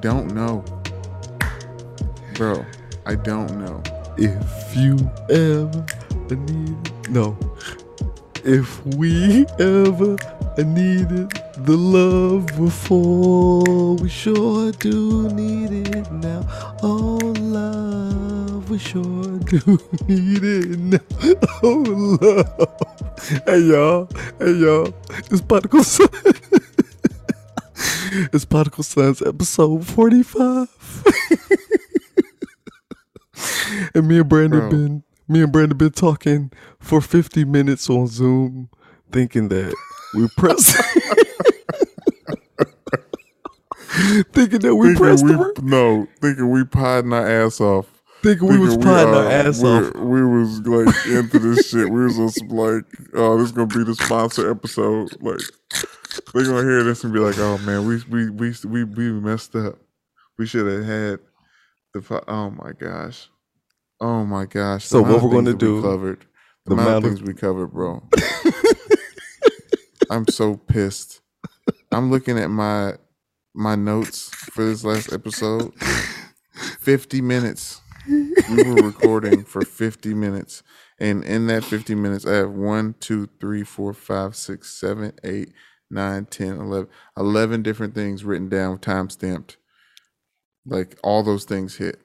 don't 0.00 0.34
know. 0.34 0.64
Bro, 2.34 2.64
I 3.06 3.14
don't 3.14 3.58
know. 3.58 3.82
If 4.18 4.76
you 4.76 4.96
ever 5.30 5.86
need 6.30 7.10
no, 7.10 7.36
if 8.44 8.84
we 8.96 9.46
ever 9.58 10.16
needed 10.58 11.30
the 11.58 11.76
love 11.76 12.46
before, 12.58 13.94
we 13.96 14.08
sure 14.08 14.72
do 14.72 15.28
need 15.30 15.86
it 15.88 16.10
now. 16.12 16.46
Oh, 16.82 17.18
love, 17.38 18.70
we 18.70 18.78
sure 18.78 19.38
do 19.38 19.78
need 20.08 20.42
it 20.42 20.78
now. 20.78 20.98
Oh, 21.62 22.18
love. 22.20 23.42
Hey, 23.46 23.60
y'all. 23.60 24.08
Hey, 24.38 24.52
y'all. 24.52 24.92
It's 25.30 25.40
Particle. 25.40 25.82
it's 28.32 28.44
Particle 28.44 28.82
Science 28.82 29.22
episode 29.22 29.86
45. 29.86 31.04
and 33.94 34.08
me 34.08 34.18
and 34.18 34.28
Brandon 34.28 34.58
Bro. 34.60 34.70
been 34.70 35.02
me 35.28 35.42
and 35.42 35.52
Brandon 35.52 35.78
been 35.78 35.90
talking 35.90 36.50
for 36.80 37.00
50 37.00 37.44
minutes 37.44 37.88
on 37.90 38.06
Zoom, 38.06 38.70
thinking 39.12 39.48
that 39.48 39.74
we 40.14 40.28
press 40.36 40.74
thinking 44.32 44.60
that 44.60 44.74
we 44.74 44.94
Thinking 44.94 45.04
pressed 45.04 45.24
we, 45.24 45.36
no, 45.62 46.06
thinking 46.20 46.50
we 46.50 46.64
potting 46.64 47.12
our 47.12 47.28
ass 47.28 47.60
off. 47.60 47.86
thinking 48.22 48.48
we 48.48 48.58
was 48.58 48.74
Thinking 48.74 48.90
potting 48.90 49.14
our 49.14 49.26
uh, 49.26 49.30
ass 49.30 49.62
off. 49.62 49.94
We 49.94 50.24
was 50.24 50.60
like 50.60 50.88
into 51.06 51.38
this 51.38 51.70
shit. 51.70 51.88
We 51.88 52.04
was 52.04 52.16
just 52.16 52.42
like, 52.46 52.84
oh, 53.14 53.38
this 53.38 53.46
is 53.46 53.52
gonna 53.52 53.66
be 53.66 53.84
the 53.84 53.94
sponsor 53.94 54.50
episode. 54.50 55.10
Like 55.20 55.40
they're 56.32 56.44
gonna 56.44 56.62
hear 56.62 56.82
this 56.84 57.04
and 57.04 57.12
be 57.12 57.18
like, 57.20 57.38
oh 57.38 57.58
man, 57.58 57.86
we 57.86 58.02
we 58.10 58.30
we 58.30 58.54
we, 58.64 58.84
we 58.84 59.12
messed 59.12 59.54
up. 59.56 59.78
We 60.38 60.46
should 60.46 60.66
have 60.66 60.84
had 60.84 61.20
the. 61.94 62.22
Oh 62.28 62.50
my 62.50 62.72
gosh. 62.72 63.28
Oh 64.00 64.24
my 64.24 64.44
gosh. 64.46 64.84
So 64.84 65.02
what 65.02 65.22
we're 65.22 65.30
gonna 65.30 65.50
things 65.50 65.54
we 65.54 65.58
do- 65.58 65.82
Covered. 65.82 66.26
The, 66.64 66.74
the 66.74 66.74
amount, 66.74 66.88
amount 66.88 67.04
of 67.04 67.10
things 67.10 67.22
we 67.22 67.34
covered, 67.34 67.68
bro. 67.68 68.02
I'm 70.10 70.26
so 70.28 70.56
pissed. 70.56 71.20
I'm 71.92 72.10
looking 72.10 72.38
at 72.38 72.50
my 72.50 72.94
my 73.54 73.74
notes 73.74 74.28
for 74.52 74.64
this 74.64 74.84
last 74.84 75.12
episode. 75.12 75.72
50 76.80 77.20
minutes. 77.20 77.80
We 78.08 78.62
were 78.62 78.82
recording 78.82 79.44
for 79.44 79.62
50 79.62 80.14
minutes. 80.14 80.62
And 80.98 81.24
in 81.24 81.46
that 81.48 81.64
50 81.64 81.94
minutes, 81.94 82.26
I 82.26 82.34
have 82.34 82.52
1, 82.52 82.94
2, 83.00 83.28
3, 83.40 83.64
4, 83.64 83.92
5, 83.92 84.36
6, 84.36 84.80
7, 84.80 85.12
8, 85.24 85.52
9, 85.90 86.26
10, 86.26 86.48
11, 86.58 86.88
11 87.16 87.62
different 87.62 87.94
things 87.94 88.24
written 88.24 88.48
down, 88.48 88.78
time 88.78 89.08
stamped. 89.10 89.56
Like 90.64 90.98
all 91.02 91.22
those 91.22 91.44
things 91.44 91.76
hit. 91.76 92.00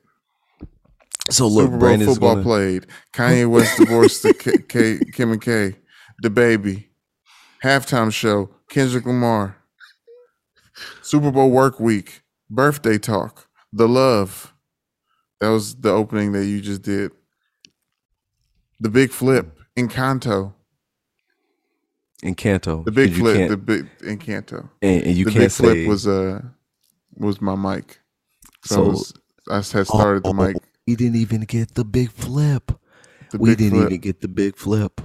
So 1.29 1.47
look, 1.47 1.65
Super 1.65 1.69
Bowl 1.71 1.79
Brandon's 1.79 2.13
football 2.13 2.33
gonna 2.35 2.43
played. 2.43 2.87
Kanye 3.13 3.49
West 3.49 3.77
divorced 3.77 4.23
the 4.23 4.33
K, 4.33 4.57
K, 4.67 4.99
Kim 5.13 5.31
and 5.31 5.41
K. 5.41 5.75
The 6.19 6.29
baby. 6.29 6.89
Halftime 7.63 8.11
show. 8.13 8.49
Kendrick 8.69 9.05
Lamar. 9.05 9.57
Super 11.01 11.31
Bowl 11.31 11.49
work 11.49 11.79
week. 11.79 12.21
Birthday 12.49 12.97
talk. 12.97 13.47
The 13.71 13.87
love. 13.87 14.53
That 15.39 15.49
was 15.49 15.75
the 15.75 15.89
opening 15.89 16.33
that 16.33 16.45
you 16.45 16.61
just 16.61 16.81
did. 16.81 17.11
The 18.79 18.89
big 18.89 19.11
flip. 19.11 19.57
Encanto. 19.77 20.53
Encanto. 22.23 22.85
The 22.85 22.91
big 22.91 23.13
flip. 23.13 23.49
The 23.49 23.57
big 23.57 23.87
Encanto. 23.99 24.69
and, 24.81 25.03
and 25.03 25.15
you 25.15 25.25
the 25.25 25.31
can't 25.31 25.43
big 25.43 25.51
say 25.51 25.63
flip 25.63 25.87
was 25.87 26.07
uh 26.07 26.41
was 27.17 27.41
my 27.41 27.55
mic. 27.55 27.99
So, 28.63 28.75
I, 28.75 28.77
so. 28.85 28.89
was, 28.89 29.13
I 29.49 29.55
had 29.55 29.87
started 29.87 30.23
the 30.23 30.29
Oh, 30.29 30.33
mic. 30.33 30.57
We 30.87 30.95
didn't 30.95 31.15
even 31.17 31.41
get 31.41 31.73
the 31.75 31.85
big 31.85 32.11
flip. 32.11 32.71
The 33.31 33.37
we 33.37 33.51
big 33.51 33.57
didn't 33.59 33.79
flip. 33.79 33.89
even 33.91 34.01
get 34.01 34.21
the 34.21 34.27
big 34.27 34.55
flip. 34.55 35.01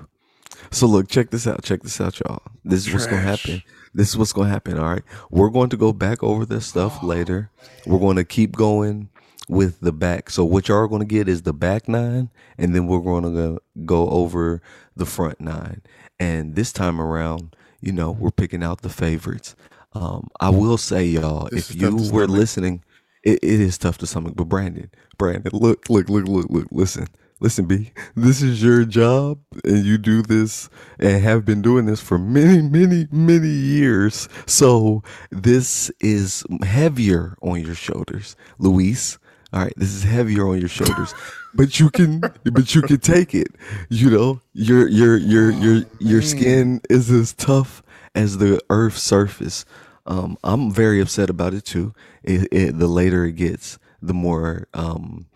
So 0.70 0.86
look, 0.86 1.08
check 1.08 1.30
this 1.30 1.46
out. 1.46 1.62
Check 1.62 1.82
this 1.82 2.00
out, 2.00 2.18
y'all. 2.20 2.42
This 2.64 2.86
is 2.86 2.92
what's 2.92 3.06
gonna 3.06 3.22
happen. 3.22 3.62
This 3.94 4.08
is 4.10 4.16
what's 4.16 4.32
gonna 4.32 4.48
happen. 4.48 4.78
All 4.78 4.88
right. 4.90 5.02
We're 5.30 5.50
going 5.50 5.70
to 5.70 5.76
go 5.76 5.92
back 5.92 6.22
over 6.22 6.44
this 6.44 6.66
stuff 6.66 7.02
later. 7.02 7.50
We're 7.86 7.98
going 7.98 8.16
to 8.16 8.24
keep 8.24 8.56
going 8.56 9.08
with 9.48 9.80
the 9.80 9.92
back. 9.92 10.28
So 10.30 10.44
what 10.44 10.68
y'all 10.68 10.78
are 10.78 10.88
gonna 10.88 11.04
get 11.04 11.28
is 11.28 11.42
the 11.42 11.52
back 11.52 11.88
nine, 11.88 12.30
and 12.58 12.74
then 12.74 12.86
we're 12.88 13.00
gonna 13.00 13.30
go, 13.30 13.58
go 13.84 14.08
over 14.10 14.60
the 14.96 15.06
front 15.06 15.40
nine. 15.40 15.82
And 16.18 16.54
this 16.54 16.72
time 16.72 17.00
around, 17.00 17.54
you 17.80 17.92
know, 17.92 18.10
we're 18.10 18.30
picking 18.30 18.62
out 18.62 18.82
the 18.82 18.88
favorites. 18.88 19.54
Um, 19.92 20.28
I 20.40 20.50
will 20.50 20.78
say, 20.78 21.04
y'all, 21.04 21.48
This 21.50 21.70
if 21.70 21.80
you 21.80 21.96
were 22.12 22.26
listening, 22.26 22.82
it, 23.22 23.38
it 23.42 23.60
is 23.60 23.78
tough 23.78 23.98
to 23.98 24.06
stomach. 24.06 24.34
But 24.36 24.44
Brandon, 24.48 24.90
Brandon, 25.18 25.50
look, 25.54 25.88
look, 25.88 26.08
look, 26.08 26.26
look, 26.26 26.46
look, 26.50 26.68
listen, 26.70 27.06
listen, 27.40 27.66
B. 27.66 27.92
This 28.14 28.42
is 28.42 28.62
your 28.62 28.84
job, 28.84 29.38
and 29.64 29.84
you 29.84 29.98
do 29.98 30.22
this 30.22 30.68
and 30.98 31.22
have 31.22 31.44
been 31.44 31.62
doing 31.62 31.86
this 31.86 32.00
for 32.00 32.18
many, 32.18 32.62
many, 32.62 33.08
many 33.10 33.48
years. 33.48 34.28
So 34.46 35.02
this 35.30 35.90
is 36.00 36.44
heavier 36.62 37.36
on 37.42 37.62
your 37.62 37.74
shoulders, 37.74 38.36
Luis. 38.58 39.18
All 39.52 39.62
right, 39.62 39.74
this 39.76 39.94
is 39.94 40.04
heavier 40.04 40.48
on 40.48 40.60
your 40.60 40.68
shoulders, 40.68 41.14
but 41.54 41.80
you 41.80 41.90
can, 41.90 42.20
but 42.44 42.74
you 42.74 42.82
can 42.82 43.00
take 43.00 43.34
it. 43.34 43.48
You 43.90 44.10
know, 44.10 44.42
your 44.54 44.88
your 44.88 45.16
your 45.16 45.50
your 45.50 45.84
your 46.00 46.22
skin 46.22 46.80
is 46.90 47.10
as 47.10 47.32
tough 47.34 47.82
as 48.14 48.38
the 48.38 48.60
Earth's 48.70 49.02
surface. 49.02 49.64
Um, 50.06 50.38
I'm 50.44 50.70
very 50.72 51.00
upset 51.00 51.30
about 51.30 51.54
it 51.54 51.64
too. 51.64 51.94
It, 52.24 52.48
it, 52.52 52.78
the 52.78 52.88
later 52.88 53.24
it 53.26 53.32
gets, 53.34 53.78
the 54.02 54.14
more 54.14 54.68
um, 54.74 55.26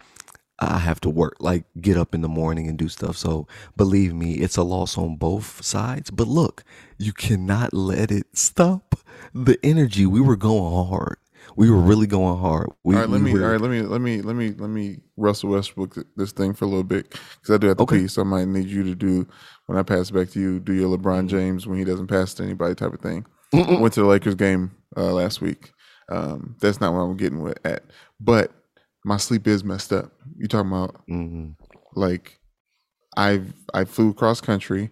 I 0.61 0.79
have 0.79 1.01
to 1.03 1.11
work, 1.11 1.37
like 1.41 1.65
get 1.81 1.97
up 1.99 2.15
in 2.15 2.23
the 2.23 2.29
morning 2.29 2.69
and 2.69 2.79
do 2.79 2.89
stuff. 2.89 3.17
So 3.19 3.49
believe 3.77 4.15
me, 4.15 4.35
it's 4.35 4.59
a 4.59 4.65
loss 4.65 4.99
on 4.99 5.17
both 5.17 5.65
sides. 5.65 6.11
But 6.11 6.29
look, 6.29 6.65
you 6.99 7.13
cannot 7.13 7.75
let 7.75 8.11
it 8.13 8.27
stop 8.35 8.97
the 9.35 9.59
energy. 9.65 10.07
We 10.07 10.21
were 10.23 10.37
going 10.37 10.89
hard. 10.89 11.19
We 11.57 11.71
were 11.71 11.79
really 11.81 12.07
going 12.07 12.39
hard. 12.39 12.71
We, 12.85 12.95
all 12.95 13.01
right, 13.03 13.11
let 13.11 13.21
we 13.23 13.33
me. 13.33 13.39
were- 13.39 13.45
All 13.45 13.53
right, 13.53 13.61
let 13.61 13.71
me. 13.71 13.83
Let 13.83 14.01
me. 14.01 14.23
Let 14.23 14.37
me. 14.37 14.51
Let 14.57 14.71
me. 14.71 14.99
Russell 15.17 15.51
Westbrook 15.51 15.97
this 16.17 16.33
thing 16.33 16.55
for 16.55 16.65
a 16.65 16.69
little 16.69 16.85
bit 16.85 17.11
because 17.11 17.55
I 17.55 17.59
do 17.59 17.67
have 17.69 17.77
to 17.79 17.83
Okay. 17.83 18.01
pee. 18.01 18.09
So 18.09 18.23
I 18.23 18.25
might 18.25 18.49
need 18.49 18.67
you 18.69 18.83
to 18.85 18.95
do 18.95 19.27
when 19.67 19.77
I 19.79 19.83
pass 19.83 20.11
back 20.11 20.31
to 20.31 20.41
you. 20.41 20.61
Do 20.61 20.73
your 20.73 20.97
LeBron 20.97 21.29
James 21.29 21.67
when 21.67 21.79
he 21.79 21.85
doesn't 21.85 22.07
pass 22.07 22.35
to 22.35 22.43
anybody 22.43 22.75
type 22.75 22.93
of 22.93 23.01
thing. 23.01 23.27
Went 23.53 23.93
to 23.95 24.01
the 24.03 24.07
Lakers 24.07 24.37
game 24.37 24.71
uh, 24.97 25.13
last 25.13 25.41
week. 25.41 25.73
Um, 26.11 26.57
that's 26.61 26.81
not 26.81 26.93
what 26.93 27.01
I'm 27.01 27.17
getting 27.17 27.41
with 27.43 27.59
at. 27.65 27.83
But 28.21 28.53
my 29.05 29.17
sleep 29.17 29.47
is 29.47 29.65
messed 29.65 29.93
up. 29.93 30.13
You 30.37 30.47
talking 30.49 30.71
about 30.71 31.05
Mhm. 31.09 31.55
like 31.95 32.39
I 33.17 33.43
I 33.75 33.85
flew 33.85 34.15
cross 34.15 34.41
country. 34.41 34.91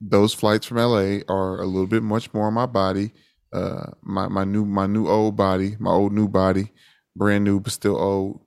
Those 0.00 0.34
flights 0.34 0.66
from 0.66 0.78
LA 0.78 1.20
are 1.28 1.60
a 1.60 1.66
little 1.66 1.86
bit 1.86 2.02
much 2.02 2.32
more 2.34 2.46
on 2.46 2.54
my 2.54 2.66
body. 2.66 3.12
Uh, 3.52 3.90
my 4.02 4.28
my 4.28 4.44
new 4.44 4.64
my 4.64 4.86
new 4.86 5.08
old 5.08 5.36
body, 5.36 5.76
my 5.78 5.90
old 5.90 6.12
new 6.12 6.28
body, 6.28 6.72
brand 7.16 7.44
new 7.44 7.60
but 7.60 7.72
still 7.72 7.98
old. 7.98 8.40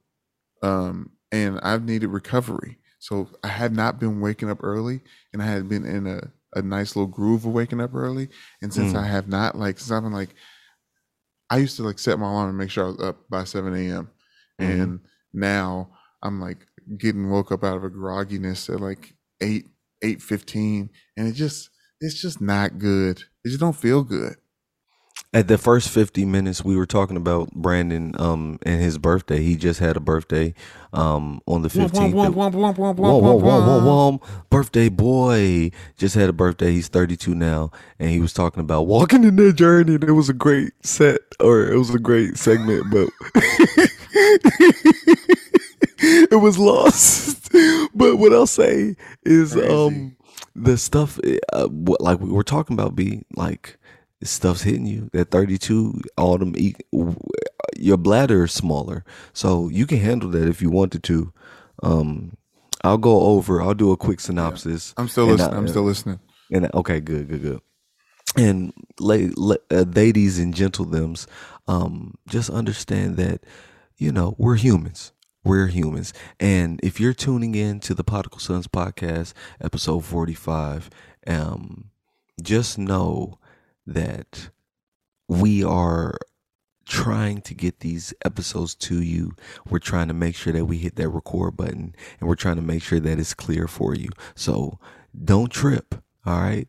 Um, 0.64 1.12
and 1.32 1.60
I've 1.62 1.84
needed 1.84 2.08
recovery. 2.08 2.80
So 3.00 3.30
I 3.44 3.50
had 3.50 3.74
not 3.74 4.00
been 4.00 4.22
waking 4.22 4.50
up 4.50 4.64
early, 4.64 5.02
and 5.34 5.42
I 5.42 5.46
had 5.46 5.70
been 5.70 5.86
in 5.86 6.08
a 6.08 6.32
a 6.56 6.62
nice 6.62 6.96
little 6.96 7.08
groove 7.08 7.46
of 7.46 7.52
waking 7.52 7.82
up 7.82 7.94
early. 7.94 8.30
And 8.62 8.74
since 8.74 8.94
Mm. 8.94 9.00
I 9.00 9.06
have 9.08 9.28
not, 9.28 9.58
like, 9.58 9.78
since 9.78 9.91
I've 9.91 10.03
been 10.03 10.14
like, 10.14 10.34
I 11.50 11.58
used 11.58 11.78
to 11.78 11.84
like 11.84 12.00
set 12.00 12.20
my 12.20 12.28
alarm 12.28 12.50
and 12.50 12.58
make 12.58 12.72
sure 12.72 12.85
I 12.85 12.90
was 12.90 13.00
up 13.02 13.29
by 13.29 13.44
seven 13.44 13.76
a.m. 13.76 14.09
Mhm. 14.59 14.82
And 14.84 15.00
now 15.34 15.91
I'm 16.24 16.40
like 16.41 16.66
getting 16.97 17.29
woke 17.29 17.52
up 17.52 17.64
out 17.64 17.78
of 17.78 17.84
a 17.84 17.90
grogginess 17.90 18.74
at 18.74 18.82
like 18.82 19.16
eight 19.41 19.68
eight 20.02 20.22
fifteen, 20.22 20.90
and 21.18 21.28
it 21.28 21.34
just 21.34 21.70
it's 22.02 22.20
just 22.22 22.41
not 22.41 22.79
good. 22.79 23.20
It 23.44 23.50
just 23.50 23.59
don't 23.59 23.76
feel 23.76 24.03
good. 24.03 24.35
At 25.35 25.49
the 25.49 25.58
first 25.58 25.90
50 25.90 26.23
minutes, 26.23 26.64
we 26.64 26.78
were 26.78 26.85
talking 26.85 27.17
about 27.17 27.52
Brandon 27.52 28.16
um, 28.17 28.58
and 28.61 28.79
his 28.82 28.97
birthday. 28.97 29.43
He 29.43 29.58
just 29.58 29.82
had 29.82 29.97
a 29.97 29.99
birthday 29.99 30.53
um, 30.93 31.41
on 31.46 31.61
the 31.61 31.67
15th. 31.67 32.14
Whoa, 32.14 32.29
whoa, 32.29 32.49
whoa, 32.52 33.37
whoa, 33.37 33.84
whoa. 33.84 34.22
Birthday 34.49 34.87
boy 34.87 35.72
just 35.97 36.16
had 36.16 36.29
a 36.29 36.34
birthday. 36.34 36.72
He's 36.72 36.87
32 36.87 37.35
now. 37.35 37.70
And 37.99 38.11
he 38.11 38.22
was 38.22 38.32
talking 38.32 38.61
about 38.61 38.84
walking 38.84 39.26
in 39.26 39.35
that 39.35 39.58
journey. 39.58 39.96
And 39.96 40.05
it 40.05 40.14
was 40.14 40.29
a 40.29 40.34
great 40.34 40.72
set, 40.85 41.20
or 41.41 41.70
it 41.70 41.78
was 41.78 41.93
a 41.93 41.99
great 41.99 42.38
segment, 42.38 42.85
but 42.90 43.09
it 45.99 46.40
was 46.40 46.58
lost. 46.58 47.52
But 47.93 48.17
what 48.17 48.34
I'll 48.34 48.47
say 48.47 48.96
is 49.23 49.53
Crazy. 49.53 49.67
um, 49.70 50.17
the 50.55 50.78
stuff, 50.78 51.20
uh, 51.53 51.67
what, 51.67 51.99
like 52.02 52.20
we 52.20 52.29
were 52.29 52.43
talking 52.43 52.73
about, 52.73 52.96
be 52.96 53.23
like, 53.35 53.78
stuff's 54.23 54.62
hitting 54.64 54.85
you. 54.85 55.09
That 55.14 55.32
32, 55.32 56.02
all 56.17 56.38
them, 56.38 56.56
your 57.78 57.97
bladder 57.97 58.44
is 58.46 58.53
smaller. 58.53 59.03
So 59.34 59.67
you 59.70 59.85
can 59.85 60.00
handle 60.00 60.29
that 60.32 60.47
if 60.47 60.62
you 60.62 60.70
wanted 60.70 61.03
to. 61.03 61.34
Um, 61.84 62.38
I'll 62.84 62.97
go 62.97 63.22
over, 63.22 63.62
I'll 63.62 63.73
do 63.73 63.91
a 63.91 63.97
quick 63.97 64.20
synopsis. 64.20 64.94
I'm 64.97 65.08
still 65.08 65.26
listening. 65.26 65.53
I- 65.53 65.58
I'm 65.58 65.67
still 65.67 65.84
listening. 65.84 66.20
And 66.52 66.72
okay, 66.76 67.00
good, 67.00 67.28
good, 67.28 67.41
good. 67.41 67.62
and 68.38 68.73
la- 69.00 69.56
uh, 69.72 69.85
ladies 69.96 70.38
and 70.40 70.53
gentlethems, 70.53 71.26
um, 71.67 72.16
just 72.28 72.50
understand 72.52 73.17
that 73.17 73.44
you 73.97 74.12
know 74.12 74.35
we're 74.38 74.56
humans. 74.56 75.12
We're 75.44 75.67
humans, 75.67 76.14
and 76.40 76.79
if 76.84 77.00
you're 77.00 77.14
tuning 77.14 77.56
in 77.56 77.79
to 77.82 77.94
the 77.96 78.03
Particle 78.03 78.40
Sons 78.40 78.67
podcast, 78.67 79.34
episode 79.62 80.06
forty-five, 80.06 80.90
um, 81.28 81.85
just 82.41 82.78
know 82.78 83.40
that 83.85 84.49
we 85.28 85.64
are 85.64 86.17
trying 86.85 87.41
to 87.41 87.53
get 87.53 87.79
these 87.79 88.14
episodes 88.23 88.76
to 88.76 89.02
you. 89.02 89.34
We're 89.70 89.79
trying 89.79 90.08
to 90.08 90.14
make 90.14 90.35
sure 90.35 90.53
that 90.53 90.66
we 90.66 90.78
hit 90.78 90.96
that 90.96 91.09
record 91.09 91.58
button 91.58 91.96
and 92.20 92.29
we're 92.29 92.35
trying 92.35 92.58
to 92.58 92.61
make 92.61 92.84
sure 92.84 92.99
that 92.99 93.20
it's 93.20 93.34
clear 93.34 93.67
for 93.67 93.96
you. 93.96 94.09
So 94.35 94.79
don't 95.23 95.52
trip. 95.52 95.96
All 96.26 96.40
right. 96.40 96.67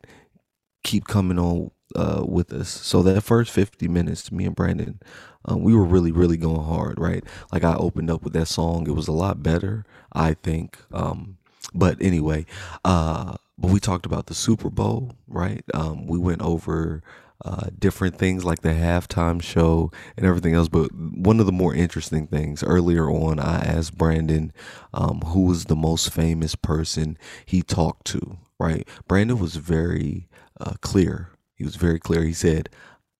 Keep 0.83 1.07
coming 1.07 1.39
on 1.39 1.71
uh, 1.95 2.25
with 2.27 2.53
us. 2.53 2.69
So 2.69 3.03
that 3.03 3.21
first 3.23 3.51
50 3.51 3.89
minutes, 3.89 4.33
me 4.33 4.47
and 4.47 4.57
Brandon, 4.57 5.01
um, 5.45 5.63
we 5.63 5.75
were 5.75 5.85
really, 5.85 6.13
really 6.13 6.37
going 6.37 6.65
hard, 6.65 6.99
right? 6.99 7.25
Like 7.53 7.65
I 7.65 7.75
opened 7.75 8.11
up 8.11 8.23
with 8.23 8.33
that 8.33 8.47
song. 8.47 8.87
It 8.87 8.95
was 8.95 9.09
a 9.09 9.13
lot 9.13 9.43
better, 9.43 9.85
I 10.13 10.35
think. 10.35 10.79
Um, 10.93 11.37
but 11.75 12.01
anyway, 12.01 12.47
uh, 12.85 13.37
but 13.59 13.71
we 13.71 13.81
talked 13.81 14.07
about 14.07 14.27
the 14.27 14.35
Super 14.35 14.71
Bowl, 14.71 15.13
right? 15.37 15.65
Um, 15.75 16.07
we 16.07 16.19
went 16.19 16.43
over 16.43 17.03
uh, 17.45 17.69
different 17.79 18.17
things 18.17 18.45
like 18.45 18.63
the 18.63 18.71
halftime 18.71 19.43
show 19.43 19.91
and 20.17 20.27
everything 20.27 20.55
else. 20.55 20.69
But 20.69 20.93
one 20.95 21.39
of 21.39 21.47
the 21.47 21.53
more 21.53 21.75
interesting 21.75 22.27
things 22.27 22.63
earlier 22.63 23.11
on, 23.11 23.39
I 23.39 23.57
asked 23.59 23.97
Brandon 23.97 24.53
um, 24.95 25.21
who 25.21 25.43
was 25.43 25.67
the 25.67 25.77
most 25.77 26.13
famous 26.13 26.55
person 26.55 27.19
he 27.45 27.63
talked 27.63 28.07
to, 28.09 28.39
right? 28.59 28.89
Brandon 29.07 29.39
was 29.39 29.57
very 29.57 30.29
uh, 30.59 30.75
clear. 30.81 31.31
He 31.55 31.65
was 31.65 31.77
very 31.77 31.99
clear. 31.99 32.23
He 32.23 32.33
said, 32.33 32.69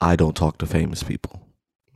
I 0.01 0.17
don't 0.17 0.37
talk 0.37 0.59
to 0.59 0.67
famous 0.67 1.03
people. 1.03 1.43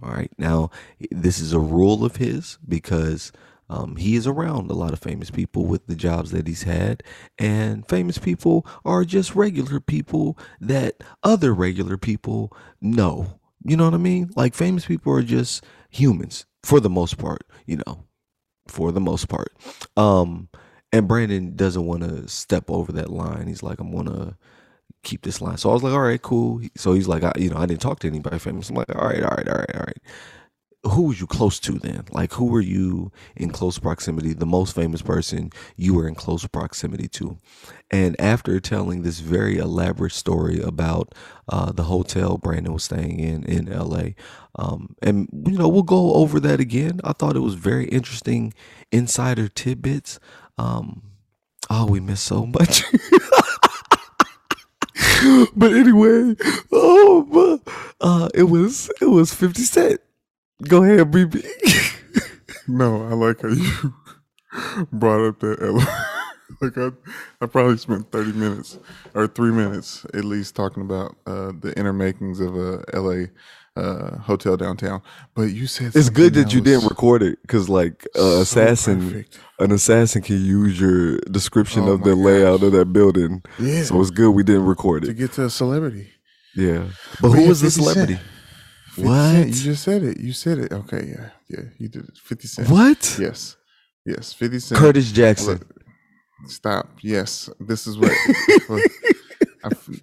All 0.02 0.10
right. 0.10 0.30
Now, 0.38 0.70
this 1.10 1.38
is 1.40 1.52
a 1.52 1.58
rule 1.58 2.04
of 2.04 2.16
his 2.16 2.58
because 2.66 3.32
um, 3.70 3.94
he 3.94 4.16
is 4.16 4.26
around 4.26 4.68
a 4.68 4.74
lot 4.74 4.92
of 4.92 4.98
famous 4.98 5.30
people 5.30 5.64
with 5.64 5.86
the 5.86 5.94
jobs 5.94 6.32
that 6.32 6.48
he's 6.48 6.64
had, 6.64 7.04
and 7.38 7.88
famous 7.88 8.18
people 8.18 8.66
are 8.84 9.04
just 9.04 9.36
regular 9.36 9.78
people 9.78 10.36
that 10.60 10.96
other 11.22 11.54
regular 11.54 11.96
people 11.96 12.52
know. 12.80 13.38
You 13.64 13.76
know 13.76 13.84
what 13.84 13.94
I 13.94 13.98
mean? 13.98 14.30
Like 14.34 14.54
famous 14.54 14.86
people 14.86 15.12
are 15.12 15.22
just 15.22 15.64
humans 15.88 16.46
for 16.64 16.80
the 16.80 16.90
most 16.90 17.16
part, 17.16 17.44
you 17.64 17.80
know, 17.86 18.06
for 18.66 18.90
the 18.90 19.00
most 19.00 19.28
part. 19.28 19.52
Um, 19.96 20.48
and 20.92 21.06
Brandon 21.06 21.54
doesn't 21.54 21.86
want 21.86 22.02
to 22.02 22.26
step 22.26 22.72
over 22.72 22.90
that 22.92 23.10
line. 23.10 23.46
He's 23.46 23.62
like, 23.62 23.78
I'm 23.78 23.94
gonna 23.94 24.36
keep 25.04 25.22
this 25.22 25.40
line. 25.40 25.58
So 25.58 25.70
I 25.70 25.74
was 25.74 25.84
like, 25.84 25.92
all 25.92 26.00
right, 26.00 26.20
cool. 26.20 26.60
So 26.76 26.94
he's 26.94 27.06
like, 27.06 27.22
I, 27.22 27.32
you 27.36 27.50
know, 27.50 27.58
I 27.58 27.66
didn't 27.66 27.82
talk 27.82 28.00
to 28.00 28.08
anybody 28.08 28.40
famous. 28.40 28.68
I'm 28.68 28.74
like, 28.74 28.92
all 28.96 29.06
right, 29.06 29.22
all 29.22 29.30
right, 29.36 29.48
all 29.48 29.58
right, 29.58 29.76
all 29.76 29.84
right 29.86 29.98
who 30.84 31.08
were 31.08 31.14
you 31.14 31.26
close 31.26 31.60
to 31.60 31.78
then? 31.78 32.04
Like, 32.10 32.32
who 32.32 32.46
were 32.46 32.60
you 32.60 33.12
in 33.36 33.50
close 33.50 33.78
proximity? 33.78 34.32
The 34.32 34.46
most 34.46 34.74
famous 34.74 35.02
person 35.02 35.50
you 35.76 35.94
were 35.94 36.08
in 36.08 36.14
close 36.14 36.46
proximity 36.46 37.06
to. 37.08 37.36
And 37.90 38.18
after 38.18 38.58
telling 38.60 39.02
this 39.02 39.20
very 39.20 39.58
elaborate 39.58 40.12
story 40.12 40.60
about 40.60 41.14
uh, 41.48 41.72
the 41.72 41.82
hotel 41.84 42.38
Brandon 42.38 42.72
was 42.72 42.84
staying 42.84 43.20
in 43.20 43.44
in 43.44 43.66
LA, 43.66 44.10
um, 44.56 44.96
and 45.02 45.28
you 45.46 45.58
know, 45.58 45.68
we'll 45.68 45.82
go 45.82 46.14
over 46.14 46.40
that 46.40 46.60
again. 46.60 47.00
I 47.04 47.12
thought 47.12 47.36
it 47.36 47.40
was 47.40 47.54
very 47.54 47.86
interesting 47.86 48.54
insider 48.90 49.48
tidbits. 49.48 50.18
Um, 50.56 51.02
oh, 51.68 51.86
we 51.86 52.00
missed 52.00 52.24
so 52.24 52.46
much. 52.46 52.84
but 55.54 55.72
anyway, 55.72 56.36
oh, 56.72 57.60
uh, 58.00 58.28
it 58.34 58.44
was 58.44 58.90
it 59.02 59.06
was 59.06 59.34
Fifty 59.34 59.62
Cent 59.62 60.00
Go 60.68 60.82
ahead, 60.82 61.10
BB. 61.10 61.44
no, 62.68 63.06
I 63.06 63.14
like 63.14 63.40
how 63.42 63.48
you 63.48 63.94
brought 64.92 65.26
up 65.26 65.40
that. 65.40 65.60
like 66.60 66.76
I, 66.76 66.90
I 67.40 67.46
probably 67.46 67.78
spent 67.78 68.10
thirty 68.10 68.32
minutes 68.32 68.78
or 69.14 69.26
three 69.26 69.52
minutes 69.52 70.04
at 70.12 70.24
least 70.24 70.54
talking 70.54 70.82
about 70.82 71.16
uh, 71.26 71.52
the 71.58 71.72
inner 71.78 71.92
makings 71.92 72.40
of 72.40 72.56
a 72.56 72.84
LA 72.92 73.26
uh, 73.76 74.18
hotel 74.18 74.56
downtown. 74.56 75.02
But 75.34 75.44
you 75.44 75.66
said 75.66 75.92
it's 75.94 76.10
good 76.10 76.34
that, 76.34 76.44
that 76.44 76.54
you 76.54 76.60
didn't 76.60 76.88
record 76.88 77.22
it 77.22 77.40
because, 77.42 77.68
like, 77.68 78.06
uh, 78.14 78.18
so 78.18 78.40
assassin, 78.40 79.00
perfect. 79.08 79.38
an 79.58 79.72
assassin 79.72 80.22
can 80.22 80.44
use 80.44 80.78
your 80.80 81.18
description 81.30 81.84
oh 81.84 81.92
of 81.92 82.02
the 82.02 82.14
gosh. 82.14 82.24
layout 82.24 82.62
of 82.62 82.72
that 82.72 82.92
building. 82.92 83.42
Yeah, 83.58 83.84
so 83.84 84.00
it's 84.00 84.10
good 84.10 84.30
we 84.30 84.42
didn't 84.42 84.66
record 84.66 85.04
it 85.04 85.08
to 85.08 85.14
get 85.14 85.32
to 85.32 85.46
a 85.46 85.50
celebrity. 85.50 86.10
Yeah, 86.54 86.88
but, 87.22 87.30
but 87.30 87.38
who 87.38 87.48
was 87.48 87.60
the 87.60 87.70
celebrity? 87.70 88.14
Cent. 88.14 88.26
What? 89.04 89.32
Cent. 89.32 89.48
You 89.48 89.54
just 89.54 89.82
said 89.82 90.02
it. 90.02 90.20
You 90.20 90.32
said 90.32 90.58
it. 90.58 90.72
Okay, 90.72 91.14
yeah, 91.16 91.30
yeah, 91.48 91.64
you 91.78 91.88
did 91.88 92.08
it. 92.08 92.18
Fifty 92.18 92.48
Cent. 92.48 92.68
What? 92.68 93.16
Yes, 93.20 93.56
yes. 94.04 94.32
Fifty 94.32 94.58
Cent. 94.58 94.78
Curtis 94.80 95.12
Jackson. 95.12 95.58
Look, 95.58 95.74
stop. 96.46 96.88
Yes, 97.02 97.48
this 97.60 97.86
is 97.86 97.98
what. 97.98 98.12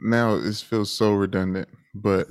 now 0.00 0.36
it 0.36 0.54
feels 0.56 0.90
so 0.90 1.12
redundant, 1.12 1.68
but 1.94 2.28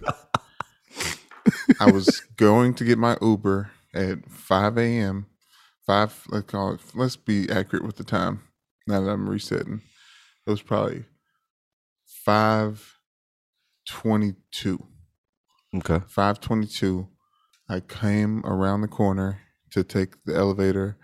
I 1.80 1.92
was 1.92 2.22
going 2.38 2.74
to 2.76 2.84
get 2.84 2.98
my 2.98 3.18
Uber 3.22 3.72
at 3.94 4.30
five 4.30 4.78
a.m. 4.78 5.28
Five. 5.86 6.24
Let's 6.30 6.48
call 6.48 6.74
it. 6.74 6.82
Let's 6.94 7.16
be 7.16 7.50
accurate 7.50 7.86
with 7.86 7.98
the 7.98 8.04
time. 8.04 8.42
Now 8.88 9.02
that 9.02 9.10
I'm 9.10 9.30
resetting, 9.30 9.82
it 10.46 10.50
was 10.50 10.62
probably 10.62 11.06
five 12.06 13.00
twenty-two 13.88 14.86
Okay. 15.78 16.00
522. 16.08 17.08
I 17.68 17.80
came 17.80 18.46
around 18.46 18.82
the 18.82 18.88
corner 18.88 19.42
to 19.72 19.84
take 19.84 20.24
the 20.26 20.36
elevator 20.36 20.98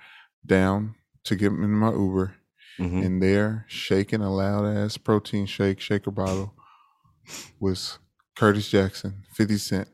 down 0.45 0.95
to 1.25 1.35
get 1.35 1.51
in 1.51 1.71
my 1.71 1.91
Uber. 1.91 2.35
Mm-hmm. 2.79 2.97
And 2.99 3.21
there, 3.21 3.65
shaking 3.67 4.21
a 4.21 4.33
loud 4.33 4.65
ass 4.65 4.97
protein 4.97 5.45
shake, 5.45 5.79
shaker 5.79 6.11
bottle, 6.11 6.53
was 7.59 7.99
Curtis 8.35 8.69
Jackson, 8.69 9.23
50 9.35 9.57
Cent, 9.57 9.87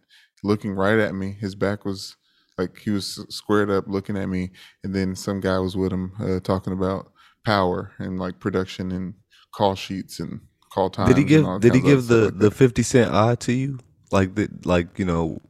looking 0.43 0.73
right 0.73 0.99
at 0.99 1.15
me. 1.15 1.35
His 1.39 1.55
back 1.55 1.85
was 1.85 2.15
like 2.57 2.77
he 2.79 2.91
was 2.91 3.25
squared 3.29 3.69
up 3.69 3.85
looking 3.87 4.17
at 4.17 4.29
me. 4.29 4.51
And 4.83 4.93
then 4.93 5.15
some 5.15 5.39
guy 5.39 5.59
was 5.59 5.75
with 5.75 5.91
him 5.91 6.13
uh, 6.19 6.39
talking 6.39 6.73
about 6.73 7.11
power 7.45 7.91
and 7.97 8.19
like 8.19 8.39
production 8.39 8.91
and 8.91 9.15
call 9.53 9.75
sheets 9.75 10.19
and 10.19 10.41
call 10.71 10.89
time. 10.89 11.07
Did 11.07 11.17
he 11.17 11.23
give 11.23 11.61
did 11.61 11.75
he 11.75 11.81
give 11.81 12.07
the, 12.07 12.25
like 12.25 12.39
the 12.39 12.51
50 12.51 12.83
Cent 12.83 13.13
eye 13.13 13.35
to 13.35 13.53
you? 13.53 13.79
Like 14.11 14.35
the 14.35 14.49
like 14.63 14.99
you 14.99 15.05
know, 15.05 15.41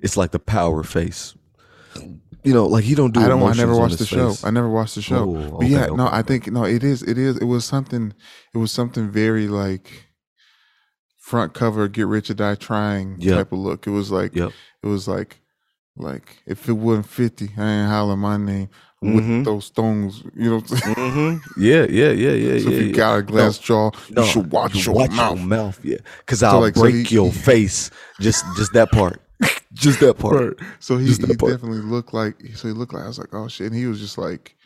it's 0.00 0.16
like 0.16 0.30
the 0.30 0.38
power 0.38 0.82
face. 0.82 1.34
You 2.44 2.52
know, 2.52 2.66
like 2.66 2.84
he 2.84 2.94
don't 2.94 3.12
do. 3.12 3.20
I 3.20 3.28
don't. 3.28 3.42
I 3.42 3.52
never 3.52 3.76
watched 3.76 3.98
the 3.98 4.06
show. 4.06 4.34
I 4.42 4.50
never 4.50 4.68
watched 4.68 4.94
the 4.96 5.02
show. 5.02 5.28
Ooh, 5.28 5.58
but 5.58 5.66
yeah, 5.66 5.84
okay, 5.86 5.94
no, 5.94 6.08
I 6.10 6.22
think 6.22 6.50
no. 6.50 6.64
It 6.64 6.82
is. 6.82 7.02
It 7.02 7.18
is. 7.18 7.36
It 7.36 7.44
was 7.44 7.64
something. 7.64 8.14
It 8.54 8.58
was 8.58 8.72
something 8.72 9.10
very 9.10 9.46
like 9.46 10.08
front 11.18 11.54
cover, 11.54 11.86
get 11.88 12.06
rich 12.06 12.30
or 12.30 12.34
die 12.34 12.56
trying 12.56 13.16
yep. 13.20 13.36
type 13.36 13.52
of 13.52 13.58
look. 13.58 13.86
It 13.86 13.90
was 13.90 14.10
like. 14.10 14.34
Yep. 14.34 14.52
It 14.82 14.88
was 14.88 15.06
like, 15.06 15.40
like 15.96 16.42
if 16.44 16.68
it 16.68 16.72
wasn't 16.72 17.06
fifty, 17.06 17.50
I 17.56 17.70
ain't 17.70 17.88
hollering 17.88 18.18
my 18.18 18.36
name 18.36 18.68
with 19.02 19.24
mm-hmm. 19.24 19.42
those 19.42 19.66
stones. 19.66 20.22
You 20.34 20.50
know. 20.50 20.60
Mm-hmm. 20.60 21.60
Yeah, 21.60 21.86
yeah, 21.90 22.10
yeah, 22.12 22.30
yeah. 22.30 22.58
So 22.62 22.70
yeah, 22.70 22.76
if 22.76 22.82
you 22.82 22.88
yeah. 22.88 22.92
got 22.92 23.18
a 23.18 23.22
glass 23.22 23.58
no, 23.60 23.64
jaw, 23.64 23.90
you 24.08 24.24
should 24.24 24.52
watch, 24.52 24.74
you 24.74 24.82
your, 24.82 24.94
watch 24.94 25.10
mouth. 25.10 25.38
your 25.38 25.46
mouth. 25.46 25.84
Yeah, 25.84 25.98
because 26.18 26.42
I'll 26.42 26.60
like, 26.60 26.74
break 26.74 26.94
so 26.94 27.10
he, 27.10 27.14
your 27.14 27.32
face. 27.32 27.90
Just, 28.20 28.44
just 28.56 28.72
that 28.74 28.90
part. 28.92 29.20
just 29.72 30.00
that 30.00 30.18
part. 30.18 30.60
So 30.78 30.96
he, 30.96 31.06
he 31.06 31.16
definitely 31.16 31.78
looked 31.78 32.14
like. 32.14 32.36
So 32.54 32.68
he 32.68 32.74
looked 32.74 32.94
like 32.94 33.04
I 33.04 33.08
was 33.08 33.18
like, 33.18 33.34
oh 33.34 33.48
shit. 33.48 33.66
And 33.66 33.76
he 33.76 33.86
was 33.86 34.00
just 34.00 34.18
like, 34.18 34.56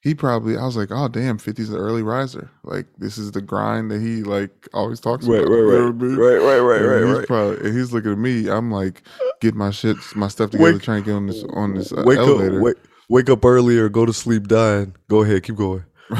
he 0.00 0.14
probably. 0.14 0.56
I 0.56 0.64
was 0.64 0.76
like, 0.76 0.90
oh 0.90 1.08
damn, 1.08 1.38
50's 1.38 1.70
an 1.70 1.76
early 1.76 2.02
riser. 2.02 2.50
Like 2.62 2.86
this 2.98 3.18
is 3.18 3.32
the 3.32 3.40
grind 3.40 3.90
that 3.90 4.00
he 4.00 4.22
like 4.22 4.68
always 4.74 5.00
talks 5.00 5.26
right, 5.26 5.40
about. 5.40 5.50
Right, 5.50 5.60
right, 5.60 5.92
right, 5.92 6.38
right, 6.38 6.58
right, 6.58 6.80
right, 6.80 7.06
he's 7.06 7.16
right. 7.16 7.26
Probably, 7.26 7.68
and 7.68 7.78
he's 7.78 7.92
looking 7.92 8.12
at 8.12 8.18
me. 8.18 8.48
I'm 8.48 8.70
like, 8.70 9.02
get 9.40 9.54
my 9.54 9.70
shit, 9.70 9.96
my 10.14 10.28
stuff 10.28 10.50
together, 10.50 10.74
wake, 10.74 10.82
trying 10.82 11.02
to 11.02 11.06
get 11.06 11.14
on 11.14 11.26
this 11.26 11.44
on 11.54 11.74
this 11.74 11.92
uh, 11.92 12.02
wake 12.04 12.18
elevator. 12.18 12.58
Up, 12.58 12.62
wake, 12.62 12.76
wake 13.08 13.30
up 13.30 13.44
early 13.44 13.78
or 13.78 13.88
go 13.88 14.06
to 14.06 14.12
sleep 14.12 14.48
dying. 14.48 14.94
Go 15.08 15.22
ahead, 15.22 15.42
keep 15.42 15.56
going. 15.56 15.84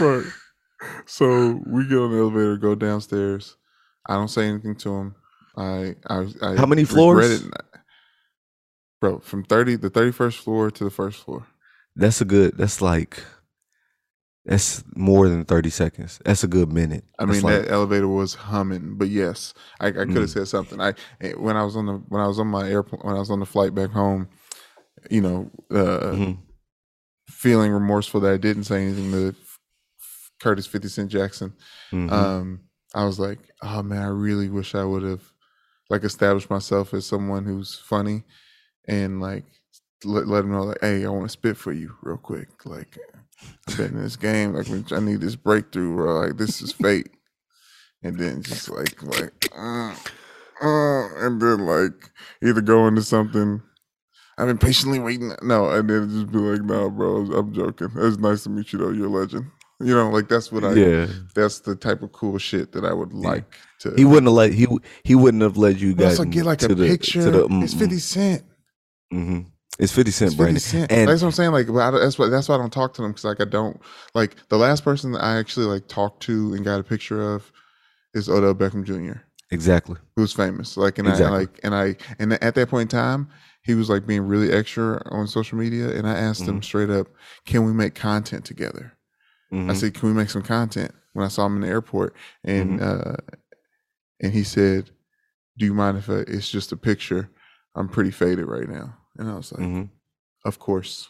right. 0.00 0.24
So 1.06 1.60
we 1.66 1.86
get 1.86 1.98
on 1.98 2.12
the 2.12 2.18
elevator, 2.18 2.56
go 2.56 2.74
downstairs. 2.74 3.56
I 4.06 4.14
don't 4.14 4.28
say 4.28 4.46
anything 4.48 4.76
to 4.76 4.94
him. 4.94 5.14
I, 5.56 5.94
I, 6.08 6.26
I 6.42 6.56
how 6.56 6.66
many 6.66 6.84
floors? 6.84 7.42
It. 7.42 7.52
Bro, 9.00 9.20
from 9.20 9.44
thirty 9.44 9.76
the 9.76 9.90
thirty 9.90 10.12
first 10.12 10.38
floor 10.38 10.70
to 10.70 10.84
the 10.84 10.90
first 10.90 11.24
floor. 11.24 11.46
That's 11.96 12.20
a 12.20 12.24
good. 12.24 12.56
That's 12.56 12.82
like. 12.82 13.22
That's 14.44 14.84
more 14.94 15.28
than 15.28 15.44
thirty 15.44 15.70
seconds. 15.70 16.20
That's 16.24 16.44
a 16.44 16.48
good 16.48 16.70
minute. 16.70 17.04
I 17.18 17.24
mean, 17.24 17.40
like, 17.42 17.62
that 17.62 17.70
elevator 17.70 18.08
was 18.08 18.34
humming, 18.34 18.96
but 18.96 19.08
yes, 19.08 19.54
I, 19.80 19.88
I 19.88 19.92
could 19.92 20.10
have 20.10 20.16
mm. 20.16 20.28
said 20.28 20.48
something. 20.48 20.80
I 20.80 20.94
eh, 21.22 21.32
when 21.32 21.56
I 21.56 21.64
was 21.64 21.76
on 21.76 21.86
the 21.86 21.94
when 22.08 22.20
I 22.20 22.26
was 22.26 22.38
on 22.38 22.48
my 22.48 22.68
airplane 22.68 23.00
when 23.02 23.16
I 23.16 23.18
was 23.18 23.30
on 23.30 23.40
the 23.40 23.46
flight 23.46 23.74
back 23.74 23.90
home, 23.90 24.28
you 25.10 25.22
know, 25.22 25.50
uh, 25.70 26.12
mm-hmm. 26.12 26.32
feeling 27.30 27.72
remorseful 27.72 28.20
that 28.20 28.34
I 28.34 28.36
didn't 28.36 28.64
say 28.64 28.82
anything 28.82 29.12
to 29.12 29.34
Curtis 30.40 30.66
Fifty 30.66 30.88
Cent 30.88 31.10
Jackson. 31.10 31.54
Mhm. 31.90 32.12
Um, 32.12 32.60
I 32.94 33.04
was 33.04 33.18
like, 33.18 33.38
oh 33.62 33.82
man, 33.82 34.02
I 34.02 34.08
really 34.08 34.50
wish 34.50 34.74
I 34.74 34.84
would 34.84 35.02
have 35.04 35.22
like 35.88 36.04
established 36.04 36.50
myself 36.50 36.92
as 36.92 37.06
someone 37.06 37.44
who's 37.44 37.78
funny 37.78 38.24
and 38.86 39.20
like 39.20 39.44
let, 40.04 40.28
let 40.28 40.42
them 40.42 40.52
know 40.52 40.64
like, 40.64 40.78
hey, 40.80 41.04
I 41.04 41.08
want 41.08 41.24
to 41.24 41.28
spit 41.30 41.56
for 41.56 41.72
you 41.72 41.96
real 42.02 42.16
quick. 42.16 42.48
Like, 42.66 42.98
I've 43.68 43.76
been 43.76 43.86
in 43.96 44.02
this 44.02 44.16
game. 44.16 44.54
Like, 44.54 44.92
I 44.92 45.00
need 45.00 45.20
this 45.20 45.36
breakthrough, 45.36 45.96
bro. 45.96 46.20
Like, 46.20 46.36
this 46.36 46.60
is 46.62 46.72
fate. 46.72 47.10
And 48.02 48.18
then 48.18 48.42
just 48.42 48.68
like, 48.68 49.02
like, 49.02 49.48
uh, 49.56 49.94
uh, 50.62 51.26
and 51.26 51.40
then 51.40 51.66
like 51.66 52.10
either 52.42 52.60
go 52.60 52.86
into 52.86 53.02
something. 53.02 53.62
I've 54.36 54.46
been 54.46 54.58
patiently 54.58 54.98
waiting. 54.98 55.32
No, 55.42 55.70
and 55.70 55.88
then 55.88 56.10
just 56.10 56.30
be 56.30 56.38
like, 56.38 56.62
no, 56.62 56.90
bro, 56.90 57.24
I'm 57.32 57.54
joking. 57.54 57.90
It's 57.96 58.18
nice 58.18 58.42
to 58.44 58.50
meet 58.50 58.72
you, 58.72 58.80
though. 58.80 58.90
You're 58.90 59.06
a 59.06 59.10
legend. 59.10 59.46
You 59.80 59.94
know, 59.94 60.10
like 60.10 60.28
that's 60.28 60.52
what 60.52 60.64
I. 60.64 60.72
yeah. 60.72 61.06
That's 61.34 61.60
the 61.60 61.74
type 61.74 62.02
of 62.02 62.12
cool 62.12 62.38
shit 62.38 62.72
that 62.72 62.84
I 62.84 62.92
would 62.92 63.12
like 63.12 63.56
to. 63.80 63.92
He 63.96 64.04
wouldn't 64.04 64.26
have 64.26 64.34
let 64.34 64.52
he 64.52 64.66
he 65.02 65.14
wouldn't 65.14 65.42
have 65.42 65.56
let 65.56 65.78
you 65.78 65.94
guys 65.94 66.18
get 66.18 66.44
like 66.44 66.62
a 66.62 66.68
the, 66.68 66.86
picture. 66.86 67.30
The, 67.30 67.48
it's 67.62 67.74
Fifty 67.74 67.98
Cent. 67.98 68.44
hmm 69.10 69.40
It's 69.78 69.92
fifty 69.92 70.10
cent, 70.12 70.28
It's 70.32 70.36
Fifty 70.36 70.42
Brandon. 70.44 70.60
Cent. 70.60 70.92
And 70.92 71.08
that's 71.08 71.22
what 71.22 71.28
I'm 71.28 71.32
saying. 71.32 71.50
Like, 71.52 71.66
but 71.66 71.78
I, 71.78 71.90
that's 71.98 72.18
why 72.18 72.28
that's 72.28 72.48
why 72.48 72.54
I 72.54 72.58
don't 72.58 72.72
talk 72.72 72.94
to 72.94 73.02
them 73.02 73.10
because 73.10 73.24
like 73.24 73.40
I 73.40 73.44
don't 73.44 73.80
like 74.14 74.36
the 74.48 74.56
last 74.58 74.84
person 74.84 75.12
that 75.12 75.22
I 75.24 75.36
actually 75.38 75.66
like 75.66 75.88
talked 75.88 76.22
to 76.24 76.54
and 76.54 76.64
got 76.64 76.78
a 76.80 76.84
picture 76.84 77.20
of 77.34 77.50
is 78.14 78.28
Odell 78.28 78.54
Beckham 78.54 78.84
Jr. 78.84 79.18
exactly. 79.50 79.96
who's 80.14 80.32
famous. 80.32 80.76
Like, 80.76 80.98
and 80.98 81.08
Exactly. 81.08 81.34
I 81.36 81.38
like, 81.40 81.60
and 81.64 81.74
I, 81.74 81.96
and 82.20 82.32
at 82.34 82.54
that 82.54 82.68
point 82.68 82.82
in 82.92 82.96
time, 82.98 83.28
he 83.62 83.74
was 83.74 83.90
like 83.90 84.06
being 84.06 84.22
really 84.22 84.52
extra 84.52 85.02
on 85.10 85.26
social 85.26 85.58
media. 85.58 85.88
And 85.90 86.06
I 86.06 86.12
asked 86.16 86.42
him 86.46 86.60
Mhm. 86.60 86.64
straight 86.64 86.90
up, 86.90 87.08
"Can 87.44 87.64
we 87.64 87.72
make 87.72 87.94
content 87.96 88.44
together?" 88.44 88.92
I 89.52 89.56
Mhm. 89.56 89.76
said, 89.76 89.94
"Can 89.94 90.08
we 90.08 90.14
make 90.14 90.30
some 90.30 90.42
content?" 90.42 90.92
When 91.14 91.24
I 91.24 91.28
saw 91.28 91.46
him 91.46 91.56
in 91.56 91.62
the 91.62 91.68
airport, 91.68 92.14
and 92.44 92.78
Mm-hmm. 92.78 93.08
uh, 93.10 93.36
and 94.20 94.32
he 94.32 94.44
said, 94.44 94.90
"Do 95.58 95.64
you 95.66 95.74
mind 95.74 95.98
if 95.98 96.08
I, 96.08 96.24
it's 96.28 96.48
just 96.48 96.70
a 96.72 96.76
picture? 96.76 97.28
I'm 97.74 97.88
pretty 97.88 98.10
faded 98.12 98.46
right 98.46 98.68
now." 98.68 98.96
And 99.18 99.28
I 99.30 99.34
was 99.34 99.52
like, 99.52 99.62
Mhm. 99.62 99.88
"Of 100.44 100.58
course, 100.58 101.08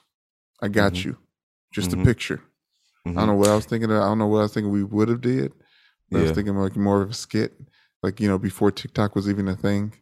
I 0.61 0.69
got 0.69 0.93
Mhm. 0.95 1.05
you. 1.05 1.17
Just 1.73 1.91
Mhm. 1.91 2.03
a 2.03 2.05
picture." 2.05 2.41
I 3.07 3.13
don't 3.13 3.27
know 3.27 3.35
what 3.35 3.49
I 3.51 3.55
was 3.57 3.67
thinking. 3.67 3.91
Of, 3.91 3.97
I 4.03 4.07
don't 4.07 4.19
know 4.19 4.27
what 4.27 4.39
I 4.39 4.43
was 4.43 4.55
thinking 4.55 4.73
we 4.73 4.83
would 4.83 5.09
have 5.09 5.21
did. 5.21 5.53
But 6.11 6.21
I 6.21 6.23
was 6.25 6.33
thinking 6.33 6.57
like 6.57 6.77
more 6.77 7.03
of 7.03 7.11
a 7.11 7.15
skit, 7.15 7.53
like 8.03 8.21
you 8.21 8.29
know, 8.29 8.39
before 8.39 8.71
TikTok 8.71 9.15
was 9.15 9.29
even 9.29 9.47
a 9.49 9.57
thing. 9.57 9.93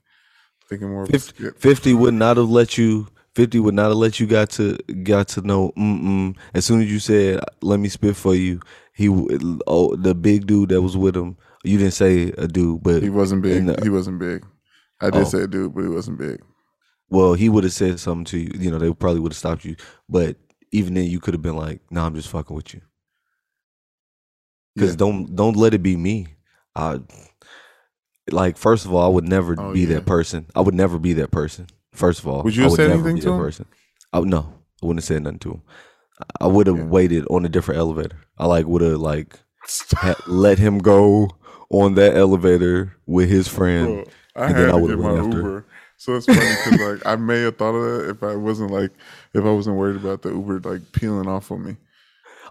Thinking 0.68 0.88
more 0.88 1.02
of 1.04 1.09
a 1.09 1.12
Fifty, 1.12 1.35
skit. 1.44 1.59
50 1.61 1.94
would 1.94 2.14
not 2.14 2.37
have 2.37 2.49
let 2.50 2.78
you 2.78 3.09
50 3.35 3.59
would 3.61 3.75
not 3.75 3.88
have 3.88 3.97
let 3.97 4.21
you 4.21 4.26
got 4.26 4.50
to 4.50 4.76
got 5.02 5.26
to 5.28 5.40
know 5.40 5.73
mm-mm. 5.76 6.37
as 6.54 6.64
soon 6.66 6.80
as 6.82 6.90
you 6.92 6.99
said 6.99 7.40
let 7.62 7.80
me 7.80 7.88
spit 7.88 8.14
for 8.14 8.35
you 8.35 8.61
he 8.94 9.09
oh 9.66 9.97
the 9.97 10.14
big 10.14 10.47
dude 10.47 10.68
that 10.68 10.82
was 10.82 10.97
with 10.99 11.16
him 11.16 11.37
you 11.64 11.78
didn't 11.78 11.94
say 11.94 12.30
a 12.38 12.47
dude 12.47 12.82
but 12.82 13.02
He 13.02 13.09
wasn't 13.11 13.42
big. 13.42 13.64
the- 13.66 13.80
he 13.82 13.88
wasn't 13.88 14.18
big. 14.18 14.44
I 15.00 15.11
did 15.11 15.23
Oh. 15.23 15.25
say 15.25 15.47
dude, 15.47 15.75
but 15.75 15.82
he 15.82 15.88
wasn't 15.88 16.18
big. 16.18 16.40
Well 17.12 17.35
he 17.35 17.49
would 17.49 17.64
have 17.64 17.73
said 17.73 18.00
something 18.00 18.25
to 18.25 18.38
you 18.38 18.50
you 18.64 18.71
know 18.71 18.78
they 18.78 18.92
probably 18.92 19.21
would 19.21 19.33
have 19.33 19.38
stopped 19.38 19.64
you 19.64 19.76
but 20.09 20.37
even 20.73 20.95
then 20.95 21.04
you 21.04 21.21
could 21.21 21.35
have 21.35 21.42
been 21.42 21.57
like 21.57 21.81
no 21.90 22.04
i'm 22.04 22.14
just 22.14 22.28
fucking 22.28 22.57
with 22.57 22.73
you 22.75 22.81
because 24.75 24.90
Yeah. 24.92 24.97
don't 25.04 25.37
don't 25.37 25.57
let 25.57 25.75
it 25.75 25.83
be 25.83 25.97
me 25.97 26.26
i 26.75 27.00
like 28.31 28.57
first 28.57 28.85
of 28.87 28.92
all 28.95 29.04
i 29.04 29.09
would 29.09 29.28
never 29.28 29.54
Oh, 29.59 29.73
be 29.73 29.81
yeah. 29.81 29.95
that 29.97 30.07
person 30.07 30.47
i 30.54 30.61
would 30.61 30.75
never 30.75 30.99
be 30.99 31.12
that 31.14 31.31
person 31.31 31.66
first 31.92 32.21
of 32.21 32.26
all 32.28 32.42
Would 32.42 32.57
you 32.57 32.64
I 32.64 32.69
would 32.69 32.76
said 32.76 32.88
never 32.90 33.00
anything 33.09 33.16
be 33.16 33.21
to 33.23 33.26
that 33.28 33.35
him? 33.35 33.40
person 33.40 33.66
I, 34.12 34.21
no 34.21 34.54
i 34.83 34.87
wouldn't 34.87 35.00
have 35.02 35.09
said 35.09 35.23
nothing 35.23 35.38
to 35.40 35.50
him 35.52 35.62
I- 36.40 36.47
would 36.47 36.66
have 36.66 36.78
Yeah. 36.78 36.85
waited 36.85 37.26
on 37.31 37.45
a 37.45 37.49
different 37.49 37.78
elevator 37.78 38.16
i 38.38 38.47
like 38.47 38.66
would 38.66 38.83
have 38.83 38.99
like 39.00 39.38
ha- 39.95 40.14
let 40.26 40.59
him 40.59 40.78
go 40.78 41.31
on 41.71 41.95
that 41.95 42.16
elevator 42.16 42.97
with 43.07 43.28
his 43.28 43.49
friend 43.49 44.04
Bro, 44.35 44.45
and 44.47 44.57
then 44.57 44.71
I 44.71 44.76
would've 44.76 44.99
get 44.99 45.04
my 45.04 45.12
went 45.12 45.26
after. 45.26 45.38
Uber. 45.38 45.66
So 46.02 46.16
it's 46.16 46.26
funny 46.26 46.40
because 46.40 46.80
like 46.80 47.06
I 47.06 47.14
may 47.14 47.42
have 47.42 47.59
thought 47.59 47.76
of 47.76 47.85
that 47.85 48.11
if 48.11 48.23
I 48.25 48.35
wasn't 48.35 48.73
like 48.73 48.90
if 49.35 49.44
I 49.44 49.50
wasn't 49.52 49.76
worried 49.76 49.94
about 49.94 50.23
the 50.23 50.30
Uber 50.30 50.59
like 50.68 50.90
peeling 50.90 51.28
off 51.28 51.52
on 51.52 51.64
me. 51.64 51.76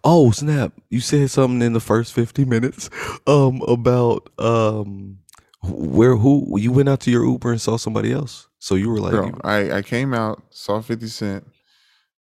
oh 0.06 0.32
snap 0.32 0.72
you 0.90 1.02
said 1.02 1.30
something 1.30 1.62
in 1.62 1.74
the 1.74 1.82
first 1.82 2.14
50 2.14 2.46
minutes 2.46 2.90
um 3.28 3.62
about 3.68 4.30
um 4.40 5.18
where 5.64 6.16
who 6.16 6.58
you 6.58 6.72
went 6.72 6.88
out 6.88 7.02
to 7.02 7.12
your 7.12 7.26
uber 7.26 7.52
and 7.52 7.60
saw 7.60 7.76
somebody 7.76 8.14
else 8.14 8.48
so 8.60 8.76
you 8.76 8.90
were 8.90 9.02
like 9.02 9.12
Bro, 9.12 9.40
I 9.44 9.80
I 9.80 9.82
came 9.82 10.14
out, 10.14 10.44
saw 10.52 10.82
Fifty 10.82 11.08
Cent. 11.08 11.46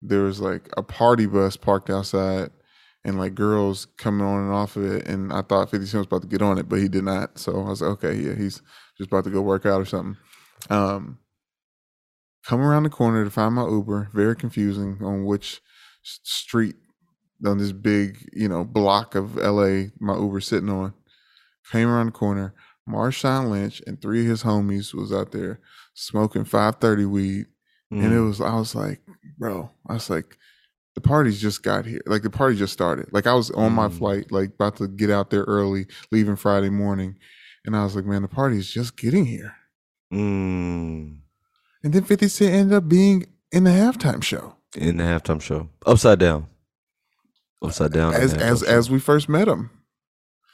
There 0.02 0.22
was 0.22 0.40
like 0.40 0.68
a 0.76 0.82
party 0.82 1.26
bus 1.26 1.56
parked 1.56 1.90
outside, 1.90 2.50
and 3.04 3.18
like 3.18 3.34
girls 3.34 3.86
coming 3.98 4.26
on 4.26 4.44
and 4.44 4.52
off 4.52 4.74
of 4.74 4.84
it. 4.84 5.06
And 5.06 5.32
I 5.32 5.42
thought 5.42 5.70
Fifty 5.70 5.86
Cent 5.86 6.00
was 6.00 6.06
about 6.06 6.22
to 6.22 6.28
get 6.28 6.42
on 6.42 6.58
it, 6.58 6.68
but 6.68 6.80
he 6.80 6.88
did 6.88 7.04
not. 7.04 7.38
So 7.38 7.60
I 7.60 7.68
was 7.68 7.82
like, 7.82 7.90
okay, 8.02 8.14
yeah, 8.14 8.34
he's 8.34 8.62
just 8.96 9.12
about 9.12 9.24
to 9.24 9.30
go 9.30 9.42
work 9.42 9.66
out 9.66 9.82
or 9.82 9.84
something. 9.84 10.16
Um, 10.68 11.18
come 12.44 12.60
around 12.60 12.84
the 12.84 12.90
corner 12.90 13.24
to 13.24 13.30
find 13.30 13.54
my 13.54 13.66
Uber. 13.68 14.10
Very 14.12 14.36
confusing 14.36 14.98
on 15.02 15.24
which 15.24 15.60
street 16.02 16.76
on 17.44 17.58
this 17.58 17.72
big, 17.72 18.28
you 18.32 18.48
know, 18.48 18.64
block 18.64 19.14
of 19.14 19.36
LA 19.36 19.86
my 19.98 20.16
Uber 20.16 20.40
sitting 20.40 20.70
on. 20.70 20.94
Came 21.70 21.88
around 21.88 22.06
the 22.06 22.12
corner. 22.12 22.54
Marshawn 22.88 23.50
Lynch 23.50 23.82
and 23.86 24.00
three 24.00 24.22
of 24.22 24.26
his 24.26 24.42
homies 24.42 24.92
was 24.94 25.12
out 25.12 25.32
there 25.32 25.60
smoking 25.94 26.44
530 26.44 27.04
weed. 27.06 27.46
And 27.98 28.12
it 28.12 28.20
mm, 28.20 28.20
was, 28.20 28.40
I 28.40 28.54
was 28.56 28.74
like, 28.74 29.00
bro, 29.38 29.70
I 29.88 29.94
was 29.94 30.10
like, 30.10 30.36
the 30.94 31.00
party's 31.00 31.40
just 31.40 31.62
got 31.62 31.86
here. 31.86 32.00
Like 32.06 32.22
the 32.22 32.30
party 32.30 32.56
just 32.56 32.72
started. 32.72 33.12
Like 33.12 33.26
I 33.26 33.34
was 33.34 33.50
on 33.52 33.72
my 33.72 33.88
Mm. 33.88 33.90
flight, 33.90 34.32
like 34.32 34.50
about 34.54 34.76
to 34.76 34.88
get 34.88 35.10
out 35.10 35.30
there 35.30 35.44
early, 35.44 35.86
leaving 36.10 36.36
Friday 36.36 36.70
morning. 36.70 37.16
And 37.64 37.76
I 37.76 37.84
was 37.84 37.94
like, 37.94 38.06
man, 38.06 38.22
the 38.22 38.28
party's 38.28 38.70
just 38.70 38.96
getting 38.96 39.26
here. 39.26 39.54
mm, 40.12 41.19
And 41.82 41.92
then 41.92 42.04
50 42.04 42.28
Cent 42.28 42.54
ended 42.54 42.76
up 42.76 42.88
being 42.88 43.26
in 43.52 43.64
the 43.64 43.70
halftime 43.70 44.22
show. 44.22 44.54
in 44.76 44.98
the 44.98 45.04
halftime 45.04 45.40
show 45.40 45.68
upside 45.86 46.18
down 46.20 46.46
upside 47.62 47.92
down 47.92 48.14
As 48.14 48.34
as 48.34 48.62
as 48.62 48.90
we 48.90 49.00
first 49.00 49.28
met 49.28 49.48
him. 49.48 49.70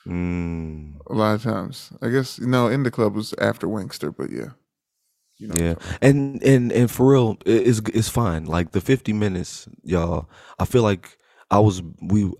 Mm, 0.07 1.01
a 1.07 1.13
lot 1.13 1.35
of 1.35 1.43
times. 1.43 1.93
I 2.01 2.09
guess 2.09 2.39
no, 2.39 2.69
in 2.69 2.85
the 2.85 2.91
club 2.91 3.15
was 3.15 3.35
after 3.39 3.67
Wingster, 3.67 4.15
but 4.17 4.31
yeah. 4.31 4.51
You 5.39 5.49
know, 5.49 5.55
Yeah, 5.59 5.75
and 6.01 6.43
and 6.43 6.73
and 6.73 6.91
for 6.91 7.11
real, 7.13 7.37
it's 7.45 7.81
it's 7.93 8.09
fine. 8.09 8.47
Like 8.47 8.71
the 8.71 8.81
fifty 8.81 9.13
minutes, 9.13 9.69
y'all. 9.83 10.31
I 10.59 10.65
feel 10.65 10.83
like 10.83 11.19
I 11.51 11.59
was 11.59 11.83
we, 12.01 12.33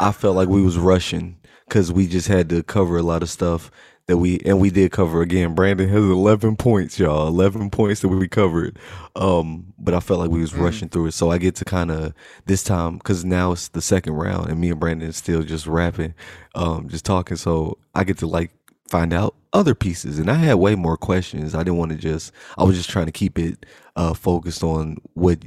I 0.00 0.10
felt 0.10 0.36
like 0.36 0.48
we 0.48 0.62
was 0.62 0.78
rushing 0.78 1.38
because 1.68 1.92
we 1.92 2.06
just 2.08 2.28
had 2.28 2.48
to 2.48 2.62
cover 2.62 2.96
a 2.96 3.02
lot 3.02 3.22
of 3.22 3.30
stuff 3.30 3.70
that 4.06 4.16
we 4.18 4.40
and 4.44 4.60
we 4.60 4.70
did 4.70 4.90
cover 4.92 5.22
again. 5.22 5.54
Brandon 5.54 5.88
has 5.88 6.02
eleven 6.02 6.56
points, 6.56 6.98
y'all. 6.98 7.26
Eleven 7.28 7.70
points 7.70 8.00
that 8.00 8.08
we 8.08 8.28
covered. 8.28 8.78
Um, 9.16 9.72
but 9.78 9.94
I 9.94 10.00
felt 10.00 10.20
like 10.20 10.30
we 10.30 10.40
was 10.40 10.52
Mm. 10.52 10.60
rushing 10.60 10.88
through 10.88 11.06
it, 11.06 11.12
so 11.14 11.30
I 11.30 11.38
get 11.38 11.54
to 11.56 11.64
kind 11.64 11.90
of 11.90 12.12
this 12.46 12.64
time 12.64 12.98
because 12.98 13.24
now 13.24 13.52
it's 13.52 13.68
the 13.68 13.82
second 13.82 14.14
round, 14.14 14.48
and 14.50 14.60
me 14.60 14.70
and 14.70 14.80
Brandon 14.80 15.08
is 15.08 15.16
still 15.16 15.42
just 15.42 15.66
rapping, 15.66 16.14
um, 16.54 16.88
just 16.88 17.04
talking. 17.04 17.36
So 17.36 17.78
I 17.94 18.04
get 18.04 18.18
to 18.18 18.26
like 18.26 18.50
find 18.88 19.12
out 19.14 19.34
other 19.54 19.74
pieces 19.74 20.18
and 20.18 20.30
i 20.30 20.34
had 20.34 20.54
way 20.54 20.74
more 20.74 20.98
questions 20.98 21.54
i 21.54 21.58
didn't 21.62 21.76
want 21.78 21.90
to 21.90 21.96
just 21.96 22.30
i 22.58 22.64
was 22.64 22.76
just 22.76 22.90
trying 22.90 23.06
to 23.06 23.12
keep 23.12 23.38
it 23.38 23.64
uh 23.96 24.12
focused 24.12 24.62
on 24.62 24.96
what 25.14 25.38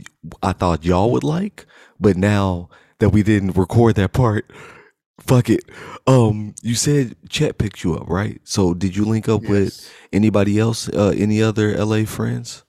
i 0.42 0.52
thought 0.52 0.84
y'all 0.84 1.12
would 1.12 1.24
like 1.24 1.66
but 2.00 2.16
now 2.18 2.68
that 3.00 3.10
we 3.10 3.22
didn't 3.22 3.56
record 3.56 3.96
that 3.96 4.14
part 4.14 4.50
fuck 5.22 5.50
it 5.50 5.64
um 6.08 6.54
you 6.62 6.76
said 6.76 7.16
chet 7.30 7.58
picked 7.58 7.84
you 7.84 7.96
up 7.96 8.08
right 8.10 8.42
so 8.44 8.74
did 8.74 8.96
you 8.96 9.06
link 9.06 9.30
up 9.30 9.42
with 9.44 9.90
anybody 10.12 10.60
else 10.60 10.90
uh 10.90 11.14
any 11.18 11.42
other 11.42 11.74
la 11.86 12.04
friends 12.06 12.64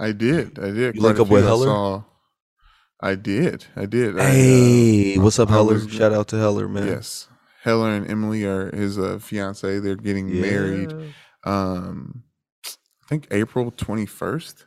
I 0.00 0.12
did. 0.12 0.60
I 0.60 0.70
did. 0.70 0.94
You 0.94 1.00
link 1.02 1.18
up 1.18 1.26
with 1.26 1.40
few 1.42 1.46
I 1.46 1.50
Heller? 1.50 1.66
saw. 1.66 2.02
I 3.00 3.16
did. 3.16 3.64
I 3.74 3.86
did. 3.86 4.16
I, 4.16 4.22
uh, 4.22 4.26
hey 4.30 5.18
what's 5.18 5.40
up 5.40 5.48
heller 5.48 5.74
was- 5.74 5.90
shout 5.90 6.12
out 6.12 6.28
to 6.28 6.36
heller 6.36 6.68
man 6.68 6.86
Yes. 6.86 7.26
Heller 7.64 7.90
and 7.90 8.08
Emily 8.08 8.44
are 8.44 8.74
his 8.74 8.96
uh, 8.96 9.18
fiance. 9.20 9.80
They're 9.80 9.96
getting 9.96 10.40
married. 10.40 10.94
Um, 11.44 12.22
I 12.64 13.08
think 13.08 13.26
April 13.32 13.72
twenty 13.72 14.06
first. 14.06 14.66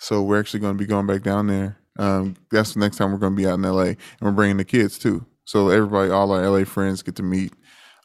So 0.00 0.22
we're 0.22 0.40
actually 0.40 0.60
going 0.60 0.74
to 0.74 0.78
be 0.78 0.86
going 0.86 1.06
back 1.06 1.22
down 1.22 1.46
there. 1.48 1.76
Um, 1.98 2.34
that's 2.50 2.72
the 2.72 2.80
next 2.80 2.96
time 2.96 3.12
we're 3.12 3.18
going 3.18 3.36
to 3.36 3.40
be 3.40 3.46
out 3.46 3.54
in 3.58 3.62
LA, 3.62 3.82
and 3.82 3.96
we're 4.22 4.32
bringing 4.32 4.56
the 4.56 4.64
kids 4.64 4.98
too. 4.98 5.26
So 5.44 5.68
everybody, 5.70 6.10
all 6.10 6.30
our 6.32 6.48
LA 6.48 6.64
friends, 6.64 7.02
get 7.02 7.16
to 7.16 7.22
meet, 7.22 7.52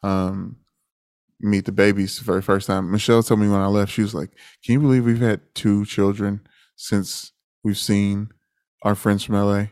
um, 0.03 0.58
meet 1.39 1.65
the 1.65 1.72
babies 1.72 2.17
for 2.20 2.36
the 2.36 2.41
first 2.41 2.67
time. 2.67 2.91
Michelle 2.91 3.24
told 3.24 3.39
me 3.39 3.48
when 3.48 3.62
I 3.62 3.67
left, 3.67 3.91
she 3.91 4.01
was 4.01 4.13
like, 4.15 4.32
"Can 4.63 4.74
you 4.74 4.79
believe 4.79 5.06
we've 5.06 5.20
had 5.20 5.41
two 5.53 5.86
children 5.86 6.41
since 6.75 7.32
we've 7.63 7.77
seen 7.77 8.29
our 8.84 8.96
friends 8.96 9.24
from 9.24 9.36
LA?" 9.36 9.67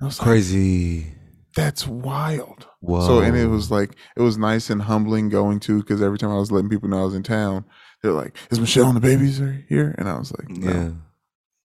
I 0.00 0.04
was 0.06 0.18
like, 0.18 0.26
crazy 0.26 1.14
That's 1.54 1.86
wild. 1.86 2.66
Whoa. 2.80 3.06
So 3.06 3.20
and 3.20 3.36
it 3.36 3.46
was 3.46 3.70
like 3.70 3.94
it 4.16 4.22
was 4.22 4.38
nice 4.38 4.70
and 4.70 4.82
humbling 4.82 5.28
going 5.28 5.60
to 5.60 5.80
because 5.80 6.00
every 6.02 6.18
time 6.18 6.30
I 6.30 6.36
was 6.36 6.50
letting 6.50 6.70
people 6.70 6.88
know 6.88 7.02
I 7.02 7.04
was 7.04 7.14
in 7.14 7.22
town, 7.22 7.64
they're 8.02 8.12
like, 8.12 8.36
"Is 8.50 8.58
Michelle 8.58 8.86
and 8.86 8.96
the 8.96 9.00
babies 9.00 9.40
are 9.40 9.64
here?" 9.68 9.94
And 9.98 10.08
I 10.08 10.18
was 10.18 10.32
like, 10.32 10.48
"No." 10.48 10.66
yeah 10.66 10.90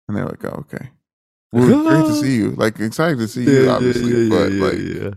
And 0.07 0.17
they're 0.17 0.25
like, 0.25 0.43
"Oh, 0.43 0.65
okay." 0.71 0.89
Well, 1.51 1.83
great 1.83 2.05
to 2.07 2.15
see 2.15 2.35
you. 2.35 2.51
Like 2.51 2.81
excited 2.81 3.17
to 3.19 3.29
see 3.29 3.45
you, 3.45 3.69
obviously, 3.69 4.27
but 4.27 4.51
like 4.51 4.77
yeah. 4.77 5.11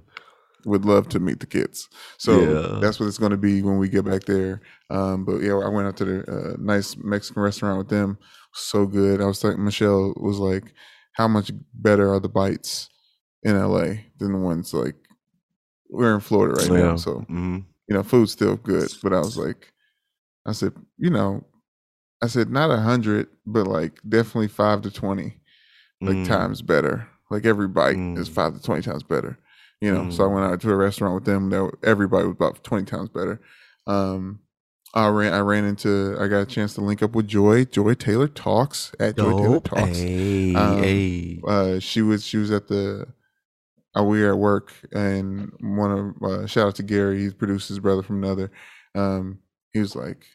Would 0.68 0.84
love 0.84 1.08
to 1.08 1.18
meet 1.20 1.40
the 1.40 1.46
kids. 1.46 1.88
So 2.18 2.40
Yeah. 2.42 2.78
that's 2.80 3.00
what 3.00 3.06
it's 3.06 3.18
going 3.18 3.32
to 3.32 3.36
be 3.38 3.62
when 3.62 3.78
we 3.78 3.88
get 3.88 4.04
back 4.04 4.24
there. 4.24 4.60
Um, 4.90 5.24
but 5.24 5.38
yeah, 5.38 5.54
I 5.58 5.68
went 5.68 5.88
out 5.88 5.96
to 5.98 6.04
the 6.04 6.18
uh, 6.30 6.56
nice 6.58 6.96
Mexican 6.96 7.42
restaurant 7.42 7.78
with 7.78 7.88
them. 7.88 8.18
So 8.54 8.86
good. 8.86 9.20
I 9.20 9.24
was 9.26 9.42
like, 9.44 9.58
Michelle 9.58 10.14
was 10.16 10.38
like, 10.38 10.72
"How 11.12 11.28
much 11.28 11.50
better 11.74 12.12
are 12.12 12.20
the 12.20 12.28
bites 12.28 12.88
in 13.42 13.56
LA 13.56 14.04
than 14.18 14.32
the 14.32 14.38
ones 14.38 14.72
like 14.74 14.96
we're 15.90 16.14
in 16.14 16.20
Florida 16.20 16.54
right 16.54 16.70
now?" 16.70 16.90
Yeah. 16.90 16.96
So 16.96 17.24
Mhm. 17.28 17.64
you 17.88 17.94
know, 17.94 18.02
food's 18.02 18.32
still 18.32 18.56
good. 18.56 18.90
But 19.02 19.12
I 19.12 19.20
was 19.20 19.36
like, 19.36 19.72
I 20.46 20.52
said, 20.52 20.72
you 20.98 21.10
know, 21.10 21.44
I 22.22 22.26
said 22.26 22.50
not 22.50 22.70
a 22.70 22.78
hundred, 22.78 23.28
but 23.46 23.66
like 23.66 24.00
definitely 24.08 24.48
five 24.48 24.82
to 24.82 24.90
twenty, 24.90 25.40
like 26.00 26.16
Mm. 26.16 26.26
times 26.26 26.62
better. 26.62 27.06
Like 27.30 27.44
every 27.46 27.68
bite 27.68 27.96
is 28.18 28.28
Mm. 28.28 28.32
five 28.32 28.54
to 28.54 28.62
twenty 28.62 28.82
times 28.82 29.02
better. 29.02 29.38
You 29.80 29.92
know, 29.94 30.10
so 30.10 30.24
I 30.24 30.28
Mm. 30.28 30.34
went 30.34 30.52
out 30.52 30.60
to 30.62 30.70
a 30.72 30.76
restaurant 30.76 31.14
with 31.14 31.24
them. 31.24 31.50
That 31.50 31.70
everybody 31.84 32.26
was 32.26 32.34
about 32.34 32.62
twenty 32.64 32.84
times 32.84 33.08
better. 33.10 33.40
Um, 33.86 34.40
I 34.94 35.06
ran. 35.08 35.32
I 35.32 35.38
ran 35.40 35.64
into. 35.64 36.16
I 36.18 36.26
got 36.28 36.40
a 36.40 36.46
chance 36.46 36.74
to 36.74 36.80
link 36.80 37.02
up 37.02 37.14
with 37.14 37.28
Joy. 37.28 37.64
Joy 37.64 37.94
Taylor 37.94 38.26
talks 38.28 38.92
at 38.98 39.16
Joy 39.16 39.38
Taylor 39.38 39.60
talks. 39.60 39.98
Hey, 39.98 40.54
Um, 40.54 40.78
hey. 40.82 41.40
Uh, 41.46 41.78
she 41.78 42.02
was. 42.02 42.24
She 42.24 42.38
was 42.38 42.50
at 42.50 42.66
the. 42.68 43.06
Uh, 43.98 44.02
we 44.04 44.20
were 44.22 44.32
at 44.32 44.38
work, 44.38 44.72
and 44.92 45.52
one 45.60 45.90
of 45.92 46.22
uh, 46.22 46.46
shout 46.46 46.68
out 46.68 46.74
to 46.76 46.82
Gary. 46.82 47.20
He 47.22 47.30
produced 47.30 47.68
his 47.68 47.78
brother 47.78 48.02
from 48.02 48.22
another. 48.22 48.50
Um, 48.94 49.38
he 49.72 49.78
was 49.80 49.94
like, 49.94 50.26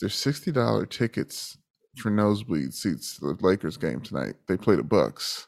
"There's 0.00 0.14
sixty 0.14 0.50
dollar 0.50 0.84
tickets 0.86 1.56
for 1.96 2.10
nosebleed 2.10 2.74
seats 2.74 3.18
to 3.18 3.32
the 3.32 3.46
Lakers 3.46 3.76
game 3.76 4.00
tonight. 4.00 4.34
They 4.48 4.56
play 4.56 4.74
the 4.76 4.82
Bucks." 4.82 5.46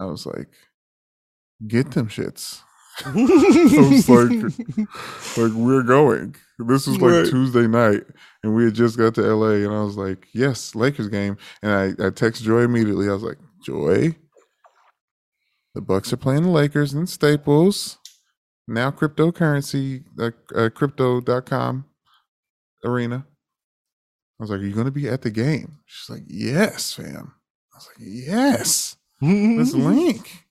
I 0.00 0.04
was 0.04 0.26
like, 0.26 0.50
"Get 1.66 1.92
them 1.92 2.08
shits." 2.08 2.60
I 3.04 3.12
was 3.12 4.08
like- 4.08 4.58
like 5.36 5.52
we're 5.52 5.82
going. 5.82 6.34
This 6.58 6.86
was 6.88 7.00
like 7.00 7.12
Right. 7.12 7.26
Tuesday 7.30 7.68
night, 7.68 8.02
and 8.42 8.54
we 8.56 8.64
had 8.64 8.74
just 8.74 8.98
got 8.98 9.14
to 9.14 9.22
LA, 9.22 9.64
and 9.64 9.72
I 9.72 9.82
was 9.82 9.96
like, 9.96 10.26
"Yes, 10.32 10.74
Lakers 10.74 11.08
game." 11.08 11.36
And 11.62 11.70
I 12.00 12.06
I 12.06 12.10
text 12.10 12.42
Joy 12.42 12.60
immediately. 12.62 13.08
I 13.08 13.12
was 13.12 13.22
like, 13.22 13.38
"Joy, 13.64 14.16
the 15.74 15.80
Bucks 15.80 16.12
are 16.12 16.16
playing 16.16 16.42
the 16.42 16.48
Lakers 16.50 16.94
in 16.94 17.06
Staples 17.06 17.98
now. 18.66 18.90
Cryptocurrency, 18.90 20.04
uh, 20.18 20.30
uh, 20.56 20.68
crypto.com 20.70 21.84
arena." 22.84 23.26
I 24.40 24.42
was 24.42 24.50
like, 24.50 24.60
"Are 24.60 24.64
you 24.66 24.74
going 24.74 24.86
to 24.86 24.90
be 24.92 25.08
at 25.08 25.22
the 25.22 25.30
game?" 25.30 25.78
She's 25.86 26.10
like, 26.10 26.24
"Yes, 26.26 26.92
fam." 26.92 27.34
I 27.72 27.76
was 27.76 27.86
like, 27.88 27.98
"Yes." 28.00 28.96
Let's 29.22 29.74
link. 29.74 30.44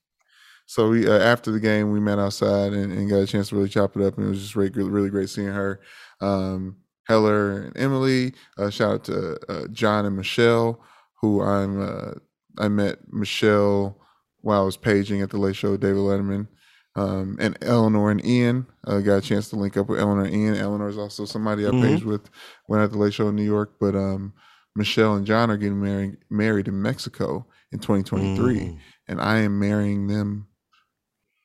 So 0.68 0.90
we 0.90 1.08
uh, 1.08 1.18
after 1.18 1.50
the 1.50 1.60
game 1.60 1.90
we 1.92 1.98
met 1.98 2.18
outside 2.18 2.74
and, 2.74 2.92
and 2.92 3.08
got 3.08 3.16
a 3.22 3.26
chance 3.26 3.48
to 3.48 3.56
really 3.56 3.70
chop 3.70 3.96
it 3.96 4.02
up 4.02 4.18
and 4.18 4.26
it 4.26 4.28
was 4.28 4.42
just 4.42 4.54
really, 4.54 4.70
really 4.70 5.08
great 5.08 5.30
seeing 5.30 5.48
her. 5.48 5.80
Um, 6.20 6.76
Heller 7.06 7.62
and 7.62 7.76
Emily. 7.78 8.34
Uh, 8.58 8.68
shout 8.68 8.92
out 8.92 9.04
to 9.04 9.38
uh, 9.50 9.66
John 9.68 10.04
and 10.04 10.14
Michelle, 10.14 10.84
who 11.22 11.40
I'm 11.40 11.80
uh, 11.80 12.12
I 12.58 12.68
met 12.68 12.98
Michelle 13.10 13.98
while 14.42 14.60
I 14.60 14.64
was 14.64 14.76
paging 14.76 15.22
at 15.22 15.30
the 15.30 15.38
Late 15.38 15.56
Show 15.56 15.70
with 15.70 15.80
David 15.80 15.96
Letterman. 16.02 16.48
Um, 16.96 17.36
and 17.40 17.56
Eleanor 17.62 18.10
and 18.10 18.22
Ian 18.26 18.66
uh, 18.86 18.98
got 19.00 19.16
a 19.18 19.20
chance 19.22 19.48
to 19.50 19.56
link 19.56 19.76
up 19.78 19.88
with 19.88 20.00
Eleanor 20.00 20.24
and 20.24 20.34
Ian. 20.34 20.56
Eleanor 20.56 20.88
is 20.90 20.98
also 20.98 21.24
somebody 21.24 21.64
I 21.66 21.70
Mhm. 21.70 21.80
paged 21.80 22.04
with 22.04 22.28
when 22.66 22.80
at 22.80 22.90
the 22.90 22.98
Late 22.98 23.14
Show 23.14 23.28
in 23.28 23.36
New 23.36 23.42
York. 23.44 23.76
But 23.80 23.94
um, 23.94 24.34
Michelle 24.76 25.14
and 25.14 25.24
John 25.24 25.50
are 25.50 25.56
getting 25.56 25.80
married 25.80 26.18
married 26.28 26.68
in 26.68 26.82
Mexico 26.82 27.46
in 27.72 27.78
2023 27.78 28.58
Mm. 28.60 28.78
and 29.08 29.20
I 29.20 29.38
am 29.38 29.58
marrying 29.58 30.08
them 30.08 30.47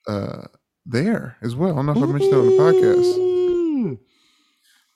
uh 0.08 0.48
there 0.86 1.38
as 1.42 1.56
well. 1.56 1.74
I 1.74 1.76
don't 1.78 1.86
know 1.86 1.92
if 1.94 1.98
I 2.10 2.12
mentioned 2.12 2.34
that 2.34 2.39
on 2.39 2.46
the 2.48 3.92
podcast, 3.92 3.98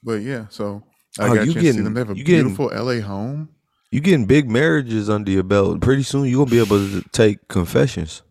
but 0.04 0.22
yeah. 0.22 0.48
So 0.50 0.84
I 1.20 1.30
Oh, 1.30 1.36
got 1.36 1.48
you 1.48 1.54
chance 1.54 1.66
to 1.68 1.74
see 1.74 1.82
them. 1.82 1.94
They 1.94 2.02
have 2.02 2.10
a 2.10 2.16
getting- 2.16 2.26
beautiful 2.56 2.72
LA 2.74 3.00
home. 3.02 3.50
You 3.92 4.02
getting 4.02 4.26
big 4.26 4.50
marriages 4.50 5.10
under 5.10 5.32
your 5.32 5.44
belt. 5.44 5.80
Pretty 5.82 6.04
soon 6.04 6.26
you're 6.26 6.46
gonna 6.46 6.52
be 6.52 6.60
able 6.60 6.78
to 6.78 7.02
take 7.14 7.48
confessions. 7.48 8.22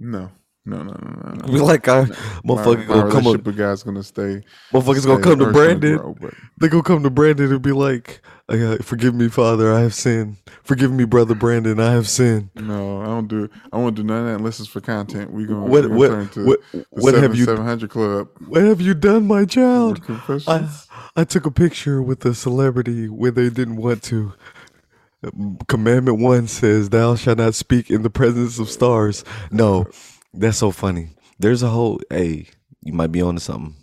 No, 0.00 0.30
no, 0.76 0.92
no, 0.94 1.10
no, 1.24 1.32
no. 1.34 1.52
Be 1.52 1.58
like, 1.60 1.88
I, 1.88 2.02
My, 2.02 2.54
motherfucker 2.56 2.86
my 2.88 2.94
gonna 2.94 3.10
come 3.10 3.26
relationship 3.26 3.48
up, 3.48 3.56
God's 3.56 3.82
gonna 3.82 4.02
stay. 4.02 4.42
motherfuckers 4.72 5.06
gonna 5.06 5.22
come 5.22 5.38
to 5.40 5.46
or 5.46 5.50
it's 5.50 5.60
gonna 5.60 5.78
Brandon. 5.80 5.96
grow, 5.98 6.16
but 6.20 6.34
They 6.60 6.68
gonna 6.68 6.82
come 6.82 7.02
to 7.04 7.10
Brandon 7.10 7.52
and 7.52 7.62
be 7.62 7.72
like, 7.72 8.20
"Uh, 8.48 8.76
"Forgive 8.82 9.14
me, 9.14 9.28
Father, 9.28 9.72
I 9.72 9.80
have 9.80 9.94
sinned. 9.94 10.36
Forgive 10.64 10.92
me, 10.92 11.04
brother 11.04 11.34
Brandon, 11.34 11.80
I 11.80 11.92
have 11.92 12.08
sinned." 12.08 12.50
no, 12.56 13.00
I 13.02 13.06
don't 13.06 13.28
do. 13.28 13.48
I 13.72 13.78
won't 13.78 13.96
do 13.96 14.02
none 14.02 14.20
of 14.20 14.26
that 14.26 14.36
unless 14.36 14.60
it's 14.60 14.68
for 14.68 14.80
content. 14.80 15.32
We 15.32 15.46
gonna, 15.46 15.60
What 15.66 15.84
we 15.84 15.88
gonna 15.88 15.98
what 15.98 16.08
turn 16.08 16.28
to 16.30 16.44
what, 16.46 16.60
the 16.72 16.86
what 16.90 17.14
have 17.14 17.34
you 17.36 17.44
Seven 17.46 17.64
Hundred 17.64 17.90
Club. 17.90 18.28
what 18.46 18.62
have 18.62 18.80
you 18.80 18.94
done, 18.94 19.26
my 19.26 19.44
child? 19.44 20.00
I. 20.46 20.68
I 21.16 21.24
took 21.24 21.46
a 21.46 21.50
picture 21.50 22.00
with 22.00 22.24
a 22.26 22.34
celebrity 22.34 23.08
where 23.08 23.32
they 23.32 23.50
didn't 23.50 23.76
want 23.76 24.02
to. 24.04 24.34
Commandment 25.66 26.20
one 26.20 26.46
says, 26.46 26.90
"Thou 26.90 27.16
shalt 27.16 27.38
not 27.38 27.54
speak 27.56 27.90
in 27.90 28.02
the 28.02 28.10
presence 28.10 28.60
of 28.60 28.70
stars." 28.70 29.24
No, 29.50 29.86
that's 30.38 30.58
so 30.58 30.70
funny. 30.70 31.10
There's 31.38 31.62
a 31.62 31.68
whole. 31.68 32.00
Hey, 32.10 32.46
you 32.82 32.92
might 32.92 33.12
be 33.12 33.22
onto 33.22 33.40
something. 33.40 33.74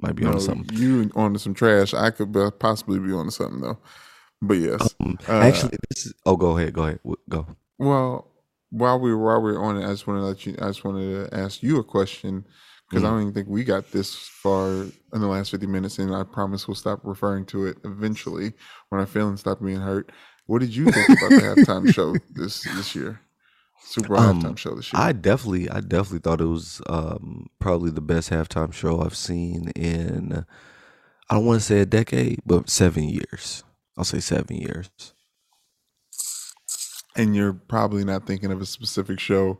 Might 0.00 0.14
be 0.14 0.24
no, 0.24 0.30
onto 0.30 0.40
something. 0.40 0.76
you 0.76 1.10
onto 1.14 1.38
some 1.38 1.54
trash. 1.54 1.94
I 1.94 2.10
could 2.10 2.34
possibly 2.58 2.98
be 2.98 3.12
onto 3.12 3.30
something 3.30 3.60
though. 3.60 3.78
But 4.42 4.54
yes, 4.54 4.94
Um, 5.00 5.18
uh, 5.28 5.32
actually, 5.32 5.78
this 5.88 6.06
is. 6.06 6.14
Oh, 6.26 6.36
go 6.36 6.56
ahead. 6.58 6.74
Go 6.74 6.82
ahead. 6.84 7.00
Go. 7.28 7.46
Well, 7.78 8.30
while 8.70 8.98
we 9.00 9.14
while 9.14 9.40
we 9.40 9.52
are 9.52 9.62
on 9.62 9.78
it, 9.80 9.84
I 9.86 9.90
just 9.90 10.06
want 10.06 10.20
to 10.20 10.24
let 10.24 10.44
you. 10.44 10.54
I 10.60 10.66
just 10.66 10.84
wanted 10.84 11.30
to 11.30 11.36
ask 11.36 11.62
you 11.62 11.78
a 11.78 11.84
question 11.84 12.44
because 12.90 13.02
I 13.04 13.08
don't 13.08 13.22
even 13.22 13.32
think 13.34 13.48
we 13.48 13.64
got 13.64 13.90
this 13.92 14.14
far 14.14 14.68
in 14.70 14.92
the 15.20 15.26
last 15.26 15.50
fifty 15.50 15.66
minutes, 15.66 15.98
and 15.98 16.14
I 16.14 16.24
promise 16.24 16.68
we'll 16.68 16.74
stop 16.74 17.00
referring 17.02 17.46
to 17.46 17.66
it 17.66 17.78
eventually 17.84 18.52
when 18.90 19.00
our 19.00 19.06
feelings 19.06 19.40
stop 19.40 19.62
being 19.62 19.80
hurt. 19.80 20.12
What 20.46 20.60
did 20.60 20.74
you 20.76 20.84
think 20.92 21.08
about 21.08 21.30
the 21.30 21.54
halftime 21.64 21.92
show 21.94 22.14
this 22.34 22.62
this 22.62 22.94
year? 22.94 23.20
Super 23.88 24.16
Um, 24.16 24.42
halftime 24.42 24.58
show 24.58 24.74
this 24.74 24.92
year. 24.92 25.00
I 25.00 25.12
definitely, 25.12 25.70
I 25.70 25.80
definitely 25.80 26.18
thought 26.18 26.40
it 26.40 26.46
was 26.46 26.82
um, 26.88 27.46
probably 27.60 27.90
the 27.90 28.00
best 28.00 28.30
halftime 28.30 28.72
show 28.72 29.00
I've 29.00 29.16
seen 29.16 29.68
in. 29.76 30.44
I 31.30 31.34
don't 31.34 31.46
want 31.46 31.60
to 31.60 31.66
say 31.66 31.80
a 31.80 31.86
decade, 31.86 32.40
but 32.44 32.68
seven 32.68 33.04
years. 33.04 33.64
I'll 33.96 34.04
say 34.04 34.20
seven 34.20 34.56
years. 34.56 34.90
and 37.16 37.34
you're 37.34 37.54
probably 37.54 38.04
not 38.04 38.26
thinking 38.26 38.52
of 38.52 38.60
a 38.60 38.66
specific 38.66 39.18
show. 39.18 39.58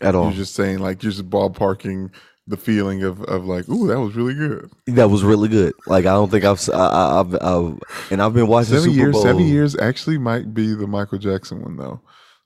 At 0.00 0.14
all. 0.14 0.24
You're 0.26 0.32
just 0.32 0.54
saying 0.54 0.78
like 0.78 1.02
you're 1.02 1.12
just 1.12 1.28
ballparking 1.28 2.10
the 2.46 2.56
feeling 2.56 3.02
of 3.02 3.20
of 3.24 3.44
like, 3.44 3.68
ooh, 3.68 3.86
that 3.88 4.00
was 4.00 4.14
really 4.14 4.32
good. 4.34 4.70
That 4.86 5.10
was 5.10 5.22
really 5.22 5.48
good. 5.48 5.74
Like 5.86 6.06
I 6.06 6.12
don't 6.12 6.30
think 6.30 6.44
I've, 6.44 6.66
I, 6.70 6.86
I, 6.86 7.20
I've, 7.20 7.34
I've 7.34 7.78
and 8.10 8.22
I've 8.22 8.32
been 8.32 8.46
watching 8.46 8.70
Seven 8.76 8.84
Super 8.84 8.96
years, 8.96 9.12
Bowl. 9.12 9.22
seven 9.22 9.46
years 9.46 9.76
actually 9.78 10.16
might 10.16 10.54
be 10.54 10.72
the 10.74 10.86
Michael 10.86 11.18
Jackson 11.18 11.60
one 11.62 11.76
though. 11.76 12.00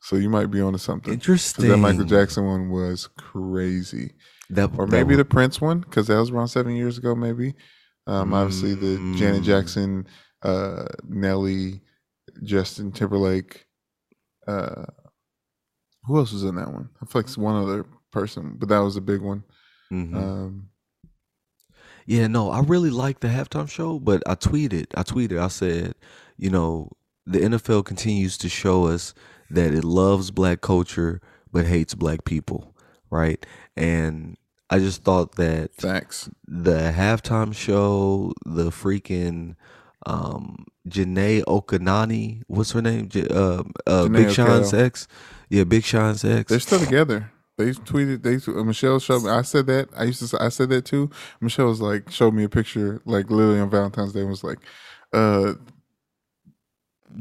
So 0.04 0.16
you 0.16 0.28
might 0.28 0.50
be 0.50 0.60
onto 0.60 0.78
something. 0.78 1.12
Interesting. 1.14 1.68
that 1.68 1.78
Michael 1.78 2.04
Jackson 2.04 2.44
one 2.44 2.68
was 2.70 3.08
crazy, 3.16 4.12
That, 4.50 4.70
or 4.76 4.86
maybe 4.86 5.10
was- 5.10 5.16
the 5.18 5.24
Prince 5.24 5.60
one 5.62 5.80
because 5.80 6.08
that 6.08 6.16
was 6.18 6.30
around 6.30 6.48
seven 6.48 6.76
years 6.76 6.98
ago. 6.98 7.14
Maybe, 7.14 7.54
um, 8.06 8.34
obviously 8.34 8.74
the 8.74 8.96
Janet 9.16 9.42
Mm. 9.42 9.44
Jackson, 9.44 10.06
uh, 10.42 10.84
Nelly, 11.08 11.80
Justin 12.42 12.92
Timberlake. 12.92 13.64
Uh, 14.46 14.84
who 16.04 16.18
else 16.18 16.32
was 16.32 16.44
in 16.44 16.56
that 16.56 16.70
one? 16.70 16.90
I 17.00 17.06
feel 17.06 17.20
like 17.20 17.26
it's 17.26 17.38
one 17.38 17.56
other 17.56 17.86
person, 18.12 18.56
but 18.58 18.68
that 18.68 18.80
was 18.80 18.96
a 18.96 19.00
big 19.00 19.22
one. 19.22 19.42
Mhm. 19.90 20.14
Um, 20.14 20.68
Yeah, 22.06 22.26
no, 22.26 22.50
I 22.50 22.60
really 22.60 22.90
liked 22.90 23.22
the 23.22 23.28
halftime 23.28 23.70
show, 23.70 23.98
but 23.98 24.22
I 24.28 24.34
tweeted, 24.34 24.88
I 24.94 25.02
tweeted, 25.02 25.38
I 25.40 25.48
said, 25.48 25.94
you 26.36 26.50
know, 26.50 26.90
the 27.24 27.38
NFL 27.40 27.82
continues 27.86 28.36
to 28.38 28.50
show 28.50 28.84
us 28.84 29.14
that 29.54 29.72
it 29.74 29.84
loves 29.84 30.30
black 30.30 30.60
culture 30.60 31.20
but 31.52 31.66
hates 31.66 31.94
black 31.94 32.24
people, 32.24 32.74
right? 33.10 33.44
And 33.76 34.36
I 34.70 34.78
just 34.78 35.02
thought 35.04 35.36
that 35.36 35.74
thanks. 35.74 36.28
the 36.46 36.92
halftime 36.96 37.54
show, 37.54 38.32
the 38.44 38.70
freaking 38.70 39.56
um 40.06 40.66
Janae 40.88 41.42
Okanani, 41.44 42.42
what's 42.46 42.72
her 42.72 42.82
name? 42.82 43.08
J- 43.08 43.26
uh, 43.28 43.62
uh, 43.86 44.08
Big 44.08 44.30
Sean's 44.30 44.74
ex. 44.74 45.08
Yeah, 45.48 45.64
Big 45.64 45.82
Sean's 45.84 46.24
ex. 46.24 46.50
They're 46.50 46.60
still 46.60 46.78
together. 46.80 47.30
They 47.56 47.70
tweeted. 47.70 48.22
They 48.22 48.52
uh, 48.52 48.64
Michelle 48.64 48.98
showed 48.98 49.22
me. 49.22 49.30
I 49.30 49.42
said 49.42 49.66
that. 49.68 49.88
I 49.96 50.04
used 50.04 50.18
to. 50.18 50.26
say- 50.28 50.38
I 50.40 50.48
said 50.48 50.68
that 50.70 50.84
too. 50.84 51.08
Michelle 51.40 51.68
was 51.68 51.80
like, 51.80 52.10
showed 52.10 52.34
me 52.34 52.42
a 52.44 52.48
picture, 52.48 53.00
like 53.06 53.30
literally 53.30 53.60
on 53.60 53.70
Valentine's 53.70 54.12
Day, 54.12 54.20
and 54.20 54.28
was 54.28 54.42
like, 54.44 54.58
uh, 55.12 55.54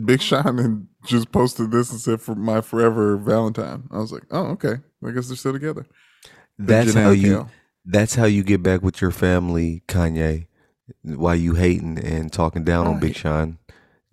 Big 0.04 0.22
Sean 0.22 0.60
and 0.60 0.88
just 1.06 1.32
posted 1.32 1.72
this 1.72 1.92
and 1.92 2.00
said 2.00 2.22
for 2.22 2.36
my 2.36 2.62
forever 2.62 3.18
Valentine. 3.18 3.84
I 3.92 3.98
was 3.98 4.12
like, 4.12 4.24
oh 4.32 4.48
okay. 4.52 4.76
I 5.06 5.12
guess 5.12 5.28
they're 5.28 5.38
still 5.38 5.54
together. 5.54 5.86
That's 6.58 6.94
how 6.94 7.12
you. 7.12 7.48
That's 7.86 8.16
how 8.16 8.26
you 8.26 8.44
get 8.44 8.64
back 8.64 8.82
with 8.82 9.02
your 9.02 9.12
family, 9.12 9.84
Kanye. 9.88 10.48
While 11.04 11.36
you 11.36 11.56
hating 11.56 12.00
and 12.00 12.32
talking 12.32 12.64
down 12.64 12.88
on 12.88 13.00
Big 13.00 13.16
Sean, 13.16 13.58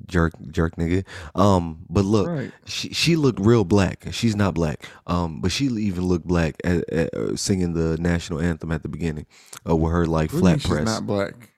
jerk 0.07 0.33
jerk 0.50 0.76
nigga. 0.76 1.05
Um, 1.35 1.85
but 1.88 2.05
look, 2.05 2.29
Right. 2.29 2.53
she 2.64 2.88
she 2.92 3.16
looked 3.16 3.38
real 3.40 3.64
black. 3.64 4.07
She's 4.12 4.35
not 4.35 4.55
black. 4.55 4.85
Um, 5.07 5.40
but 5.40 5.53
she 5.53 5.66
even 5.66 6.05
looked 6.05 6.26
black 6.26 6.57
at, 6.64 6.88
at 6.90 7.14
uh, 7.14 7.37
singing 7.37 7.74
the 7.74 7.96
national 7.98 8.40
anthem 8.40 8.72
at 8.72 8.83
the 8.83 8.88
beginning, 8.88 9.26
uh, 9.68 9.76
with 9.76 9.92
her 9.92 10.07
like 10.07 10.33
What 10.33 10.40
do 10.40 10.46
you 10.46 10.50
mean 10.53 10.59
flat 10.59 10.70
press. 10.70 10.81
She's 10.88 11.00
not 11.00 11.07
black. 11.07 11.50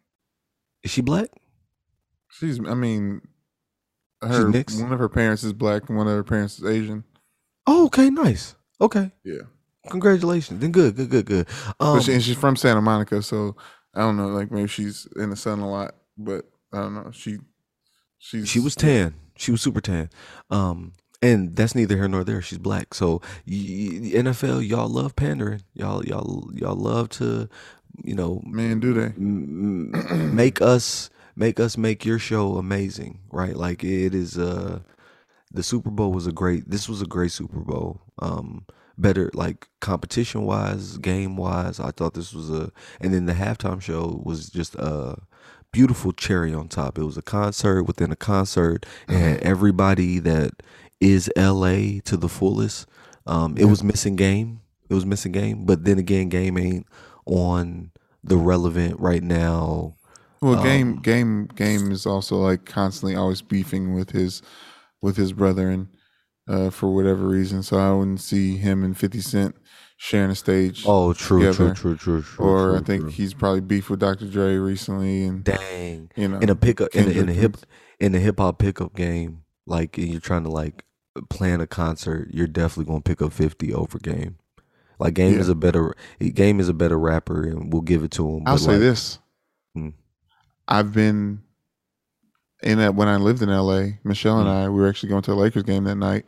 Is 0.83 0.91
she 0.91 1.01
black? 1.01 1.29
She's. 2.31 2.59
I 2.59 2.75
mean, 2.75 3.23
her 4.23 4.51
one 4.51 4.93
of 4.93 4.99
her 4.99 5.09
parents 5.09 5.43
is 5.45 5.53
black 5.53 5.89
and 5.89 5.97
one 5.99 6.07
of 6.09 6.15
her 6.15 6.25
parents 6.25 6.59
is 6.59 6.65
Asian. 6.65 7.05
Oh, 7.67 7.87
okay, 7.87 8.11
nice. 8.11 8.55
Okay, 8.81 9.11
Yeah. 9.25 9.43
congratulations. 9.91 10.61
Then 10.61 10.73
good, 10.73 10.97
good, 10.97 11.11
good, 11.11 11.27
good. 11.27 11.47
Um, 11.79 12.01
she, 12.01 12.13
and 12.15 12.23
she's 12.23 12.37
from 12.37 12.57
Santa 12.57 12.81
Monica, 12.81 13.23
so 13.23 13.57
I 13.95 14.01
don't 14.01 14.17
know. 14.17 14.29
Like 14.29 14.51
maybe 14.51 14.69
she's 14.69 15.07
in 15.17 15.31
the 15.31 15.37
sun 15.37 15.61
a 15.61 15.71
lot, 15.71 15.95
but 16.19 16.47
I 16.73 16.79
don't 16.79 16.95
know. 16.95 17.11
She. 17.13 17.39
She's. 18.19 18.49
she 18.49 18.61
was 18.61 18.75
tan. 18.77 19.15
She 19.37 19.51
was 19.51 19.61
super 19.61 19.81
tan. 19.81 20.09
Um, 20.51 20.93
and 21.21 21.57
that's 21.57 21.75
neither 21.75 21.97
here 21.97 22.07
nor 22.09 22.23
there. 22.25 22.41
She's 22.43 22.59
black. 22.59 22.95
So 22.95 23.21
y- 23.47 24.13
NFL, 24.15 24.67
y'all 24.67 24.89
love 24.89 25.17
pandering. 25.17 25.63
Y'all, 25.75 26.05
y'all, 26.05 26.49
y'all 26.55 26.77
love 26.77 27.09
to, 27.11 27.49
you 28.05 28.15
know, 28.15 28.41
Man, 28.45 28.79
do 28.81 28.93
they? 28.95 29.07
m- 29.07 30.35
make 30.37 30.61
us 30.63 31.11
make 31.37 31.61
us 31.61 31.77
make 31.77 32.05
your 32.05 32.19
show 32.19 32.57
amazing 32.57 33.21
right? 33.31 33.57
Like 33.57 33.85
it 33.85 34.15
is 34.15 34.39
uh 34.39 34.81
the 35.51 35.63
super 35.63 35.91
bowl 35.91 36.13
was 36.13 36.27
a 36.27 36.33
great 36.33 36.71
this 36.71 36.89
was 36.89 37.03
a 37.03 37.07
great 37.07 37.33
super 37.33 37.61
bowl. 37.61 38.01
Um 38.19 38.67
better 38.99 39.31
like 39.33 39.69
competition 39.81 40.43
wise 40.43 40.99
game 40.99 41.35
wise 41.35 41.81
i 41.81 41.91
thought 41.91 42.13
this 42.13 42.35
was 42.35 42.51
a 42.51 42.71
and 43.01 43.15
then 43.15 43.25
the 43.25 43.33
halftime 43.33 43.81
show 43.81 44.21
was 44.23 44.51
just 44.51 44.75
a 44.75 45.17
beautiful 45.73 46.13
cherry 46.13 46.53
on 46.53 46.69
top. 46.69 46.99
It 46.99 47.05
was 47.05 47.17
a 47.17 47.23
concert 47.23 47.85
within 47.85 48.13
a 48.13 48.17
concert 48.17 48.85
and 49.09 49.41
everybody 49.41 50.19
that 50.19 50.63
is 51.01 51.31
la 51.35 51.73
to 52.05 52.17
the 52.17 52.29
fullest 52.29 52.87
um 53.27 53.57
it 53.57 53.65
was 53.65 53.83
missing 53.83 54.15
game. 54.15 54.61
It 54.89 54.95
was 54.95 55.07
missing 55.07 55.33
game 55.33 55.65
but 55.65 55.85
then 55.85 55.99
again 55.99 56.29
game 56.29 56.59
ain't 56.59 56.87
on 57.25 57.91
the 58.23 58.37
relevant 58.37 59.01
right 59.01 59.23
now 59.23 59.97
Well, 60.43 60.59
Um, 60.59 60.65
game 60.65 60.97
game 60.97 61.47
game 61.55 61.93
is 61.93 62.05
also 62.05 62.37
like 62.37 62.65
constantly 62.65 63.15
always 63.15 63.41
beefing 63.43 63.95
with 63.95 64.11
his 64.11 64.43
with 65.01 65.17
his 65.17 65.33
brother 65.33 65.71
and 65.71 65.87
uh, 66.49 66.71
for 66.71 66.93
whatever 66.93 67.29
reason. 67.29 67.63
So 67.63 67.79
I 67.79 67.93
wouldn't 67.93 68.21
see 68.21 68.57
him 68.57 68.83
and 68.83 68.99
Fifty 68.99 69.21
Cent 69.21 69.55
sharing 69.97 70.33
a 70.33 70.35
stage. 70.35 70.83
Oh, 70.85 71.13
true, 71.13 71.41
true, 71.41 71.53
together. 71.53 71.75
true, 71.75 71.97
true, 71.97 72.23
true. 72.23 72.45
or 72.45 72.71
true, 72.71 72.77
I 72.77 72.83
think 72.83 73.03
true. 73.03 73.11
he's 73.11 73.35
probably 73.35 73.61
beefed 73.61 73.89
with 73.89 74.01
Dr. 74.01 74.27
Dre 74.27 74.57
recently, 74.57 75.25
and 75.25 75.45
dang 75.45 76.11
you 76.17 76.27
know, 76.27 76.39
in 76.39 76.51
a 76.51 76.57
pickup 76.57 76.93
in 76.95 77.07
a, 77.07 77.11
in 77.13 77.29
a 77.29 77.33
hip 77.33 77.57
in 78.01 78.13
a 78.15 78.19
hip 78.19 78.39
hop 78.39 78.59
pickup 78.59 78.97
game. 78.97 79.45
Like 79.65 79.97
and 79.97 80.09
you're 80.09 80.21
trying 80.21 80.43
to 80.43 80.51
like 80.51 80.85
plan 81.31 81.61
a 81.61 81.69
concert, 81.69 82.31
you're 82.33 82.49
definitely 82.49 82.87
gonna 82.91 83.03
pick 83.03 83.23
up 83.23 83.33
fifty 83.33 83.73
over 83.73 84.01
game. 84.01 84.39
Like 84.99 85.15
game 85.15 85.39
is 85.39 85.49
a 85.49 85.55
better 85.55 85.95
game 86.35 86.59
is 86.59 86.69
a 86.69 86.75
better 86.75 86.99
rapper, 86.99 87.45
and 87.45 87.73
we'll 87.73 87.83
give 87.83 88.03
it 88.03 88.11
to 88.13 88.29
him. 88.29 88.43
I'll 88.47 88.59
say 88.59 88.73
like, 88.73 88.81
this. 88.81 89.21
I've 90.73 90.93
been 90.93 91.43
in 92.63 92.79
that 92.79 92.95
when 92.95 93.09
I 93.09 93.17
lived 93.17 93.43
in 93.43 93.49
LA. 93.51 93.99
Michelle 94.05 94.39
and 94.39 94.49
Hmm. 94.49 94.55
I 94.55 94.69
we 94.69 94.81
were 94.81 94.89
actually 94.89 95.11
going 95.11 95.23
to 95.23 95.33
a 95.33 95.35
Lakers 95.35 95.65
game 95.65 95.85
that 95.85 95.97
night. 95.97 96.25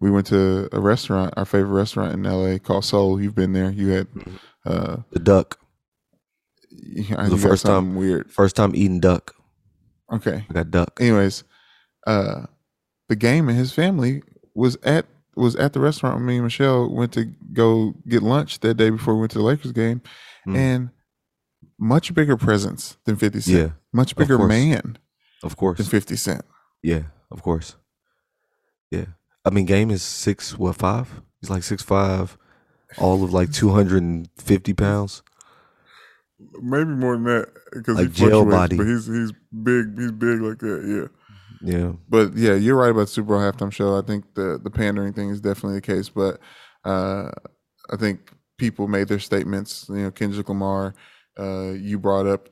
We 0.00 0.10
went 0.10 0.26
to 0.28 0.68
a 0.72 0.80
restaurant, 0.80 1.34
our 1.36 1.44
favorite 1.44 1.74
restaurant 1.74 2.12
in 2.12 2.22
LA 2.24 2.58
called 2.58 2.84
Soul. 2.84 3.20
You've 3.20 3.34
been 3.34 3.52
there. 3.52 3.70
You 3.70 3.88
had 3.88 4.06
Mhm. 4.12 4.38
uh, 4.66 4.96
The 5.10 5.18
duck, 5.18 5.58
The 6.70 7.38
first 7.40 7.64
time- 7.66 7.96
weird. 7.96 8.30
first 8.30 8.54
time 8.56 8.72
eating 8.76 9.00
duck. 9.00 9.34
Okay. 10.12 10.46
I 10.48 10.52
got 10.52 10.70
duck. 10.70 10.98
anyways, 11.00 11.44
uh, 12.06 12.46
the 13.08 13.16
game 13.16 13.48
and 13.48 13.58
his 13.58 13.72
family 13.72 14.22
was 14.54 14.76
at 14.82 15.06
was 15.36 15.54
at 15.56 15.72
the 15.72 15.78
restaurant. 15.80 16.20
Me 16.22 16.34
and 16.36 16.44
Michelle 16.44 16.92
went 16.92 17.12
to 17.12 17.26
go 17.52 17.94
get 18.08 18.22
lunch 18.24 18.58
that 18.60 18.74
day 18.74 18.90
before 18.90 19.14
we 19.14 19.20
went 19.20 19.30
to 19.32 19.38
the 19.38 19.44
Lakers 19.44 19.70
game, 19.72 20.02
Mm. 20.48 20.56
and 20.56 20.90
much 21.78 22.14
bigger 22.14 22.36
presence 22.36 22.96
than 23.04 23.16
Fifty 23.16 23.40
Cent. 23.40 23.58
Yeah, 23.58 23.70
much 23.92 24.16
bigger 24.16 24.36
course. 24.36 24.48
man 24.48 24.98
of 25.42 25.56
course. 25.56 25.78
than 25.78 25.86
Fifty 25.86 26.16
Cent. 26.16 26.44
Yeah, 26.82 27.02
of 27.30 27.42
course. 27.42 27.76
Yeah. 28.90 29.06
I 29.44 29.50
mean, 29.50 29.64
game 29.64 29.90
is 29.90 30.02
six, 30.02 30.58
what, 30.58 30.76
five? 30.76 31.22
He's 31.40 31.50
like 31.50 31.62
six 31.62 31.82
five, 31.82 32.36
all 32.98 33.22
of 33.22 33.32
like 33.32 33.52
250 33.52 34.74
pounds. 34.74 35.22
Maybe 36.60 36.90
more 36.90 37.14
than 37.14 37.24
that 37.24 37.48
because 37.72 37.96
Like 37.96 38.12
jail 38.12 38.44
body. 38.44 38.76
But 38.76 38.86
he's 38.86 39.06
he's 39.06 39.32
big. 39.62 39.98
He's 39.98 40.12
big 40.12 40.40
like 40.40 40.58
that. 40.58 41.10
Yeah. 41.62 41.78
Yeah. 41.78 41.92
But 42.08 42.36
yeah, 42.36 42.54
you're 42.54 42.76
right 42.76 42.90
about 42.90 43.08
Super 43.08 43.28
Bowl 43.28 43.38
halftime 43.38 43.72
show. 43.72 43.98
I 43.98 44.02
think 44.02 44.34
the 44.34 44.60
the 44.62 44.70
pandering 44.70 45.12
thing 45.12 45.30
is 45.30 45.40
definitely 45.40 45.76
the 45.76 45.86
case. 45.86 46.08
But 46.08 46.40
uh, 46.84 47.30
I 47.90 47.96
think 47.96 48.32
people 48.56 48.86
made 48.86 49.08
their 49.08 49.18
statements. 49.18 49.86
You 49.88 49.96
know, 49.96 50.10
Kendrick 50.12 50.48
Lamar, 50.48 50.94
uh, 51.38 51.72
you 51.72 51.98
brought 51.98 52.26
up 52.26 52.48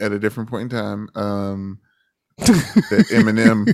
at 0.00 0.12
a 0.12 0.18
different 0.18 0.50
point 0.50 0.64
in 0.72 0.78
time 0.78 1.08
um, 1.14 1.78
that 2.38 3.06
Eminem 3.10 3.66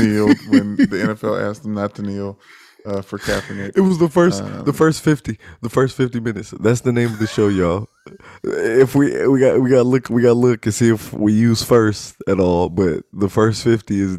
kneeled 0.00 0.36
when 0.48 0.76
the 0.76 0.86
NFL 0.86 1.40
asked 1.48 1.64
him 1.64 1.74
not 1.74 1.94
to 1.96 2.02
kneel 2.02 2.38
uh, 2.86 3.02
for 3.02 3.18
Kaepernick. 3.18 3.72
It 3.76 3.80
was 3.82 3.98
the 3.98 4.08
first, 4.08 4.44
the 4.44 4.60
Um, 4.60 4.72
first 4.72 5.02
fifty, 5.02 5.38
the 5.62 5.68
first 5.68 5.96
fifty 5.96 6.20
minutes. 6.20 6.52
That's 6.60 6.80
the 6.80 6.92
name 6.92 7.12
of 7.12 7.18
the 7.18 7.26
show, 7.26 7.48
y'all. 7.48 7.88
If 8.44 8.94
we 8.94 9.26
we 9.28 9.40
got 9.40 9.60
we 9.60 9.70
got 9.70 9.86
look 9.86 10.10
we 10.10 10.22
got 10.22 10.28
to 10.28 10.34
look 10.34 10.66
and 10.66 10.74
see 10.74 10.90
if 10.90 11.12
we 11.12 11.32
use 11.32 11.62
first 11.62 12.16
at 12.28 12.40
all. 12.40 12.68
But 12.68 13.04
the 13.12 13.28
first 13.28 13.64
fifty 13.64 14.00
is 14.00 14.18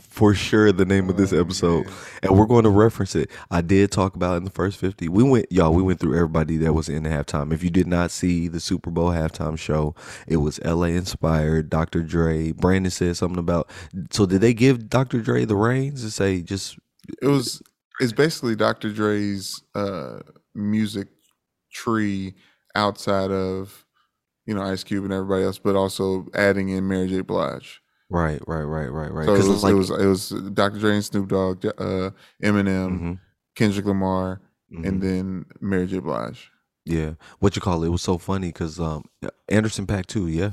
for 0.00 0.34
sure 0.34 0.72
the 0.72 0.84
name 0.84 1.08
of 1.10 1.16
this 1.16 1.32
Oh, 1.32 1.40
episode, 1.40 1.86
and 2.22 2.36
we're 2.38 2.46
going 2.46 2.64
to 2.64 2.70
reference 2.70 3.14
it. 3.16 3.30
I 3.50 3.60
did 3.62 3.92
talk 3.92 4.16
about 4.16 4.36
in 4.38 4.44
the 4.44 4.50
first 4.50 4.78
fifty. 4.78 5.08
We 5.08 5.22
went, 5.22 5.50
y'all. 5.50 5.74
We 5.74 5.82
went 5.82 6.00
through 6.00 6.14
everybody 6.16 6.56
that 6.58 6.72
was 6.74 6.88
in 6.88 7.04
the 7.04 7.10
halftime. 7.10 7.52
If 7.52 7.62
you 7.64 7.70
did 7.70 7.86
not 7.86 8.10
see 8.10 8.48
the 8.48 8.60
Super 8.60 8.90
Bowl 8.90 9.10
halftime 9.10 9.58
show, 9.58 9.94
it 10.26 10.38
was 10.38 10.60
L.A. 10.62 10.90
inspired. 10.90 11.70
Dr. 11.70 12.02
Dre. 12.02 12.52
Brandon 12.52 12.90
said 12.90 13.16
something 13.16 13.38
about. 13.38 13.70
So 14.10 14.26
did 14.26 14.40
they 14.40 14.54
give 14.54 14.88
Dr. 14.88 15.20
Dre 15.20 15.44
the 15.44 15.56
reins 15.56 16.02
to 16.02 16.10
say 16.10 16.42
just 16.42 16.78
It 17.22 17.28
was 17.28 17.62
it's 18.00 18.12
basically 18.12 18.56
Dr. 18.56 18.92
Dre's 18.92 19.62
uh, 19.74 20.20
music 20.54 21.08
tree 21.72 22.34
outside 22.74 23.30
of 23.30 23.84
you 24.46 24.54
know 24.54 24.62
Ice 24.62 24.84
Cube 24.84 25.04
and 25.04 25.12
everybody 25.12 25.44
else, 25.44 25.58
but 25.58 25.76
also 25.76 26.26
adding 26.34 26.68
in 26.68 26.86
Mary 26.88 27.08
J. 27.08 27.20
Blige. 27.22 27.80
right, 28.10 28.40
right, 28.46 28.62
right, 28.62 28.88
right, 28.92 29.12
right? 29.12 29.26
So 29.26 29.34
it 29.34 29.48
was, 29.48 29.62
like, 29.64 29.72
it 29.72 29.76
was 29.76 29.90
it 29.90 30.06
was 30.06 30.28
Dr. 30.52 30.78
Dre 30.78 30.94
and 30.94 31.04
Snoop 31.04 31.28
Dogg, 31.28 31.64
uh, 31.66 32.10
Eminem, 32.42 33.00
Mhm, 33.00 33.18
Kendrick 33.56 33.86
Lamar, 33.86 34.40
mhm. 34.72 34.86
and 34.86 35.02
then 35.02 35.46
Mary 35.60 35.86
J. 35.86 35.98
Blige. 36.00 36.50
Yeah, 36.84 37.14
what 37.40 37.56
you 37.56 37.62
call 37.62 37.82
it? 37.82 37.86
It 37.86 37.90
was 37.90 38.02
so 38.02 38.18
funny 38.18 38.48
because 38.48 38.78
um, 38.78 39.04
Anderson 39.48 39.86
.Paak 39.86 40.04
too. 40.06 40.28
Yeah, 40.28 40.50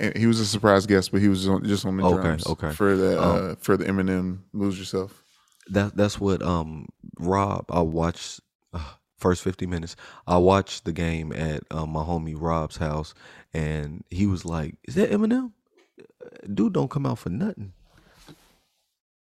And 0.00 0.16
he 0.16 0.26
was 0.26 0.40
a 0.40 0.46
surprise 0.46 0.84
guest, 0.86 1.12
but 1.12 1.20
he 1.20 1.28
was 1.28 1.48
on, 1.48 1.64
just 1.64 1.86
on 1.86 1.96
the 1.96 2.02
Okay, 2.04 2.22
drums. 2.22 2.46
okay. 2.46 2.72
For 2.72 2.96
the 2.96 3.22
Um, 3.22 3.50
uh, 3.52 3.54
for 3.60 3.76
the 3.76 3.84
Eminem 3.84 4.40
"Lose 4.52 4.78
Yourself." 4.78 5.22
that 5.70 5.96
that's 5.96 6.18
what 6.20 6.42
um 6.42 6.86
Rob. 7.20 7.66
I 7.70 7.80
watched 7.82 8.40
uh, 8.72 8.94
first 9.18 9.42
fifty 9.42 9.66
minutes. 9.66 9.96
I 10.26 10.36
watched 10.38 10.84
the 10.84 10.92
game 10.92 11.32
at 11.32 11.62
uh, 11.70 11.86
my 11.86 12.02
homie 12.02 12.36
Rob's 12.38 12.76
house, 12.76 13.14
and 13.54 14.04
he 14.10 14.26
was 14.26 14.44
like, 14.44 14.76
"Is 14.84 14.94
that 14.96 15.10
Eminem? 15.10 15.52
Dude, 16.52 16.72
don't 16.72 16.90
come 16.90 17.06
out 17.06 17.18
for 17.18 17.30
nothing." 17.30 17.72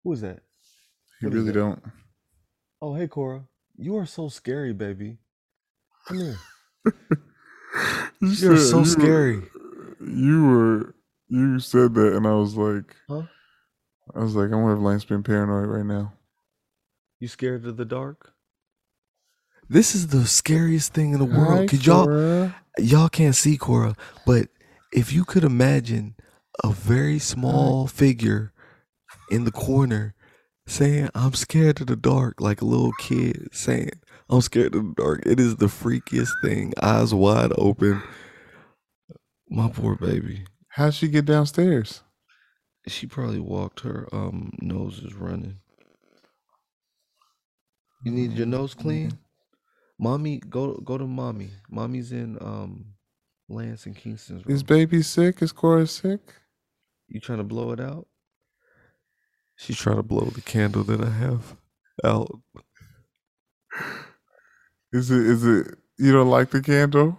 Who 0.02 0.12
is 0.12 0.20
that? 0.20 0.40
Is 1.22 1.32
really 1.32 1.44
that? 1.46 1.52
don't. 1.52 1.82
Oh, 2.82 2.94
hey 2.94 3.08
Cora, 3.08 3.44
you 3.76 3.96
are 3.96 4.04
so 4.06 4.28
scary, 4.28 4.72
baby. 4.72 5.18
Come 6.06 6.18
here. 6.18 6.38
You 8.20 8.28
You're 8.28 8.56
said- 8.56 8.70
so 8.70 8.78
you 8.80 8.84
scary. 8.84 9.36
Were, 9.38 10.06
you 10.06 10.44
were 10.46 10.94
you 11.28 11.58
said 11.58 11.94
that, 11.94 12.14
and 12.14 12.26
I 12.26 12.34
was 12.34 12.56
like, 12.56 12.94
Huh? 13.08 13.22
I 14.14 14.20
was 14.20 14.36
like, 14.36 14.52
I 14.52 14.54
wonder 14.56 14.76
if 14.76 14.82
Lane's 14.82 15.04
been 15.04 15.22
paranoid 15.24 15.66
right 15.68 15.84
now. 15.84 16.12
You 17.18 17.26
scared 17.28 17.64
of 17.66 17.76
the 17.76 17.84
dark? 17.84 18.33
This 19.68 19.94
is 19.94 20.08
the 20.08 20.26
scariest 20.26 20.92
thing 20.92 21.12
in 21.12 21.18
the 21.18 21.24
world. 21.24 21.68
Could 21.68 21.86
y'all 21.86 22.06
Cora. 22.06 22.54
y'all 22.78 23.08
can't 23.08 23.34
see 23.34 23.56
Cora, 23.56 23.96
but 24.26 24.48
if 24.92 25.12
you 25.12 25.24
could 25.24 25.44
imagine 25.44 26.14
a 26.62 26.70
very 26.70 27.18
small 27.18 27.86
figure 27.86 28.52
in 29.30 29.44
the 29.44 29.50
corner 29.50 30.14
saying, 30.66 31.10
I'm 31.14 31.34
scared 31.34 31.80
of 31.80 31.88
the 31.88 31.96
dark, 31.96 32.40
like 32.40 32.60
a 32.60 32.64
little 32.64 32.92
kid 32.98 33.48
saying, 33.52 33.90
I'm 34.28 34.40
scared 34.40 34.74
of 34.74 34.84
the 34.84 34.94
dark. 34.96 35.22
It 35.26 35.40
is 35.40 35.56
the 35.56 35.66
freakiest 35.66 36.32
thing. 36.42 36.72
Eyes 36.82 37.12
wide 37.12 37.52
open. 37.56 38.02
My 39.48 39.68
poor 39.68 39.96
baby. 39.96 40.44
How'd 40.68 40.94
she 40.94 41.08
get 41.08 41.24
downstairs? 41.24 42.02
She 42.86 43.06
probably 43.06 43.40
walked 43.40 43.80
her 43.80 44.08
um 44.12 44.52
nose 44.60 44.98
is 44.98 45.14
running. 45.14 45.58
You 48.02 48.12
need 48.12 48.32
your 48.32 48.46
nose 48.46 48.74
clean? 48.74 49.18
Mommy, 49.98 50.38
go 50.38 50.74
go 50.76 50.98
to 50.98 51.06
mommy. 51.06 51.50
Mommy's 51.70 52.12
in 52.12 52.38
um 52.40 52.86
Lance 53.48 53.86
and 53.86 53.96
Kingston's 53.96 54.44
room. 54.46 54.54
Is 54.54 54.62
baby 54.62 55.02
sick? 55.02 55.42
Is 55.42 55.52
Cora 55.52 55.86
sick? 55.86 56.20
You 57.08 57.20
trying 57.20 57.38
to 57.38 57.44
blow 57.44 57.72
it 57.72 57.80
out? 57.80 58.06
She's 59.56 59.76
trying 59.78 59.96
to 59.96 60.02
blow 60.02 60.26
the 60.26 60.40
candle 60.40 60.84
that 60.84 61.00
I 61.00 61.10
have 61.10 61.56
out. 62.04 62.30
Is 64.92 65.10
it? 65.10 65.26
Is 65.26 65.44
it? 65.44 65.76
You 65.98 66.12
don't 66.12 66.30
like 66.30 66.50
the 66.50 66.62
candle? 66.62 67.18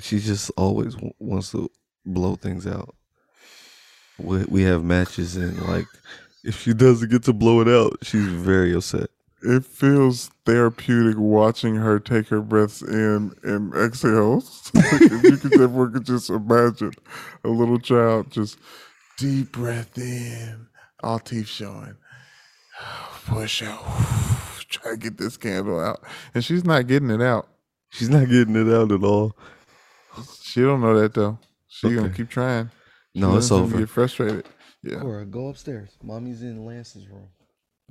She 0.00 0.18
just 0.20 0.50
always 0.56 0.94
w- 0.94 1.12
wants 1.18 1.52
to 1.52 1.70
blow 2.06 2.36
things 2.36 2.66
out. 2.66 2.94
We 4.18 4.44
we 4.46 4.62
have 4.62 4.84
matches 4.84 5.36
and 5.36 5.60
like 5.68 5.86
if 6.44 6.60
she 6.62 6.74
doesn't 6.74 7.10
get 7.10 7.24
to 7.24 7.32
blow 7.32 7.60
it 7.60 7.68
out, 7.68 7.98
she's 8.02 8.26
very 8.28 8.74
upset. 8.74 9.10
It 9.42 9.64
feels 9.64 10.30
therapeutic 10.44 11.16
watching 11.18 11.76
her 11.76 11.98
take 11.98 12.28
her 12.28 12.42
breaths 12.42 12.82
in 12.82 13.34
and 13.42 13.74
exhales. 13.74 14.70
if 14.74 15.22
you 15.22 15.36
could, 15.38 15.60
everyone 15.60 15.92
could 15.94 16.04
just 16.04 16.28
imagine 16.28 16.92
a 17.44 17.48
little 17.48 17.78
child 17.78 18.30
just 18.30 18.58
deep 19.16 19.52
breath 19.52 19.96
in, 19.96 20.66
all 21.02 21.18
teeth 21.18 21.48
showing, 21.48 21.96
push 23.26 23.62
out, 23.62 23.82
try 24.68 24.92
to 24.92 24.96
get 24.98 25.16
this 25.16 25.38
candle 25.38 25.80
out, 25.80 26.02
and 26.34 26.44
she's 26.44 26.64
not 26.64 26.86
getting 26.86 27.10
it 27.10 27.22
out. 27.22 27.48
She's 27.90 28.10
not 28.10 28.28
getting 28.28 28.56
it 28.56 28.72
out 28.72 28.92
at 28.92 29.02
all. 29.02 29.36
She 30.42 30.60
don't 30.60 30.80
know 30.80 30.98
that 31.00 31.14
though. 31.14 31.38
She 31.66 31.94
gonna 31.94 32.10
keep 32.10 32.28
trying. 32.28 32.70
She 33.14 33.20
No, 33.20 33.36
it's 33.36 33.48
doesn't 33.48 33.64
over. 33.64 33.78
Get 33.78 33.88
frustrated. 33.88 34.46
Yeah. 34.82 35.00
Cora, 35.00 35.24
go 35.24 35.48
upstairs. 35.48 35.96
Mommy's 36.02 36.42
in 36.42 36.64
Lance's 36.64 37.08
room. 37.08 37.28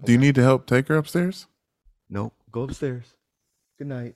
Do 0.04 0.12
you 0.12 0.18
need 0.18 0.36
to 0.36 0.44
help 0.44 0.66
take 0.66 0.88
her 0.88 0.98
upstairs? 0.98 1.48
Nope. 2.10 2.34
Go 2.52 2.62
upstairs. 2.62 3.14
Good 3.78 3.88
night. 3.88 4.16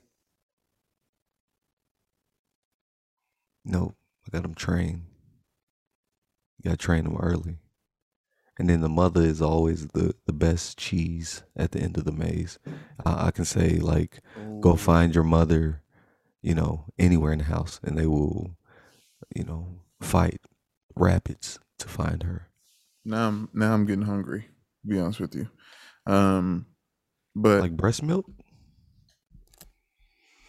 Nope. 3.66 3.96
I 4.26 4.36
got 4.36 4.46
him 4.46 4.56
trained. 4.56 5.04
You 6.58 6.70
gotta 6.70 6.78
train 6.78 7.06
him 7.06 7.18
early. 7.18 7.58
And 8.58 8.70
then 8.70 8.82
the 8.82 8.90
mother 8.90 9.22
is 9.22 9.42
always 9.42 9.88
the, 9.88 10.14
the 10.26 10.34
best 10.34 10.78
cheese 10.78 11.44
at 11.56 11.72
the 11.72 11.80
end 11.80 11.98
of 11.98 12.06
the 12.06 12.12
maze. 12.12 12.60
I, 13.06 13.28
I 13.28 13.32
can 13.32 13.46
say, 13.46 13.80
like, 13.80 14.22
go 14.62 14.76
find 14.76 15.14
your 15.14 15.24
mother, 15.24 15.82
you 16.42 16.54
know, 16.54 16.86
anywhere 17.00 17.32
in 17.34 17.40
the 17.40 17.46
house, 17.46 17.80
and 17.84 17.98
they 17.98 18.06
will, 18.06 18.56
you 19.36 19.44
know, 19.44 19.80
fight 20.00 20.40
rapids 20.96 21.60
to 21.80 21.88
find 21.88 22.24
her. 22.24 22.50
Now 23.04 23.28
I'm 23.28 23.50
now 23.54 23.74
I'm 23.74 23.86
getting 23.86 24.06
hungry. 24.06 24.46
To 24.82 24.88
be 24.88 25.00
honest 25.00 25.20
with 25.20 25.36
you, 25.36 25.50
um, 26.06 26.66
but 27.36 27.62
Like 27.62 27.78
breast 27.78 28.04
milk? 28.04 28.26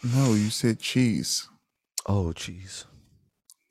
no, 0.02 0.34
you 0.34 0.50
said 0.50 0.78
cheese. 0.80 1.48
Oh, 2.06 2.32
cheese. 2.32 2.84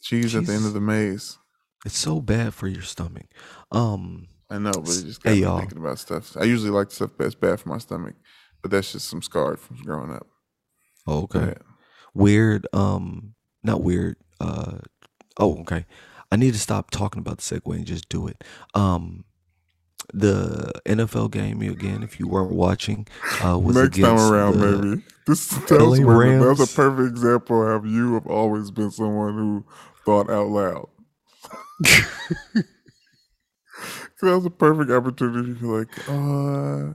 Cheese 0.02 0.36
at 0.36 0.46
the 0.46 0.54
end 0.54 0.65
of 0.65 0.74
the 0.74 0.82
maze. 0.82 1.38
It's 1.86 1.98
so 1.98 2.19
bad 2.22 2.54
for 2.54 2.67
your 2.67 2.82
stomach. 2.82 3.26
Um, 3.72 4.28
I 4.50 4.58
know, 4.58 4.72
but 4.72 4.89
it 4.89 5.06
just 5.06 5.22
Hey, 5.24 5.30
got 5.30 5.36
me 5.36 5.41
y'all. 5.41 5.60
thinking 5.60 5.78
about 5.78 6.00
stuff. 6.00 6.36
I 6.38 6.43
usually 6.43 6.72
like 6.72 6.91
stuff 6.91 7.12
that's 7.17 7.36
bad 7.36 7.60
for 7.60 7.69
my 7.69 7.78
stomach, 7.78 8.15
but 8.62 8.72
that's 8.72 8.91
just 8.91 9.08
some 9.10 9.22
scarred 9.22 9.60
from 9.60 9.78
growing 9.78 10.12
up. 10.12 10.28
oh, 11.08 11.24
okay. 11.24 11.54
Weird. 12.13 12.67
Um, 12.74 13.36
not 13.63 13.82
weird. 13.84 14.17
Uh, 14.39 14.80
oh, 15.39 15.60
okay. 15.62 15.86
I 16.32 16.36
need 16.36 16.54
to 16.54 16.60
stop 16.60 16.89
talking 16.91 17.19
about 17.19 17.38
the 17.38 17.43
segue 17.43 17.76
and 17.76 17.86
just 17.86 18.10
do 18.10 18.28
it. 18.28 18.43
Um, 18.74 19.24
the 20.13 20.71
NFL 20.86 21.32
game 21.32 21.62
again. 21.62 22.04
If 22.04 22.19
you 22.19 22.28
weren't 22.28 22.52
watching, 22.52 23.08
uh, 23.43 23.58
was 23.58 23.76
Next 23.76 23.97
time 23.99 24.17
around, 24.17 24.60
the- 24.60 24.78
maybe. 24.78 25.04
This 25.26 25.47
that 25.47 25.71
LA 25.71 25.99
was, 25.99 25.99
perfect. 26.02 26.60
That's 26.60 26.73
a 26.73 26.76
perfect 26.76 27.12
example 27.12 27.62
of 27.62 27.84
how 27.84 27.89
you 27.89 28.13
have 28.15 28.28
always 28.28 28.71
been 28.71 28.91
someone 28.91 29.34
who 29.36 29.65
thought 30.06 30.30
out 30.30 30.47
loud. 30.47 30.89
that 34.23 34.36
was 34.36 34.45
a 34.45 34.49
perfect 34.49 34.91
opportunity 34.91 35.54
for 35.54 35.80
like, 35.80 36.10
uh, 36.10 36.93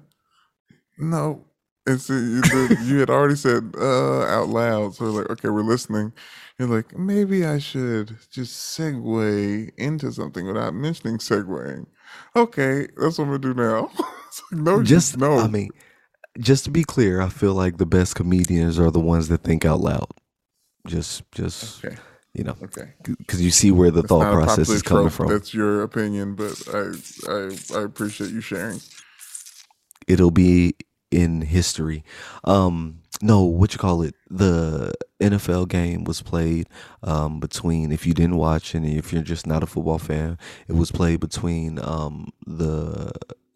no. 0.98 1.44
And 1.86 2.00
so 2.00 2.12
you, 2.12 2.42
the, 2.42 2.84
you 2.84 2.98
had 2.98 3.08
already 3.08 3.36
said 3.36 3.72
uh 3.78 4.22
out 4.24 4.48
loud, 4.48 4.94
so 4.94 5.06
like, 5.06 5.30
okay, 5.30 5.48
we're 5.48 5.62
listening. 5.62 6.12
You're 6.58 6.68
like, 6.68 6.98
maybe 6.98 7.46
I 7.46 7.58
should 7.58 8.14
just 8.30 8.78
segue 8.78 9.70
into 9.78 10.12
something 10.12 10.46
without 10.46 10.74
mentioning 10.74 11.16
segueing. 11.16 11.86
Okay, 12.36 12.88
that's 12.96 13.18
what 13.18 13.24
I'm 13.24 13.30
gonna 13.30 13.38
do 13.38 13.54
now. 13.54 13.90
Like, 14.52 14.60
no, 14.60 14.82
Just 14.84 15.16
no. 15.16 15.38
I 15.38 15.48
mean, 15.48 15.70
just 16.38 16.64
to 16.64 16.70
be 16.70 16.84
clear, 16.84 17.20
I 17.20 17.28
feel 17.28 17.54
like 17.54 17.78
the 17.78 17.86
best 17.86 18.14
comedians 18.14 18.78
are 18.78 18.90
the 18.90 19.00
ones 19.00 19.28
that 19.28 19.42
think 19.42 19.64
out 19.64 19.80
loud. 19.80 20.06
Just, 20.86 21.22
just 21.32 21.84
okay, 21.84 21.96
you 22.34 22.44
know, 22.44 22.54
okay. 22.62 22.92
because 23.02 23.42
you 23.42 23.50
see 23.50 23.72
where 23.72 23.90
the 23.90 24.02
thought 24.02 24.32
process 24.32 24.68
is 24.68 24.82
coming 24.82 25.04
trope. 25.04 25.12
from. 25.12 25.28
That's 25.28 25.52
your 25.52 25.82
opinion, 25.82 26.34
but 26.34 26.62
I, 26.72 26.92
I 27.28 27.80
I 27.80 27.82
appreciate 27.82 28.30
you 28.30 28.40
sharing. 28.40 28.80
it'll 30.06 30.30
be 30.30 30.74
in 31.10 31.40
history. 31.40 32.04
Um, 32.44 33.00
no, 33.22 33.42
what 33.42 33.72
you 33.72 33.78
call 33.78 34.02
it? 34.02 34.14
The 34.30 34.92
NFL 35.20 35.68
game 35.68 36.04
was 36.04 36.22
played 36.22 36.68
um, 37.02 37.40
between. 37.40 37.92
If 37.92 38.06
you 38.06 38.14
didn't 38.14 38.36
watch, 38.36 38.74
and 38.74 38.86
if 38.86 39.12
you're 39.12 39.22
just 39.22 39.46
not 39.46 39.62
a 39.62 39.66
football 39.66 39.98
fan, 39.98 40.38
it 40.68 40.74
was 40.74 40.92
played 40.92 41.20
between 41.20 41.78
um, 41.82 42.30
the 42.46 43.12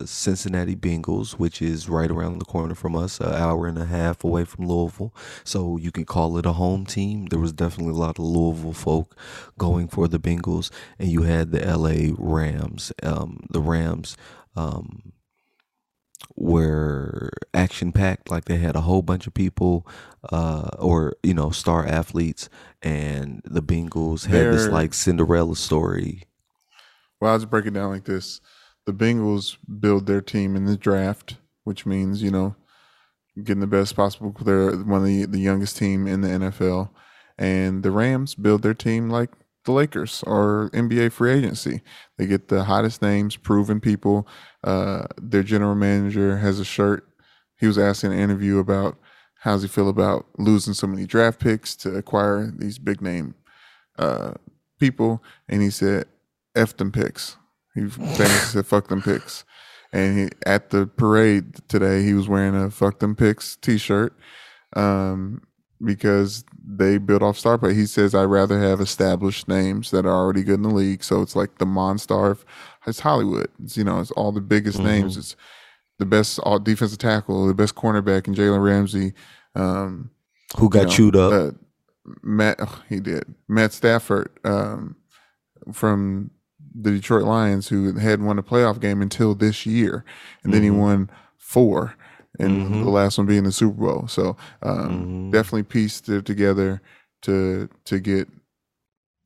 Cincinnati 0.06 0.74
Bengals, 0.74 1.32
which 1.32 1.62
is 1.62 1.88
right 1.88 2.10
around 2.10 2.38
the 2.38 2.44
corner 2.44 2.74
from 2.74 2.96
us, 2.96 3.20
an 3.20 3.32
hour 3.32 3.66
and 3.66 3.78
a 3.78 3.84
half 3.84 4.24
away 4.24 4.44
from 4.44 4.66
Louisville. 4.66 5.14
So 5.44 5.76
you 5.76 5.92
can 5.92 6.04
call 6.04 6.36
it 6.38 6.46
a 6.46 6.52
home 6.52 6.86
team. 6.86 7.26
There 7.26 7.38
was 7.38 7.52
definitely 7.52 7.94
a 7.94 7.98
lot 7.98 8.18
of 8.18 8.24
Louisville 8.24 8.72
folk 8.72 9.16
going 9.58 9.88
for 9.88 10.08
the 10.08 10.18
Bengals, 10.18 10.70
and 10.98 11.08
you 11.08 11.22
had 11.22 11.52
the 11.52 11.60
LA 11.60 12.14
Rams. 12.18 12.92
Um, 13.02 13.46
the 13.50 13.60
Rams. 13.60 14.16
Um, 14.54 15.11
were 16.36 17.30
action 17.54 17.92
packed 17.92 18.30
like 18.30 18.46
they 18.46 18.56
had 18.58 18.74
a 18.76 18.80
whole 18.80 19.02
bunch 19.02 19.26
of 19.26 19.34
people 19.34 19.86
uh 20.32 20.68
or 20.78 21.14
you 21.22 21.34
know 21.34 21.50
star 21.50 21.86
athletes 21.86 22.48
and 22.82 23.42
the 23.44 23.62
Bengals 23.62 24.26
had 24.26 24.52
this 24.52 24.62
They're- 24.64 24.72
like 24.72 24.94
Cinderella 24.94 25.56
story 25.56 26.22
Well, 27.20 27.32
I'll 27.32 27.38
just 27.38 27.50
break 27.50 27.66
it 27.66 27.74
down 27.74 27.90
like 27.90 28.04
this: 28.04 28.40
the 28.86 28.92
Bengals 28.92 29.56
build 29.80 30.06
their 30.06 30.20
team 30.20 30.56
in 30.56 30.64
the 30.64 30.76
draft, 30.76 31.36
which 31.64 31.86
means 31.86 32.22
you 32.22 32.30
know 32.32 32.56
getting 33.44 33.60
the 33.60 33.66
best 33.66 33.94
possible. 33.94 34.34
They're 34.44 34.72
one 34.76 35.00
of 35.02 35.06
the, 35.06 35.24
the 35.26 35.38
youngest 35.38 35.76
team 35.76 36.06
in 36.08 36.20
the 36.22 36.28
NFL, 36.28 36.90
and 37.38 37.82
the 37.84 37.90
Rams 37.92 38.34
build 38.34 38.62
their 38.62 38.74
team 38.74 39.08
like 39.08 39.30
the 39.64 39.72
Lakers 39.72 40.22
or 40.26 40.70
NBA 40.72 41.12
free 41.12 41.32
agency. 41.32 41.82
They 42.18 42.26
get 42.26 42.48
the 42.48 42.64
hottest 42.64 43.02
names, 43.02 43.36
proven 43.36 43.80
people. 43.80 44.26
Uh, 44.64 45.06
their 45.20 45.42
general 45.42 45.74
manager 45.74 46.38
has 46.38 46.58
a 46.58 46.64
shirt. 46.64 47.06
He 47.58 47.66
was 47.66 47.78
asked 47.78 48.04
in 48.04 48.12
an 48.12 48.18
interview 48.18 48.58
about 48.58 48.98
how 49.40 49.52
does 49.52 49.62
he 49.62 49.68
feel 49.68 49.88
about 49.88 50.26
losing 50.38 50.74
so 50.74 50.86
many 50.86 51.06
draft 51.06 51.40
picks 51.40 51.74
to 51.76 51.96
acquire 51.96 52.52
these 52.56 52.78
big 52.78 53.00
name 53.00 53.34
uh, 53.98 54.32
people, 54.78 55.22
and 55.48 55.62
he 55.62 55.70
said, 55.70 56.06
"F 56.54 56.76
them 56.76 56.92
picks." 56.92 57.36
He 57.74 57.88
said, 57.88 58.66
"Fuck 58.66 58.88
them 58.88 59.02
picks." 59.02 59.44
And 59.92 60.18
he, 60.18 60.28
at 60.46 60.70
the 60.70 60.86
parade 60.86 61.68
today, 61.68 62.02
he 62.02 62.14
was 62.14 62.28
wearing 62.28 62.54
a 62.54 62.70
"Fuck 62.70 63.00
them 63.00 63.16
picks" 63.16 63.56
T-shirt 63.56 64.16
um, 64.74 65.42
because 65.84 66.44
they 66.64 66.98
built 66.98 67.22
off 67.22 67.38
star 67.38 67.58
play. 67.58 67.74
He 67.74 67.86
says, 67.86 68.14
"I'd 68.14 68.24
rather 68.24 68.60
have 68.60 68.80
established 68.80 69.48
names 69.48 69.90
that 69.90 70.06
are 70.06 70.14
already 70.14 70.42
good 70.42 70.54
in 70.56 70.62
the 70.62 70.68
league." 70.70 71.02
So 71.04 71.22
it's 71.22 71.34
like 71.36 71.58
the 71.58 71.64
Monstar 71.66 72.30
of 72.30 72.44
it's 72.86 73.00
Hollywood. 73.00 73.48
It's, 73.62 73.76
you 73.76 73.84
know, 73.84 74.00
it's 74.00 74.10
all 74.12 74.32
the 74.32 74.40
biggest 74.40 74.78
names. 74.80 75.16
It's 75.16 75.36
the 75.98 76.06
best 76.06 76.38
all 76.40 76.58
defensive 76.58 76.98
tackle, 76.98 77.46
the 77.46 77.54
best 77.54 77.74
cornerback, 77.74 78.26
and 78.26 78.36
Jalen 78.36 78.62
Ramsey. 78.62 79.12
Um, 79.54 80.10
who 80.58 80.68
got 80.68 80.80
you 80.80 80.86
know, 80.86 80.92
chewed 80.92 81.16
up 81.16 81.32
uh, 81.32 81.50
Matt, 82.22 82.56
oh, 82.60 82.82
he 82.88 83.00
did. 83.00 83.34
Matt 83.48 83.72
Stafford 83.72 84.30
um, 84.44 84.96
from 85.72 86.30
the 86.74 86.90
Detroit 86.90 87.24
Lions, 87.24 87.68
who 87.68 87.92
hadn't 87.98 88.24
won 88.24 88.38
a 88.38 88.42
playoff 88.42 88.80
game 88.80 89.02
until 89.02 89.34
this 89.34 89.66
year, 89.66 90.04
and 90.42 90.52
then 90.54 90.62
he 90.62 90.70
Mhm. 90.70 90.78
won 90.78 91.10
four, 91.36 91.94
and 92.38 92.66
Mhm. 92.68 92.84
the 92.84 92.90
last 92.90 93.18
one 93.18 93.26
being 93.26 93.44
the 93.44 93.52
Super 93.52 93.80
Bowl. 93.80 94.06
So 94.08 94.36
um, 94.62 95.28
Mhm. 95.28 95.32
definitely 95.32 95.64
pieced 95.64 96.08
it 96.08 96.24
together 96.24 96.80
to 97.22 97.68
to 97.84 98.00
get 98.00 98.28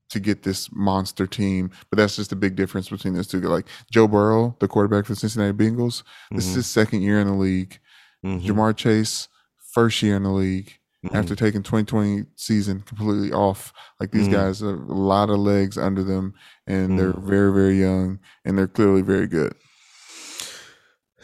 to 0.09 0.21
get 0.21 0.45
this 0.45 0.71
monster 0.73 1.27
team. 1.27 1.69
But 1.91 1.97
that's 1.97 2.15
just 2.17 2.31
a 2.33 2.37
big 2.37 2.55
difference 2.55 2.89
between 2.89 3.15
those 3.15 3.27
two. 3.27 3.41
Like 3.41 3.67
Joe 3.91 4.07
Burrow, 4.07 4.57
the 4.61 4.69
quarterback 4.69 5.05
for 5.07 5.13
the 5.13 5.19
Cincinnati 5.21 5.53
Bengals, 5.53 6.05
this 6.31 6.47
is 6.47 6.53
Mhm. 6.53 6.57
his 6.57 6.67
second 6.67 7.03
year 7.03 7.19
in 7.21 7.27
the 7.27 7.35
league. 7.35 7.79
Mhm. 8.25 8.41
Ja'Marr 8.45 8.77
Chase, 8.77 9.27
first 9.73 10.01
year 10.03 10.15
in 10.17 10.23
the 10.23 10.31
league 10.31 10.73
after 11.13 11.35
Mhm. 11.35 11.39
taking 11.39 11.63
2020 11.65 12.25
season 12.37 12.83
completely 12.87 13.33
off. 13.33 13.73
Like 14.01 14.13
these 14.13 14.29
Mhm. 14.29 14.33
guys 14.33 14.61
have 14.61 14.69
a 14.89 14.95
lot 14.95 15.29
of 15.29 15.39
legs 15.39 15.77
under 15.77 16.05
them, 16.05 16.35
and 16.69 16.97
they're 16.99 17.13
very, 17.13 17.53
very 17.53 17.81
young, 17.81 18.21
and 18.45 18.57
they're 18.57 18.69
clearly 18.69 19.03
very 19.03 19.27
good. 19.27 19.55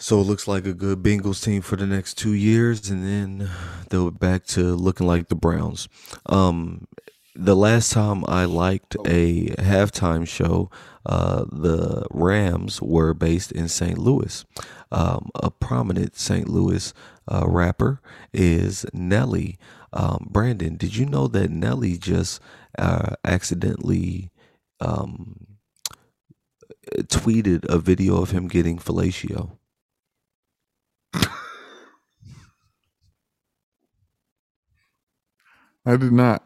So 0.03 0.21
it 0.21 0.25
looks 0.25 0.49
like 0.49 0.67
a 0.67 0.73
good 0.73 1.03
Bengals 1.03 1.45
team 1.45 1.63
for 1.63 1.77
the 1.77 1.87
next 1.87 2.15
two 2.19 2.35
years 2.35 2.91
and 2.91 3.05
then 3.05 3.51
they'll 3.89 4.11
back 4.11 4.45
to 4.47 4.75
looking 4.75 5.07
like 5.07 5.29
the 5.29 5.37
Browns 5.37 5.89
um 6.27 6.87
the 7.35 7.57
last 7.57 7.93
time 7.93 8.25
I 8.27 8.45
liked 8.45 8.95
a 9.07 9.47
halftime 9.57 10.29
show, 10.29 10.71
uh, 11.07 11.45
the 11.51 12.07
Rams 12.11 12.83
were 12.83 13.15
based 13.15 13.53
in 13.53 13.69
St. 13.69 13.99
Louis. 13.99 14.45
Um, 14.91 15.31
a 15.35 15.51
prominent 15.51 16.17
St. 16.17 16.49
Louis 16.49 16.93
uh, 17.27 17.47
rapper 17.47 18.01
is 18.33 18.85
Nelly. 18.93 19.59
Um, 19.93 20.29
Brandon, 20.31 20.77
did 20.77 20.97
you 20.97 21.07
know 21.07 21.27
that 21.29 21.51
Nelly 21.51 21.97
just 21.97 22.41
uh, 22.79 23.17
accidentally 23.25 24.31
um, 24.81 25.59
tweeted 27.05 27.65
a 27.65 27.79
video 27.79 28.21
of 28.21 28.31
him 28.31 28.49
getting 28.49 28.79
fellatio? 28.79 29.57
I 35.85 35.97
did 35.97 36.13
not. 36.13 36.45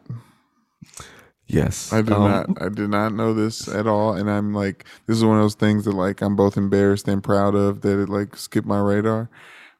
Yes, 1.47 1.93
I 1.93 2.01
did 2.01 2.13
um, 2.13 2.23
not. 2.23 2.61
I 2.61 2.69
did 2.69 2.89
not 2.89 3.13
know 3.13 3.33
this 3.33 3.67
at 3.69 3.87
all, 3.87 4.13
and 4.13 4.29
I'm 4.29 4.53
like, 4.53 4.85
this 5.05 5.17
is 5.17 5.23
one 5.23 5.37
of 5.37 5.43
those 5.43 5.55
things 5.55 5.85
that 5.85 5.93
like 5.93 6.21
I'm 6.21 6.35
both 6.35 6.57
embarrassed 6.57 7.07
and 7.07 7.23
proud 7.23 7.55
of 7.55 7.81
that 7.81 8.01
it 8.01 8.09
like 8.09 8.35
skipped 8.35 8.67
my 8.67 8.79
radar. 8.79 9.29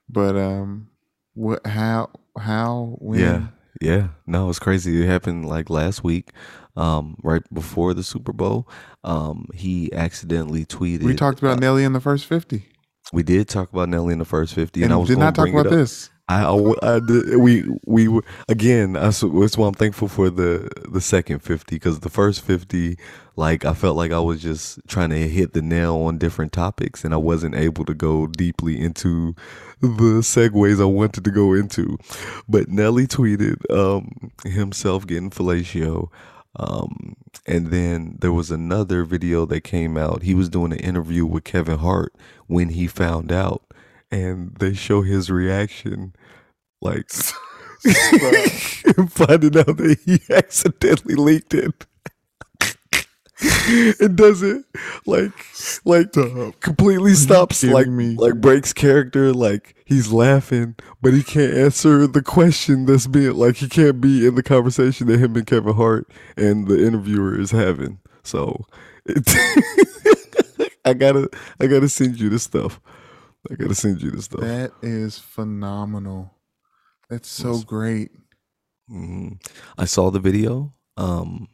But 0.07 0.37
um, 0.37 0.87
what? 1.33 1.65
How? 1.67 2.09
How? 2.39 2.95
When? 2.99 3.19
Yeah, 3.19 3.47
yeah. 3.81 4.07
No, 4.25 4.49
it's 4.49 4.59
crazy. 4.59 5.01
It 5.01 5.07
happened 5.07 5.45
like 5.45 5.69
last 5.69 6.05
week, 6.05 6.29
um, 6.77 7.17
right 7.21 7.43
before 7.53 7.93
the 7.93 8.03
Super 8.03 8.31
Bowl. 8.31 8.69
Um, 9.03 9.49
he 9.53 9.91
accidentally 9.91 10.65
tweeted. 10.65 11.03
We 11.03 11.15
talked 11.15 11.39
about 11.39 11.57
uh, 11.57 11.59
Nelly 11.59 11.83
in 11.83 11.91
the 11.91 11.99
first 11.99 12.27
fifty, 12.27 12.69
we 13.13 13.23
did 13.23 13.47
talk 13.47 13.71
about 13.71 13.89
Nelly 13.89 14.13
in 14.13 14.19
the 14.19 14.25
first 14.25 14.53
fifty, 14.53 14.81
and, 14.81 14.91
and, 14.91 14.93
I 14.93 14.97
was 14.97 15.09
did 15.09 15.17
not 15.17 15.35
talk 15.35 15.49
about 15.49 15.69
this. 15.69 16.09
I, 16.29 16.43
I, 16.43 16.95
I 16.95 16.99
did, 16.99 17.37
we 17.37 17.63
we 17.85 18.19
again. 18.49 18.93
That's, 18.93 19.21
that's 19.21 19.57
why 19.57 19.67
I'm 19.67 19.73
thankful 19.73 20.09
for 20.09 20.29
the 20.29 20.69
the 20.89 20.99
second 20.99 21.39
fifty 21.39 21.75
because 21.75 22.01
the 22.01 22.09
first 22.09 22.41
fifty, 22.41 22.97
like 23.37 23.63
I 23.63 23.73
felt 23.73 23.95
like 23.95 24.11
I 24.11 24.19
was 24.19 24.41
just 24.41 24.79
trying 24.87 25.09
to 25.11 25.27
hit 25.29 25.53
the 25.53 25.61
nail 25.61 25.95
on 25.95 26.17
different 26.17 26.51
topics, 26.51 27.05
and 27.05 27.13
I 27.13 27.17
wasn't 27.17 27.55
able 27.55 27.85
to 27.85 27.93
go 27.93 28.27
deeply 28.27 28.79
into 28.79 29.35
the 29.79 30.21
segues 30.21 30.81
I 30.81 30.85
wanted 30.85 31.23
to 31.23 31.31
go 31.31 31.53
into. 31.53 31.97
But 32.49 32.67
Nelly 32.67 33.07
tweeted 33.07 33.57
um, 33.71 34.31
himself 34.43 35.07
getting 35.07 35.29
fellatio. 35.29 36.09
Um, 36.57 37.15
and 37.45 37.67
then 37.67 38.17
there 38.19 38.33
was 38.33 38.51
another 38.51 39.03
video 39.03 39.45
that 39.45 39.61
came 39.61 39.97
out. 39.97 40.23
He 40.23 40.33
was 40.33 40.49
doing 40.49 40.73
an 40.73 40.79
interview 40.79 41.25
with 41.25 41.43
Kevin 41.43 41.79
Hart 41.79 42.13
when 42.47 42.69
he 42.69 42.87
found 42.87 43.31
out, 43.31 43.63
and 44.11 44.55
they 44.59 44.73
show 44.73 45.01
his 45.03 45.29
reaction, 45.29 46.15
like 46.81 47.09
finding 49.09 49.57
out 49.57 49.77
that 49.77 49.97
he 50.05 50.21
accidentally 50.33 51.15
leaked 51.15 51.53
it. 51.53 51.85
it 53.41 54.15
doesn't 54.15 54.65
like 55.05 55.31
like 55.85 56.11
completely 56.59 57.13
stops 57.13 57.63
like 57.63 57.87
me? 57.87 58.15
like 58.15 58.41
breaks 58.41 58.73
character 58.73 59.31
like 59.31 59.75
he's 59.85 60.11
laughing 60.11 60.75
but 61.01 61.13
he 61.13 61.21
can't 61.21 61.53
answer 61.53 62.07
the 62.07 62.23
question 62.23 62.85
that's 62.87 63.05
being 63.05 63.33
like 63.35 63.57
he 63.57 63.69
can't 63.69 64.01
be 64.01 64.25
in 64.25 64.33
the 64.35 64.41
conversation 64.43 65.05
that 65.07 65.19
him 65.19 65.35
and 65.35 65.45
Kevin 65.45 65.75
Hart 65.75 66.07
and 66.35 66.67
the 66.67 66.83
interviewer 66.83 67.39
is 67.39 67.51
having 67.51 67.99
so 68.23 68.65
it, 69.05 69.23
I 70.85 70.93
gotta 70.95 71.29
I 71.59 71.67
gotta 71.67 71.89
send 71.89 72.19
you 72.19 72.29
this 72.29 72.43
stuff 72.43 72.81
I 73.51 73.55
gotta 73.55 73.75
send 73.75 74.01
you 74.01 74.09
this 74.09 74.25
stuff 74.25 74.41
That 74.41 74.71
is 74.81 75.19
phenomenal. 75.19 76.33
That's 77.09 77.29
so 77.29 77.51
Yes. 77.53 77.63
great. 77.63 78.09
hmm 78.89 79.33
I 79.77 79.85
saw 79.85 80.09
the 80.11 80.19
video. 80.19 80.73
Um, 80.97 81.47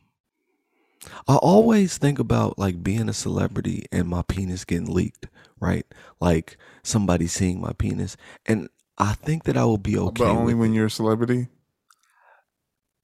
I 1.28 1.36
always 1.36 1.98
think 1.98 2.20
about 2.20 2.58
like 2.58 2.84
being 2.84 3.10
a 3.10 3.14
celebrity 3.14 3.86
and 3.92 4.08
my 4.08 4.22
penis 4.22 4.66
getting 4.66 4.94
leaked, 4.94 5.28
right? 5.60 5.86
Like 6.20 6.58
somebody 6.84 7.28
seeing 7.28 7.60
my 7.62 7.74
penis, 7.74 8.18
and 8.46 8.70
I 8.98 9.14
think 9.14 9.44
that 9.44 9.58
I 9.58 9.66
will 9.66 9.78
be 9.78 9.98
okay. 9.98 10.24
but 10.24 10.32
only 10.32 10.54
when 10.54 10.72
it. 10.72 10.76
you're 10.76 10.88
a 10.88 10.92
celebrity. 10.92 11.48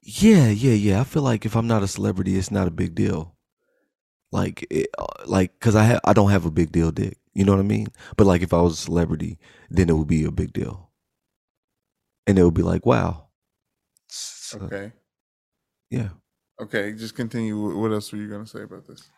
Yeah, 0.01 0.49
yeah, 0.49 0.73
yeah. 0.73 1.01
I 1.01 1.03
feel 1.03 1.23
like 1.23 1.45
if 1.45 1.55
I'm 1.55 1.67
not 1.67 1.83
a 1.83 1.87
celebrity, 1.87 2.37
it's 2.37 2.51
not 2.51 2.67
a 2.67 2.71
big 2.71 2.95
deal. 2.95 3.35
Like, 4.31 4.65
it, 4.69 4.89
uh, 4.97 5.05
like, 5.25 5.59
cause 5.59 5.75
I 5.75 5.85
ha- 5.85 5.99
I 6.05 6.13
don't 6.13 6.29
have 6.31 6.45
a 6.45 6.51
big 6.51 6.71
deal 6.71 6.91
dick. 6.91 7.17
You 7.33 7.43
know 7.45 7.53
what 7.53 7.59
I 7.59 7.63
mean? 7.63 7.87
But 8.17 8.27
like, 8.27 8.41
if 8.41 8.53
I 8.53 8.61
was 8.61 8.73
a 8.73 8.81
celebrity, 8.83 9.39
then 9.69 9.89
it 9.89 9.93
would 9.97 10.07
be 10.07 10.23
a 10.25 10.31
big 10.31 10.53
deal, 10.53 10.89
and 12.27 12.37
it 12.39 12.43
would 12.43 12.53
be 12.53 12.61
like, 12.63 12.85
wow. 12.85 13.27
So, 14.07 14.59
Okay. 14.59 14.93
Yeah. 15.89 16.09
Okay. 16.61 16.93
Just 16.93 17.15
continue. 17.15 17.77
What 17.79 17.91
else 17.91 18.11
were 18.11 18.19
you 18.19 18.29
gonna 18.29 18.47
say 18.47 18.63
about 18.63 18.87
this? 18.87 19.09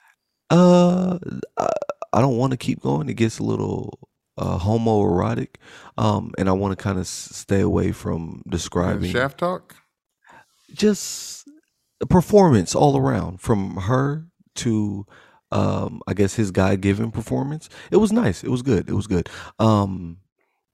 Uh, 0.50 1.18
I, 1.58 1.70
I 2.14 2.22
don't 2.22 2.38
want 2.38 2.52
to 2.52 2.58
keep 2.58 2.82
going. 2.82 3.10
It 3.10 3.14
gets 3.14 3.40
a 3.40 3.44
little 3.44 4.10
uh, 4.38 4.58
homoerotic, 4.58 5.56
um, 5.98 6.34
and 6.38 6.50
I 6.50 6.52
want 6.52 6.78
to 6.78 6.82
kind 6.82 7.00
of 7.00 7.08
stay 7.08 7.62
away 7.62 7.92
from 7.92 8.44
describing 8.50 9.12
Shaft 9.12 9.38
talk. 9.38 9.76
just 10.74 11.48
performance 12.10 12.76
all 12.76 12.98
around, 12.98 13.40
from 13.40 13.78
her 13.78 14.26
to, 14.56 15.06
um, 15.52 16.02
I 16.08 16.14
guess 16.14 16.36
his 16.36 16.52
God 16.52 16.82
given 16.82 17.12
performance. 17.12 17.70
It 17.92 17.98
was 17.98 18.12
nice. 18.12 18.44
It 18.44 18.50
was 18.50 18.62
good. 18.62 18.90
It 18.90 18.94
was 18.94 19.08
good. 19.08 19.30
Um, 19.60 20.18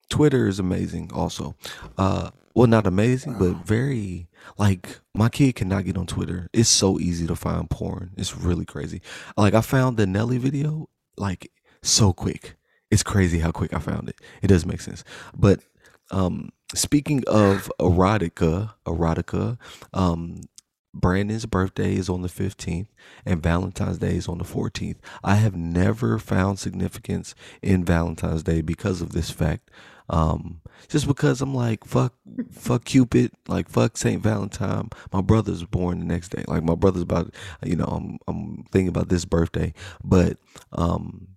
Twitter 0.09 0.47
is 0.47 0.59
amazing. 0.59 1.11
Also, 1.13 1.55
uh, 1.97 2.31
well, 2.57 2.65
not 2.65 2.87
amazing, 2.87 3.37
but 3.37 3.57
very 3.57 4.29
like 4.57 4.99
my 5.13 5.29
kid 5.29 5.53
cannot 5.53 5.85
get 5.85 5.95
on 5.95 6.07
Twitter. 6.07 6.49
It's 6.53 6.67
so 6.67 6.99
easy 6.99 7.27
to 7.27 7.35
find 7.35 7.69
porn. 7.69 8.09
It's 8.17 8.35
really 8.35 8.65
crazy. 8.65 9.03
Like 9.37 9.53
I 9.53 9.61
found 9.61 9.97
the 9.97 10.07
Nelly 10.07 10.39
video 10.39 10.89
like 11.17 11.51
so 11.83 12.13
quick. 12.13 12.55
It's 12.89 13.03
crazy 13.03 13.37
how 13.37 13.51
quick 13.51 13.75
I 13.75 13.79
found 13.79 14.09
it. 14.09 14.19
It 14.41 14.47
does 14.47 14.65
make 14.65 14.81
sense. 14.81 15.03
But 15.37 15.59
um 16.09 16.49
speaking 16.73 17.23
of 17.27 17.71
erotica, 17.79 18.73
erotica, 18.87 19.59
um 19.93 20.41
Brandon's 20.95 21.45
birthday 21.45 21.93
is 21.93 22.09
on 22.09 22.23
the 22.23 22.27
15th 22.27 22.87
and 23.23 23.43
Valentine's 23.43 23.99
Day 23.99 24.15
is 24.15 24.27
on 24.27 24.39
the 24.39 24.43
14th. 24.43 24.97
I 25.23 25.35
have 25.35 25.55
never 25.55 26.17
found 26.17 26.57
significance 26.57 27.35
in 27.61 27.85
Valentine's 27.85 28.41
Day 28.41 28.61
because 28.61 28.99
of 28.99 29.11
this 29.11 29.29
fact. 29.29 29.69
Um, 30.09 30.61
just 30.89 31.07
because 31.07 31.41
I'm 31.41 31.53
like, 31.55 31.85
fuck, 31.85 32.13
fuck 32.51 32.85
Cupid, 32.85 33.31
like 33.47 33.69
fuck 33.69 33.97
Saint 33.97 34.23
Valentine. 34.23 34.89
My 35.13 35.21
brother's 35.21 35.63
born 35.63 35.99
the 35.99 36.05
next 36.05 36.29
day. 36.29 36.43
Like 36.47 36.63
my 36.63 36.75
brother's 36.75 37.03
about, 37.03 37.33
you 37.65 37.75
know, 37.75 37.85
I'm 37.85 38.19
I'm 38.27 38.65
thinking 38.71 38.89
about 38.89 39.09
this 39.09 39.25
birthday, 39.25 39.73
but 40.03 40.37
um, 40.73 41.29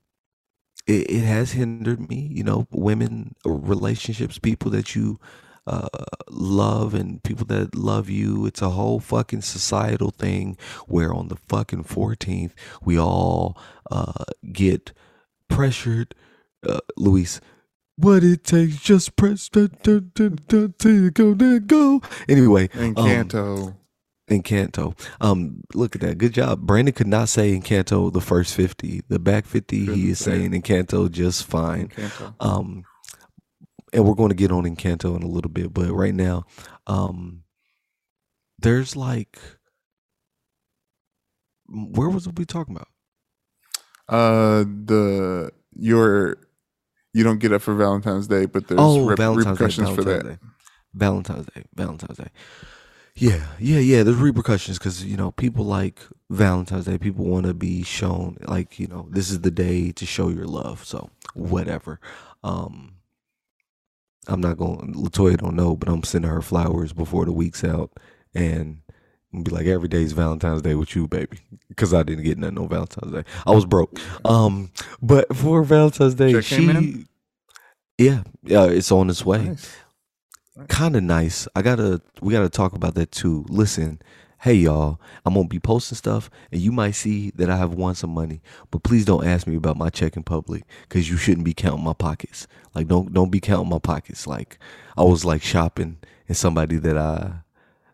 it, 0.87 1.11
it 1.11 1.24
has 1.24 1.52
hindered 1.52 2.09
me. 2.09 2.28
You 2.33 2.44
know, 2.44 2.68
women, 2.72 3.35
relationships, 3.44 4.38
people 4.38 4.70
that 4.72 4.94
you 4.94 5.18
uh, 5.66 5.88
love 6.30 6.94
and 6.94 7.22
people 7.22 7.46
that 7.46 7.74
love 7.76 8.11
you. 8.11 8.46
It's 8.46 8.62
a 8.62 8.70
whole 8.70 9.00
fucking 9.00 9.42
societal 9.42 10.11
thing 10.11 10.59
where 10.88 11.14
on 11.14 11.28
the 11.28 11.37
fucking 11.48 11.85
14th 11.85 12.52
we 12.85 12.98
all 12.98 13.59
uh, 13.90 14.24
get 14.52 14.92
pressured. 15.48 16.14
Uh, 16.68 16.80
Luis, 16.96 17.40
what 18.00 18.24
it 18.24 18.44
takes, 18.44 18.76
just 18.80 19.16
press 19.16 19.48
da, 19.48 19.68
da, 19.82 20.00
da, 20.14 20.28
da, 20.28 20.88
you 20.88 21.10
go, 21.10 21.34
there 21.34 21.60
go. 21.60 22.00
Anyway, 22.28 22.68
um, 22.74 22.94
Encanto. 22.94 23.76
Encanto. 24.30 24.98
Um, 25.20 25.62
look 25.74 25.94
at 25.94 26.00
that. 26.02 26.18
Good 26.18 26.34
job. 26.34 26.60
Brandon 26.60 26.94
could 26.94 27.08
not 27.08 27.28
say 27.28 27.58
Encanto 27.58 28.12
the 28.12 28.20
first 28.20 28.54
50. 28.54 29.02
The 29.08 29.18
back 29.18 29.46
50, 29.46 29.80
Couldn't 29.80 29.94
he 29.94 30.10
is 30.10 30.18
say 30.18 30.38
saying 30.38 30.52
Encanto 30.52 31.10
just 31.10 31.44
fine. 31.44 31.88
Encanto. 31.88 32.34
Um, 32.40 32.85
and 33.92 34.04
we're 34.04 34.14
going 34.14 34.29
to 34.29 34.37
get 34.37 34.52
on 34.52 34.64
Encanto 34.64 35.16
in 35.16 35.22
a 35.22 35.29
little 35.29 35.50
bit, 35.50 35.75
but 35.75 35.90
right 35.92 36.14
now, 36.14 36.44
um, 36.87 37.42
there's 38.58 38.94
like, 38.94 39.38
where 41.66 42.08
was 42.08 42.29
we 42.29 42.44
talking 42.44 42.77
about? 42.77 42.88
Uh, 44.08 44.64
the 44.64 45.50
your 45.72 46.37
you 47.13 47.25
don't 47.25 47.38
get 47.38 47.52
up 47.52 47.63
for 47.63 47.75
Valentine's 47.75 48.27
Day, 48.27 48.46
but 48.46 48.69
there's 48.69 48.81
oh, 48.81 49.06
rep- 49.06 49.19
Valentine's 49.19 49.58
Day. 49.58 49.65
repercussions 49.65 49.90
for 49.90 50.04
that. 50.04 50.25
Day. 50.25 50.38
Valentine's 50.94 51.46
Day. 51.46 51.65
Valentine's 51.75 52.19
Day. 52.19 52.31
Yeah, 53.17 53.46
yeah, 53.58 53.81
yeah. 53.81 54.02
There's 54.02 54.17
repercussions 54.17 54.79
because 54.79 55.04
you 55.04 55.17
know 55.17 55.33
people 55.33 55.65
like 55.65 56.00
Valentine's 56.31 56.87
Day. 56.87 56.98
People 56.98 57.25
want 57.25 57.46
to 57.46 57.54
be 57.54 57.83
shown 57.83 58.38
like 58.42 58.79
you 58.79 58.87
know 58.87 59.08
this 59.11 59.31
is 59.31 59.40
the 59.40 59.50
day 59.50 59.92
to 59.92 60.06
show 60.06 60.29
your 60.29 60.46
love. 60.46 60.85
So 60.85 61.11
whatever. 61.35 62.00
Um, 62.42 62.94
I'm 64.27 64.40
not 64.40 64.56
going. 64.56 64.94
Latoya 64.94 65.37
don't 65.37 65.56
know, 65.56 65.77
but 65.77 65.88
I'm 65.88 66.04
sending 66.04 66.31
her 66.31 66.42
flowers 66.42 66.92
before 66.92 67.25
the 67.25 67.33
week's 67.33 67.65
out, 67.65 67.90
and 68.35 68.83
be 69.33 69.50
like 69.50 69.66
every 69.66 69.88
day's 69.88 70.12
Valentine's 70.12 70.62
Day 70.62 70.74
with 70.74 70.94
you, 70.96 71.06
baby, 71.06 71.38
because 71.68 71.94
I 71.94 72.02
didn't 72.02 72.24
get 72.24 72.38
nothing 72.38 72.58
on 72.58 72.68
Valentine's 72.68 73.12
Day. 73.12 73.24
I 73.46 73.52
was 73.52 73.64
broke. 73.64 73.98
Um, 74.24 74.70
but 75.00 75.35
for 75.37 75.62
Valentine's 75.62 76.14
Day, 76.14 76.33
Check 76.33 76.44
she, 76.44 77.06
yeah, 77.98 78.22
yeah, 78.42 78.64
it's 78.64 78.90
on 78.90 79.10
its 79.10 79.24
way 79.24 79.44
Nice. 79.44 79.72
kind 80.68 80.96
of 80.96 81.02
nice. 81.02 81.46
I 81.54 81.62
gotta 81.62 82.00
we 82.20 82.33
gotta 82.33 82.48
talk 82.48 82.72
about 82.72 82.94
that 82.94 83.12
too. 83.12 83.44
Listen, 83.48 84.00
hey 84.40 84.54
y'all, 84.54 85.00
I'm 85.24 85.35
gonna 85.35 85.46
be 85.48 85.60
posting 85.60 85.96
stuff, 85.96 86.31
and 86.50 86.60
you 86.60 86.72
might 86.72 86.92
see 86.92 87.31
that 87.37 87.50
I 87.50 87.56
have 87.56 87.74
won 87.74 87.94
some 87.94 88.10
money, 88.10 88.42
but 88.70 88.83
please 88.83 89.04
don't 89.04 89.26
ask 89.26 89.46
me 89.46 89.54
about 89.56 89.76
my 89.76 89.90
check 89.90 90.16
in 90.16 90.22
public 90.22 90.64
because 90.88 91.08
you 91.10 91.16
shouldn't 91.16 91.44
be 91.44 91.54
counting 91.54 91.85
my 91.85 91.92
pockets. 91.92 92.46
Like 92.74 92.88
don't 92.88 93.12
don't 93.12 93.31
be 93.31 93.40
counting 93.40 93.68
my 93.70 93.78
pockets. 93.78 94.26
Like 94.26 94.58
I 94.96 95.02
was 95.04 95.24
like 95.24 95.42
shopping, 95.42 95.98
and 96.26 96.37
somebody 96.37 96.76
that 96.78 96.96
I 96.98 97.42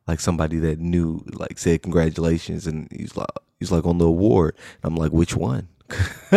like 0.07 0.21
somebody 0.21 0.59
that 0.61 0.79
knew 0.79 1.25
like 1.33 1.59
said 1.59 1.83
congratulations, 1.83 2.67
and 2.67 2.89
he's 2.91 3.17
like 3.17 3.29
he's 3.59 3.73
like 3.73 3.85
on 3.87 3.99
the 3.99 4.07
award. 4.07 4.57
And 4.83 4.93
I'm 4.93 4.97
like, 4.97 5.13
which 5.13 5.37
one? 5.37 5.69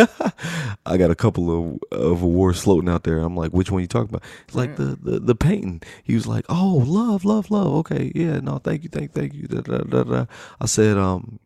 I 0.86 0.96
got 0.96 1.10
a 1.10 1.16
couple 1.16 1.50
of, 1.50 1.98
of 1.98 2.22
awards 2.22 2.60
floating 2.62 2.88
out 2.88 3.02
there. 3.02 3.18
I'm 3.18 3.36
like, 3.36 3.52
which 3.52 3.70
one 3.70 3.80
you 3.82 3.88
talking 3.88 4.10
about? 4.10 4.22
It's 4.46 4.54
like 4.54 4.76
the, 4.76 4.96
the 5.02 5.18
the 5.20 5.34
painting. 5.34 5.82
He 6.04 6.14
was 6.14 6.26
like, 6.26 6.44
oh, 6.48 6.84
love, 6.86 7.24
love, 7.24 7.50
love. 7.50 7.72
Okay, 7.78 8.12
yeah, 8.14 8.38
no, 8.38 8.58
thank 8.58 8.84
you, 8.84 8.88
thank, 8.88 9.12
thank 9.12 9.34
you. 9.34 9.48
Da, 9.48 9.60
da, 9.60 9.78
da, 9.78 10.04
da. 10.04 10.26
I 10.60 10.66
said, 10.66 10.96
um, 10.96 11.40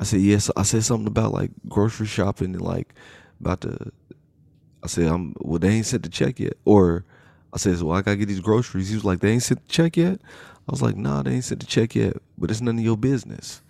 I 0.00 0.04
said 0.04 0.20
yes. 0.20 0.50
I 0.56 0.62
said 0.62 0.84
something 0.84 1.06
about 1.06 1.32
like 1.32 1.50
grocery 1.68 2.06
shopping 2.06 2.54
and 2.54 2.62
like 2.62 2.94
about 3.40 3.60
the. 3.60 3.92
I 4.82 4.88
said, 4.88 5.06
I'm 5.06 5.34
well. 5.38 5.60
They 5.60 5.70
ain't 5.70 5.86
sent 5.86 6.02
the 6.02 6.08
check 6.08 6.40
yet, 6.40 6.54
or 6.64 7.04
I 7.52 7.58
said, 7.58 7.80
well, 7.82 7.96
I 7.96 8.02
gotta 8.02 8.16
get 8.16 8.26
these 8.26 8.40
groceries. 8.40 8.88
He 8.88 8.94
was 8.94 9.04
like, 9.04 9.20
they 9.20 9.30
ain't 9.30 9.42
sent 9.42 9.62
the 9.66 9.72
check 9.72 9.96
yet. 9.96 10.20
I 10.68 10.72
was 10.72 10.82
like, 10.82 10.96
nah, 10.96 11.22
they 11.22 11.32
ain't 11.34 11.44
sent 11.44 11.60
the 11.60 11.66
check 11.66 11.94
yet, 11.94 12.16
but 12.38 12.50
it's 12.50 12.60
none 12.60 12.78
of 12.78 12.84
your 12.84 12.96
business. 12.96 13.62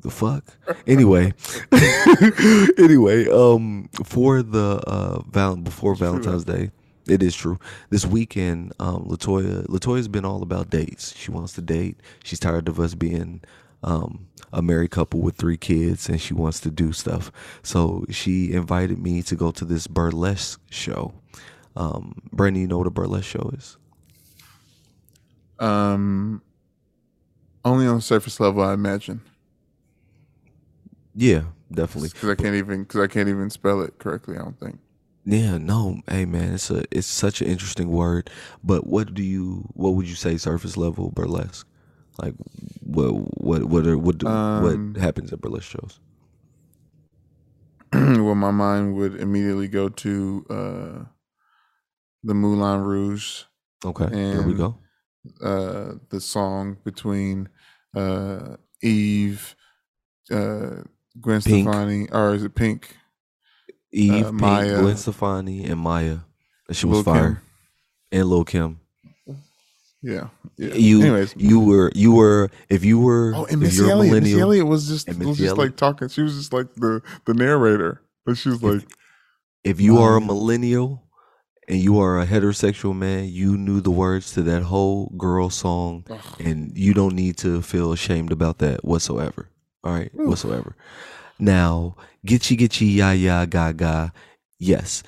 The 0.00 0.10
fuck? 0.10 0.44
Anyway. 0.86 1.34
Anyway 2.78 3.28
um 3.30 3.88
for 4.04 4.42
the 4.42 4.82
uh 4.86 5.22
val- 5.22 5.56
before 5.56 5.94
valentine's 5.94 6.44
day 6.44 6.70
it 7.08 7.22
is 7.22 7.34
true. 7.34 7.58
This 7.90 8.06
weekend 8.06 8.72
um 8.80 9.06
latoya 9.06 9.66
latoya's 9.66 10.08
been 10.08 10.24
all 10.24 10.42
about 10.42 10.70
dates. 10.70 11.16
She 11.16 11.30
wants 11.30 11.54
to 11.54 11.62
date. 11.62 11.98
She's 12.24 12.38
tired 12.38 12.68
of 12.68 12.78
us 12.80 12.94
being 12.94 13.42
um 13.82 14.28
a 14.52 14.62
married 14.62 14.90
couple 14.90 15.20
with 15.20 15.36
three 15.36 15.56
kids 15.58 16.08
and 16.08 16.20
she 16.20 16.32
wants 16.34 16.60
to 16.60 16.70
do 16.70 16.92
stuff. 16.92 17.30
So 17.62 18.04
she 18.10 18.52
invited 18.52 18.98
me 18.98 19.22
to 19.22 19.36
go 19.36 19.50
to 19.52 19.64
this 19.64 19.86
burlesque 19.86 20.60
show. 20.70 21.12
Um 21.76 22.14
brandon 22.32 22.62
you 22.62 22.68
know 22.68 22.78
what 22.78 22.86
a 22.86 22.90
burlesque 22.90 23.28
show 23.28 23.50
is 23.56 23.76
Um, 25.58 26.42
only 27.64 27.86
on 27.86 27.96
the 27.96 28.02
surface 28.02 28.40
level, 28.40 28.62
I 28.62 28.72
imagine, 28.74 29.20
yeah 31.14 31.42
definitely 31.72 32.08
because 32.10 32.30
I 32.30 32.34
can't 32.34 32.54
even 32.54 32.82
because 32.84 33.00
I 33.00 33.06
can't 33.06 33.28
even 33.28 33.50
spell 33.50 33.82
it 33.82 33.98
correctly. 33.98 34.36
I 34.36 34.40
don't 34.40 34.58
think. 34.58 34.78
Yeah, 35.24 35.58
no, 35.58 36.00
hey 36.08 36.24
man, 36.24 36.54
it's 36.54 36.70
a 36.70 36.84
it's 36.90 37.06
such 37.06 37.42
an 37.42 37.48
interesting 37.48 37.90
word. 37.90 38.30
But 38.64 38.86
what 38.86 39.12
do 39.14 39.22
you 39.22 39.68
what 39.74 39.90
would 39.90 40.08
you 40.08 40.14
say 40.14 40.36
surface 40.38 40.76
level 40.76 41.10
burlesque? 41.10 41.66
Like 42.22 42.34
what 42.80 43.10
what 43.42 43.64
what 43.64 43.86
are 43.86 43.98
what 43.98 44.18
do, 44.18 44.26
Um, 44.26 44.94
what 44.94 45.02
happens 45.02 45.32
at 45.32 45.40
burlesque 45.40 45.70
shows? 45.70 46.00
well, 47.92 48.34
my 48.34 48.50
mind 48.50 48.96
would 48.96 49.20
immediately 49.20 49.68
go 49.68 49.88
to 49.88 50.46
uh, 50.50 51.04
the 52.22 52.34
Moulin 52.34 52.80
Rouge, 52.80 53.44
Okay, 53.84 54.06
there 54.06 54.42
we 54.42 54.54
go. 54.54 54.78
Uh, 55.42 55.94
the 56.10 56.20
song 56.20 56.76
between 56.84 57.48
uh, 57.94 58.56
Eve, 58.82 59.56
uh, 60.30 60.82
Gwen 61.20 61.42
Pink. 61.42 61.68
Stefani, 61.68 62.08
or 62.10 62.34
is 62.34 62.44
it 62.44 62.54
Pink? 62.54 62.96
Eve, 63.92 64.12
uh, 64.12 64.28
Pink, 64.28 64.40
Maya. 64.40 64.80
Gwen 64.80 64.96
Stefani, 64.96 65.64
and 65.64 65.80
Maya. 65.80 66.18
Shit 66.70 66.84
was 66.84 66.98
Lil' 66.98 67.04
Kim. 67.04 67.14
fire. 67.14 67.42
And 68.12 68.28
Lil 68.28 68.44
Kim. 68.44 68.80
Yeah, 70.00 70.28
yeah. 70.56 70.74
You 70.74 71.02
Anyways, 71.02 71.34
you 71.36 71.58
were 71.58 71.90
you 71.94 72.12
were 72.12 72.50
if 72.68 72.84
you 72.84 73.00
were 73.00 73.32
oh, 73.34 73.46
and 73.46 73.58
Missy 73.60 73.82
Elliott. 73.82 73.98
Missy 73.98 74.36
millennial 74.36 74.40
Elliott 74.40 74.66
was 74.66 74.86
just 74.86 75.08
was 75.08 75.38
just 75.38 75.40
Elliott. 75.40 75.58
like 75.58 75.76
talking. 75.76 76.08
She 76.08 76.22
was 76.22 76.36
just 76.36 76.52
like 76.52 76.72
the 76.76 77.02
the 77.24 77.34
narrator, 77.34 78.00
but 78.24 78.36
she 78.36 78.48
was 78.48 78.62
like, 78.62 78.86
if 79.64 79.80
you 79.80 79.98
are 79.98 80.16
a 80.16 80.20
millennial 80.20 81.02
and 81.68 81.78
you 81.78 82.00
are 82.00 82.18
a 82.18 82.26
heterosexual 82.26 82.96
man, 82.96 83.28
you 83.28 83.56
knew 83.56 83.80
the 83.80 83.90
words 83.90 84.32
to 84.32 84.42
that 84.42 84.62
whole 84.64 85.10
girl 85.16 85.50
song 85.50 86.04
Ugh. 86.10 86.18
and 86.40 86.76
you 86.76 86.94
don't 86.94 87.14
need 87.14 87.36
to 87.38 87.62
feel 87.62 87.92
ashamed 87.92 88.32
about 88.32 88.58
that 88.58 88.84
whatsoever. 88.84 89.50
All 89.84 89.92
right, 89.92 90.10
Oof. 90.18 90.28
whatsoever. 90.28 90.74
Now, 91.38 91.96
gitchy 92.26 92.58
gitchy 92.58 92.96
ya 92.96 93.10
ya 93.12 93.44
gaga. 93.44 94.12
Yes, 94.58 95.04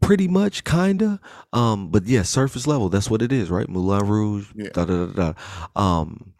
pretty 0.00 0.28
much, 0.28 0.64
kinda. 0.64 1.20
Um, 1.52 1.88
but 1.90 2.04
yeah, 2.04 2.22
surface 2.22 2.66
level. 2.66 2.88
That's 2.88 3.10
what 3.10 3.20
it 3.20 3.32
is, 3.32 3.50
right? 3.50 3.68
Moulin 3.68 4.06
Rouge. 4.06 4.48
Yeah. 4.54 4.70
Da 4.72 4.86
da 4.86 5.06
da 5.06 5.32
da. 5.32 5.32
Um, 5.76 6.32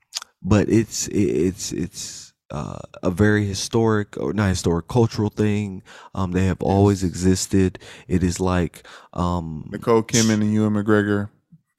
but 0.42 0.70
it's 0.70 1.08
it's 1.08 1.72
it's 1.72 2.23
uh, 2.50 2.78
a 3.02 3.10
very 3.10 3.44
historic 3.46 4.16
or 4.18 4.32
not 4.32 4.48
historic 4.48 4.88
cultural 4.88 5.30
thing. 5.30 5.82
Um, 6.14 6.32
they 6.32 6.46
have 6.46 6.62
always 6.62 7.02
existed. 7.02 7.78
It 8.08 8.22
is 8.22 8.40
like 8.40 8.86
um, 9.12 9.68
Nicole 9.72 10.02
Kidman 10.02 10.34
and 10.42 10.52
Ewan 10.52 10.74
McGregor 10.74 11.30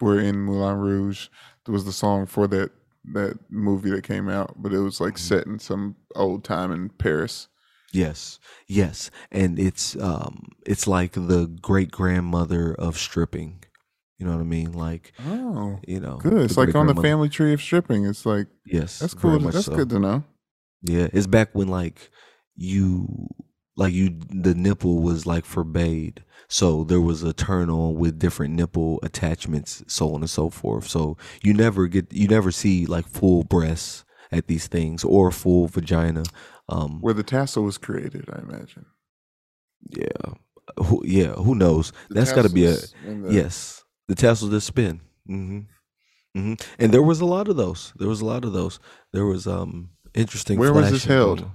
were 0.01 0.19
in 0.19 0.39
Moulin 0.41 0.77
Rouge. 0.77 1.27
There 1.65 1.73
was 1.73 1.85
the 1.85 1.93
song 1.93 2.25
for 2.25 2.47
that 2.47 2.71
that 3.13 3.37
movie 3.51 3.91
that 3.91 4.03
came 4.03 4.27
out, 4.27 4.55
but 4.57 4.73
it 4.73 4.79
was 4.79 4.99
like 4.99 5.13
Mhm. 5.15 5.19
set 5.19 5.45
in 5.45 5.59
some 5.59 5.95
old 6.15 6.43
time 6.43 6.71
in 6.71 6.89
Paris. 6.89 7.47
Yes, 7.91 8.39
yes, 8.67 9.09
and 9.31 9.57
it's 9.59 9.95
um, 9.95 10.49
it's 10.65 10.87
like 10.87 11.13
the 11.13 11.47
great 11.61 11.91
grandmother 11.91 12.73
of 12.73 12.97
stripping. 12.97 13.63
You 14.17 14.25
know 14.25 14.33
what 14.33 14.41
I 14.41 14.45
mean? 14.45 14.71
Like 14.73 15.13
Oh, 15.25 15.79
you 15.87 15.99
know, 15.99 16.17
good. 16.17 16.45
It's 16.45 16.57
like 16.57 16.73
on 16.75 16.87
the 16.87 16.95
family 16.95 17.29
tree 17.29 17.53
of 17.53 17.61
stripping. 17.61 18.05
It's 18.05 18.25
like 18.25 18.47
Yes, 18.65 18.99
that's 18.99 19.13
cool. 19.13 19.39
That's 19.39 19.65
so. 19.65 19.75
good 19.75 19.89
to 19.89 19.99
know. 19.99 20.23
Yeah, 20.87 21.07
it's 21.13 21.27
back 21.27 21.49
when 21.53 21.67
like 21.67 22.09
you 22.55 23.27
like 23.75 23.93
you 23.93 24.19
the 24.29 24.53
nipple 24.53 25.01
was 25.01 25.25
like 25.25 25.45
forbade. 25.45 26.23
So 26.47 26.83
there 26.83 27.01
was 27.01 27.23
a 27.23 27.33
turn 27.33 27.69
on 27.69 27.95
with 27.95 28.19
different 28.19 28.53
nipple 28.53 28.99
attachments, 29.01 29.83
so 29.87 30.13
on 30.13 30.21
and 30.21 30.29
so 30.29 30.49
forth. 30.49 30.87
So 30.87 31.17
you 31.43 31.53
never 31.53 31.87
get 31.87 32.13
you 32.13 32.27
never 32.27 32.51
see 32.51 32.85
like 32.85 33.07
full 33.07 33.43
breasts 33.43 34.05
at 34.31 34.47
these 34.47 34.67
things 34.67 35.03
or 35.03 35.31
full 35.31 35.67
vagina. 35.67 36.23
Um 36.69 37.01
Where 37.01 37.13
the 37.15 37.23
tassel 37.23 37.63
was 37.63 37.77
created, 37.77 38.25
I 38.31 38.39
imagine. 38.41 38.85
yeah. 39.89 40.33
Who, 40.83 41.03
yeah, 41.05 41.33
who 41.33 41.53
knows? 41.55 41.91
The 42.09 42.15
That's 42.15 42.33
got 42.33 42.41
to 42.43 42.49
be 42.49 42.65
a 42.65 42.71
the- 42.73 43.27
yes. 43.29 43.83
The 44.07 44.15
tassels 44.15 44.49
that 44.51 44.61
spin. 44.61 45.01
Mm-hmm. 45.29 45.59
Mm-hmm. 46.39 46.53
And 46.79 46.91
there 46.91 47.03
was 47.03 47.21
a 47.21 47.25
lot 47.25 47.47
of 47.47 47.55
those. 47.55 47.93
There 47.97 48.07
was 48.07 48.21
a 48.21 48.25
lot 48.25 48.43
of 48.45 48.53
those. 48.53 48.79
There 49.13 49.25
was 49.25 49.45
um 49.47 49.89
interesting. 50.15 50.57
Where 50.57 50.73
was 50.73 50.91
this 50.91 51.05
held? 51.05 51.49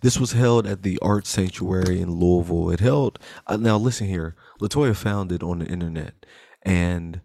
This 0.00 0.18
was 0.18 0.32
held 0.32 0.66
at 0.66 0.82
the 0.82 0.98
Art 1.00 1.26
Sanctuary 1.26 2.00
in 2.00 2.10
Louisville. 2.10 2.70
It 2.70 2.80
held. 2.80 3.18
Uh, 3.46 3.56
now 3.56 3.78
listen 3.78 4.06
here. 4.06 4.36
Latoya 4.60 4.94
found 4.94 5.32
it 5.32 5.42
on 5.42 5.60
the 5.60 5.66
internet, 5.66 6.26
and 6.62 7.20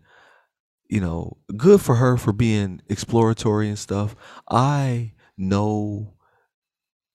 you 0.88 0.99
know, 0.99 1.38
good 1.55 1.82
for 1.82 1.95
her 1.95 2.17
for 2.17 2.34
being 2.34 2.82
exploratory 2.89 3.67
and 3.67 3.77
stuff. 3.77 4.15
I 4.49 5.13
know 5.38 6.15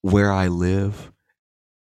where 0.02 0.32
I 0.32 0.48
live, 0.48 1.12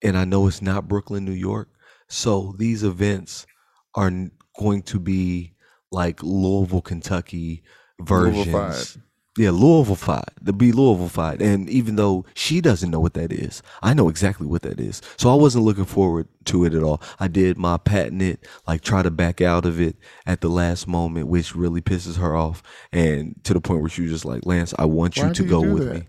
and 0.02 0.16
I 0.16 0.24
know 0.24 0.46
it's 0.46 0.62
not 0.62 0.88
Brooklyn, 0.88 1.24
New 1.24 1.32
York. 1.32 1.68
So 2.08 2.54
these 2.58 2.82
events 2.82 3.46
are 3.94 4.10
going 4.58 4.82
to 4.82 4.98
be 4.98 5.54
like 5.90 6.22
Louisville, 6.22 6.80
Kentucky 6.80 7.62
versions. 8.00 8.46
Louisville-fied. 8.46 9.02
Yeah, 9.38 9.50
Louisville-fied. 9.50 10.32
To 10.46 10.52
be 10.52 10.72
Louisville-fied. 10.72 11.40
And 11.40 11.70
even 11.70 11.94
though 11.94 12.24
she 12.34 12.60
doesn't 12.60 12.90
know 12.90 12.98
what 12.98 13.14
that 13.14 13.32
is, 13.32 13.62
I 13.82 13.94
know 13.94 14.08
exactly 14.08 14.48
what 14.48 14.62
that 14.62 14.80
is. 14.80 15.00
So 15.16 15.30
I 15.30 15.34
wasn't 15.36 15.64
looking 15.64 15.84
forward 15.84 16.26
to 16.46 16.64
it 16.64 16.74
at 16.74 16.82
all. 16.82 17.00
I 17.20 17.28
did 17.28 17.56
my 17.56 17.76
patent 17.76 18.20
it, 18.20 18.46
like 18.66 18.80
try 18.80 19.02
to 19.02 19.12
back 19.12 19.40
out 19.40 19.64
of 19.64 19.80
it 19.80 19.96
at 20.26 20.40
the 20.40 20.48
last 20.48 20.88
moment, 20.88 21.28
which 21.28 21.54
really 21.54 21.80
pisses 21.80 22.16
her 22.16 22.34
off. 22.34 22.64
And 22.92 23.36
to 23.44 23.54
the 23.54 23.60
point 23.60 23.80
where 23.80 23.88
she 23.90 24.02
was 24.02 24.10
just 24.10 24.24
like, 24.24 24.44
Lance, 24.44 24.74
I 24.76 24.86
want 24.86 25.16
you 25.16 25.26
Why 25.26 25.32
to 25.32 25.42
you 25.44 25.48
go 25.48 25.62
do 25.62 25.72
with 25.74 25.84
that? 25.84 25.94
me. 25.94 26.08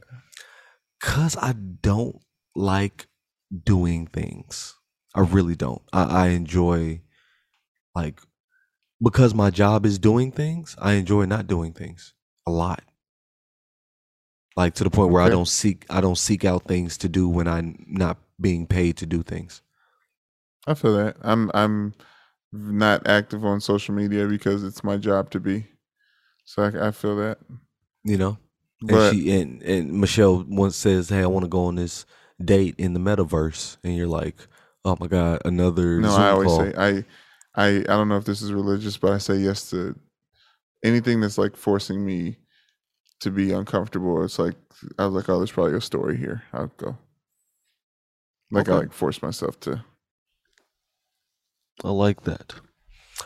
Cause 1.00 1.38
I 1.38 1.54
don't 1.54 2.20
like 2.56 3.08
doing 3.64 4.08
things. 4.08 4.76
I 5.16 5.22
really 5.22 5.56
don't. 5.56 5.82
I, 5.94 6.04
I 6.04 6.28
enjoy 6.30 7.02
like 7.96 8.20
because 9.02 9.34
my 9.34 9.50
job 9.50 9.86
is 9.86 10.00
doing 10.00 10.32
things, 10.32 10.76
I 10.82 10.94
enjoy 10.94 11.26
not 11.26 11.48
doing 11.48 11.74
things 11.74 12.14
a 12.48 12.52
lot. 12.52 12.84
Like 14.56 14.74
to 14.76 14.84
the 14.84 14.90
point 14.90 15.12
where 15.12 15.22
I 15.22 15.30
don't 15.30 15.48
seek 15.48 15.86
I 15.90 16.02
don't 16.02 16.18
seek 16.18 16.44
out 16.44 16.66
things 16.66 16.98
to 17.00 17.10
do 17.10 17.30
when 17.30 17.48
I'm 17.48 17.86
not 17.88 18.18
being 18.42 18.68
paid 18.68 18.98
to 18.98 19.06
do 19.06 19.24
things. 19.24 19.62
I 20.68 20.74
feel 20.74 20.96
that. 20.98 21.18
I'm 21.22 21.50
I'm 21.54 21.94
not 22.52 23.08
active 23.08 23.46
on 23.46 23.62
social 23.62 23.94
media 23.96 24.28
because 24.28 24.64
it's 24.64 24.84
my 24.84 24.98
job 24.98 25.30
to 25.32 25.40
be. 25.40 25.66
So 26.46 26.64
I, 26.64 26.88
I 26.88 26.92
feel 26.92 27.16
that. 27.18 27.38
You 28.04 28.18
know? 28.18 28.38
And 28.82 28.92
But 28.92 29.12
she 29.12 29.32
and, 29.40 29.62
and 29.62 29.92
Michelle 29.94 30.44
once 30.48 30.76
says, 30.76 31.10
Hey, 31.10 31.22
I 31.22 31.28
want 31.28 31.44
to 31.44 31.50
go 31.50 31.66
on 31.66 31.76
this 31.76 32.06
date 32.44 32.76
in 32.78 32.94
the 32.94 33.00
metaverse 33.00 33.78
and 33.84 33.96
you're 33.96 34.08
like, 34.08 34.36
Oh 34.86 34.98
my 35.00 35.08
god, 35.08 35.42
another 35.46 36.02
no, 36.02 36.10
Zoom 36.10 36.20
I 36.20 36.30
always 36.30 36.48
call. 36.48 36.60
say 36.60 36.74
I 36.78 37.06
I 37.56 37.68
I 37.80 37.82
don't 37.82 38.08
know 38.08 38.18
if 38.18 38.26
this 38.26 38.42
is 38.42 38.54
religious, 38.54 38.98
but 38.98 39.12
I 39.12 39.18
say 39.18 39.36
yes 39.36 39.70
to 39.72 39.96
anything 40.84 41.20
that's 41.20 41.38
like 41.38 41.58
forcing 41.58 42.06
me 42.06 42.38
to 43.22 43.32
be 43.32 43.52
uncomfortable. 43.52 44.24
It's 44.24 44.40
like 44.40 44.56
I 44.98 45.06
was 45.06 45.14
like, 45.16 45.30
oh, 45.30 45.38
there's 45.38 45.52
probably 45.52 45.76
a 45.76 45.82
story 45.82 46.18
here. 46.18 46.44
I'll 46.54 46.72
go. 46.78 46.98
Like 48.52 48.70
I 48.70 48.76
like 48.76 48.94
force 48.94 49.22
myself 49.22 49.60
to. 49.62 49.84
I 51.84 51.90
like 51.92 52.24
that. 52.24 52.54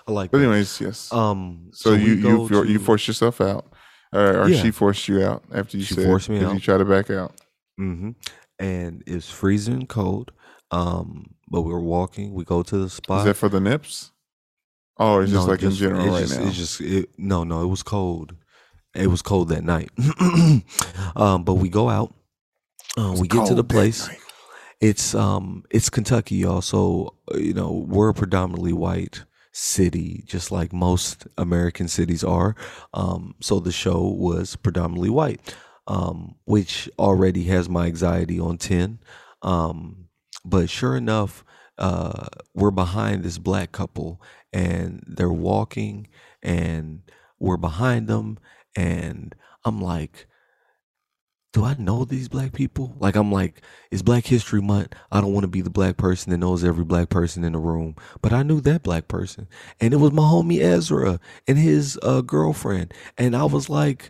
I 0.07 0.11
like 0.11 0.31
But 0.31 0.39
that. 0.39 0.43
anyways, 0.45 0.81
yes. 0.81 1.11
Um 1.11 1.69
so, 1.73 1.93
we 1.93 2.03
you 2.03 2.13
you 2.15 2.47
for, 2.47 2.65
you 2.65 2.77
to- 2.77 2.83
forced 2.83 3.07
yourself 3.07 3.39
out, 3.41 3.71
or, 4.11 4.41
or 4.43 4.49
Yeah. 4.49 4.61
she 4.61 4.71
forced 4.71 5.07
you 5.07 5.23
out 5.23 5.43
after 5.53 5.77
you 5.77 5.83
She 5.83 5.93
said 5.95 6.05
forced 6.05 6.29
me 6.29 6.43
out. 6.43 6.53
You 6.53 6.59
try 6.59 6.77
to 6.77 6.85
back 6.85 7.09
out. 7.09 7.33
Mm-hmm. 7.79 8.11
And 8.59 9.03
it's 9.07 9.29
freezing 9.29 9.87
cold. 9.87 10.31
Um, 10.71 11.35
but 11.49 11.61
we're 11.61 11.79
walking. 11.79 12.33
We 12.33 12.43
go 12.45 12.63
to 12.63 12.77
the 12.77 12.89
spot. 12.89 13.19
Is 13.19 13.25
that 13.25 13.33
for 13.35 13.49
the 13.49 13.59
nips? 13.59 14.11
Oh, 14.97 15.19
it's 15.19 15.31
just 15.31 15.45
No, 15.47 15.51
like 15.51 15.63
in 15.63 15.71
general 15.71 16.03
it's 16.05 16.11
right 16.13 16.21
just, 16.27 16.39
now. 16.39 16.47
It's 16.47 16.57
just 16.57 16.81
it, 16.81 17.09
no, 17.17 17.43
no. 17.43 17.63
It 17.63 17.67
was 17.67 17.83
cold. 17.83 18.35
It 18.95 19.07
was 19.07 19.21
cold 19.21 19.49
that 19.49 19.63
night. 19.63 19.89
um, 21.15 21.43
but 21.43 21.55
we 21.55 21.69
go 21.69 21.89
out. 21.89 22.13
Uh, 22.97 23.15
we 23.19 23.27
get 23.27 23.47
to 23.47 23.55
the 23.55 23.63
place. 23.63 24.07
It's 24.79 25.15
um, 25.15 25.63
it's 25.71 25.89
Kentucky, 25.89 26.35
y'all. 26.35 26.61
So 26.61 27.15
you 27.33 27.53
know 27.53 27.71
we're 27.71 28.09
a 28.09 28.13
predominantly 28.13 28.73
white 28.73 29.23
city, 29.51 30.23
just 30.27 30.51
like 30.51 30.73
most 30.73 31.27
American 31.37 31.87
cities 31.87 32.23
are. 32.23 32.55
Um, 32.93 33.35
so 33.39 33.59
the 33.59 33.71
show 33.71 34.01
was 34.03 34.55
predominantly 34.55 35.09
white, 35.09 35.55
um, 35.87 36.35
which 36.45 36.89
already 36.99 37.45
has 37.45 37.69
my 37.69 37.87
anxiety 37.87 38.39
on 38.39 38.57
ten. 38.57 38.99
Um, 39.41 40.09
but 40.45 40.69
sure 40.69 40.95
enough, 40.95 41.43
uh, 41.77 42.27
we're 42.53 42.71
behind 42.71 43.23
this 43.23 43.37
black 43.37 43.71
couple, 43.71 44.21
and 44.51 45.03
they're 45.07 45.31
walking, 45.31 46.07
and 46.43 47.01
we're 47.39 47.57
behind 47.57 48.07
them, 48.07 48.37
and 48.75 49.35
I'm 49.65 49.81
like 49.81 50.27
do 51.53 51.63
I 51.63 51.75
know 51.77 52.03
these 52.03 52.27
black 52.27 52.51
people? 52.51 52.95
Like 52.99 53.15
I'm 53.15 53.31
like, 53.31 53.61
it's 53.91 54.01
Black 54.01 54.25
History 54.25 54.61
Month. 54.61 54.95
I 55.11 55.21
don't 55.21 55.33
want 55.33 55.43
to 55.43 55.47
be 55.47 55.61
the 55.61 55.69
black 55.69 55.97
person 55.97 56.31
that 56.31 56.37
knows 56.37 56.63
every 56.63 56.83
black 56.83 57.09
person 57.09 57.43
in 57.43 57.53
the 57.53 57.59
room. 57.59 57.95
But 58.23 58.33
I 58.33 58.41
knew 58.41 58.59
that 58.61 58.81
black 58.81 59.07
person. 59.07 59.47
And 59.79 59.93
it 59.93 59.97
was 59.97 60.11
my 60.11 60.23
homie 60.23 60.61
Ezra 60.61 61.19
and 61.47 61.59
his 61.59 61.99
uh, 62.01 62.21
girlfriend. 62.21 62.91
And 63.19 63.35
I 63.35 63.43
was 63.45 63.69
like, 63.69 64.09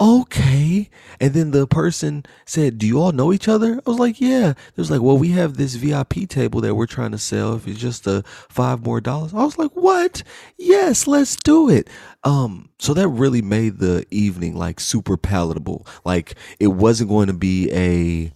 okay. 0.00 0.90
And 1.20 1.34
then 1.34 1.50
the 1.50 1.66
person 1.66 2.24
said, 2.44 2.78
Do 2.78 2.86
you 2.86 3.00
all 3.00 3.12
know 3.12 3.32
each 3.32 3.48
other? 3.48 3.80
I 3.86 3.90
was 3.90 3.98
like, 3.98 4.20
Yeah. 4.20 4.52
They 4.52 4.80
was 4.80 4.90
like, 4.90 5.00
Well, 5.00 5.18
we 5.18 5.30
have 5.30 5.56
this 5.56 5.74
VIP 5.74 6.28
table 6.28 6.60
that 6.60 6.74
we're 6.74 6.86
trying 6.86 7.12
to 7.12 7.18
sell 7.18 7.54
if 7.54 7.66
it's 7.66 7.80
just 7.80 8.06
a 8.06 8.22
five 8.48 8.84
more 8.84 9.00
dollars. 9.00 9.32
I 9.34 9.44
was 9.44 9.58
like, 9.58 9.72
What? 9.72 10.22
Yes, 10.58 11.06
let's 11.06 11.36
do 11.36 11.68
it. 11.70 11.88
Um, 12.24 12.70
so 12.78 12.94
that 12.94 13.08
really 13.08 13.42
made 13.42 13.78
the 13.78 14.06
evening 14.10 14.56
like 14.56 14.80
super 14.80 15.16
palatable. 15.16 15.86
Like 16.04 16.34
it 16.60 16.68
wasn't 16.68 17.10
going 17.10 17.28
to 17.28 17.34
be 17.34 17.70
a 17.72 18.32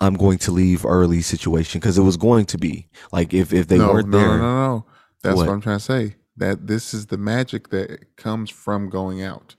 I'm 0.00 0.14
going 0.14 0.38
to 0.38 0.50
leave 0.50 0.84
early 0.84 1.22
situation 1.22 1.80
because 1.80 1.96
it 1.96 2.02
was 2.02 2.16
going 2.16 2.46
to 2.46 2.58
be 2.58 2.88
like 3.12 3.32
if 3.32 3.52
if 3.52 3.68
they 3.68 3.78
no, 3.78 3.92
weren't 3.92 4.08
no, 4.08 4.18
there. 4.18 4.28
no, 4.28 4.38
no, 4.38 4.66
no. 4.66 4.86
That's 5.22 5.36
what? 5.36 5.46
What? 5.46 5.52
I'm 5.52 5.60
trying 5.60 5.78
to 5.78 5.84
say. 5.84 6.16
That 6.36 6.66
this 6.66 6.94
is 6.94 7.06
the 7.06 7.18
magic 7.18 7.68
that 7.68 8.16
comes 8.16 8.50
from 8.50 8.88
going 8.88 9.22
out. 9.22 9.54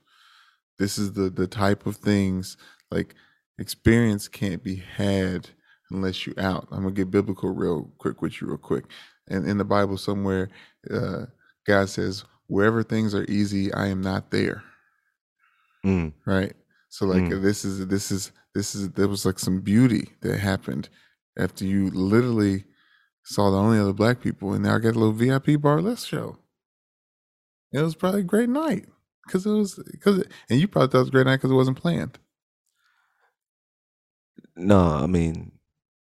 This 0.78 0.98
is 0.98 1.12
the 1.12 1.30
the 1.30 1.46
type 1.46 1.86
of 1.86 1.96
things 1.96 2.56
like 2.90 3.14
experience 3.58 4.28
can't 4.28 4.62
be 4.62 4.76
had 4.76 5.48
unless 5.90 6.26
you 6.26 6.34
out. 6.38 6.66
I'm 6.70 6.82
gonna 6.82 6.92
get 6.94 7.10
biblical 7.10 7.50
real 7.50 7.92
quick 7.98 8.22
with 8.22 8.40
you 8.40 8.48
real 8.48 8.58
quick. 8.58 8.84
And 9.28 9.48
in 9.48 9.58
the 9.58 9.64
Bible 9.64 9.96
somewhere, 9.96 10.50
uh, 10.90 11.26
God 11.66 11.88
says, 11.88 12.24
"Wherever 12.48 12.82
things 12.82 13.14
are 13.14 13.24
easy, 13.24 13.72
I 13.72 13.86
am 13.86 14.00
not 14.00 14.30
there." 14.30 14.62
Mm, 15.84 16.14
right 16.24 16.54
so 16.88 17.04
like 17.04 17.24
Mm. 17.24 17.42
this 17.42 17.64
is 17.64 17.86
this 17.88 18.10
is 18.10 18.32
this 18.54 18.74
is 18.74 18.90
there 18.92 19.08
was 19.08 19.26
like 19.26 19.38
some 19.38 19.60
beauty 19.60 20.10
that 20.22 20.38
happened 20.38 20.88
after 21.38 21.64
you 21.66 21.90
literally 21.90 22.64
saw 23.24 23.50
the 23.50 23.58
only 23.58 23.78
other 23.78 23.92
black 23.92 24.20
people 24.22 24.54
and 24.54 24.62
now 24.64 24.76
I 24.76 24.78
got 24.78 24.96
a 24.96 24.98
little 24.98 25.12
vip 25.12 25.60
burlesque 25.60 26.08
show 26.08 26.38
it 27.72 27.82
was 27.82 27.94
probably 27.96 28.20
a 28.20 28.24
great 28.24 28.48
night 28.48 28.86
because 29.26 29.46
it 29.46 29.50
was 29.50 29.80
because 29.90 30.24
and 30.50 30.60
you 30.60 30.68
probably 30.68 30.88
thought 30.88 30.98
it 30.98 31.00
was 31.02 31.08
a 31.08 31.12
great 31.12 31.26
night 31.26 31.36
because 31.36 31.50
it 31.50 31.54
wasn't 31.54 31.78
planned 31.80 32.18
no, 34.56 34.80
I 34.80 35.06
mean 35.06 35.52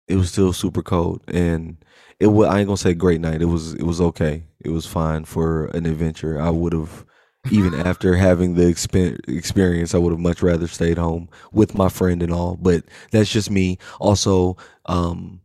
it 0.08 0.16
was 0.18 0.32
still 0.32 0.54
super 0.54 0.84
cold 0.84 1.22
and 1.30 1.78
it 2.20 2.28
was 2.28 2.50
I 2.50 2.60
ain't 2.60 2.68
gonna 2.68 2.78
say 2.78 2.94
great 2.94 3.22
night. 3.22 3.42
It 3.42 3.46
was 3.46 3.74
it 3.76 3.84
was 3.84 4.02
okay. 4.02 4.46
It 4.62 4.70
was 4.72 4.86
fine 4.86 5.26
for 5.26 5.68
an 5.68 5.86
adventure. 5.86 6.42
I 6.42 6.50
would 6.50 6.74
have 6.74 7.06
even 7.52 7.74
after 7.88 8.16
having 8.16 8.56
the 8.56 8.64
expen- 8.64 9.20
experience, 9.30 9.96
I 9.96 10.00
would 10.00 10.12
have 10.14 10.20
much 10.20 10.44
rather 10.44 10.68
stayed 10.68 10.98
home 10.98 11.30
with 11.52 11.76
my 11.76 11.90
friend 11.90 12.24
and 12.24 12.34
all. 12.34 12.58
But 12.58 12.86
that's 13.12 13.32
just 13.32 13.52
me. 13.52 13.80
Also, 14.00 14.58
um, 14.86 15.42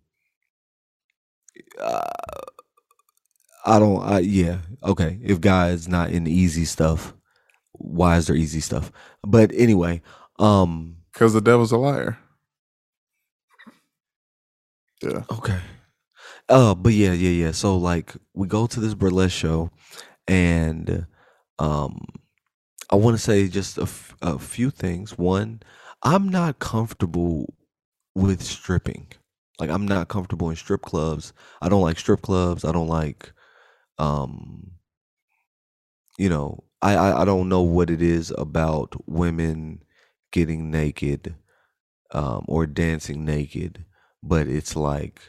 uh, 1.80 2.02
I 3.64 3.78
don't. 3.78 4.02
I 4.02 4.20
yeah. 4.20 4.58
Okay. 4.82 5.18
If 5.22 5.40
God's 5.40 5.88
not 5.88 6.10
in 6.10 6.24
the 6.24 6.32
easy 6.32 6.64
stuff, 6.64 7.14
why 7.78 8.16
is 8.18 8.26
there 8.28 8.36
easy 8.36 8.60
stuff? 8.60 8.92
But 9.26 9.52
anyway, 9.54 10.02
um, 10.38 10.98
because 11.12 11.32
the 11.34 11.40
devil's 11.42 11.72
a 11.72 11.78
liar 11.78 12.18
yeah 15.02 15.24
Okay. 15.30 15.58
Uh, 16.48 16.74
but 16.74 16.92
yeah, 16.92 17.12
yeah, 17.12 17.30
yeah. 17.46 17.52
So 17.52 17.76
like 17.76 18.14
we 18.34 18.48
go 18.48 18.66
to 18.68 18.80
this 18.80 18.94
burlesque 18.94 19.36
show, 19.36 19.70
and 20.28 21.06
um, 21.58 22.06
I 22.90 22.96
want 22.96 23.16
to 23.16 23.22
say 23.22 23.48
just 23.48 23.78
a, 23.78 23.82
f- 23.82 24.16
a 24.22 24.38
few 24.38 24.70
things. 24.70 25.18
One, 25.18 25.62
I'm 26.02 26.28
not 26.28 26.60
comfortable 26.60 27.54
with 28.14 28.42
stripping. 28.42 29.08
Like 29.60 29.70
I'm 29.70 29.86
not 29.88 30.08
comfortable 30.08 30.50
in 30.50 30.56
strip 30.56 30.82
clubs. 30.82 31.32
I 31.62 31.68
don't 31.70 31.82
like 31.82 31.98
strip 31.98 32.22
clubs. 32.22 32.64
I 32.64 32.72
don't 32.72 32.88
like, 32.88 33.32
um, 33.98 34.72
you 36.18 36.30
know, 36.30 36.64
I 36.92 36.94
I, 36.94 37.22
I 37.22 37.24
don't 37.24 37.48
know 37.48 37.62
what 37.62 37.90
it 37.90 38.02
is 38.02 38.32
about 38.38 38.94
women 39.06 39.82
getting 40.32 40.70
naked, 40.70 41.36
um, 42.12 42.44
or 42.48 42.66
dancing 42.66 43.24
naked, 43.24 43.84
but 44.22 44.46
it's 44.48 44.76
like 44.76 45.20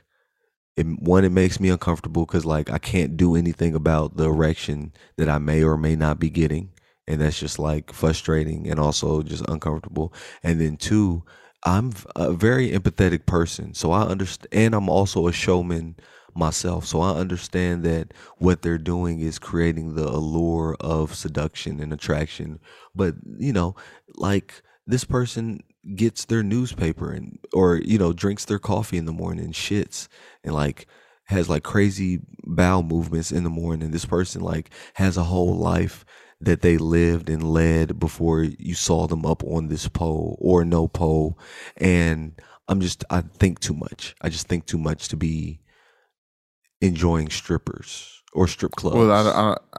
it, 0.75 0.85
one 1.01 1.25
it 1.25 1.31
makes 1.31 1.59
me 1.59 1.69
uncomfortable 1.69 2.25
because 2.25 2.45
like 2.45 2.69
i 2.71 2.77
can't 2.77 3.17
do 3.17 3.35
anything 3.35 3.75
about 3.75 4.17
the 4.17 4.25
erection 4.25 4.93
that 5.17 5.29
i 5.29 5.37
may 5.37 5.63
or 5.63 5.77
may 5.77 5.95
not 5.95 6.19
be 6.19 6.29
getting 6.29 6.69
and 7.07 7.21
that's 7.21 7.39
just 7.39 7.59
like 7.59 7.91
frustrating 7.93 8.69
and 8.69 8.79
also 8.79 9.23
just 9.23 9.47
uncomfortable. 9.47 10.13
And 10.43 10.59
then 10.61 10.77
two 10.77 11.23
i'm 11.65 11.91
a 12.15 12.31
very 12.33 12.71
empathetic 12.71 13.25
person 13.25 13.73
so 13.73 13.91
i 13.91 14.03
understand 14.03 14.47
and 14.51 14.75
i'm 14.75 14.89
also 14.89 15.27
a 15.27 15.33
showman 15.33 15.95
myself. 16.37 16.85
So 16.85 17.01
i 17.01 17.11
understand 17.11 17.83
that 17.83 18.13
what 18.37 18.61
they're 18.61 18.77
doing 18.77 19.19
is 19.19 19.39
creating 19.39 19.95
the 19.95 20.07
allure 20.07 20.75
of 20.79 21.15
seduction 21.15 21.79
and 21.79 21.91
attraction. 21.93 22.59
But 22.95 23.15
you 23.37 23.53
know 23.53 23.75
like 24.15 24.61
this 24.85 25.03
person 25.03 25.61
gets 25.95 26.25
their 26.25 26.43
newspaper 26.43 27.11
and 27.11 27.39
or 27.53 27.77
you 27.77 27.97
know 27.97 28.13
drinks 28.13 28.45
their 28.45 28.59
coffee 28.59 28.97
in 28.97 29.05
the 29.05 29.13
morning 29.13 29.51
shits 29.51 30.07
and 30.43 30.53
like 30.53 30.87
has 31.25 31.49
like 31.49 31.63
crazy 31.63 32.19
bowel 32.45 32.83
movements 32.83 33.31
in 33.31 33.43
the 33.43 33.49
morning. 33.49 33.91
This 33.91 34.05
person 34.05 34.41
like 34.41 34.69
has 34.95 35.17
a 35.17 35.23
whole 35.23 35.55
life 35.57 36.05
that 36.39 36.61
they 36.61 36.77
lived 36.77 37.29
and 37.29 37.51
led 37.51 37.99
before 37.99 38.43
you 38.43 38.75
saw 38.75 39.07
them 39.07 39.25
up 39.25 39.43
on 39.43 39.67
this 39.67 39.87
pole 39.87 40.37
or 40.39 40.63
no 40.63 40.87
pole. 40.87 41.37
And 41.77 42.39
i'm 42.69 42.81
just 42.81 43.03
i 43.09 43.21
think 43.21 43.59
too 43.59 43.73
much. 43.73 44.15
I 44.21 44.29
just 44.29 44.47
think 44.47 44.65
too 44.65 44.77
much 44.77 45.09
to 45.09 45.17
be 45.17 45.59
enjoying 46.81 47.29
strippers 47.29 48.21
or 48.33 48.47
strip 48.47 48.71
clubs 48.73 48.95
well 48.97 49.11
I, 49.11 49.21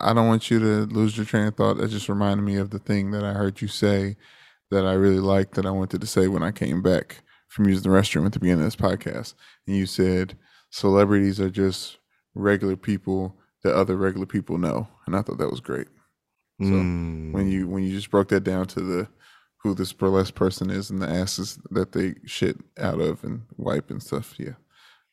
I, 0.02 0.10
I 0.10 0.14
don't 0.14 0.26
want 0.26 0.50
you 0.50 0.58
to 0.58 0.86
lose 0.86 1.16
your 1.16 1.26
train 1.26 1.46
of 1.46 1.54
thought. 1.56 1.76
That 1.78 1.88
just 1.90 2.08
reminded 2.08 2.42
me 2.42 2.56
of 2.56 2.70
the 2.70 2.78
thing 2.78 3.10
that 3.12 3.24
i 3.24 3.32
heard 3.32 3.60
you 3.60 3.68
say 3.68 4.16
that 4.70 4.84
i 4.86 4.92
really 4.94 5.20
liked 5.20 5.54
that 5.54 5.66
i 5.66 5.70
wanted 5.70 6.00
to 6.00 6.06
say 6.06 6.28
when 6.28 6.42
i 6.42 6.50
came 6.50 6.82
back 6.82 7.22
from 7.48 7.66
using 7.68 7.90
the 7.90 7.96
restroom 7.96 8.26
at 8.26 8.32
the 8.32 8.38
beginning 8.40 8.64
of 8.64 8.66
this 8.66 8.76
podcast. 8.76 9.32
And 9.66 9.74
you 9.74 9.86
said 9.86 10.36
celebrities 10.70 11.40
are 11.40 11.48
just 11.50 11.96
regular 12.34 12.76
people 12.76 13.38
that 13.62 13.74
other 13.74 13.96
regular 13.96 14.26
people 14.26 14.58
know. 14.58 14.86
And 15.06 15.16
i 15.16 15.22
thought 15.22 15.38
that 15.38 15.50
was 15.50 15.60
great. 15.60 15.88
So 16.60 16.66
Mm. 16.66 17.32
when 17.32 17.48
you 17.50 17.66
when 17.68 17.84
you 17.84 17.92
just 17.94 18.10
broke 18.10 18.28
that 18.28 18.44
down 18.44 18.66
to 18.68 18.80
the 18.80 19.08
who 19.62 19.74
this 19.74 19.92
burlesque 19.92 20.34
person 20.34 20.70
is 20.70 20.90
and 20.90 21.00
the 21.00 21.08
asses 21.08 21.58
that 21.70 21.92
they 21.92 22.16
shit 22.26 22.56
out 22.78 23.00
of 23.00 23.24
and 23.24 23.42
wipe 23.56 23.90
and 23.90 24.02
stuff 24.02 24.34
yeah. 24.38 24.54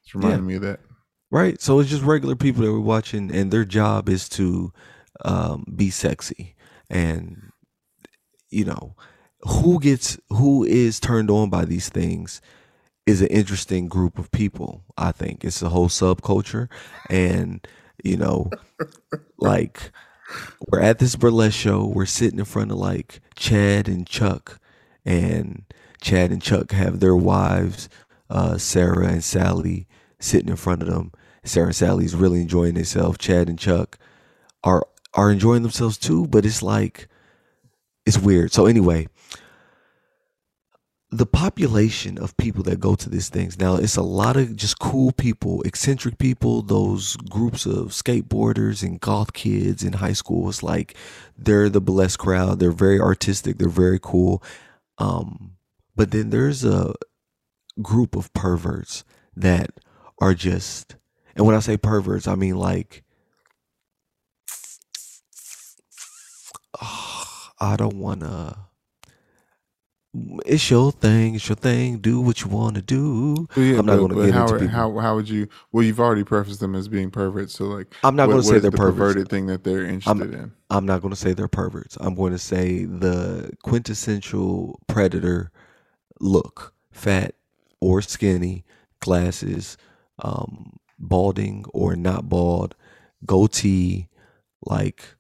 It's 0.04 0.14
reminding 0.16 0.46
me 0.48 0.56
of 0.56 0.62
that 0.64 0.80
Right. 1.36 1.62
So 1.62 1.82
it's 1.82 1.90
just 1.90 2.02
regular 2.02 2.38
people 2.38 2.64
that 2.64 2.72
we're 2.72 2.80
watching, 2.80 3.30
and 3.30 3.52
their 3.52 3.66
job 3.66 4.08
is 4.08 4.30
to 4.30 4.72
um, 5.26 5.66
be 5.76 5.90
sexy. 5.90 6.56
And, 6.90 7.52
you 8.50 8.64
know, 8.64 8.96
who 9.42 9.82
gets, 9.82 10.18
who 10.30 10.64
is 10.64 10.98
turned 10.98 11.30
on 11.30 11.50
by 11.50 11.66
these 11.66 11.90
things 11.90 12.40
is 13.06 13.20
an 13.20 13.28
interesting 13.28 13.90
group 13.90 14.18
of 14.18 14.32
people, 14.32 14.86
I 14.98 15.12
think. 15.12 15.44
It's 15.44 15.62
a 15.62 15.68
whole 15.68 15.90
subculture. 15.90 16.70
And, 17.10 17.68
you 18.02 18.16
know, 18.16 18.50
like, 19.38 19.92
we're 20.70 20.80
at 20.80 21.00
this 21.00 21.18
burlesque 21.18 21.60
show, 21.60 21.86
we're 21.86 22.06
sitting 22.06 22.40
in 22.40 22.46
front 22.46 22.72
of 22.72 22.78
like 22.78 23.20
Chad 23.36 23.90
and 23.90 24.08
Chuck 24.08 24.62
and 25.04 25.64
Chad 26.00 26.32
and 26.32 26.42
Chuck 26.42 26.72
have 26.72 27.02
their 27.02 27.14
wives, 27.14 27.90
uh, 28.30 28.58
Sarah 28.58 29.08
and 29.08 29.24
Sally, 29.24 29.86
sitting 30.18 30.48
in 30.48 30.56
front 30.56 30.82
of 30.82 30.88
them. 30.88 31.12
Sarah 31.46 31.68
and 31.68 31.76
Sally's 31.76 32.16
really 32.16 32.42
enjoying 32.42 32.74
themselves. 32.74 33.18
Chad 33.18 33.50
and 33.50 33.60
Chuck 33.60 33.98
are 34.64 34.86
are 35.14 35.32
enjoying 35.32 35.62
themselves 35.62 35.98
too, 35.98 36.28
but 36.28 36.46
it's 36.46 36.62
like 36.62 37.08
it's 38.06 38.18
weird. 38.18 38.52
So 38.52 38.66
anyway, 38.66 39.08
the 41.12 41.26
population 41.26 42.18
of 42.18 42.36
people 42.36 42.64
that 42.64 42.80
go 42.80 42.96
to 42.96 43.10
these 43.10 43.30
things 43.30 43.58
now 43.60 43.76
it's 43.76 43.96
a 43.96 44.02
lot 44.02 44.36
of 44.36 44.56
just 44.56 44.80
cool 44.80 45.12
people 45.14 45.62
eccentric 45.62 46.18
people 46.18 46.62
those 46.62 47.16
groups 47.30 47.66
of 47.66 47.90
skateboarders 47.90 48.84
and 48.84 49.00
goth 49.00 49.32
kids 49.32 49.84
in 49.84 49.94
high 49.94 50.14
school 50.14 50.50
it's 50.50 50.64
like 50.64 50.96
they're 51.38 51.70
the 51.70 51.80
blessed 51.80 52.18
crowd 52.18 52.60
they're 52.60 52.72
very 52.72 53.00
artistic 53.00 53.58
they're 53.58 53.70
very 53.70 54.00
cool 54.02 54.44
um, 54.98 55.52
but 55.96 56.12
then 56.12 56.32
there's 56.32 56.66
a 56.66 56.94
group 57.82 58.16
of 58.16 58.34
perverts 58.34 59.04
that 59.36 59.70
are 60.20 60.34
just 60.34 60.96
and 61.36 61.46
when 61.46 61.56
i 61.56 61.60
say 61.60 61.78
perverts 61.78 62.28
i 62.28 62.36
mean 62.36 62.58
like 62.58 63.04
i 66.82 67.76
don't 67.78 67.98
want 67.98 68.22
to 68.22 68.58
it's 70.46 70.70
your 70.70 70.92
thing. 70.92 71.36
It's 71.36 71.48
your 71.50 71.56
thing. 71.56 71.98
Do 71.98 72.22
what 72.22 72.42
you 72.42 72.48
want 72.48 72.76
to 72.76 72.82
do. 72.82 73.48
Well, 73.56 73.66
yeah, 73.66 73.80
I'm 73.80 73.86
not 73.86 73.98
going 73.98 74.10
to 74.10 74.26
get 74.26 74.34
how, 74.34 74.44
into 74.44 74.60
people. 74.60 74.68
how 74.70 74.98
how 75.00 75.16
would 75.16 75.28
you? 75.28 75.48
Well, 75.72 75.84
you've 75.84 76.00
already 76.00 76.24
prefaced 76.24 76.60
them 76.60 76.76
as 76.76 76.88
being 76.88 77.12
perverts, 77.12 77.54
so 77.54 77.66
like, 77.66 77.94
I'm 78.04 78.16
not 78.16 78.28
going 78.28 78.42
to 78.42 78.44
say 78.44 78.60
they're 78.60 78.72
the 78.72 78.78
perverts. 78.78 78.98
perverted 78.98 79.30
thing 79.30 79.48
that 79.48 79.64
they're 79.64 79.86
interested 79.86 80.34
in. 80.34 80.52
I'm 80.70 80.86
not 80.86 81.02
going 81.02 81.14
to 81.14 81.20
say 81.20 81.34
they're 81.34 81.48
perverts. 81.48 81.98
I'm 82.00 82.16
going 82.16 82.32
to 82.32 82.40
say 82.40 82.86
the 82.86 83.52
quintessential 83.64 84.80
predator 84.88 85.52
look: 86.20 86.74
fat 86.92 87.36
or 87.82 88.02
skinny, 88.02 88.64
glasses, 89.02 89.78
um, 90.20 90.78
balding 91.00 91.66
or 91.74 91.96
not 91.96 92.30
bald, 92.30 92.76
goatee, 93.26 94.08
like. 94.66 95.16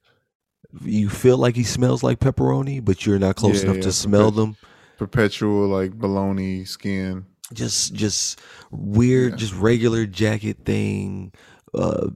You 0.83 1.07
feel 1.09 1.37
like 1.37 1.55
he 1.55 1.63
smells 1.63 2.03
like 2.03 2.19
pepperoni, 2.19 2.83
but 2.83 3.05
you're 3.05 3.17
not 3.17 3.37
close 3.37 3.59
Yeah, 3.59 3.69
enough 3.69 3.75
yeah, 3.77 3.81
to 3.83 3.91
smell 3.93 4.29
them. 4.29 4.57
Perpetual 4.97 5.69
like 5.69 5.91
baloney 5.97 6.67
skin. 6.67 7.25
just 7.53 7.93
just 7.93 8.41
weird 8.71 9.31
Yeah. 9.33 9.37
just 9.37 9.53
regular 9.53 10.05
jacket 10.05 10.65
thing 10.65 11.31
uh 11.73 12.07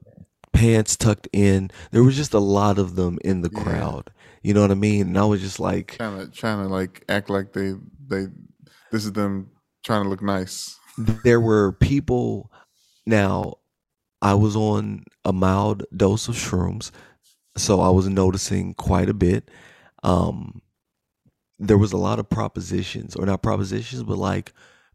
pants 0.52 0.96
tucked 0.96 1.28
in 1.32 1.70
there 1.92 2.02
was 2.02 2.16
just 2.16 2.34
a 2.34 2.38
lot 2.38 2.78
of 2.78 2.96
them 2.96 3.18
in 3.24 3.40
the 3.42 3.48
crowd 3.48 4.10
you 4.42 4.52
know 4.52 4.60
what 4.60 4.72
i 4.72 4.74
mean 4.74 5.06
and 5.08 5.18
i 5.18 5.24
was 5.24 5.40
just 5.40 5.60
like 5.60 5.96
Trying 5.98 6.18
to 6.18 6.32
trying 6.32 6.62
to 6.66 6.68
like 6.68 7.04
act 7.08 7.30
like 7.30 7.52
they 7.52 7.74
they 8.08 8.26
this 8.90 9.04
is 9.04 9.12
them 9.12 9.50
trying 9.84 10.02
to 10.02 10.08
look 10.08 10.20
nice. 10.22 10.76
there 11.24 11.40
were 11.40 11.72
people 11.72 12.50
now 13.06 13.54
i 14.22 14.34
was 14.34 14.56
on 14.56 15.04
a 15.24 15.32
mild 15.32 15.84
dose 15.96 16.28
of 16.28 16.34
shrooms 16.34 16.90
so 17.56 17.80
i 17.80 17.88
was 17.88 18.08
noticing 18.08 18.74
quite 18.74 19.08
a 19.08 19.14
bit. 19.14 19.50
Um 20.02 20.62
there 21.58 21.76
was 21.78 21.92
a 21.92 21.98
lot 21.98 22.18
of 22.18 22.30
propositions 22.30 23.14
or 23.14 23.26
not 23.26 23.42
propositions 23.42 24.02
but 24.02 24.16
like 24.16 24.52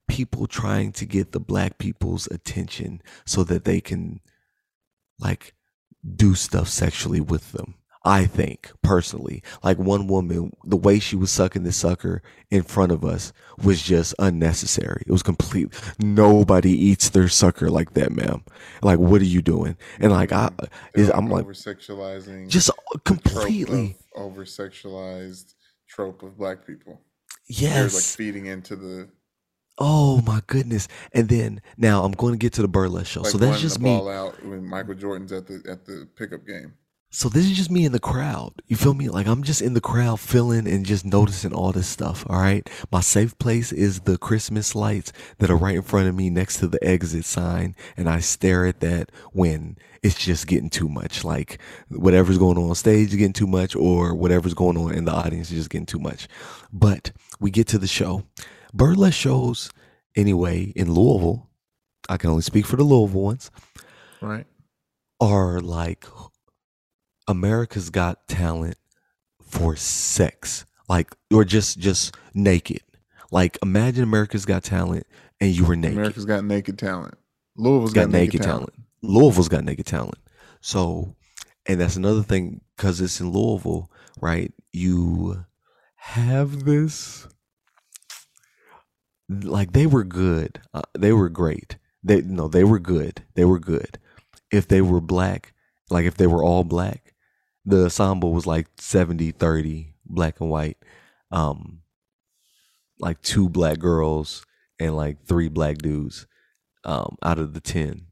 people 0.07 0.47
trying 0.47 0.91
to 0.91 1.05
get 1.05 1.31
the 1.31 1.39
black 1.39 1.77
people's 1.77 2.27
attention 2.27 3.01
so 3.25 3.43
that 3.43 3.65
they 3.65 3.79
can 3.79 4.19
like 5.19 5.53
do 6.15 6.35
stuff 6.35 6.67
sexually 6.67 7.21
with 7.21 7.51
them 7.51 7.75
i 8.05 8.25
think 8.25 8.71
personally 8.81 9.43
like 9.63 9.77
one 9.77 10.07
woman 10.07 10.51
the 10.63 10.77
way 10.77 10.99
she 10.99 11.15
was 11.15 11.31
sucking 11.31 11.63
the 11.63 11.71
sucker 11.71 12.21
in 12.49 12.63
front 12.63 12.91
of 12.91 13.03
us 13.03 13.33
was 13.63 13.81
just 13.81 14.13
unnecessary 14.19 15.03
it 15.05 15.11
was 15.11 15.23
complete 15.23 15.73
nobody 15.99 16.71
eats 16.71 17.09
their 17.09 17.27
sucker 17.27 17.69
like 17.69 17.93
that 17.93 18.11
ma'am 18.11 18.43
like 18.81 18.99
what 18.99 19.21
are 19.21 19.25
you 19.25 19.41
doing 19.41 19.75
and 19.99 20.11
like 20.11 20.31
i 20.31 20.49
is, 20.93 21.09
i'm 21.09 21.29
like 21.29 21.43
over 21.43 21.53
sexualizing 21.53 22.47
just 22.47 22.69
completely 23.03 23.97
over 24.15 24.45
sexualized 24.45 25.55
trope 25.87 26.23
of 26.23 26.37
black 26.37 26.65
people. 26.65 27.01
yes 27.47 27.73
They're 27.73 27.99
like 27.99 28.33
feeding 28.33 28.45
into 28.47 28.75
the 28.75 29.09
Oh 29.77 30.21
my 30.21 30.41
goodness! 30.47 30.87
And 31.11 31.27
then 31.27 31.61
now 31.77 32.05
I'm 32.05 32.13
going 32.13 32.33
to 32.33 32.37
get 32.37 32.53
to 32.53 32.61
the 32.61 32.67
burlesque 32.67 33.11
show. 33.11 33.21
like 33.23 33.31
so 33.31 33.37
that's 33.37 33.59
just 33.59 33.81
me. 33.81 33.93
out 33.93 34.41
when 34.45 34.63
Michael 34.63 34.93
Jordan's 34.93 35.33
at 35.33 35.47
the 35.47 35.61
at 35.69 35.85
the 35.85 36.07
pickup 36.15 36.47
game. 36.47 36.73
So 37.15 37.29
this 37.29 37.45
is 37.45 37.55
just 37.55 37.71
me 37.71 37.85
in 37.85 37.93
the 37.93 37.99
crowd. 37.99 38.61
You 38.67 38.75
feel 38.75 38.93
me? 38.93 39.07
Like 39.07 39.25
I'm 39.25 39.41
just 39.41 39.61
in 39.61 39.73
the 39.73 39.79
crowd, 39.79 40.19
feeling 40.19 40.67
and 40.67 40.85
just 40.85 41.05
noticing 41.05 41.53
all 41.53 41.71
this 41.71 41.87
stuff. 41.87 42.25
All 42.29 42.41
right. 42.41 42.69
My 42.91 42.99
safe 42.99 43.37
place 43.37 43.71
is 43.71 44.01
the 44.01 44.17
Christmas 44.17 44.75
lights 44.75 45.13
that 45.37 45.49
are 45.49 45.55
right 45.55 45.77
in 45.77 45.81
front 45.81 46.09
of 46.09 46.15
me, 46.15 46.29
next 46.29 46.57
to 46.57 46.67
the 46.67 46.83
exit 46.83 47.23
sign, 47.23 47.73
and 47.95 48.09
I 48.09 48.19
stare 48.19 48.65
at 48.65 48.81
that 48.81 49.13
when 49.31 49.77
it's 50.03 50.15
just 50.15 50.45
getting 50.45 50.69
too 50.69 50.89
much. 50.89 51.23
Like 51.23 51.61
whatever's 51.87 52.37
going 52.37 52.57
on 52.57 52.67
on 52.69 52.75
stage 52.75 53.11
is 53.11 53.15
getting 53.15 53.31
too 53.31 53.47
much, 53.47 53.77
or 53.77 54.13
whatever's 54.13 54.53
going 54.53 54.77
on 54.77 54.93
in 54.93 55.05
the 55.05 55.13
audience 55.13 55.49
is 55.51 55.57
just 55.57 55.69
getting 55.69 55.85
too 55.85 55.99
much. 55.99 56.27
But 56.73 57.13
we 57.39 57.49
get 57.49 57.67
to 57.67 57.77
the 57.77 57.87
show. 57.87 58.25
Burlesque 58.73 59.17
shows, 59.17 59.71
anyway, 60.17 60.73
in 60.75 60.91
Louisville. 60.91 61.49
I 62.09 62.17
can 62.17 62.29
only 62.29 62.41
speak 62.41 62.65
for 62.65 62.75
the 62.75 62.83
Louisville 62.83 63.21
ones. 63.21 63.51
Right. 64.19 64.45
are 65.21 65.61
like 65.61 66.05
America's 67.27 67.89
Got 67.89 68.27
Talent 68.27 68.77
for 69.41 69.75
sex, 69.75 70.65
like 70.87 71.15
or 71.33 71.43
just 71.43 71.79
just 71.79 72.15
naked. 72.33 72.81
Like 73.31 73.57
imagine 73.61 74.03
America's 74.03 74.45
Got 74.45 74.63
Talent 74.63 75.05
and 75.39 75.55
you 75.55 75.65
were 75.65 75.75
naked. 75.75 75.97
America's 75.97 76.25
got 76.25 76.43
naked 76.43 76.77
talent. 76.77 77.15
Louisville's 77.57 77.93
got, 77.93 78.09
naked, 78.09 78.41
talent. 78.41 78.73
Louisville's 79.01 79.47
got 79.47 79.63
naked 79.63 79.85
talent. 79.85 80.17
So, 80.61 81.15
and 81.65 81.79
that's 81.79 81.95
another 81.95 82.23
thing 82.23 82.61
because 82.75 82.99
it's 82.99 83.21
in 83.21 83.31
Louisville, 83.31 83.89
right? 84.19 84.53
You 84.73 85.45
have 85.95 86.65
this. 86.65 87.27
Like 89.29 89.71
they 89.71 89.87
were 89.87 90.03
good. 90.03 90.59
Uh, 90.73 90.81
they 90.93 91.11
were 91.11 91.29
great. 91.29 91.77
They 92.03 92.21
no, 92.21 92.47
they 92.47 92.63
were 92.63 92.79
good. 92.79 93.23
They 93.33 93.45
were 93.45 93.59
good. 93.59 93.97
If 94.51 94.67
they 94.67 94.81
were 94.81 95.01
black, 95.01 95.53
like 95.89 96.05
if 96.05 96.15
they 96.15 96.27
were 96.27 96.43
all 96.43 96.63
black, 96.63 97.04
the 97.65 97.85
ensemble 97.85 98.33
was 98.33 98.45
like 98.47 98.67
70 98.77 99.31
30 99.31 99.95
black 100.05 100.39
and 100.39 100.49
white. 100.49 100.77
Um 101.31 101.81
like 102.99 103.21
two 103.21 103.49
black 103.49 103.79
girls 103.79 104.45
and 104.79 104.95
like 104.95 105.25
three 105.25 105.49
black 105.49 105.77
dudes 105.77 106.27
um 106.85 107.17
out 107.23 107.39
of 107.39 107.53
the 107.53 107.59
10 107.61 108.07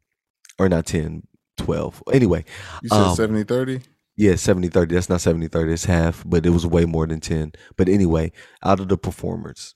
or 0.59 0.67
not 0.67 0.85
10 0.85 1.27
12 1.57 2.03
anyway 2.11 2.43
You 2.81 2.89
said 2.89 2.97
Um, 3.01 3.15
70 3.15 3.43
30? 3.43 3.81
yeah 4.17 4.35
70 4.35 4.67
30 4.69 4.93
that's 4.95 5.09
not 5.09 5.21
70 5.21 5.47
30 5.47 5.73
it's 5.73 5.85
half 5.85 6.23
but 6.27 6.45
it 6.45 6.49
was 6.49 6.65
way 6.65 6.85
more 6.85 7.07
than 7.07 7.19
10 7.19 7.53
but 7.77 7.87
anyway 7.87 8.31
out 8.63 8.79
of 8.79 8.89
the 8.89 8.97
performers 8.97 9.75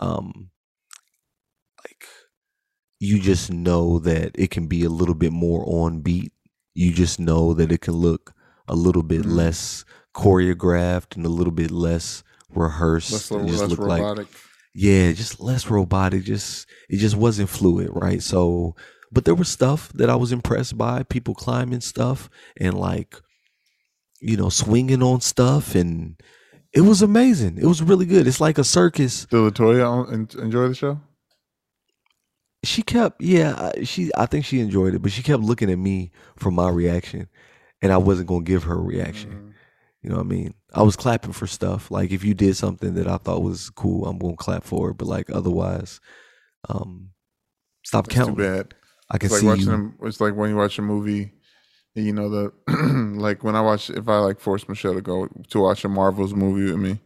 um 0.00 0.50
like 1.84 2.04
you 3.00 3.20
just 3.20 3.52
know 3.52 3.98
that 4.00 4.32
it 4.34 4.50
can 4.50 4.66
be 4.66 4.84
a 4.84 4.88
little 4.90 5.14
bit 5.14 5.32
more 5.32 5.64
on 5.66 6.00
beat 6.00 6.32
you 6.74 6.92
just 6.92 7.20
know 7.20 7.54
that 7.54 7.70
it 7.72 7.80
can 7.80 7.94
look 7.94 8.34
a 8.68 8.74
little 8.74 9.02
bit 9.02 9.22
Mhm. 9.22 9.32
less 9.34 9.84
choreographed 10.14 11.16
and 11.16 11.24
a 11.24 11.28
little 11.28 11.52
bit 11.52 11.70
less 11.70 12.22
rehearsed 12.54 13.12
Less, 13.12 13.30
and 13.30 13.48
just 13.48 13.60
less 13.60 13.70
look 13.70 13.78
like 13.80 14.02
robotic. 14.02 14.26
yeah 14.74 15.12
just 15.12 15.38
less 15.40 15.68
robotic 15.70 16.24
just 16.24 16.66
it 16.88 16.96
just 16.96 17.14
wasn't 17.16 17.48
fluid 17.48 17.90
right 17.92 18.22
so 18.22 18.74
but 19.12 19.24
there 19.26 19.34
was 19.34 19.48
stuff 19.48 19.92
that 19.92 20.08
i 20.10 20.16
was 20.16 20.32
impressed 20.32 20.76
by 20.78 21.02
people 21.04 21.34
climbing 21.34 21.80
stuff 21.82 22.28
and 22.58 22.74
like 22.78 23.16
you 24.20 24.36
know 24.36 24.48
swinging 24.48 25.02
on 25.02 25.20
stuff 25.20 25.74
and 25.74 26.20
it 26.72 26.80
was 26.80 27.02
amazing 27.02 27.58
it 27.58 27.66
was 27.66 27.82
really 27.82 28.06
good 28.06 28.26
it's 28.26 28.40
like 28.40 28.58
a 28.58 28.64
circus 28.64 29.26
Did 29.26 29.36
Latoya 29.54 30.36
enjoy 30.38 30.68
the 30.68 30.74
show? 30.74 31.00
she 32.64 32.82
kept 32.82 33.22
yeah 33.22 33.70
she 33.84 34.10
i 34.16 34.26
think 34.26 34.44
she 34.44 34.58
enjoyed 34.60 34.94
it 34.94 35.00
but 35.02 35.12
she 35.12 35.22
kept 35.22 35.42
looking 35.42 35.70
at 35.70 35.78
me 35.78 36.10
for 36.36 36.50
my 36.50 36.68
reaction 36.68 37.28
and 37.82 37.92
i 37.92 37.96
wasn't 37.96 38.28
going 38.28 38.44
to 38.44 38.50
give 38.50 38.64
her 38.64 38.74
a 38.74 38.80
reaction 38.82 39.30
Mhm. 39.30 39.52
You 40.00 40.10
know 40.10 40.16
what 40.18 40.26
I 40.26 40.28
mean? 40.28 40.54
I 40.72 40.82
was 40.82 40.94
clapping 40.94 41.32
for 41.32 41.48
stuff. 41.48 41.90
Like 41.90 42.12
if 42.12 42.22
you 42.22 42.32
did 42.32 42.56
something 42.56 42.94
that 42.94 43.08
I 43.08 43.16
thought 43.16 43.42
was 43.42 43.68
cool, 43.70 44.06
I'm 44.06 44.16
gonna 44.16 44.36
clap 44.36 44.62
for 44.62 44.90
it. 44.90 44.94
But 44.96 45.08
like 45.08 45.28
otherwise, 45.28 45.98
um, 46.68 47.10
stop 47.84 48.06
That's 48.06 48.14
too 48.14 48.24
counting. 48.26 48.36
bad. 48.36 48.74
I 49.10 49.18
can 49.18 49.26
It's 49.26 49.32
like 49.34 49.40
see 49.40 49.46
watching 49.48 49.64
you. 49.64 49.70
them. 49.72 49.98
It's 50.02 50.20
like 50.20 50.36
when 50.36 50.50
you 50.50 50.56
watch 50.56 50.78
a 50.78 50.82
movie, 50.82 51.32
you 51.96 52.12
know 52.12 52.28
the 52.28 52.52
like 53.18 53.42
when 53.42 53.56
I 53.56 53.60
watch 53.60 53.90
if 53.90 54.08
I 54.08 54.18
like 54.18 54.38
force 54.38 54.68
Michelle 54.68 54.94
to 54.94 55.02
go 55.02 55.26
to 55.50 55.60
watch 55.60 55.84
a 55.84 55.88
Marvel's 55.88 56.32
movie 56.32 56.70
with 56.72 56.80
me, 56.80 57.00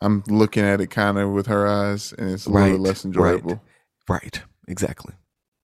I'm 0.00 0.22
looking 0.26 0.64
at 0.64 0.80
it 0.80 0.86
kind 0.88 1.18
of 1.18 1.32
with 1.32 1.48
her 1.48 1.66
eyes, 1.68 2.14
and 2.16 2.30
it's 2.30 2.46
a 2.46 2.50
little 2.50 2.70
Right, 2.70 2.80
less 2.80 3.04
right. 3.04 3.04
enjoyable. 3.04 3.62
Right. 4.08 4.40
Exactly. 4.68 5.14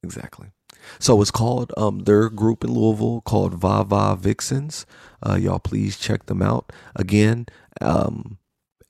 Exactly. 0.02 0.48
So 0.98 1.20
it's 1.22 1.30
called 1.30 1.72
um 1.76 2.00
their 2.00 2.28
group 2.30 2.64
in 2.64 2.72
Louisville 2.72 3.22
called 3.22 3.54
Va 3.54 3.84
Va 3.84 4.16
Vixens. 4.16 4.86
Uh, 5.22 5.36
y'all 5.36 5.58
please 5.58 5.98
check 5.98 6.26
them 6.26 6.42
out. 6.42 6.72
Again, 6.96 7.46
um, 7.80 8.38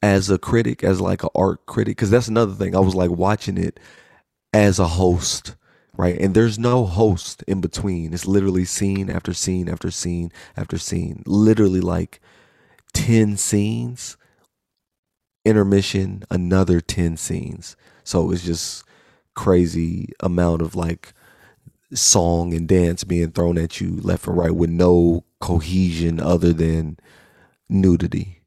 as 0.03 0.31
a 0.31 0.39
critic, 0.39 0.85
as 0.85 1.01
like 1.01 1.23
an 1.23 1.31
art 1.35 1.67
critic, 1.67 1.97
because 1.97 2.11
that's 2.11 2.29
another 2.29 2.53
thing. 2.53 2.77
I 2.77 2.81
was 2.81 2.95
like 2.95 3.11
watching 3.11 3.59
it 3.59 3.81
as 4.53 4.79
a 4.79 4.89
host, 4.89 5.57
right? 5.97 6.19
And 6.19 6.35
there's 6.35 6.59
no 6.59 6.87
host 6.87 7.43
in 7.47 7.61
between. 7.61 8.15
It's 8.15 8.27
literally 8.27 8.65
scene 8.65 9.11
after 9.11 9.33
scene 9.33 9.69
after 9.69 9.91
scene 9.91 10.33
after 10.57 10.79
scene. 10.79 11.23
Literally 11.27 11.81
like 11.81 12.21
10 12.95 13.37
scenes, 13.37 14.17
intermission, 15.45 16.23
another 16.31 16.81
10 16.81 17.17
scenes. 17.17 17.77
So 18.05 18.31
it's 18.31 18.45
just 18.45 18.85
crazy 19.35 20.11
amount 20.21 20.63
of 20.63 20.75
like 20.75 21.13
song 21.95 22.53
and 22.55 22.69
dance 22.69 23.05
being 23.05 23.31
thrown 23.33 23.57
at 23.59 23.81
you 23.81 23.97
left 24.03 24.27
and 24.27 24.37
right 24.37 24.55
with 24.55 24.71
no 24.71 25.25
cohesion 25.41 26.21
other 26.21 26.53
than 26.53 26.99
nudity. 27.69 28.43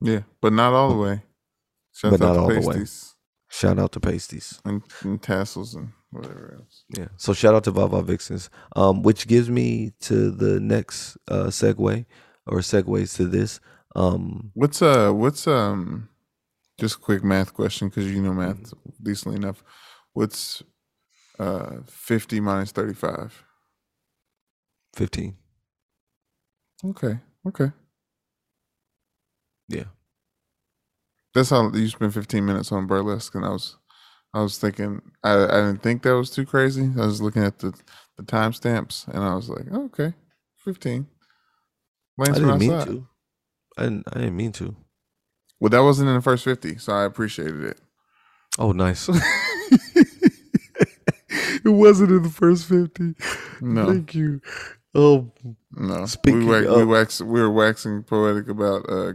Yeah, 0.00 0.20
but 0.40 0.52
not 0.52 0.72
all 0.72 0.90
the 0.90 0.96
way. 0.98 1.22
Shout 1.92 2.12
But 2.12 2.22
out 2.22 2.26
not 2.26 2.32
to 2.34 2.40
all 2.40 2.48
the 2.48 2.54
way. 2.60 2.74
pasties 2.74 3.14
Shout 3.48 3.78
out 3.78 3.92
to 3.92 4.00
Pasties. 4.00 4.60
and, 4.64 4.82
and 5.02 5.22
tassels 5.22 5.74
and 5.76 5.90
whatever 6.10 6.56
else. 6.60 6.84
Yeah. 6.96 7.06
So 7.16 7.32
shout 7.32 7.54
out 7.54 7.64
to 7.64 7.70
Va 7.70 7.86
Va 7.86 8.02
Vixens. 8.02 8.50
Um, 8.74 9.02
which 9.02 9.28
gives 9.28 9.48
me 9.48 9.92
to 10.00 10.30
the 10.32 10.58
next 10.60 11.16
uh 11.28 11.46
segue 11.46 12.04
or 12.46 12.58
segues 12.58 13.16
to 13.16 13.26
this. 13.26 13.60
Um 13.94 14.50
What's 14.54 14.82
uh 14.82 15.12
what's 15.12 15.46
um 15.46 16.08
just 16.80 16.96
a 16.96 16.98
quick 16.98 17.22
math 17.22 17.54
question 17.54 17.88
because 17.88 18.10
you 18.12 18.20
know 18.20 18.32
math 18.34 18.56
Mm-hmm. 18.56 19.04
decently 19.04 19.36
enough. 19.36 19.62
What's 20.14 20.62
uh 21.38 21.76
fifty 21.86 22.40
minus 22.40 22.72
thirty 22.72 22.94
five? 22.94 23.44
15. 24.94 25.34
Okay, 26.84 27.18
okay. 27.48 27.72
Yeah. 29.68 29.84
That's 31.34 31.50
how 31.50 31.72
you 31.72 31.88
spent 31.88 32.14
fifteen 32.14 32.46
minutes 32.46 32.70
on 32.70 32.86
burlesque, 32.86 33.34
and 33.34 33.44
I 33.44 33.48
was 33.48 33.76
I 34.32 34.40
was 34.42 34.58
thinking 34.58 35.00
I 35.24 35.34
I 35.44 35.60
didn't 35.62 35.82
think 35.82 36.02
that 36.02 36.14
was 36.16 36.30
too 36.30 36.46
crazy. 36.46 36.90
I 36.96 37.06
was 37.06 37.20
looking 37.20 37.42
at 37.42 37.58
the 37.58 37.72
the 38.16 38.22
timestamps, 38.22 39.08
and 39.08 39.24
I 39.24 39.34
was 39.34 39.48
like, 39.48 39.66
oh, 39.72 39.86
okay, 39.86 40.14
fifteen. 40.64 41.08
I 42.20 42.26
didn't 42.26 42.58
mean 42.58 42.72
outside. 42.72 42.88
to. 42.92 43.06
I 43.76 43.82
didn't 43.84 44.04
I 44.12 44.18
didn't 44.20 44.36
mean 44.36 44.52
to. 44.52 44.76
Well, 45.58 45.70
that 45.70 45.82
wasn't 45.82 46.08
in 46.10 46.14
the 46.14 46.22
first 46.22 46.44
fifty, 46.44 46.78
so 46.78 46.92
I 46.92 47.04
appreciated 47.04 47.64
it. 47.64 47.80
Oh 48.58 48.70
nice. 48.70 49.08
it 51.64 51.70
wasn't 51.70 52.10
in 52.10 52.22
the 52.22 52.28
first 52.30 52.66
50. 52.66 53.14
No, 53.60 53.86
Thank 53.86 54.14
you. 54.14 54.40
Um 54.94 55.32
no. 55.72 56.06
Speaking 56.06 56.46
we 56.46 56.46
wax, 56.46 56.66
we 56.66 56.82
of- 56.82 56.88
wax, 56.88 57.20
we 57.20 57.40
were 57.40 57.50
waxing 57.50 58.02
poetic 58.04 58.48
about 58.48 58.88
uh, 58.88 59.12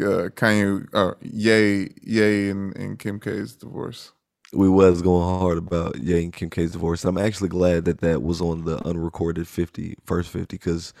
uh 0.00 0.28
Kanye, 0.30 0.86
uh, 0.94 1.14
Ye, 1.20 1.90
Ye, 2.02 2.48
and, 2.50 2.74
and 2.76 2.98
Kim 2.98 3.20
K's 3.20 3.54
divorce. 3.56 4.12
We 4.52 4.68
was 4.68 5.00
going 5.02 5.38
hard 5.40 5.58
about 5.58 5.96
Ye 5.96 6.24
and 6.24 6.32
Kim 6.32 6.50
K's 6.50 6.72
divorce. 6.72 7.04
I'm 7.04 7.18
actually 7.18 7.48
glad 7.48 7.86
that 7.86 8.00
that 8.00 8.22
was 8.22 8.40
on 8.40 8.64
the 8.64 8.86
unrecorded 8.86 9.48
50, 9.48 9.96
first 10.04 10.30
50, 10.30 10.56
because 10.56 10.92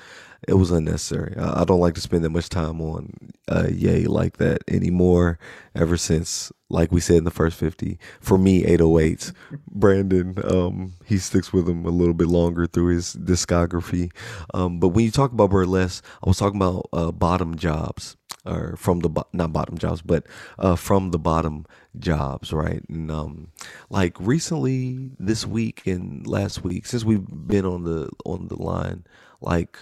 it 0.48 0.54
was 0.54 0.70
unnecessary. 0.70 1.36
I, 1.36 1.60
I 1.60 1.64
don't 1.64 1.80
like 1.80 1.94
to 1.94 2.00
spend 2.00 2.24
that 2.24 2.30
much 2.30 2.48
time 2.48 2.80
on 2.80 3.12
uh, 3.48 3.68
Ye 3.70 4.06
like 4.06 4.38
that 4.38 4.62
anymore. 4.68 5.38
Ever 5.74 5.98
since, 5.98 6.50
like 6.70 6.92
we 6.92 7.00
said 7.00 7.16
in 7.18 7.24
the 7.24 7.30
first 7.30 7.58
50, 7.58 7.98
for 8.20 8.38
me, 8.38 8.62
808s, 8.64 9.34
Brandon, 9.70 10.34
um, 10.44 10.94
he 11.04 11.18
sticks 11.18 11.52
with 11.52 11.68
him 11.68 11.84
a 11.84 11.90
little 11.90 12.14
bit 12.14 12.28
longer 12.28 12.66
through 12.66 12.94
his 12.94 13.14
discography. 13.16 14.10
Um, 14.54 14.80
but 14.80 14.88
when 14.88 15.04
you 15.04 15.10
talk 15.10 15.32
about 15.32 15.50
burlesque, 15.50 16.04
I 16.24 16.28
was 16.28 16.38
talking 16.38 16.56
about 16.56 16.88
uh, 16.92 17.12
bottom 17.12 17.56
jobs. 17.56 18.16
Or 18.44 18.74
from 18.76 19.00
the 19.00 19.08
bo- 19.08 19.28
not 19.32 19.52
bottom 19.52 19.78
jobs, 19.78 20.02
but 20.02 20.26
uh, 20.58 20.74
from 20.74 21.12
the 21.12 21.18
bottom 21.18 21.64
jobs, 21.98 22.52
right? 22.52 22.82
And 22.88 23.10
um, 23.10 23.52
like 23.90 24.16
recently, 24.20 25.10
this 25.18 25.46
week 25.46 25.86
and 25.86 26.26
last 26.26 26.64
week, 26.64 26.86
since 26.86 27.04
we've 27.04 27.26
been 27.26 27.64
on 27.64 27.84
the 27.84 28.10
on 28.24 28.48
the 28.48 28.60
line, 28.60 29.04
like 29.40 29.78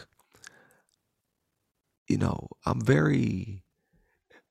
you 2.09 2.19
know, 2.19 2.49
I'm 2.67 2.81
very 2.81 3.63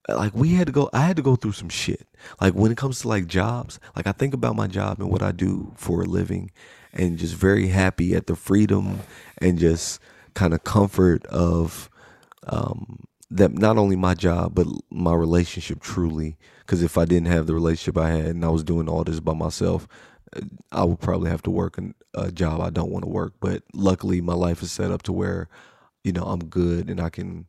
like 0.08 0.34
we 0.34 0.54
had 0.54 0.68
to 0.68 0.74
go 0.74 0.90
I 0.94 1.02
had 1.02 1.18
to 1.18 1.22
go 1.22 1.36
through 1.36 1.52
some 1.54 1.70
shit. 1.70 2.08
Like 2.42 2.54
when 2.54 2.72
it 2.72 2.78
comes 2.78 3.02
to 3.02 3.08
like 3.08 3.28
jobs, 3.28 3.80
like 3.96 4.08
I 4.08 4.12
think 4.12 4.34
about 4.34 4.56
my 4.56 4.68
job 4.68 5.00
and 5.00 5.10
what 5.10 5.22
I 5.22 5.32
do 5.32 5.74
for 5.76 6.02
a 6.02 6.06
living 6.06 6.52
and 6.94 7.18
just 7.18 7.36
very 7.36 7.68
happy 7.68 8.16
at 8.16 8.28
the 8.28 8.36
freedom 8.36 9.00
and 9.40 9.60
just 9.60 10.00
kind 10.34 10.54
of 10.54 10.64
comfort 10.64 11.26
of 11.28 11.90
um 12.48 13.04
that 13.30 13.52
not 13.52 13.78
only 13.78 13.96
my 13.96 14.14
job 14.14 14.56
but 14.56 14.66
my 14.90 15.14
relationship 15.14 15.82
truly 15.82 16.38
because 16.70 16.84
if 16.84 17.00
I 17.00 17.06
didn't 17.06 17.30
have 17.30 17.48
the 17.48 17.56
relationship 17.56 17.98
I 17.98 18.12
had 18.12 18.28
and 18.28 18.46
I 18.46 18.50
was 18.50 18.64
doing 18.64 18.88
all 18.88 19.04
this 19.04 19.20
by 19.20 19.34
myself 19.34 19.88
I 20.72 20.84
would 20.84 21.00
probably 21.00 21.32
have 21.32 21.42
to 21.44 21.50
work 21.50 21.80
a 22.14 22.32
job 22.32 22.62
I 22.62 22.70
don't 22.70 22.92
want 22.92 23.06
to 23.06 23.10
work. 23.10 23.34
But 23.40 23.64
luckily 23.74 24.22
my 24.22 24.36
life 24.36 24.62
is 24.62 24.72
set 24.72 24.92
up 24.92 25.02
to 25.04 25.12
where 25.12 25.50
you 26.04 26.12
know 26.12 26.22
I'm 26.22 26.46
good 26.46 26.88
and 26.88 27.02
I 27.02 27.10
can 27.10 27.48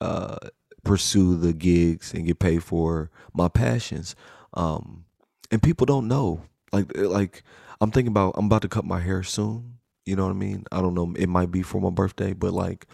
uh 0.00 0.36
pursue 0.84 1.36
the 1.36 1.52
gigs 1.52 2.14
and 2.14 2.26
get 2.26 2.38
paid 2.38 2.62
for 2.62 3.10
my 3.34 3.48
passions. 3.48 4.14
Um 4.54 5.04
and 5.50 5.60
people 5.60 5.84
don't 5.84 6.06
know. 6.06 6.42
Like 6.72 6.96
like 6.96 7.42
i'm 7.80 7.90
thinking 7.90 8.12
about 8.12 8.34
i'm 8.36 8.46
about 8.46 8.62
to 8.62 8.68
cut 8.68 8.84
my 8.84 9.00
hair 9.00 9.24
soon. 9.24 9.78
You 10.06 10.14
know 10.14 10.26
what 10.26 10.30
i 10.30 10.34
mean? 10.34 10.64
I 10.70 10.80
don't 10.80 10.94
know 10.94 11.12
it 11.16 11.28
might 11.28 11.50
be 11.50 11.62
for 11.62 11.80
my 11.80 11.90
birthday 11.90 12.34
but 12.34 12.52
like 12.52 12.86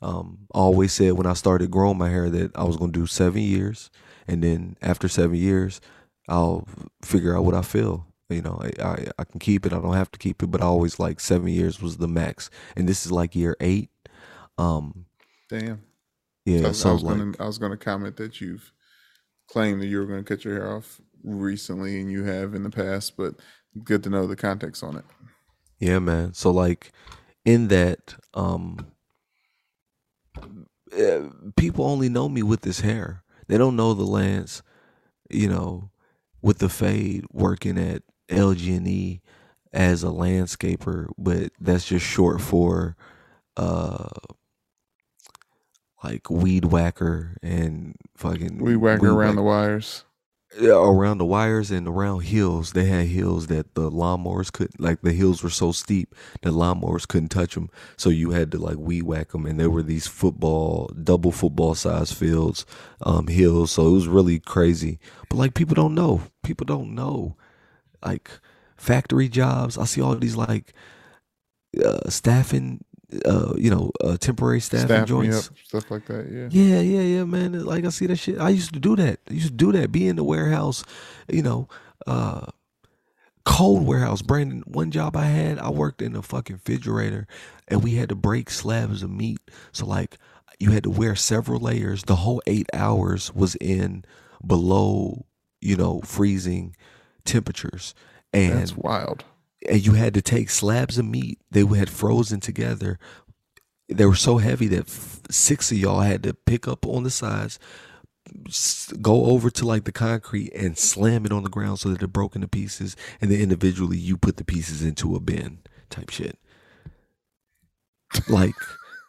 um 0.00 0.46
i 0.54 0.58
always 0.58 0.92
said 0.92 1.12
when 1.12 1.26
i 1.26 1.32
started 1.32 1.70
growing 1.70 1.98
my 1.98 2.08
hair 2.10 2.28
that 2.30 2.54
i 2.56 2.64
was 2.64 2.76
to 2.76 2.88
do 2.88 3.06
seven 3.06 3.40
years 3.42 3.90
and 4.26 4.42
then 4.42 4.76
after 4.82 5.08
seven 5.08 5.36
years 5.36 5.80
i'll 6.28 6.66
figure 7.02 7.36
out 7.36 7.44
what 7.44 7.54
i 7.54 7.62
feel 7.62 8.06
you 8.28 8.42
know 8.42 8.60
I, 8.60 8.82
I 8.82 9.06
i 9.18 9.24
can 9.24 9.38
keep 9.40 9.66
it 9.66 9.72
i 9.72 9.80
don't 9.80 9.94
have 9.94 10.10
to 10.12 10.18
keep 10.18 10.42
it 10.42 10.48
but 10.48 10.62
i 10.62 10.64
always 10.64 10.98
like 10.98 11.20
seven 11.20 11.48
years 11.48 11.80
was 11.80 11.96
the 11.98 12.08
max 12.08 12.50
and 12.76 12.88
this 12.88 13.06
is 13.06 13.12
like 13.12 13.36
year 13.36 13.56
eight 13.60 13.90
um 14.58 15.06
Damn. 15.48 15.82
yeah 16.44 16.68
I, 16.68 16.72
so 16.72 16.90
I 16.90 16.92
was 16.92 17.02
like 17.02 17.18
gonna 17.18 17.32
I 17.38 17.46
was 17.46 17.58
gonna 17.58 17.76
comment 17.76 18.16
that 18.16 18.40
you've 18.40 18.72
claimed 19.48 19.80
that 19.80 19.86
you 19.86 19.98
were 19.98 20.06
gonna 20.06 20.24
cut 20.24 20.44
your 20.44 20.54
hair 20.54 20.76
off 20.76 21.00
recently, 21.26 22.00
and 22.00 22.10
you 22.10 22.24
have 22.24 22.54
in 22.54 22.62
the 22.62 22.70
past, 22.70 23.16
but 23.16 23.34
good 23.84 24.02
to 24.04 24.10
know 24.10 24.26
the 24.26 24.36
context 24.36 24.82
on 24.82 24.96
it. 24.96 25.04
Yeah, 25.78 25.98
man. 25.98 26.32
So 26.34 26.50
like 26.50 26.92
in 27.44 27.68
that 27.68 28.16
um 28.34 28.78
eh, 30.92 31.22
people 31.56 31.84
only 31.84 32.08
know 32.08 32.28
me 32.28 32.42
with 32.42 32.62
this 32.62 32.80
hair. 32.80 33.22
They 33.48 33.58
don't 33.58 33.76
know 33.76 33.94
the 33.94 34.04
Lance, 34.04 34.62
you 35.30 35.48
know, 35.48 35.90
with 36.42 36.58
the 36.58 36.68
fade 36.68 37.24
working 37.32 37.78
at 37.78 38.02
LG&E 38.28 39.20
as 39.72 40.02
a 40.02 40.08
landscaper, 40.08 41.08
but 41.18 41.52
that's 41.60 41.86
just 41.86 42.04
short 42.06 42.40
for 42.40 42.96
uh 43.56 44.08
like 46.04 46.28
weed 46.30 46.66
whacker 46.66 47.36
and 47.42 47.96
fucking 48.16 48.58
We 48.58 48.76
whack 48.76 49.00
her 49.00 49.08
around 49.08 49.28
whack- 49.30 49.36
the 49.36 49.42
wires. 49.42 50.04
Around 50.62 51.18
the 51.18 51.24
wires 51.24 51.70
and 51.70 51.86
around 51.86 52.20
hills. 52.20 52.72
They 52.72 52.84
had 52.86 53.06
hills 53.06 53.46
that 53.48 53.74
the 53.74 53.90
lawnmowers 53.90 54.52
couldn't, 54.52 54.80
like 54.80 55.02
the 55.02 55.12
hills 55.12 55.42
were 55.42 55.50
so 55.50 55.72
steep 55.72 56.14
that 56.42 56.52
lawnmowers 56.52 57.06
couldn't 57.06 57.28
touch 57.28 57.54
them. 57.54 57.70
So 57.96 58.10
you 58.10 58.30
had 58.30 58.50
to 58.52 58.58
like 58.58 58.76
weed 58.76 59.02
whack 59.02 59.32
them, 59.32 59.46
and 59.46 59.58
there 59.58 59.70
were 59.70 59.82
these 59.82 60.06
football, 60.06 60.90
double 61.02 61.32
football 61.32 61.74
size 61.74 62.12
fields, 62.12 62.64
um, 63.02 63.26
hills. 63.28 63.72
So 63.72 63.88
it 63.88 63.92
was 63.92 64.08
really 64.08 64.38
crazy. 64.38 64.98
But 65.28 65.36
like 65.36 65.54
people 65.54 65.74
don't 65.74 65.94
know. 65.94 66.22
People 66.42 66.64
don't 66.66 66.94
know. 66.94 67.36
Like 68.04 68.30
factory 68.76 69.28
jobs. 69.28 69.78
I 69.78 69.84
see 69.84 70.00
all 70.00 70.16
these 70.16 70.36
like 70.36 70.72
uh, 71.84 72.08
staffing, 72.08 72.84
uh, 73.24 73.54
you 73.56 73.70
know, 73.70 73.92
uh, 74.02 74.16
temporary 74.16 74.60
staffing 74.60 74.86
Staff 74.88 75.08
joints. 75.08 75.50
stuff 75.64 75.90
like 75.90 76.06
that. 76.06 76.28
Yeah. 76.30 76.48
Yeah, 76.50 76.80
yeah, 76.80 77.00
yeah, 77.00 77.24
man. 77.24 77.64
Like 77.64 77.84
I 77.84 77.90
see 77.90 78.06
that 78.06 78.16
shit. 78.16 78.38
I 78.40 78.48
used 78.50 78.74
to 78.74 78.80
do 78.80 78.96
that. 78.96 79.20
I 79.30 79.34
used 79.34 79.48
to 79.48 79.52
do 79.52 79.72
that. 79.72 79.92
Be 79.92 80.08
in 80.08 80.16
the 80.16 80.24
warehouse, 80.24 80.84
you 81.28 81.42
know, 81.42 81.68
uh 82.06 82.46
cold 83.44 83.86
warehouse. 83.86 84.22
Brandon, 84.22 84.62
one 84.66 84.90
job 84.90 85.16
I 85.16 85.26
had, 85.26 85.58
I 85.58 85.70
worked 85.70 86.02
in 86.02 86.16
a 86.16 86.22
fucking 86.22 86.56
refrigerator 86.56 87.28
and 87.68 87.82
we 87.82 87.94
had 87.94 88.08
to 88.08 88.16
break 88.16 88.50
slabs 88.50 89.02
of 89.02 89.10
meat. 89.10 89.38
So 89.72 89.86
like 89.86 90.18
you 90.58 90.72
had 90.72 90.82
to 90.82 90.90
wear 90.90 91.14
several 91.14 91.60
layers. 91.60 92.02
The 92.02 92.16
whole 92.16 92.42
eight 92.46 92.68
hours 92.74 93.32
was 93.32 93.54
in 93.56 94.04
below, 94.44 95.26
you 95.60 95.76
know, 95.76 96.00
freezing 96.00 96.74
temperatures. 97.24 97.94
And 98.32 98.58
That's 98.58 98.76
wild. 98.76 99.24
And 99.68 99.84
you 99.84 99.92
had 99.92 100.14
to 100.14 100.22
take 100.22 100.50
slabs 100.50 100.98
of 100.98 101.04
meat 101.04 101.38
they 101.50 101.64
had 101.64 101.90
frozen 101.90 102.40
together 102.40 102.98
they 103.88 104.06
were 104.06 104.16
so 104.16 104.38
heavy 104.38 104.66
that 104.66 104.88
six 105.30 105.70
of 105.70 105.78
y'all 105.78 106.00
had 106.00 106.22
to 106.22 106.34
pick 106.34 106.66
up 106.66 106.86
on 106.86 107.02
the 107.02 107.10
sides 107.10 107.58
go 109.00 109.26
over 109.26 109.50
to 109.50 109.64
like 109.64 109.84
the 109.84 109.92
concrete 109.92 110.52
and 110.52 110.76
slam 110.76 111.24
it 111.24 111.32
on 111.32 111.44
the 111.44 111.50
ground 111.50 111.78
so 111.78 111.88
that 111.88 112.02
it 112.02 112.08
broke 112.08 112.34
into 112.34 112.48
pieces 112.48 112.96
and 113.20 113.30
then 113.30 113.40
individually 113.40 113.96
you 113.96 114.16
put 114.16 114.36
the 114.36 114.44
pieces 114.44 114.82
into 114.82 115.14
a 115.14 115.20
bin 115.20 115.58
type 115.90 116.10
shit 116.10 116.38
like 118.28 118.54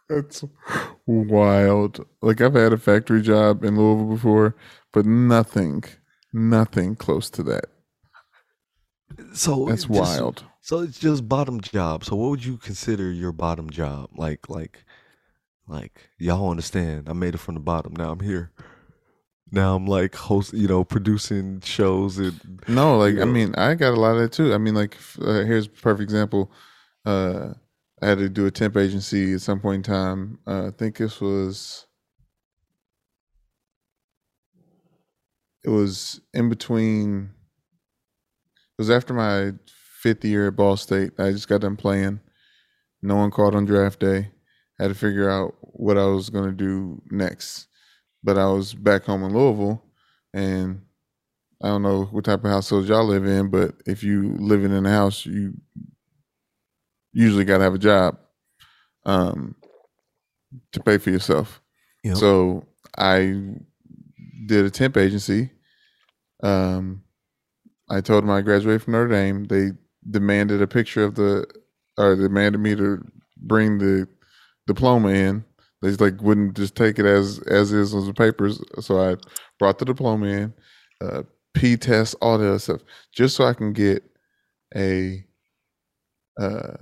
That's 0.10 0.44
wild. 1.06 2.06
Like 2.22 2.40
I've 2.42 2.54
had 2.54 2.74
a 2.74 2.78
factory 2.78 3.22
job 3.22 3.64
in 3.64 3.78
Louisville 3.78 4.16
before, 4.16 4.56
but 4.94 5.06
nothing, 5.06 5.84
nothing 6.32 6.96
close 6.96 7.30
to 7.32 7.44
that. 7.44 7.66
So 9.34 9.66
That's 9.66 9.86
just- 9.86 9.90
wild. 9.90 10.44
So 10.62 10.80
it's 10.80 11.00
just 11.00 11.30
bottom 11.30 11.62
job. 11.62 12.04
So 12.04 12.16
what 12.18 12.30
would 12.30 12.44
you 12.46 12.58
consider 12.58 13.10
your 13.12 13.32
bottom 13.32 13.70
job? 13.70 14.10
Like 14.16 14.50
like 14.50 14.84
like 15.68 16.10
y'all 16.18 16.50
understand. 16.52 17.08
I 17.10 17.14
made 17.14 17.36
it 17.36 17.40
from 17.40 17.54
the 17.56 17.62
bottom. 17.62 17.94
Now 17.96 18.12
I'm 18.12 18.20
here. 18.20 18.52
Now 19.50 19.76
I'm 19.78 19.86
like 19.88 20.14
host, 20.14 20.52
you 20.54 20.68
know, 20.68 20.84
producing 20.84 21.62
shows 21.62 22.18
and 22.18 22.62
No, 22.68 22.98
like 22.98 23.16
you 23.16 23.22
I 23.22 23.26
mean, 23.26 23.56
I 23.56 23.76
got 23.76 23.94
a 23.94 24.00
lot 24.00 24.16
of 24.16 24.22
that 24.24 24.34
too. 24.34 24.54
I 24.54 24.58
mean, 24.58 24.76
like 24.76 24.98
uh, 25.22 25.44
here's 25.46 25.68
a 25.68 25.70
perfect 25.70 26.04
example. 26.04 26.52
Uh, 27.06 27.54
I 28.02 28.08
had 28.08 28.18
to 28.18 28.28
do 28.28 28.46
a 28.46 28.52
temp 28.52 28.76
agency 28.76 29.34
at 29.34 29.42
some 29.42 29.62
point 29.62 29.88
in 29.88 29.94
time. 29.94 30.40
Uh, 30.46 30.68
I 30.68 30.72
think 30.72 30.98
this 30.98 31.22
was 31.22 31.88
it 35.64 35.70
was 35.70 36.20
in 36.34 36.50
between. 36.50 37.30
It 38.78 38.82
was 38.82 38.90
after 38.92 39.14
my 39.14 39.54
fifth 40.02 40.24
year 40.24 40.48
at 40.48 40.56
Ball 40.56 40.78
State. 40.78 41.12
I 41.18 41.32
just 41.32 41.48
got 41.48 41.62
done 41.62 41.76
playing. 41.76 42.20
No 43.02 43.16
one 43.16 43.32
called 43.32 43.56
on 43.56 43.66
draft 43.66 44.00
day. 44.00 44.30
had 44.78 44.90
to 44.90 44.94
figure 44.94 45.30
out 45.30 45.56
what 45.62 45.98
I 45.98 46.06
was 46.06 46.30
going 46.30 46.46
to 46.46 46.56
do 46.56 47.02
next. 47.10 47.68
But 48.24 48.38
I 48.38 48.46
was 48.48 48.74
back 48.74 49.06
home 49.06 49.24
in 49.24 49.34
Louisville, 49.34 49.84
and 50.34 50.82
I 51.64 51.70
don't 51.70 51.82
know 51.82 52.06
what 52.06 52.26
type 52.26 52.44
of 52.44 52.52
households 52.52 52.88
y'all 52.88 53.06
live 53.06 53.26
in, 53.26 53.50
but 53.50 53.76
if 53.86 54.04
you 54.04 54.36
living 54.38 54.72
in 54.72 54.86
a 54.86 54.92
house, 54.92 55.26
you 55.26 55.54
usually 57.14 57.46
got 57.46 57.58
to 57.58 57.64
have 57.64 57.74
a 57.74 57.80
job 57.80 58.20
um, 59.06 59.56
to 60.72 60.80
pay 60.82 61.00
for 61.00 61.10
yourself. 61.10 61.62
Yep. 62.04 62.18
So 62.18 62.68
I 62.96 63.56
did 64.46 64.66
a 64.66 64.70
temp 64.70 64.98
agency. 64.98 65.50
Um, 66.44 67.04
I 67.90 68.02
told 68.02 68.24
them 68.24 68.32
I 68.32 68.42
graduated 68.42 68.84
from 68.84 68.94
Notre 68.94 69.10
Dame. 69.10 69.46
They 69.46 69.72
demanded 70.10 70.62
a 70.62 70.68
picture 70.68 71.04
of 71.04 71.16
the, 71.16 71.48
or 71.98 72.16
demanded 72.16 72.60
me 72.60 72.76
to 72.76 73.04
bring 73.38 73.78
the 73.78 74.08
diploma 74.68 75.10
in. 75.10 75.46
They 75.82 75.90
just, 75.90 76.02
like 76.02 76.22
wouldn't 76.22 76.56
just 76.58 76.76
take 76.76 77.00
it 77.00 77.06
as 77.06 77.40
as 77.48 77.72
is 77.72 77.94
on 77.94 78.06
the 78.06 78.14
papers. 78.14 78.62
So 78.80 79.00
I 79.00 79.16
brought 79.60 79.80
the 79.80 79.86
diploma 79.86 80.26
in, 80.28 80.54
uh, 81.02 81.24
P 81.54 81.78
test, 81.78 82.16
all 82.22 82.38
that 82.38 82.48
other 82.48 82.60
stuff, 82.60 82.82
just 83.14 83.36
so 83.36 83.46
I 83.46 83.54
can 83.54 83.74
get 83.74 84.04
a. 84.76 85.26
Uh, 86.40 86.78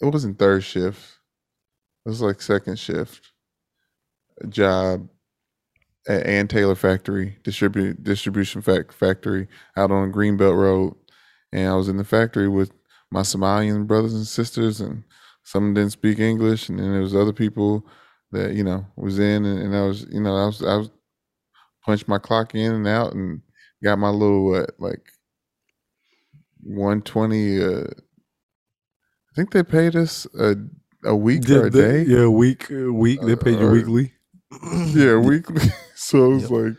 it 0.00 0.06
wasn't 0.06 0.38
third 0.38 0.64
shift. 0.64 1.18
It 2.06 2.08
was 2.08 2.20
like 2.22 2.40
second 2.42 2.78
shift 2.78 3.32
job 4.48 5.08
at 6.08 6.26
Ann 6.26 6.48
Taylor 6.48 6.76
Factory, 6.76 7.38
distribute 7.44 8.04
distribution 8.04 8.62
fac- 8.62 8.92
factory 8.92 9.48
out 9.76 9.92
on 9.92 10.12
Greenbelt 10.12 10.56
Road, 10.58 10.96
and 11.52 11.68
I 11.70 11.76
was 11.76 11.88
in 11.88 11.98
the 11.98 12.04
factory 12.04 12.48
with 12.48 12.72
my 13.12 13.22
Somalian 13.22 13.86
brothers 13.88 14.14
and 14.14 14.26
sisters, 14.26 14.80
and 14.82 15.04
some 15.44 15.74
didn't 15.74 15.92
speak 15.92 16.20
English, 16.20 16.70
and 16.70 16.80
then 16.80 16.92
there 16.92 17.02
was 17.02 17.16
other 17.16 17.34
people 17.34 17.86
that 18.32 18.54
you 18.54 18.64
know 18.64 18.86
was 18.96 19.20
in, 19.20 19.46
and, 19.46 19.60
and 19.60 19.76
I 19.76 19.82
was 19.86 20.06
you 20.10 20.20
know 20.22 20.36
I 20.36 20.46
was 20.46 20.62
I 20.62 20.76
was 20.78 20.90
punched 21.84 22.08
my 22.08 22.18
clock 22.18 22.54
in 22.54 22.72
and 22.72 22.88
out, 22.88 23.14
and 23.14 23.42
got 23.84 23.98
my 23.98 24.10
little 24.10 24.46
what 24.50 24.72
like 24.80 25.02
one 26.62 27.02
twenty. 27.02 27.62
Uh, 27.62 27.84
I 27.84 28.10
think 29.36 29.52
they 29.52 29.64
paid 29.64 29.96
us 29.96 30.26
a 30.38 30.56
a 31.04 31.16
week 31.16 31.50
or 31.50 31.66
a 31.66 31.70
day. 31.70 32.04
Yeah, 32.04 32.24
a 32.24 32.30
week 32.30 32.70
a 32.70 32.92
week. 32.92 33.22
They 33.22 33.36
paid 33.36 33.60
you 33.60 33.68
Uh, 33.68 33.72
weekly. 33.72 34.14
Yeah, 34.94 35.16
weekly. 35.18 35.62
so 35.94 36.24
it 36.32 36.34
was 36.34 36.42
Yep. 36.42 36.50
like, 36.50 36.78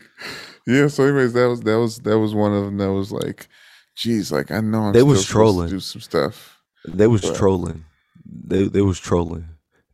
yeah. 0.67 0.87
So, 0.87 1.03
anyways, 1.03 1.33
that 1.33 1.47
was 1.49 1.61
that 1.61 1.79
was 1.79 1.97
that 1.99 2.19
was 2.19 2.33
one 2.33 2.53
of 2.53 2.65
them. 2.65 2.77
That 2.77 2.91
was 2.93 3.11
like, 3.11 3.47
geez, 3.95 4.31
like 4.31 4.51
I 4.51 4.59
know 4.61 4.83
I'm 4.85 4.93
They 4.93 5.03
was 5.03 5.25
trolling. 5.25 5.67
to 5.69 5.75
do 5.75 5.79
some 5.79 6.01
stuff. 6.01 6.57
They 6.87 7.07
was 7.07 7.21
But- 7.21 7.35
trolling. 7.35 7.85
They 8.31 8.67
they 8.67 8.81
was 8.81 8.99
trolling 8.99 9.45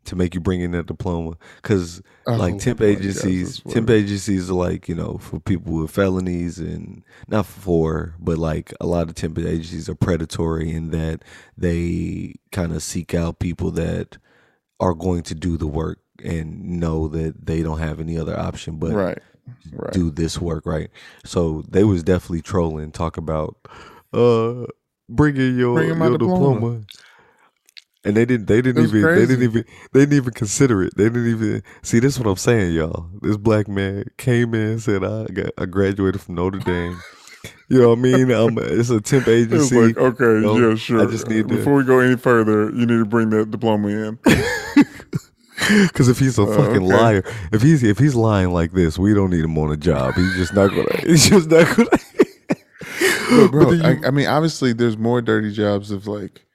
to 0.04 0.16
make 0.16 0.36
you 0.36 0.40
bring 0.42 0.62
in 0.62 0.72
that 0.72 0.86
diploma 0.86 1.36
because 1.62 2.00
oh 2.28 2.36
like 2.36 2.56
Oh 2.56 2.60
temp 2.60 2.82
agencies, 2.82 3.60
that's 3.64 3.74
temp 3.74 3.90
agencies 3.90 4.50
are 4.52 4.54
like 4.54 4.88
you 4.90 4.94
know 4.96 5.18
for 5.18 5.40
people 5.40 5.74
with 5.74 5.90
felonies 5.92 6.60
and 6.60 7.02
not 7.30 7.46
for, 7.46 8.14
but 8.20 8.38
like 8.38 8.74
a 8.82 8.86
lot 8.86 9.08
of 9.10 9.16
temp 9.16 9.40
agencies 9.40 9.88
are 9.90 9.96
predatory 9.96 10.70
in 10.72 10.92
that 10.92 11.24
they 11.58 12.36
kind 12.52 12.74
of 12.74 12.84
seek 12.84 13.14
out 13.16 13.40
people 13.40 13.72
that 13.72 14.18
are 14.82 14.94
going 14.94 15.24
to 15.24 15.34
do 15.34 15.56
the 15.58 15.66
work 15.68 16.00
and 16.24 16.80
know 16.80 17.08
that 17.10 17.46
they 17.46 17.62
don't 17.64 17.80
have 17.80 18.00
any 18.00 18.18
other 18.18 18.38
option 18.38 18.78
but 18.78 18.92
right, 18.94 19.20
right. 19.72 19.94
do 19.94 20.10
this 20.12 20.40
work 20.40 20.66
right. 20.66 20.90
So 21.24 21.64
they 21.70 21.84
was 21.84 22.04
definitely 22.04 22.42
trolling, 22.42 22.92
talk 22.92 23.18
about 23.18 23.58
uh 24.14 24.66
bringing 25.10 25.58
your 25.58 25.76
Bring 25.76 25.90
your 25.90 26.18
diploma. 26.18 26.54
diploma. 26.56 26.82
And 28.04 28.16
they 28.16 28.24
didn't. 28.24 28.46
They 28.46 28.62
didn't 28.62 28.84
even. 28.84 29.02
They 29.02 29.26
didn't 29.26 29.42
even. 29.42 29.66
They 29.92 30.02
didn't 30.02 30.14
even 30.14 30.34
consider 30.34 30.84
it. 30.84 30.96
They 30.96 31.06
didn't 31.06 31.28
even 31.28 31.64
see. 31.82 31.98
This 31.98 32.14
is 32.14 32.20
what 32.20 32.30
I'm 32.30 32.36
saying, 32.38 32.74
y'all. 32.76 33.10
This 33.20 33.36
black 33.36 33.68
man 33.68 34.06
came 34.18 34.54
in 34.54 34.62
and 34.74 34.82
said, 34.82 35.04
"I 35.04 35.26
got. 35.26 35.50
I 35.58 35.66
graduated 35.66 36.22
from 36.22 36.36
Notre 36.36 36.60
Dame." 36.60 37.00
You 37.68 37.82
know 37.82 37.90
what 37.90 37.98
I 38.00 38.02
mean? 38.02 38.32
Um, 38.32 38.58
it's 38.60 38.92
a 38.92 39.02
temp 39.02 39.28
agency. 39.28 39.76
like, 39.76 39.98
okay, 39.98 40.24
know, 40.24 40.58
yeah, 40.58 40.74
I 40.74 40.76
sure. 40.76 41.06
just 41.10 41.28
need 41.28 41.48
to- 41.48 41.56
Before 41.56 41.74
we 41.74 41.84
go 41.84 42.00
any 42.00 42.16
further, 42.16 42.66
you 42.70 42.86
need 42.86 43.00
to 43.00 43.06
bring 43.06 43.32
that 43.32 43.50
diploma 43.50 43.88
in. 43.88 44.20
Because 45.88 46.10
if 46.10 46.20
he's 46.20 46.38
a 46.38 46.44
Uh, 46.44 46.56
fucking 46.58 46.84
okay. 46.86 46.96
liar, 46.96 47.24
if 47.52 47.62
he's 47.62 47.82
if 47.84 47.98
he's 47.98 48.16
lying 48.16 48.52
like 48.52 48.72
this, 48.74 48.98
we 49.00 49.14
don't 49.14 49.30
need 49.30 49.44
him 49.44 49.58
on 49.58 49.72
a 49.72 49.78
job. 49.78 50.14
He's 50.16 50.36
just 50.36 50.54
not 50.54 50.70
gonna. 50.70 50.98
He's 51.06 51.30
just 51.30 51.50
not 51.50 51.76
gonna. 51.76 53.50
Bro, 53.50 53.72
you- 53.72 53.84
I, 53.84 54.00
I 54.08 54.12
mean, 54.12 54.28
obviously, 54.28 54.74
there's 54.74 54.98
more 54.98 55.22
dirty 55.22 55.52
jobs 55.52 55.92
of 55.92 56.08
like, 56.08 56.46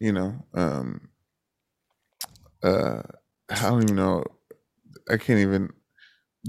you 0.00 0.12
know, 0.12 0.44
um, 0.54 1.08
uh, 2.62 3.02
I 3.50 3.62
don't 3.62 3.82
even 3.84 3.96
know. 3.96 4.24
I 5.10 5.16
can't 5.16 5.38
even 5.38 5.70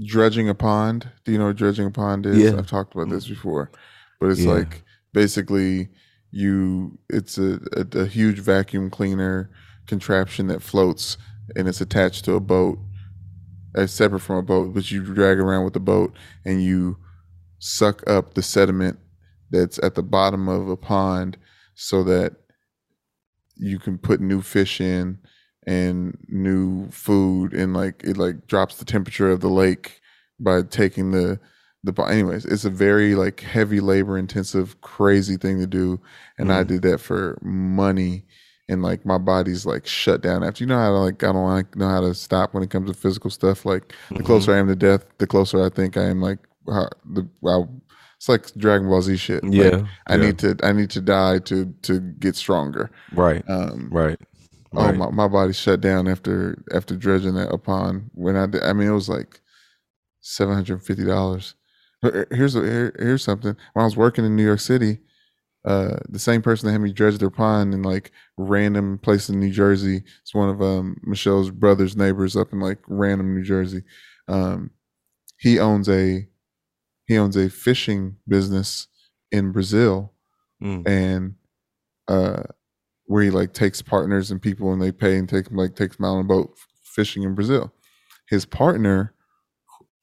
dredging 0.04 0.48
a 0.48 0.54
pond. 0.54 1.08
Do 1.24 1.32
you 1.32 1.38
know 1.38 1.46
what 1.46 1.56
dredging 1.56 1.86
a 1.86 1.90
pond 1.90 2.26
is? 2.26 2.36
Yeah. 2.38 2.58
I've 2.58 2.66
talked 2.66 2.94
about 2.94 3.08
this 3.08 3.26
before, 3.28 3.70
but 4.20 4.30
it's 4.30 4.40
Yeah. 4.40 4.52
like 4.52 4.82
basically 5.12 5.88
you. 6.30 6.98
It's 7.08 7.38
a, 7.38 7.58
a 7.72 8.00
a 8.00 8.06
huge 8.06 8.40
vacuum 8.40 8.90
cleaner 8.90 9.50
contraption 9.86 10.48
that 10.48 10.62
floats 10.62 11.16
and 11.56 11.68
it's 11.68 11.80
attached 11.80 12.24
to 12.26 12.34
a 12.34 12.40
boat. 12.40 12.78
It's 13.74 13.92
separate 13.92 14.20
from 14.20 14.36
a 14.36 14.42
boat, 14.42 14.74
but 14.74 14.90
you 14.90 15.02
drag 15.04 15.38
around 15.38 15.64
with 15.64 15.74
the 15.74 15.80
boat 15.80 16.12
and 16.44 16.62
you 16.62 16.96
suck 17.58 18.08
up 18.08 18.34
the 18.34 18.42
sediment 18.42 18.98
that's 19.50 19.78
at 19.82 19.94
the 19.94 20.02
bottom 20.02 20.48
of 20.48 20.68
a 20.68 20.76
pond 20.76 21.36
so 21.74 22.02
that 22.04 22.34
you 23.56 23.78
can 23.78 23.98
put 23.98 24.20
new 24.20 24.40
fish 24.42 24.80
in 24.80 25.18
and 25.66 26.16
new 26.28 26.88
food 26.90 27.52
and 27.52 27.74
like 27.74 28.02
it 28.02 28.16
like 28.16 28.46
drops 28.46 28.76
the 28.76 28.84
temperature 28.84 29.30
of 29.30 29.40
the 29.40 29.48
lake 29.48 30.00
by 30.38 30.62
taking 30.62 31.10
the 31.10 31.38
the 31.84 31.92
anyways 32.04 32.46
it's 32.46 32.64
a 32.64 32.70
very 32.70 33.14
like 33.14 33.40
heavy 33.40 33.80
labor 33.80 34.16
intensive 34.16 34.80
crazy 34.80 35.36
thing 35.36 35.58
to 35.58 35.66
do 35.66 36.00
and 36.38 36.50
i 36.52 36.62
Mhm. 36.64 36.68
did 36.68 36.82
that 36.82 36.98
for 36.98 37.38
money 37.42 38.24
and 38.70 38.82
like 38.82 39.04
my 39.04 39.18
body's 39.18 39.66
like 39.66 39.86
shut 39.86 40.22
down 40.22 40.42
after 40.44 40.64
you 40.64 40.68
know 40.68 40.78
how 40.78 40.88
to 40.90 40.98
like 40.98 41.22
i 41.24 41.32
don't 41.32 41.46
like 41.48 41.76
know 41.76 41.88
how 41.88 42.00
to 42.00 42.14
stop 42.14 42.54
when 42.54 42.62
it 42.62 42.70
comes 42.70 42.90
to 42.90 42.96
physical 42.96 43.30
stuff 43.30 43.64
like 43.64 43.94
the 44.16 44.22
Mhm. 44.22 44.26
closer 44.26 44.54
i 44.54 44.58
am 44.58 44.68
to 44.68 44.76
death 44.76 45.04
the 45.18 45.26
closer 45.26 45.64
i 45.64 45.68
think 45.68 45.96
i 45.96 46.04
am 46.04 46.20
like 46.22 46.38
how, 46.68 46.88
the 47.04 47.28
I, 47.46 47.64
it's 48.16 48.28
like 48.28 48.54
dragon 48.54 48.88
ball 48.88 49.02
z 49.02 49.16
shit 49.16 49.42
Like, 49.44 49.54
Yeah, 49.54 49.86
i 50.06 50.16
yeah. 50.16 50.22
need 50.26 50.38
to 50.38 50.56
i 50.62 50.72
need 50.72 50.90
to 50.90 51.00
die 51.00 51.38
to 51.40 51.66
to 51.82 52.00
get 52.00 52.36
stronger 52.36 52.90
right, 53.12 53.42
um 53.48 53.88
right, 53.90 54.18
Oh, 54.76 54.84
right. 54.86 54.96
my, 54.96 55.10
my 55.10 55.26
body 55.28 55.52
shut 55.52 55.80
down 55.80 56.06
after 56.06 56.62
after 56.72 56.94
dredging 56.96 57.34
that 57.34 57.52
upon 57.52 58.10
when 58.14 58.36
I 58.36 58.46
did. 58.46 58.62
I 58.62 58.72
mean, 58.72 58.86
it 58.86 58.92
was 58.92 59.08
like 59.08 59.40
seven 60.20 60.54
hundred 60.54 60.74
and 60.74 60.82
fifty 60.84 61.04
dollars. 61.04 61.54
Here's 62.30 62.54
a, 62.54 62.60
here, 62.62 62.94
here's 62.98 63.24
something. 63.24 63.56
When 63.72 63.82
I 63.82 63.84
was 63.84 63.96
working 63.96 64.24
in 64.24 64.36
New 64.36 64.44
York 64.44 64.60
City, 64.60 65.00
uh, 65.64 65.96
the 66.08 66.18
same 66.18 66.40
person 66.42 66.66
that 66.66 66.72
had 66.72 66.80
me 66.80 66.92
dredge 66.92 67.18
their 67.18 67.30
pond 67.30 67.74
in 67.74 67.82
like 67.82 68.12
random 68.38 68.98
place 68.98 69.28
in 69.28 69.38
New 69.38 69.50
Jersey. 69.50 70.02
It's 70.22 70.34
one 70.34 70.48
of 70.48 70.62
um, 70.62 70.96
Michelle's 71.02 71.50
brother's 71.50 71.96
neighbors 71.96 72.34
up 72.36 72.52
in 72.52 72.60
like 72.60 72.78
random 72.88 73.34
New 73.34 73.44
Jersey. 73.44 73.82
Um, 74.28 74.70
he 75.38 75.58
owns 75.58 75.88
a 75.88 76.26
he 77.06 77.18
owns 77.18 77.36
a 77.36 77.50
fishing 77.50 78.16
business 78.28 78.86
in 79.32 79.52
Brazil, 79.52 80.12
Mm. 80.62 80.86
and 80.86 81.34
uh 82.08 82.42
where 83.06 83.22
he 83.24 83.30
like 83.30 83.54
takes 83.54 83.80
partners 83.82 84.30
and 84.30 84.40
people 84.42 84.72
and 84.72 84.80
they 84.82 84.92
pay 84.92 85.16
and 85.18 85.28
take 85.28 85.46
them 85.46 85.56
like 85.56 85.74
takes 85.74 85.96
them 85.96 86.04
out 86.04 86.16
on 86.16 86.20
a 86.20 86.28
boat 86.28 86.54
fishing 86.84 87.22
in 87.22 87.34
Brazil. 87.34 87.72
His 88.28 88.44
partner 88.44 89.14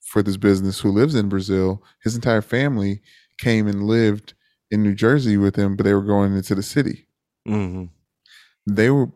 for 0.01 0.23
this 0.23 0.37
business 0.37 0.79
who 0.79 0.89
lives 0.91 1.15
in 1.15 1.29
Brazil, 1.29 1.83
his 2.03 2.15
entire 2.15 2.41
family 2.41 3.01
came 3.39 3.67
and 3.67 3.83
lived 3.83 4.33
in 4.71 4.83
New 4.83 4.93
Jersey 4.95 5.37
with 5.37 5.55
him, 5.55 5.75
but 5.75 5.83
they 5.85 5.93
were 5.93 6.01
going 6.03 6.35
into 6.35 6.55
the 6.55 6.63
city. 6.63 7.07
hmm 7.45 7.85
They 8.65 8.89
were 8.89 9.09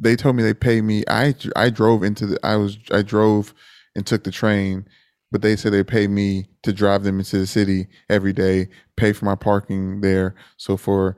they 0.00 0.14
told 0.14 0.36
me 0.36 0.42
they 0.44 0.54
paid 0.54 0.82
me. 0.84 1.02
I 1.08 1.34
I 1.56 1.70
drove 1.70 2.02
into 2.04 2.26
the. 2.26 2.38
I 2.46 2.56
was 2.56 2.78
I 2.92 3.02
drove 3.02 3.52
and 3.96 4.06
took 4.06 4.22
the 4.22 4.30
train, 4.30 4.86
but 5.32 5.42
they 5.42 5.56
said 5.56 5.72
they 5.72 5.82
paid 5.82 6.10
me 6.10 6.48
to 6.62 6.72
drive 6.72 7.02
them 7.02 7.18
into 7.18 7.38
the 7.38 7.46
city 7.48 7.88
every 8.08 8.32
day, 8.32 8.68
pay 8.96 9.12
for 9.12 9.24
my 9.24 9.34
parking 9.34 10.00
there. 10.00 10.36
So 10.56 10.76
for 10.76 11.16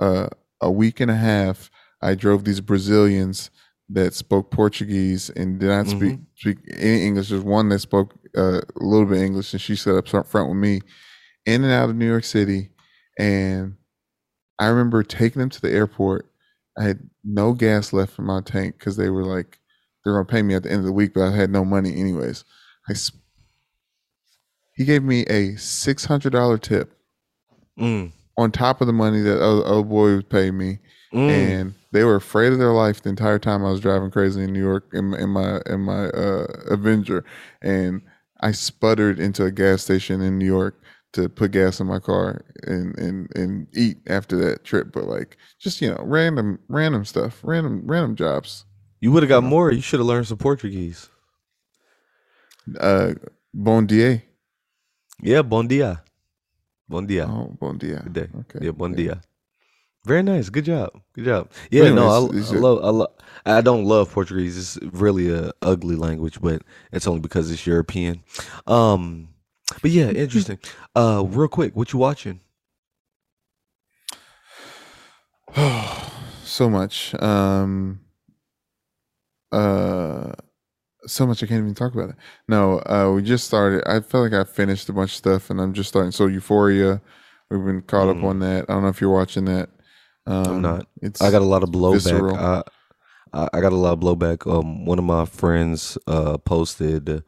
uh, 0.00 0.26
a 0.60 0.70
week 0.70 0.98
and 0.98 1.10
a 1.10 1.14
half, 1.16 1.70
I 2.02 2.16
drove 2.16 2.44
these 2.44 2.60
Brazilians 2.60 3.50
that 3.90 4.12
spoke 4.14 4.50
Portuguese 4.50 5.30
and 5.30 5.60
did 5.60 5.68
not 5.68 5.86
speak 5.86 6.14
Mhm. 6.14 6.26
speak 6.34 6.58
any 6.76 7.06
English. 7.06 7.28
There's 7.28 7.44
one 7.44 7.68
that 7.68 7.78
spoke 7.78 8.14
uh, 8.36 8.60
a 8.60 8.84
little 8.84 9.06
bit 9.06 9.22
English, 9.22 9.52
and 9.52 9.60
she 9.60 9.76
sat 9.76 9.94
up 9.94 10.08
front 10.08 10.48
with 10.48 10.58
me, 10.58 10.80
in 11.46 11.62
and 11.62 11.72
out 11.72 11.88
of 11.90 11.94
New 11.96 12.08
York 12.08 12.24
City. 12.24 12.70
And 13.18 13.76
I 14.58 14.66
remember 14.68 15.02
taking 15.02 15.40
them 15.40 15.50
to 15.50 15.60
the 15.60 15.70
airport. 15.70 16.30
I 16.78 16.84
had 16.84 17.08
no 17.24 17.52
gas 17.52 17.92
left 17.92 18.18
in 18.18 18.24
my 18.26 18.40
tank 18.42 18.76
because 18.78 18.96
they 18.96 19.08
were 19.10 19.24
like, 19.24 19.58
they're 20.04 20.12
gonna 20.14 20.24
pay 20.24 20.42
me 20.42 20.54
at 20.54 20.62
the 20.62 20.70
end 20.70 20.80
of 20.80 20.84
the 20.86 20.92
week, 20.92 21.14
but 21.14 21.22
I 21.22 21.30
had 21.34 21.50
no 21.50 21.64
money 21.64 21.98
anyways. 21.98 22.44
I 22.88 22.92
sp- 22.94 23.18
he 24.74 24.84
gave 24.84 25.02
me 25.02 25.24
a 25.26 25.56
six 25.56 26.04
hundred 26.04 26.30
dollar 26.32 26.58
tip 26.58 26.92
Mm. 27.78 28.12
on 28.38 28.52
top 28.52 28.80
of 28.80 28.86
the 28.86 28.92
money 28.92 29.20
that 29.22 29.42
other, 29.42 29.64
other 29.66 29.82
boy 29.82 30.14
was 30.16 30.24
paying 30.24 30.56
me, 30.56 30.78
Mm. 31.12 31.28
and 31.30 31.74
they 31.92 32.04
were 32.04 32.16
afraid 32.16 32.52
of 32.52 32.58
their 32.58 32.72
life 32.72 33.02
the 33.02 33.08
entire 33.10 33.38
time 33.38 33.64
I 33.64 33.70
was 33.70 33.80
driving 33.80 34.10
crazy 34.10 34.42
in 34.44 34.52
New 34.52 34.62
York 34.62 34.86
in, 34.92 35.12
in 35.14 35.30
my 35.30 35.60
in 35.66 35.80
my 35.80 36.06
uh, 36.08 36.46
Avenger, 36.70 37.24
and 37.62 38.02
I 38.40 38.52
sputtered 38.52 39.18
into 39.18 39.44
a 39.44 39.50
gas 39.50 39.82
station 39.82 40.20
in 40.20 40.38
New 40.38 40.46
York 40.46 40.78
to 41.16 41.28
put 41.28 41.50
gas 41.50 41.80
in 41.80 41.86
my 41.86 41.98
car 41.98 42.44
and 42.62 42.96
and 42.98 43.28
and 43.34 43.66
eat 43.74 43.98
after 44.06 44.36
that 44.36 44.64
trip. 44.64 44.92
But 44.92 45.04
like 45.04 45.36
just 45.58 45.80
you 45.82 45.90
know 45.90 46.00
random 46.04 46.58
random 46.68 47.04
stuff, 47.04 47.40
random 47.42 47.82
random 47.84 48.14
jobs. 48.16 48.64
you 49.00 49.10
would 49.12 49.22
have 49.22 49.28
got 49.28 49.42
more. 49.44 49.72
You 49.72 49.80
should 49.82 50.00
have 50.00 50.06
learned 50.06 50.26
some 50.28 50.38
Portuguese. 50.38 51.10
Uh, 52.80 53.14
bon 53.54 53.86
dia. 53.86 54.22
Yeah, 55.22 55.42
bon 55.42 55.66
dia. 55.66 56.02
Bon 56.88 57.06
dia. 57.06 57.26
Oh, 57.26 57.56
bon 57.60 57.78
dia. 57.78 58.00
Good 58.04 58.12
day. 58.12 58.28
Okay. 58.40 58.66
Yeah, 58.66 58.72
bon 58.72 58.94
dia. 58.94 59.20
Very 60.04 60.22
nice. 60.22 60.48
Good 60.50 60.64
job. 60.66 60.90
Good 61.14 61.24
job. 61.24 61.50
Yeah, 61.70 61.90
no, 61.90 62.06
I, 62.08 62.18
anyways, 62.18 62.52
I 62.52 62.56
a- 62.56 62.60
love. 62.60 62.78
I 62.84 62.90
love. 62.90 63.10
I 63.44 63.60
don't 63.60 63.84
love 63.84 64.10
Portuguese. 64.12 64.56
It's 64.56 64.78
really 64.94 65.30
a 65.32 65.50
ugly 65.62 65.96
language, 65.96 66.40
but 66.40 66.62
it's 66.92 67.06
only 67.06 67.20
because 67.20 67.50
it's 67.50 67.66
European. 67.66 68.22
Um, 68.66 69.28
but 69.82 69.90
yeah, 69.90 70.10
interesting. 70.10 70.58
Uh, 70.94 71.24
real 71.26 71.48
quick, 71.48 71.74
what 71.76 71.92
you 71.92 71.98
watching? 71.98 72.40
so 76.44 76.68
much. 76.68 77.14
Um 77.22 78.00
uh 79.52 80.32
so 81.06 81.24
much 81.26 81.40
I 81.42 81.46
can't 81.46 81.60
even 81.62 81.74
talk 81.74 81.94
about 81.94 82.10
it. 82.10 82.16
No, 82.48 82.80
uh 82.80 83.12
we 83.14 83.22
just 83.22 83.44
started. 83.46 83.82
I 83.88 84.00
feel 84.00 84.22
like 84.22 84.32
I 84.32 84.44
finished 84.44 84.88
a 84.88 84.92
bunch 84.92 85.10
of 85.12 85.16
stuff 85.16 85.50
and 85.50 85.60
I'm 85.60 85.72
just 85.72 85.88
starting. 85.88 86.10
So 86.12 86.26
Euphoria, 86.26 87.00
we've 87.50 87.64
been 87.64 87.82
caught 87.82 88.08
up 88.08 88.16
Mm. 88.16 88.24
on 88.24 88.38
that. 88.40 88.64
I 88.68 88.72
don't 88.74 88.82
know 88.82 88.88
if 88.88 89.00
you're 89.00 89.10
watching 89.12 89.44
that. 89.46 89.68
Um 90.26 90.46
I'm 90.46 90.62
not. 90.62 90.88
It's 91.00 91.22
I 91.22 91.30
got 91.30 91.42
a 91.42 91.44
lot 91.46 91.62
of 91.62 91.70
blowback. 91.70 91.94
visceral. 91.94 92.36
I, 92.36 92.62
I 93.32 93.48
I 93.54 93.60
got 93.60 93.72
a 93.72 93.76
lot 93.76 93.92
of 93.92 94.00
blowback. 94.00 94.50
Um, 94.52 94.84
one 94.84 94.98
of 94.98 95.04
my 95.04 95.24
friends 95.26 95.96
uh 96.08 96.38
posted, 96.38 97.08
uh, 97.08 97.20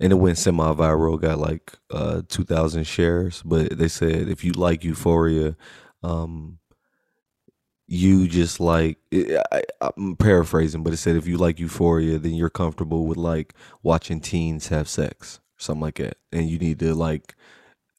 and 0.00 0.12
it 0.12 0.16
went 0.16 0.38
semi-viral. 0.38 1.20
Got 1.20 1.38
like 1.38 1.72
uh 1.90 2.22
two 2.28 2.44
thousand 2.44 2.84
shares, 2.84 3.42
but 3.44 3.76
they 3.78 3.88
said 3.88 4.28
if 4.28 4.44
you 4.44 4.52
like 4.52 4.84
Euphoria, 4.84 5.56
um, 6.02 6.58
you 7.86 8.26
just 8.28 8.60
like 8.60 8.98
I, 9.12 9.62
I'm 9.80 10.16
paraphrasing, 10.16 10.82
but 10.82 10.92
it 10.92 10.98
said 10.98 11.16
if 11.16 11.26
you 11.26 11.36
like 11.36 11.58
Euphoria, 11.60 12.18
then 12.18 12.34
you're 12.34 12.50
comfortable 12.50 13.06
with 13.06 13.18
like 13.18 13.54
watching 13.82 14.20
teens 14.20 14.68
have 14.68 14.88
sex, 14.88 15.40
something 15.56 15.82
like 15.82 15.96
that, 15.96 16.16
and 16.32 16.48
you 16.48 16.58
need 16.58 16.78
to 16.80 16.94
like 16.94 17.34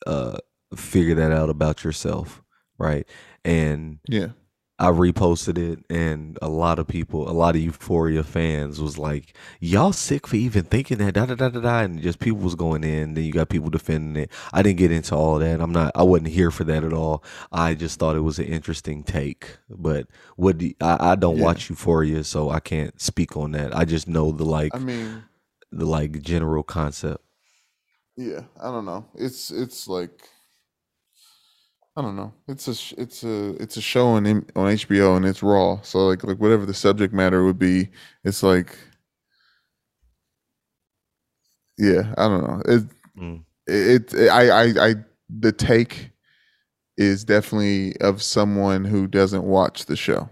uh 0.07 0.37
figure 0.75 1.15
that 1.15 1.31
out 1.31 1.49
about 1.49 1.83
yourself, 1.83 2.41
right? 2.77 3.07
And 3.43 3.99
yeah. 4.07 4.29
I 4.77 4.87
reposted 4.87 5.57
it, 5.57 5.85
and 5.89 6.37
a 6.41 6.49
lot 6.49 6.79
of 6.79 6.87
people, 6.87 7.29
a 7.29 7.31
lot 7.31 7.55
of 7.55 7.61
Euphoria 7.61 8.23
fans, 8.23 8.81
was 8.81 8.97
like, 8.97 9.35
"Y'all 9.61 9.93
sick 9.93 10.27
for 10.27 10.35
even 10.35 10.63
thinking 10.65 10.97
that." 10.99 11.13
Da 11.13 11.25
da 11.27 11.35
da 11.35 11.49
da 11.49 11.61
da, 11.61 11.79
and 11.81 12.01
just 12.01 12.19
people 12.19 12.39
was 12.41 12.55
going 12.55 12.83
in. 12.83 13.13
Then 13.13 13.23
you 13.23 13.31
got 13.31 13.49
people 13.49 13.69
defending 13.69 14.21
it. 14.23 14.31
I 14.53 14.61
didn't 14.63 14.79
get 14.79 14.91
into 14.91 15.15
all 15.15 15.39
that. 15.39 15.61
I'm 15.61 15.71
not. 15.71 15.93
I 15.95 16.03
wasn't 16.03 16.29
here 16.29 16.51
for 16.51 16.65
that 16.65 16.83
at 16.83 16.93
all. 16.93 17.23
I 17.53 17.73
just 17.75 17.99
thought 17.99 18.17
it 18.17 18.21
was 18.21 18.37
an 18.39 18.45
interesting 18.45 19.03
take. 19.03 19.57
But 19.69 20.07
what 20.35 20.57
do, 20.57 20.73
I, 20.81 21.11
I 21.11 21.15
don't 21.15 21.37
Yeah. 21.37 21.39
watch 21.39 21.69
Euphoria, 21.69 22.23
so 22.25 22.49
I 22.49 22.59
can't 22.59 22.99
speak 23.01 23.37
on 23.37 23.51
that. 23.53 23.75
I 23.75 23.85
just 23.85 24.07
know 24.09 24.31
the 24.31 24.45
like 24.45 24.73
I 24.73 24.79
mean, 24.79 25.29
the 25.71 25.85
like 25.85 26.21
general 26.21 26.63
concept. 26.63 27.23
yeah, 28.17 28.41
I 28.61 28.65
don't 28.71 28.85
know. 28.85 29.05
It's 29.15 29.51
it's 29.51 29.87
like 29.87 30.29
I 31.97 32.01
don't 32.01 32.15
know. 32.17 32.33
It's 32.47 32.67
a 32.67 32.75
sh- 32.75 32.93
it's 32.97 33.23
a 33.23 33.51
it's 33.61 33.77
a 33.77 33.81
show 33.81 34.07
on 34.07 34.25
M- 34.27 34.45
on 34.55 34.73
HBO 34.73 35.15
and 35.15 35.25
it's 35.25 35.41
raw. 35.41 35.79
So 35.81 35.99
like 36.07 36.23
like 36.25 36.37
whatever 36.39 36.65
the 36.65 36.73
subject 36.73 37.13
matter 37.13 37.43
would 37.45 37.57
be, 37.59 37.89
it's 38.25 38.43
like 38.43 38.77
yeah, 41.77 42.13
I 42.17 42.27
don't 42.27 42.43
know. 42.43 42.61
It 42.65 42.83
Mm. 43.17 43.43
it, 43.65 44.13
it 44.13 44.29
I, 44.29 44.49
I 44.49 44.89
I 44.89 44.95
the 45.29 45.53
take 45.53 46.11
is 46.97 47.23
definitely 47.23 47.95
of 48.01 48.21
someone 48.21 48.83
who 48.83 49.07
doesn't 49.07 49.43
watch 49.43 49.85
the 49.85 49.95
show. 49.95 50.29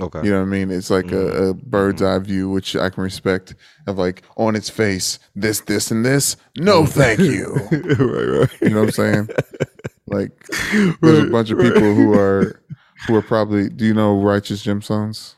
Okay. 0.00 0.22
You 0.24 0.30
know 0.30 0.38
what 0.40 0.46
I 0.46 0.50
mean? 0.50 0.70
It's 0.70 0.88
like 0.88 1.12
a, 1.12 1.48
a 1.48 1.54
bird's 1.54 2.00
Mhm. 2.00 2.06
eye 2.16 2.18
view, 2.20 2.48
which 2.48 2.74
I 2.74 2.88
can 2.88 3.02
respect. 3.02 3.54
Of 3.86 3.98
like 3.98 4.22
on 4.38 4.56
its 4.56 4.70
face, 4.70 5.18
this, 5.36 5.60
this, 5.60 5.90
and 5.90 6.06
this. 6.06 6.36
No, 6.56 6.86
thank 6.86 7.20
you. 7.20 7.52
right, 7.70 8.40
right. 8.40 8.60
You 8.62 8.70
know 8.70 8.80
what 8.80 8.86
I'm 8.86 8.90
saying? 8.92 9.28
Like 10.12 10.46
there's 11.00 11.18
a 11.24 11.30
bunch 11.30 11.50
of 11.50 11.58
right. 11.58 11.72
people 11.72 11.94
who 11.94 12.12
are 12.12 12.60
who 13.06 13.14
are 13.14 13.22
probably. 13.22 13.68
Do 13.68 13.84
you 13.84 13.94
know 13.94 14.20
Righteous 14.20 14.64
Gemstones? 14.64 15.34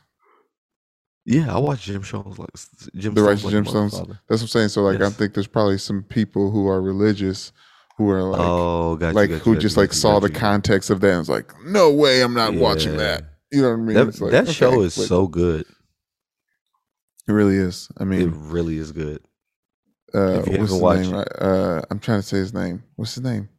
Yeah, 1.25 1.55
I 1.55 1.57
watch 1.57 1.83
Jim 1.85 2.03
Jones 2.03 2.37
like 2.37 2.49
Jim 2.95 3.15
The 3.15 3.23
Righteous 3.23 3.45
like 3.45 3.53
a 3.53 3.57
Gemstones. 3.57 3.91
That's 3.91 4.17
what 4.29 4.41
I'm 4.41 4.47
saying. 4.47 4.69
So 4.69 4.83
like 4.83 5.01
I 5.01 5.09
think 5.09 5.33
there's 5.33 5.47
probably 5.47 5.79
some 5.79 6.03
people 6.03 6.51
who 6.51 6.67
are 6.67 6.81
religious 6.81 7.51
who 7.97 8.09
are 8.09 8.21
like 8.21 8.41
oh, 8.41 8.95
got 8.97 9.15
like 9.15 9.29
you, 9.29 9.37
got 9.37 9.43
who 9.43 9.51
you, 9.51 9.55
got 9.55 9.61
just 9.61 9.77
like 9.77 9.89
got 9.89 9.95
saw 9.95 10.19
got 10.19 10.27
the 10.27 10.39
context 10.39 10.89
of 10.89 10.99
that 11.01 11.09
and 11.09 11.19
was 11.19 11.29
like, 11.29 11.51
no 11.65 11.91
way, 11.91 12.21
I'm 12.21 12.33
not 12.33 12.53
watching 12.53 12.97
that. 12.97 13.23
You 13.51 13.61
know 13.61 13.69
what 13.69 13.75
I 13.75 13.77
mean? 13.77 13.95
That, 13.95 14.07
It's 14.09 14.21
like, 14.21 14.31
that 14.31 14.43
okay, 14.43 14.53
show 14.53 14.81
is 14.81 14.95
but 14.97 15.07
so 15.07 15.27
good. 15.27 15.65
It 17.27 17.31
really 17.31 17.55
is. 17.55 17.89
I 17.97 18.03
mean, 18.03 18.21
It 18.21 18.33
really 18.35 18.77
is 18.77 18.91
good. 18.91 19.21
uh, 20.13 20.43
what's 20.45 20.47
haven't 20.47 20.97
his 20.97 21.09
name? 21.09 21.19
it. 21.19 21.27
Uh, 21.41 21.81
I'm 21.89 21.99
trying 21.99 22.19
to 22.19 22.27
say 22.27 22.37
his 22.37 22.53
name. 22.53 22.83
What's 22.97 23.15
his 23.15 23.23
name? 23.23 23.49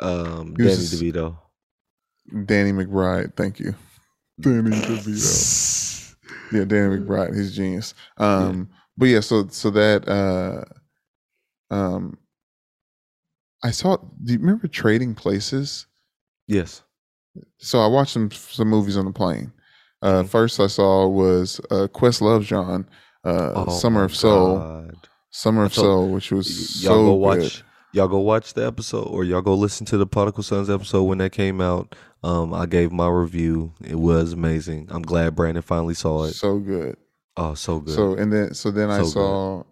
Um, 0.00 0.54
Danny 0.54 0.70
just- 0.70 0.94
DeVito. 1.02 1.38
Danny 2.46 2.72
McBride. 2.72 3.36
Thank 3.36 3.60
you. 3.60 3.74
Danny 4.40 4.70
DeVito. 4.70 6.14
Yeah, 6.52 6.64
Danny 6.64 6.96
McBride. 6.98 7.34
He's 7.36 7.52
a 7.52 7.54
genius. 7.54 7.94
Um, 8.16 8.70
but 8.96 9.06
yeah, 9.06 9.20
so 9.20 9.46
so 9.48 9.70
that 9.70 10.08
uh, 10.08 10.64
um, 11.74 12.16
I 13.62 13.70
saw. 13.70 13.96
Do 13.96 14.32
you 14.32 14.38
remember 14.38 14.68
Trading 14.68 15.14
Places? 15.14 15.86
Yes. 16.48 16.82
So 17.58 17.80
I 17.80 17.86
watched 17.86 18.12
some 18.12 18.30
some 18.30 18.68
movies 18.68 18.96
on 18.96 19.04
the 19.06 19.12
plane. 19.12 19.52
Uh, 20.02 20.22
Mhm. 20.22 20.28
First, 20.28 20.60
I 20.60 20.66
saw 20.66 21.06
was 21.08 21.60
uh, 21.70 21.88
Questlove's 21.88 22.46
John, 22.46 22.88
uh, 23.24 23.52
Oh 23.54 23.70
Summer 23.78 24.04
of 24.04 24.14
Soul, 24.14 24.58
God. 24.58 25.08
Summer 25.30 25.64
of 25.64 25.74
Soul, 25.74 26.08
which 26.10 26.30
was 26.30 26.46
Y- 26.48 26.88
y'all 26.88 26.94
so 26.96 27.16
go 27.18 27.34
good. 27.34 27.62
Y'all 27.94 28.08
go 28.08 28.18
watch 28.18 28.54
the 28.54 28.66
episode, 28.66 29.06
or 29.06 29.22
y'all 29.22 29.40
go 29.40 29.54
listen 29.54 29.86
to 29.86 29.96
the 29.96 30.04
Prodigal 30.04 30.42
Sons 30.42 30.68
episode 30.68 31.04
when 31.04 31.18
that 31.18 31.30
came 31.30 31.60
out. 31.60 31.94
Um, 32.24 32.52
I 32.52 32.66
gave 32.66 32.90
my 32.90 33.08
review. 33.08 33.72
It 33.84 33.94
was 33.94 34.32
amazing. 34.32 34.88
I'm 34.90 35.02
glad 35.02 35.36
Brandon 35.36 35.62
finally 35.62 35.94
saw 35.94 36.24
it. 36.24 36.32
So 36.32 36.58
good. 36.58 36.96
Oh, 37.36 37.54
so 37.54 37.78
good. 37.78 37.94
So 37.94 38.14
and 38.14 38.32
then 38.32 38.52
so 38.52 38.72
then 38.72 38.90
I 38.90 38.98
So 38.98 39.04
good. 39.04 39.12
saw, 39.12 39.62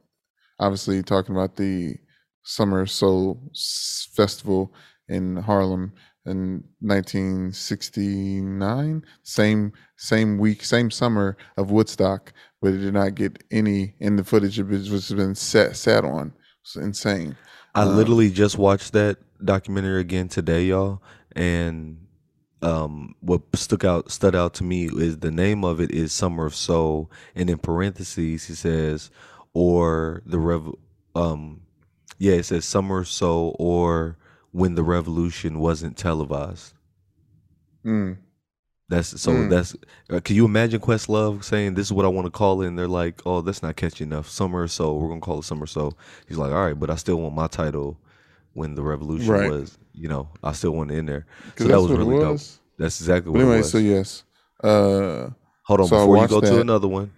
obviously 0.61 1.03
talking 1.03 1.35
about 1.35 1.57
the 1.57 1.97
Summer 2.45 2.87
Soul 2.87 3.41
Festival 4.15 4.73
in 5.09 5.39
Harlem 5.39 5.93
in 6.25 6.63
1969. 6.79 9.05
Same 9.25 9.73
same 9.97 10.39
week, 10.39 10.63
same 10.63 10.93
summer 10.93 11.37
of 11.57 11.73
Woodstock, 11.73 12.33
but 12.61 12.73
it 12.73 12.79
did 12.79 12.95
not 12.95 13.17
get 13.17 13.43
any 13.51 13.97
in 13.99 14.15
the 14.15 14.23
footage 14.23 14.61
of 14.61 14.73
it 14.73 14.89
was 14.93 15.11
been 15.11 15.35
set 15.35 15.77
sat 15.77 16.05
on. 16.05 16.33
It's 16.63 16.77
insane. 16.77 17.35
I 17.75 17.83
Um, 17.83 17.97
literally 17.97 18.31
just 18.31 18.59
watched 18.59 18.93
that 18.93 19.19
documentary 19.45 20.01
again 20.01 20.29
today, 20.29 20.67
y'all, 20.67 21.03
and 21.35 21.99
um, 22.61 23.15
what 23.21 23.43
stuck 23.55 23.85
out 23.85 24.11
stood 24.11 24.35
out 24.35 24.55
to 24.55 24.65
me 24.65 24.87
is 24.87 25.19
the 25.19 25.31
name 25.31 25.65
of 25.65 25.81
it 25.81 25.91
is 25.91 26.13
Summer 26.13 26.47
of 26.47 26.55
Soul, 26.55 27.11
and 27.35 27.51
in 27.51 27.59
parentheses 27.59 28.45
he 28.47 28.55
says, 28.55 29.11
or 29.53 30.23
the 30.27 30.39
rev, 30.39 30.69
um, 31.15 31.63
yeah, 32.19 32.35
it 32.35 32.45
says 32.45 32.65
Summer 32.65 33.01
of 33.01 33.09
Soul, 33.09 33.57
or 33.59 34.17
when 34.53 34.75
the 34.75 34.85
revolution 34.85 35.59
wasn't 35.59 35.97
televised. 35.97 36.75
Mm. 37.85 38.19
That's 38.89 39.21
so 39.21 39.33
Mm. 39.33 39.49
that's 39.51 39.75
uh, 40.11 40.21
can 40.21 40.37
you 40.37 40.45
imagine 40.45 40.81
Questlove 40.81 41.45
saying 41.45 41.75
this 41.75 41.87
is 41.87 41.93
what 41.93 42.05
I 42.05 42.09
want 42.09 42.27
to 42.27 42.31
call 42.31 42.61
it 42.63 42.69
and 42.69 42.79
they're 42.79 42.89
like, 42.89 43.23
"Oh, 43.25 43.41
that's 43.41 43.63
not 43.63 43.77
catchy 43.77 44.05
enough. 44.05 44.29
Summer 44.29 44.63
or 44.63 44.69
so, 44.69 44.95
we're 44.95 45.09
going 45.09 45.21
to 45.21 45.25
call 45.25 45.39
it 45.39 45.45
Summer 45.45 45.67
so." 45.67 45.93
He's 46.29 46.37
like, 46.37 46.53
"All 46.53 46.65
right, 46.67 46.79
but 46.79 46.91
I 46.91 46.97
still 46.97 47.17
want 47.17 47.35
my 47.35 47.47
title 47.47 47.97
when 48.55 48.75
the 48.75 48.83
revolution 48.83 49.31
Right. 49.31 49.51
was, 49.51 49.79
you 49.95 50.09
know, 50.09 50.29
I 50.43 50.53
still 50.53 50.73
want 50.73 50.91
it 50.91 50.99
in 50.99 51.07
there." 51.07 51.27
So 51.57 51.65
that 51.65 51.81
was 51.81 51.91
really 51.93 52.17
it 52.17 52.21
dope. 52.21 52.41
That's 52.79 53.01
exactly 53.01 53.33
But 53.33 53.39
what 53.39 53.41
anyway, 53.41 53.55
it 53.57 53.59
was. 53.59 53.71
so 53.71 53.79
yes. 53.79 54.25
Uh, 54.63 55.31
Hold 55.65 55.81
on, 55.81 55.87
so 55.87 55.97
before 55.99 56.19
you 56.19 56.29
go 56.29 56.41
to 56.41 56.61
another 56.61 56.89
one, 56.89 57.13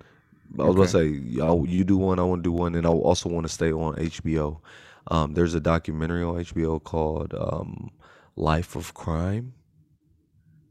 I 0.61 0.65
was 0.65 0.77
gonna 0.77 0.87
say 0.89 1.07
y'all, 1.07 1.67
you 1.67 1.83
do 1.83 1.97
one, 1.97 2.19
I 2.19 2.23
want 2.23 2.45
to 2.45 2.49
do 2.49 2.53
one, 2.53 2.75
and 2.77 2.87
I 2.87 2.91
also 2.91 3.29
want 3.29 3.47
to 3.47 3.53
stay 3.53 3.73
on 3.73 3.97
HBO. 3.97 4.61
Um, 5.09 5.35
there's 5.35 5.55
a 5.55 5.61
documentary 5.61 6.23
on 6.23 6.37
HBO 6.37 6.79
called 6.83 7.35
um, 7.35 7.91
"Life 8.37 8.77
of 8.77 8.95
Crime," 8.95 9.55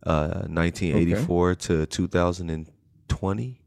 uh, 0.06 0.46
1984 0.48 1.56
to 1.56 1.86
2020. 1.86 3.60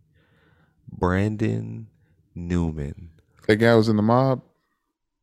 Brandon 0.89 1.89
Newman. 2.35 3.11
that 3.47 3.57
guy 3.57 3.75
was 3.75 3.89
in 3.89 3.97
the 3.97 4.03
mob. 4.03 4.43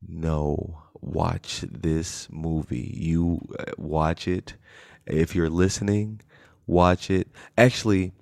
No, 0.06 0.82
watch 1.00 1.60
this 1.62 2.28
movie. 2.30 2.92
You 2.94 3.40
uh, 3.58 3.64
watch 3.78 4.28
it. 4.28 4.54
If 5.06 5.34
you're 5.34 5.50
listening, 5.50 6.20
watch 6.66 7.10
it. 7.10 7.28
Actually, 7.56 8.12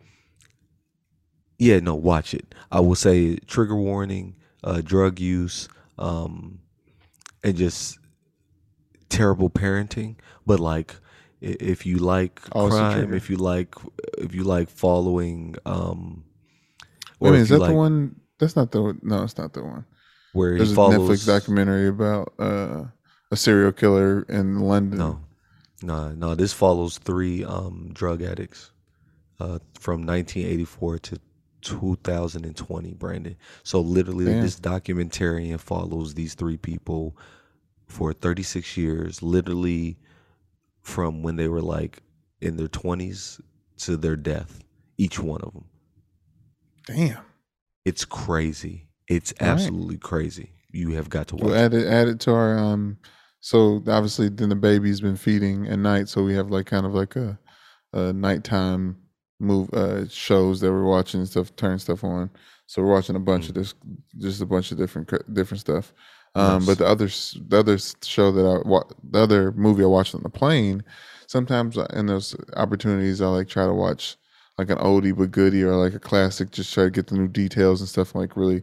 yeah, 1.59 1.80
no, 1.80 1.95
watch 1.95 2.34
it. 2.34 2.55
I 2.70 2.80
will 2.80 2.95
say 2.95 3.36
trigger 3.36 3.76
warning, 3.76 4.36
uh, 4.64 4.80
drug 4.80 5.20
use, 5.20 5.68
um, 5.99 6.61
and 7.45 7.57
just 7.57 7.99
terrible 9.09 9.51
parenting. 9.51 10.16
But 10.47 10.61
like, 10.61 10.97
if 11.43 11.84
you 11.84 11.99
like 11.99 12.40
Oh, 12.53 12.68
crime, 12.68 13.12
if 13.12 13.28
you 13.28 13.36
like, 13.36 13.74
if 14.18 14.34
you 14.34 14.45
like 14.45 14.70
following, 14.70 15.57
um, 15.66 16.24
Wait 17.18 17.30
a 17.30 17.32
or 17.32 17.32
minute, 17.32 17.36
if 17.36 17.43
is 17.43 17.49
that 17.51 17.59
like 17.59 17.70
the 17.70 17.76
one? 17.76 18.20
That's 18.38 18.57
not 18.57 18.70
the. 18.70 18.97
No, 19.03 19.22
it's 19.22 19.36
not 19.36 19.53
the 19.53 19.62
one. 19.62 19.84
where 20.32 20.57
There's 20.57 20.68
he 20.70 20.72
a 20.72 20.76
follows 20.76 21.11
Netflix 21.11 21.26
documentary 21.26 21.88
about 21.88 22.32
uh, 22.38 22.84
a 23.30 23.36
serial 23.36 23.72
killer 23.72 24.22
in 24.28 24.61
London. 24.61 24.99
No, 24.99 25.20
no, 25.82 26.12
no. 26.12 26.34
This 26.34 26.53
follows 26.53 26.99
three 26.99 27.45
um, 27.45 27.90
drug 27.93 28.22
addicts 28.22 28.70
uh, 29.40 29.59
from 29.78 30.07
1984 30.07 30.99
to 31.01 31.20
2020, 31.62 32.95
Brandon. 32.95 33.36
So 33.64 33.80
literally, 33.80 34.26
Damn. 34.26 34.43
this 34.43 34.59
documentarian 34.59 35.59
follows 35.61 36.14
these 36.14 36.34
three 36.34 36.57
people 36.57 37.16
for 37.86 38.12
36 38.12 38.76
years, 38.76 39.22
literally 39.22 39.99
from 40.82 41.22
when 41.22 41.36
they 41.36 41.48
were 41.48 41.62
like 41.62 42.02
in 42.40 42.56
their 42.56 42.68
20s 42.68 43.40
to 43.78 43.96
their 43.96 44.16
death, 44.16 44.60
each 44.98 45.18
one 45.18 45.40
of 45.42 45.52
them. 45.52 45.64
Damn. 46.86 47.18
It's 47.84 48.04
crazy. 48.04 48.88
It's 49.08 49.32
All 49.40 49.46
right. 49.46 49.52
absolutely 49.54 49.98
crazy. 49.98 50.50
You 50.70 50.90
have 50.90 51.08
got 51.10 51.28
to 51.28 51.36
watch. 51.36 51.44
We'll 51.44 51.54
add 51.54 51.74
it, 51.74 51.86
add 51.86 52.08
it 52.08 52.20
to 52.20 52.32
our 52.32 52.58
um. 52.58 52.98
So 53.40 53.82
obviously, 53.88 54.28
then 54.28 54.48
the 54.48 54.54
baby's 54.54 55.00
been 55.00 55.16
feeding 55.16 55.66
at 55.66 55.78
night, 55.78 56.08
so 56.08 56.22
we 56.22 56.34
have 56.34 56.50
like 56.50 56.66
kind 56.66 56.86
of 56.86 56.94
like 56.94 57.16
a, 57.16 57.38
a 57.92 58.12
nighttime 58.12 58.96
move 59.40 59.68
uh 59.74 60.06
shows 60.08 60.60
that 60.60 60.70
we're 60.70 60.84
watching 60.84 61.18
and 61.20 61.28
stuff, 61.28 61.54
turn 61.56 61.78
stuff 61.78 62.04
on. 62.04 62.30
So 62.66 62.82
we're 62.82 62.92
watching 62.92 63.16
a 63.16 63.20
bunch 63.20 63.48
of 63.48 63.54
this, 63.54 63.74
just 64.18 64.40
a 64.40 64.46
bunch 64.46 64.70
of 64.72 64.78
different 64.78 65.10
different 65.34 65.60
stuff. 65.60 65.92
Um, 66.34 66.60
Nice. 66.60 66.66
but 66.66 66.78
the 66.78 66.86
other 66.86 67.06
the 67.48 67.58
other 67.58 67.78
show 68.02 68.32
that 68.32 68.46
I 68.46 68.66
wa- 68.68 68.84
the 69.10 69.18
other 69.20 69.52
movie 69.52 69.82
I 69.82 69.86
watched 69.86 70.14
on 70.14 70.22
the 70.22 70.30
plane, 70.30 70.82
sometimes 71.26 71.76
I- 71.76 71.86
in 71.94 72.06
those 72.06 72.34
opportunities 72.56 73.20
I 73.20 73.26
like 73.26 73.48
try 73.48 73.66
to 73.66 73.74
watch 73.74 74.16
like 74.58 74.70
an 74.70 74.78
oldie 74.78 75.16
but 75.16 75.30
goodie 75.30 75.62
or 75.62 75.76
like 75.76 75.94
a 75.94 75.98
classic, 75.98 76.50
just 76.50 76.72
try 76.72 76.84
to 76.84 76.90
get 76.90 77.06
the 77.08 77.16
new 77.16 77.28
details 77.28 77.80
and 77.80 77.88
stuff. 77.88 78.14
Like 78.14 78.36
really, 78.36 78.62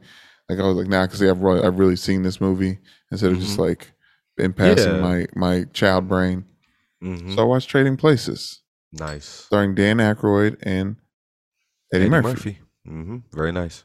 like 0.49 0.57
I 0.59 0.63
was 0.63 0.77
like, 0.77 0.87
nah, 0.87 1.05
because 1.05 1.21
I've 1.21 1.41
really, 1.41 1.61
I've 1.61 1.77
really 1.77 1.95
seen 1.95 2.23
this 2.23 2.41
movie 2.41 2.79
instead 3.11 3.31
of 3.31 3.39
just 3.39 3.59
like 3.59 3.91
in 4.37 4.53
passing 4.53 4.95
Yeah. 4.95 5.01
my 5.01 5.27
my 5.35 5.63
child 5.73 6.07
brain. 6.07 6.45
Mhm. 7.03 7.35
So 7.35 7.41
I 7.41 7.45
watched 7.45 7.69
Trading 7.69 7.97
Places, 7.97 8.61
nice. 8.91 9.25
starring 9.25 9.75
Dan 9.75 9.97
Aykroyd 9.97 10.57
and 10.63 10.95
Eddie, 11.93 12.09
Murphy. 12.09 12.59
hmm 12.85 13.17
Very 13.31 13.51
nice. 13.51 13.83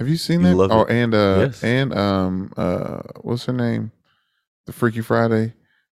Have 0.00 0.08
you 0.08 0.16
seen 0.16 0.42
that? 0.42 0.54
love 0.56 0.70
oh, 0.72 0.82
it. 0.84 0.90
and 0.90 1.14
uh, 1.14 1.36
Yes. 1.40 1.62
and 1.62 1.94
um, 1.94 2.52
uh, 2.56 3.02
what's 3.20 3.44
her 3.44 3.52
name? 3.52 3.92
The 4.66 4.72
Freaky 4.72 5.02
Friday, 5.02 5.52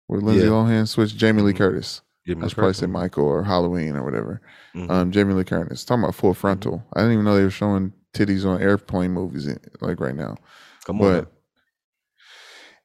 where 0.08 0.22
Lindsay 0.22 0.45
Yeah. 0.45 0.51
Lohan 0.51 0.88
switched 0.88 1.18
Jamie 1.18 1.41
Lee 1.41 1.53
Mhm. 1.53 1.58
Curtis. 1.58 2.01
Give 2.26 2.38
me 2.38 2.43
I 2.43 2.45
a 2.45 2.49
should 2.49 2.56
probably 2.58 2.74
say 2.76 2.86
Michael 2.86 3.26
or 3.26 3.43
Halloween 3.43 3.95
or 3.95 4.03
whatever. 4.03 4.41
Mhm. 4.76 4.89
Um, 4.91 5.12
Jamie 5.12 5.34
Lee 5.34 5.43
Curtis. 5.43 5.84
Talking 5.84 6.03
about 6.03 6.14
full 6.16 6.34
frontal. 6.36 6.84
I 6.93 6.99
didn't 7.01 7.14
even 7.14 7.26
know 7.26 7.36
they 7.36 7.43
were 7.43 7.49
showing 7.49 7.93
titties 8.14 8.45
on 8.45 8.62
airplane 8.62 9.12
movies 9.12 9.47
in, 9.47 9.60
like 9.82 9.99
right 9.99 10.16
now. 10.16 10.38
Come 10.86 11.01
on. 11.01 11.12
But 11.14 11.32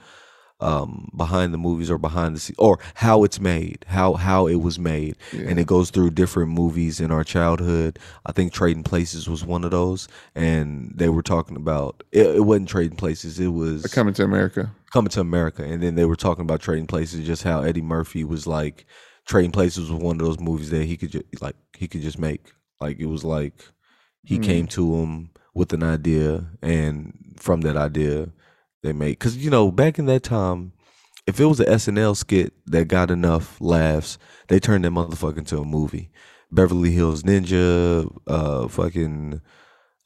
um, 0.62 1.10
behind 1.16 1.54
the 1.54 1.58
movies 1.58 1.90
or 1.90 1.98
behind 1.98 2.36
the 2.36 2.40
scenes 2.40 2.58
or 2.60 2.80
how 2.96 3.24
it's 3.24 3.40
made, 3.40 3.86
how 3.88 4.14
how 4.14 4.48
it 4.48 4.56
was 4.56 4.78
made, 4.78 5.16
and 5.32 5.58
it 5.60 5.68
goes 5.68 5.90
through 5.90 6.12
different 6.12 6.52
movies 6.52 7.00
in 7.00 7.12
our 7.12 7.24
childhood. 7.24 7.98
I 8.26 8.32
think 8.34 8.52
Trading 8.54 8.84
Places 8.84 9.30
was 9.30 9.46
one 9.46 9.64
of 9.64 9.72
those, 9.72 10.08
and 10.36 10.92
they 10.96 11.10
were 11.10 11.24
talking 11.24 11.56
about 11.56 12.04
it, 12.12 12.28
it 12.36 12.42
wasn't 12.42 12.70
Trading 12.70 12.98
Places, 12.98 13.40
it 13.40 13.48
was 13.48 13.86
Coming 13.94 14.14
to 14.16 14.24
America. 14.24 14.72
coming 14.92 15.10
to 15.12 15.22
America, 15.22 15.64
and 15.64 15.82
then 15.82 15.96
they 15.96 16.06
were 16.06 16.16
talking 16.16 16.44
about 16.44 16.62
Trading 16.62 16.88
Places, 16.88 17.26
just 17.26 17.44
how 17.44 17.62
Eddie 17.62 17.82
Murphy 17.82 18.24
was 18.24 18.46
like 18.48 18.86
Trading 19.26 19.52
Places 19.52 19.90
was 19.92 20.02
one 20.02 20.20
of 20.20 20.26
those 20.26 20.40
movies 20.40 20.72
that 20.72 20.86
he 20.86 20.98
could 20.98 21.12
just 21.12 21.26
like 21.42 21.56
he 21.78 21.88
could 21.88 22.02
just 22.02 22.20
make. 22.20 22.52
Like 22.82 23.00
it 23.00 23.06
was 23.06 23.24
like 23.24 23.54
he 24.24 24.36
Hmm. 24.38 24.42
came 24.44 24.68
to 24.68 24.96
him 24.96 25.30
with 25.54 25.72
an 25.74 25.84
idea, 25.84 26.48
and 26.62 27.14
from 27.38 27.62
that 27.62 27.78
idea, 27.78 28.30
they 28.84 28.94
made 28.94 29.12
because 29.12 29.38
you 29.38 29.50
know 29.50 29.72
back 29.72 30.00
in 30.00 30.06
that 30.08 30.24
time, 30.24 30.74
if 31.28 31.40
it 31.40 31.46
was 31.46 31.60
an 31.60 31.68
SNL 31.68 32.16
skit 32.16 32.54
that 32.68 32.88
got 32.88 33.12
enough 33.12 33.60
laughs, 33.62 34.18
they 34.48 34.60
turned 34.60 34.86
that 34.86 34.92
motherfucker 34.92 35.38
into 35.40 35.58
a 35.60 35.66
movie. 35.66 36.10
Beverly 36.52 36.92
Hills 36.92 37.24
Ninja, 37.24 38.10
uh, 38.26 38.68
fucking, 38.68 39.40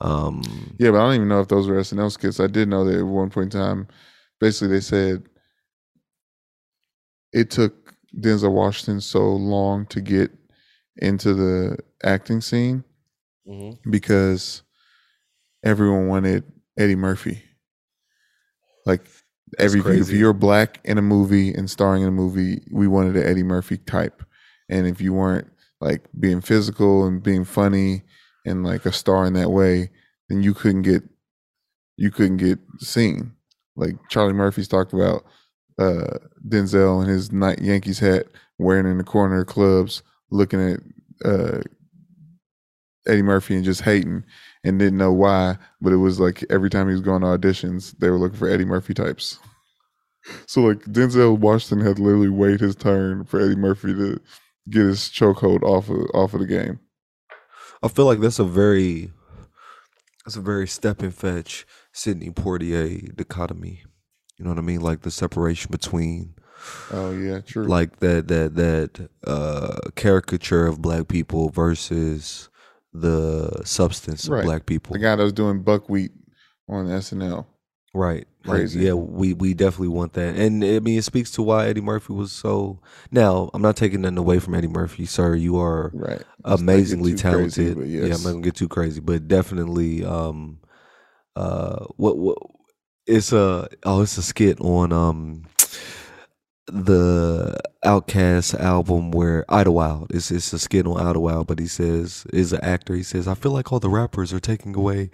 um, 0.02 0.41
Yeah, 0.78 0.91
but 0.91 0.98
I 0.98 1.06
don't 1.06 1.16
even 1.16 1.28
know 1.30 1.40
if 1.40 1.48
those 1.48 1.68
were 1.70 1.76
SNL 1.80 2.12
skits. 2.12 2.40
I 2.41 2.48
did 2.48 2.68
know 2.68 2.84
that 2.84 3.00
at 3.00 3.06
one 3.06 3.30
point 3.30 3.54
in 3.54 3.62
time, 3.62 3.88
basically 4.41 4.68
they 4.76 4.82
said 4.82 5.24
it 7.32 7.50
took 7.50 7.94
Denzel 8.20 8.52
Washington 8.52 9.00
so 9.02 9.22
long 9.30 9.86
to 9.88 10.02
get 10.02 10.32
into 10.98 11.34
the 11.34 11.78
acting 12.04 12.41
scene 12.41 12.84
because 13.90 14.64
everyone 15.64 16.08
wanted 16.08 16.44
Eddie 16.78 16.95
Murphy. 16.95 17.41
Like 18.86 19.02
Every 19.60 19.82
if 20.00 20.10
you're 20.10 20.34
black 20.34 20.80
in 20.84 20.98
a 20.98 21.02
movie 21.02 21.54
and 21.54 21.70
starring 21.70 22.04
in 22.04 22.08
a 22.08 22.12
movie, 22.12 22.62
we 22.72 22.88
wanted 22.88 23.16
an 23.16 23.24
Eddie 23.24 23.44
Murphy 23.44 23.78
type. 23.78 24.24
And 24.70 24.88
if 24.88 25.02
you 25.02 25.14
weren't 25.14 25.48
like 25.82 26.02
being 26.20 26.42
physical 26.42 27.06
and 27.06 27.22
being 27.22 27.46
funny 27.46 28.04
and 28.46 28.64
like 28.64 28.86
a 28.86 28.92
star 28.92 29.26
in 29.26 29.34
that 29.34 29.52
way, 29.52 29.90
then 30.30 30.42
you 30.42 30.54
couldn't 30.54 30.84
get 30.84 31.04
you 31.98 32.10
couldn't 32.10 32.38
get 32.38 32.60
seen. 32.80 33.34
Like 33.76 33.96
Charlie 34.10 34.34
Murphy's 34.34 34.68
talked 34.68 34.94
about 34.94 35.24
uh 35.78 36.18
Denzel 36.48 37.02
and 37.02 37.10
his 37.10 37.32
night 37.32 37.62
Yankees 37.62 38.00
hat 38.00 38.28
wearing 38.58 38.88
in 38.90 38.98
the 38.98 39.04
corner 39.04 39.42
of 39.42 39.48
clubs, 39.48 40.02
looking 40.32 40.62
at 40.62 40.80
uh 41.26 41.62
Eddie 43.08 43.22
Murphy 43.22 43.56
and 43.56 43.66
just 43.66 43.82
hating 43.82 44.24
and 44.64 44.80
didn't 44.80 44.98
know 44.98 45.11
why, 45.14 45.57
but 45.81 45.94
it 45.94 45.98
was 45.98 46.19
like 46.19 46.44
every 46.49 46.69
time 46.69 46.88
he 46.88 46.94
was 46.94 47.02
going 47.02 47.22
to 47.22 47.27
auditions, 47.27 47.98
they 47.99 48.10
were 48.10 48.18
looking 48.19 48.38
for 48.38 48.48
Eddie 48.49 48.65
Murphy 48.65 48.94
types. 48.94 49.40
So 50.48 50.61
like 50.61 50.80
Denzel 50.85 51.38
Washington 51.38 51.85
had 51.85 51.99
literally 51.99 52.30
wait 52.30 52.61
his 52.61 52.77
turn 52.77 53.26
for 53.26 53.41
Eddie 53.41 53.57
Murphy 53.57 53.94
to 53.94 54.22
get 54.69 54.84
his 54.85 54.99
chokehold 55.10 55.64
off 55.64 55.90
of 55.90 55.98
off 56.14 56.34
of 56.34 56.40
the 56.40 56.48
game. 56.48 56.80
I 57.84 57.90
feel 57.90 58.06
like 58.06 58.22
that's 58.22 58.40
a 58.40 58.45
very 58.45 59.11
that's 60.23 60.38
a 60.38 60.41
very 60.41 60.65
step 60.65 61.02
and 61.02 61.14
fetch 61.14 61.65
Sidney 61.91 62.30
Poitier 62.30 63.14
dichotomy. 63.14 63.84
You 64.38 64.45
know 64.45 64.52
what 64.52 64.60
I 64.60 64.61
mean? 64.61 64.80
Like 64.80 65.02
the 65.02 65.11
separation 65.11 65.72
between 65.72 66.35
Oh 66.90 67.11
yeah, 67.11 67.41
true. 67.41 67.65
like 67.65 67.99
that 67.99 68.30
that 68.30 68.56
that 68.56 69.10
uh 69.27 69.90
caricature 69.95 70.65
of 70.68 70.81
black 70.81 71.10
people 71.10 71.49
versus 71.49 72.48
the 72.94 73.61
substance 73.65 74.28
Right. 74.30 74.40
of 74.40 74.45
black 74.45 74.65
people. 74.65 74.94
the 74.94 74.99
guy 74.99 75.15
that 75.15 75.24
was 75.24 75.34
doing 75.34 75.61
buckwheat 75.64 76.11
on 76.70 76.86
SNL. 76.88 77.48
Right. 77.95 78.28
Like, 78.45 78.57
Crazy. 78.57 78.80
yeah, 78.82 78.94
we 78.94 79.34
we 79.34 79.53
definitely 79.53 79.90
want 79.90 80.14
that. 80.14 80.36
And 80.36 80.64
I 80.64 80.80
mean 80.80 80.98
it 80.98 81.03
speaks 81.03 81.30
to 81.32 81.44
why 81.44 81.68
Eddie 81.68 81.82
Murphy 81.82 82.14
was 82.14 82.32
so 82.32 82.80
now, 83.11 83.49
I'm 83.53 83.61
not 83.61 83.76
taking 83.78 84.02
nothing 84.02 84.18
away 84.18 84.40
from 84.40 84.56
Eddie 84.56 84.68
Murphy, 84.68 85.06
sir. 85.06 85.36
You 85.36 85.57
are 85.60 85.91
Right. 85.94 86.10
Let's 86.18 86.26
not 86.44 86.57
get 86.57 86.60
amazingly 86.61 87.11
too 87.15 87.30
crazy, 87.32 87.64
talented. 87.65 87.78
but 87.78 87.88
Yeah, 87.88 88.03
I'm 88.15 88.24
not 88.24 88.32
gonna 88.32 88.41
get 88.41 88.56
too 88.56 88.68
crazy, 88.68 88.99
but 88.99 89.28
definitely 89.28 90.03
um 90.03 90.60
uh 91.36 91.86
what 91.98 92.18
what 92.18 92.38
it's 93.07 93.32
a 93.32 93.68
oh 93.84 94.02
it's 94.02 94.18
a 94.18 94.24
skit 94.24 94.60
on 94.61 94.91
um 94.91 95.44
the 96.68 97.57
OutKast 97.86 98.60
album 98.60 99.12
where 99.12 99.46
Idlewild 99.50 100.12
it's 100.12 100.32
it's 100.32 100.54
a 100.54 100.60
skit 100.60 100.86
on 100.88 101.00
Idlewild, 101.00 101.48
but 101.48 101.60
he 101.60 101.68
says 101.68 102.26
is 102.34 102.54
an 102.54 102.62
actor. 102.64 102.96
He 102.96 103.04
says 103.04 103.28
I 103.28 103.34
feel 103.36 103.52
like 103.52 103.72
all 103.72 103.80
the 103.80 103.90
rappers 103.90 104.32
are 104.34 104.40
taking 104.40 104.76
away 104.76 105.12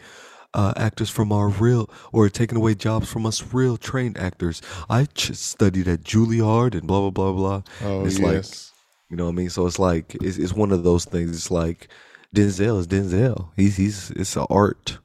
uh, 0.54 0.74
actors 0.76 1.10
from 1.10 1.32
our 1.32 1.50
real 1.50 1.90
or 2.12 2.28
taking 2.30 2.58
away 2.58 2.76
jobs 2.76 3.12
from 3.12 3.26
us 3.26 3.54
real 3.54 3.78
trained 3.78 4.18
actors. 4.18 4.62
I 4.90 5.06
ch- 5.06 5.34
studied 5.36 5.88
at 5.88 6.02
Juilliard 6.04 6.74
and 6.74 6.88
blah 6.88 7.02
blah 7.02 7.12
blah 7.12 7.34
blah. 7.34 7.62
Oh 7.84 8.06
It's 8.06 8.20
like- 8.20 8.34
yes. 8.34 8.72
You 9.12 9.18
know 9.18 9.26
what 9.26 9.32
I 9.32 9.36
mean? 9.36 9.50
So 9.50 9.66
it's 9.66 9.80
like 9.80 10.16
it's, 10.22 10.38
it's 10.38 10.54
one 10.54 10.72
of 10.72 10.84
those 10.84 11.06
things. 11.06 11.36
It's 11.36 11.50
like 11.50 11.88
Denzel 12.36 12.78
is 12.80 12.88
Denzel. 12.88 13.50
He's 13.56 13.76
he's 13.78 14.12
it's 14.12 14.36
an 14.36 14.46
art. 14.52 15.00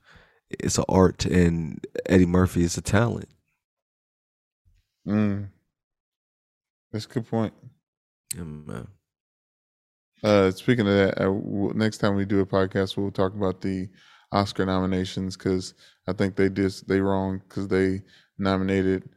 It's 0.50 0.76
an 0.76 0.84
art, 0.90 1.24
and 1.24 1.82
Eddie 2.06 2.26
Murphy 2.26 2.62
is 2.64 2.76
a 2.76 2.82
talent. 2.82 3.28
mm. 5.08 5.48
That's 6.94 7.06
a 7.06 7.08
good 7.08 7.28
point. 7.28 7.52
Man. 8.36 8.86
Uh, 10.22 10.52
speaking 10.52 10.86
of 10.86 10.94
that, 10.94 11.20
uh, 11.20 11.72
next 11.74 11.98
time 11.98 12.14
we 12.14 12.24
do 12.24 12.38
a 12.38 12.46
podcast, 12.46 12.96
we'll 12.96 13.10
talk 13.10 13.34
about 13.34 13.60
the 13.60 13.88
Oscar 14.30 14.64
nominations 14.64 15.36
because 15.36 15.74
I 16.06 16.12
think 16.12 16.36
they 16.36 16.48
just 16.48 16.86
they 16.86 17.00
wrong 17.00 17.42
because 17.48 17.66
they 17.66 18.02
nominated 18.38 19.08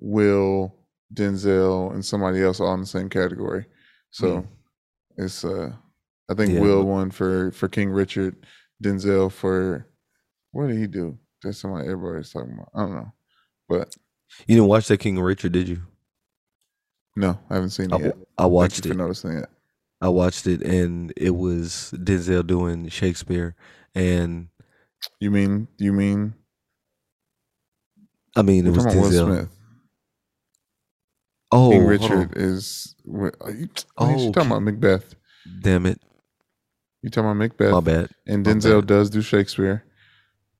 Will, 0.00 0.74
Denzel, 1.14 1.94
and 1.94 2.04
somebody 2.04 2.42
else 2.42 2.58
all 2.58 2.74
in 2.74 2.80
the 2.80 2.86
same 2.86 3.08
category. 3.08 3.66
So 4.10 4.38
Mm. 4.38 4.46
it's 5.18 5.44
uh, 5.44 5.70
I 6.28 6.34
think 6.34 6.54
Yeah, 6.54 6.60
Will 6.60 6.86
won 6.86 7.12
for 7.12 7.52
for 7.52 7.68
King 7.68 7.90
Richard, 7.90 8.34
Denzel 8.82 9.30
for 9.30 9.88
what 10.50 10.66
did 10.66 10.78
he 10.78 10.88
do? 10.88 11.16
That's 11.40 11.58
somebody 11.58 11.88
everybody's 11.88 12.32
talking 12.32 12.54
about. 12.54 12.70
I 12.74 12.80
don't 12.80 12.94
know, 12.96 13.12
but 13.68 13.94
You 14.48 14.56
didn't 14.56 14.68
watch 14.68 14.88
that 14.88 14.98
King 14.98 15.20
Richard, 15.20 15.52
did 15.52 15.68
you? 15.68 15.82
No, 17.16 17.38
I 17.50 17.54
haven't 17.54 17.70
seen 17.70 17.92
I, 17.92 17.96
it 17.96 18.00
yet. 18.04 18.16
I 18.38 18.46
watched 18.46 18.74
Thank 18.74 18.84
you 18.86 18.90
it. 18.90 18.94
for 18.94 18.98
noticing 18.98 19.32
it. 19.38 19.48
I 20.00 20.08
watched 20.08 20.46
it, 20.46 20.62
and 20.62 21.12
it 21.16 21.30
was 21.30 21.92
Denzel 21.96 22.46
doing 22.46 22.88
Shakespeare, 22.88 23.54
and 23.94 24.48
You 25.20 25.30
mean 25.30 25.68
you 25.78 25.92
mean 25.92 26.34
I 28.36 28.42
mean 28.42 28.66
it 28.66 28.70
was 28.70 28.84
Denzel. 28.86 29.24
Smith? 29.24 29.48
Oh, 31.52 31.70
King 31.70 31.86
Richard 31.86 32.32
is. 32.36 32.94
Are 33.40 33.50
you, 33.50 33.68
Oh, 33.96 34.04
oh, 34.04 34.26
you 34.26 34.32
talking 34.32 34.50
about 34.50 34.62
Macbeth? 34.62 35.14
damn 35.60 35.86
it, 35.86 36.00
You 37.02 37.08
talking 37.08 37.30
about 37.30 37.36
Macbeth? 37.38 37.72
my 37.72 37.80
bad. 37.80 38.10
And 38.26 38.44
Denzel 38.44 38.80
bad. 38.80 38.88
does 38.88 39.10
do 39.10 39.22
Shakespeare. 39.22 39.84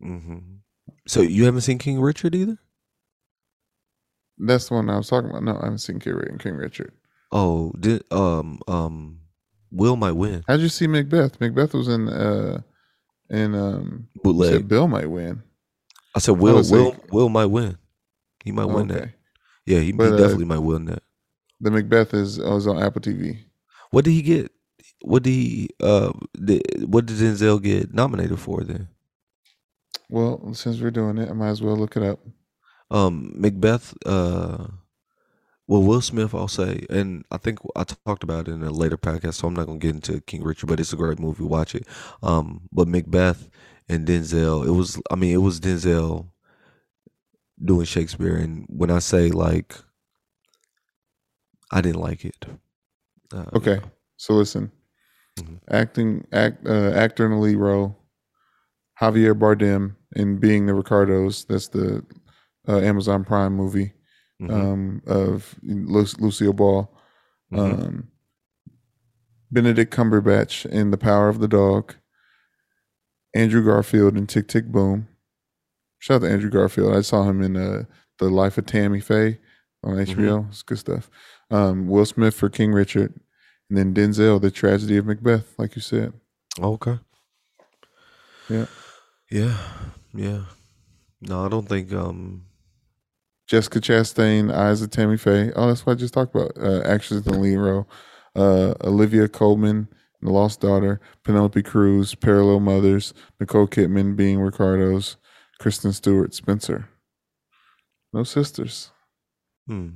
hmm 0.00 0.38
So 1.06 1.20
you 1.20 1.44
haven't 1.44 1.62
seen 1.62 1.78
King 1.78 2.00
Richard 2.00 2.34
either? 2.34 2.58
That's 4.38 4.68
the 4.68 4.74
one 4.74 4.90
I 4.90 4.96
was 4.96 5.08
talking 5.08 5.30
about. 5.30 5.42
No, 5.42 5.52
I 5.56 5.64
haven't 5.64 5.78
seen 5.78 5.98
King, 5.98 6.14
Ri- 6.14 6.38
King 6.38 6.54
Richard. 6.56 6.92
Oh, 7.32 7.72
did 7.78 8.02
um 8.12 8.60
um 8.68 9.20
Will 9.72 9.96
might 9.96 10.12
win 10.12 10.44
How'd 10.46 10.60
you 10.60 10.68
see 10.68 10.86
Macbeth? 10.86 11.40
Macbeth 11.40 11.74
was 11.74 11.88
in. 11.88 12.08
uh 12.08 12.60
in 13.28 13.54
um. 13.54 14.08
Bootleg. 14.22 14.52
said 14.52 14.68
Bill 14.68 14.86
might 14.86 15.10
win. 15.10 15.42
I 16.14 16.18
said 16.20 16.38
Will 16.38 16.62
say- 16.62 16.74
Will 16.76 16.96
Will 17.10 17.28
might 17.28 17.46
win. 17.46 17.76
He 18.44 18.52
might 18.52 18.66
win 18.66 18.88
that. 18.88 19.10
Yeah, 19.64 19.80
he, 19.80 19.90
But, 19.90 20.06
he 20.06 20.12
uh, 20.12 20.16
definitely 20.16 20.44
might 20.44 20.60
win 20.60 20.84
that. 20.84 21.02
The 21.60 21.70
Macbeth 21.72 22.14
is 22.14 22.38
uh, 22.38 22.44
was 22.44 22.66
on 22.68 22.80
Apple 22.80 23.00
TV. 23.00 23.38
What 23.90 24.04
did 24.04 24.12
he 24.12 24.22
get? 24.22 24.52
What 25.02 25.24
did 25.24 25.30
he 25.30 25.70
uh 25.80 26.12
did, 26.44 26.62
what 26.88 27.06
did 27.06 27.16
Denzel 27.16 27.60
get 27.60 27.92
nominated 27.92 28.38
for 28.38 28.62
then? 28.62 28.88
Well, 30.08 30.54
since 30.54 30.80
we're 30.80 30.90
doing 30.92 31.18
it, 31.18 31.28
I 31.28 31.32
might 31.32 31.48
as 31.48 31.62
well 31.62 31.76
look 31.76 31.96
it 31.96 32.02
up. 32.04 32.20
Um 32.90 33.32
Macbeth 33.34 33.94
uh 34.06 34.68
well 35.66 35.82
Will 35.82 36.00
Smith 36.00 36.34
I'll 36.34 36.48
say 36.48 36.86
and 36.88 37.24
I 37.30 37.38
think 37.38 37.58
I 37.74 37.84
talked 37.84 38.22
about 38.22 38.48
it 38.48 38.52
in 38.52 38.62
a 38.62 38.70
later 38.70 38.96
podcast 38.96 39.34
so 39.34 39.48
I'm 39.48 39.54
not 39.54 39.66
going 39.66 39.80
to 39.80 39.86
get 39.86 39.94
into 39.96 40.20
King 40.22 40.44
Richard 40.44 40.66
but 40.68 40.78
it's 40.80 40.92
a 40.92 40.96
great 40.96 41.18
movie 41.18 41.42
watch 41.44 41.74
it. 41.74 41.86
Um 42.22 42.68
but 42.72 42.88
Macbeth 42.88 43.48
and 43.88 44.06
Denzel 44.06 44.66
it 44.66 44.70
was 44.72 45.00
I 45.10 45.16
mean 45.16 45.32
it 45.32 45.38
was 45.42 45.60
Denzel 45.60 46.28
doing 47.62 47.86
Shakespeare 47.86 48.36
and 48.36 48.66
when 48.68 48.90
I 48.90 48.98
say 49.00 49.30
like 49.30 49.74
I 51.72 51.80
didn't 51.80 52.00
like 52.00 52.24
it. 52.24 52.46
Uh, 53.34 53.46
Okay, 53.54 53.80
so 54.16 54.34
listen, 54.34 54.70
Mhm. 55.40 55.58
acting 55.70 56.26
act 56.32 56.64
uh, 56.66 56.90
actor 56.94 57.24
in 57.26 57.32
the 57.32 57.38
lead 57.38 57.56
role, 57.56 57.96
Javier 59.00 59.34
Bardem 59.34 59.96
in 60.14 60.38
Being 60.38 60.66
the 60.66 60.74
Ricardos. 60.74 61.44
That's 61.44 61.68
the 61.68 62.04
uh, 62.68 62.78
Amazon 62.78 63.24
Prime 63.24 63.54
movie 63.54 63.92
Mhm. 64.40 64.50
um, 64.50 65.02
of 65.06 65.54
Lu- 65.62 66.04
Lucille 66.18 66.52
Ball. 66.52 66.92
Mhm. 67.52 67.58
Um, 67.86 68.08
Benedict 69.50 69.94
Cumberbatch 69.94 70.66
in 70.66 70.90
The 70.90 70.98
Power 70.98 71.28
of 71.28 71.38
the 71.38 71.48
Dog. 71.48 71.94
Andrew 73.34 73.64
Garfield 73.64 74.16
in 74.16 74.26
Tick 74.26 74.48
Tick 74.48 74.66
Boom. 74.66 75.08
Shout 75.98 76.16
out 76.22 76.26
to 76.26 76.32
Andrew 76.32 76.50
Garfield. 76.50 76.94
I 76.94 77.00
saw 77.02 77.24
him 77.28 77.42
in 77.42 77.56
uh, 77.56 77.84
The 78.18 78.28
Life 78.28 78.58
of 78.58 78.66
Tammy 78.66 79.00
Faye 79.00 79.38
on 79.84 79.96
HBO. 79.98 80.46
It's 80.48 80.62
good 80.62 80.78
stuff. 80.78 81.10
Um, 81.50 81.86
Will 81.86 82.06
Smith 82.06 82.34
for 82.34 82.48
King 82.48 82.72
Richard. 82.72 83.14
And 83.68 83.76
then 83.78 83.94
Denzel, 83.94 84.40
The 84.40 84.50
Tragedy 84.50 84.96
of 84.96 85.06
Macbeth, 85.06 85.54
like 85.58 85.76
you 85.76 85.82
said. 85.82 86.12
Okay. 86.58 86.98
Yeah. 88.48 88.66
Yeah. 89.30 89.56
Yeah. 90.14 90.44
No, 91.20 91.44
I 91.44 91.48
don't 91.48 91.68
think 91.68 91.92
um 91.92 92.45
Jessica 93.46 93.80
Chastain, 93.80 94.52
Eyes 94.52 94.82
of 94.82 94.90
Tammy 94.90 95.16
Faye. 95.16 95.52
Oh, 95.54 95.68
that's 95.68 95.86
what 95.86 95.92
I 95.92 95.96
just 95.96 96.14
talked 96.14 96.34
about. 96.34 96.52
Uh, 96.60 96.82
actions 96.82 97.26
in 97.26 97.32
the 97.32 97.38
lead 97.38 97.56
role. 97.56 97.88
Uh, 98.34 98.74
Olivia 98.82 99.28
Colman, 99.28 99.88
The 100.20 100.30
Lost 100.30 100.60
Daughter. 100.60 101.00
Penelope 101.22 101.62
Cruz, 101.62 102.14
Parallel 102.14 102.60
Mothers. 102.60 103.14
Nicole 103.38 103.68
Kidman, 103.68 104.16
Being 104.16 104.40
Ricardos. 104.40 105.16
Kristen 105.60 105.92
Stewart, 105.92 106.34
Spencer. 106.34 106.88
No 108.12 108.24
sisters. 108.24 108.90
hmm. 109.66 109.88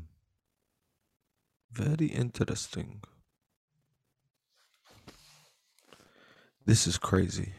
Very 1.72 2.06
interesting. 2.06 3.00
This 6.66 6.86
is 6.86 6.98
crazy. 6.98 7.52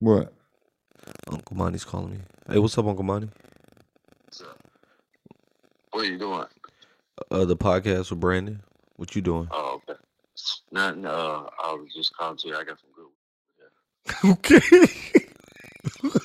What? 0.00 0.32
Uncle 1.30 1.56
Monty's 1.56 1.84
calling 1.84 2.10
me. 2.12 2.18
Hey, 2.48 2.58
what's 2.58 2.76
up, 2.76 2.86
Uncle 2.86 3.04
Monty? 3.04 3.28
What 5.94 6.06
are 6.06 6.10
you 6.10 6.18
doing? 6.18 6.44
Uh, 7.30 7.44
the 7.44 7.56
podcast 7.56 8.10
with 8.10 8.18
Brandon. 8.18 8.60
What 8.96 9.14
you 9.14 9.22
doing? 9.22 9.46
Oh, 9.52 9.80
okay. 9.88 10.00
Nothing. 10.72 11.06
Uh, 11.06 11.44
I 11.64 11.72
was 11.72 11.94
just 11.94 12.16
calling 12.16 12.36
to 12.38 12.48
you. 12.48 12.56
I 12.56 12.64
got 12.64 12.78
some 12.80 12.90
good. 14.24 14.40
okay. 14.50 14.58
How 16.02 16.18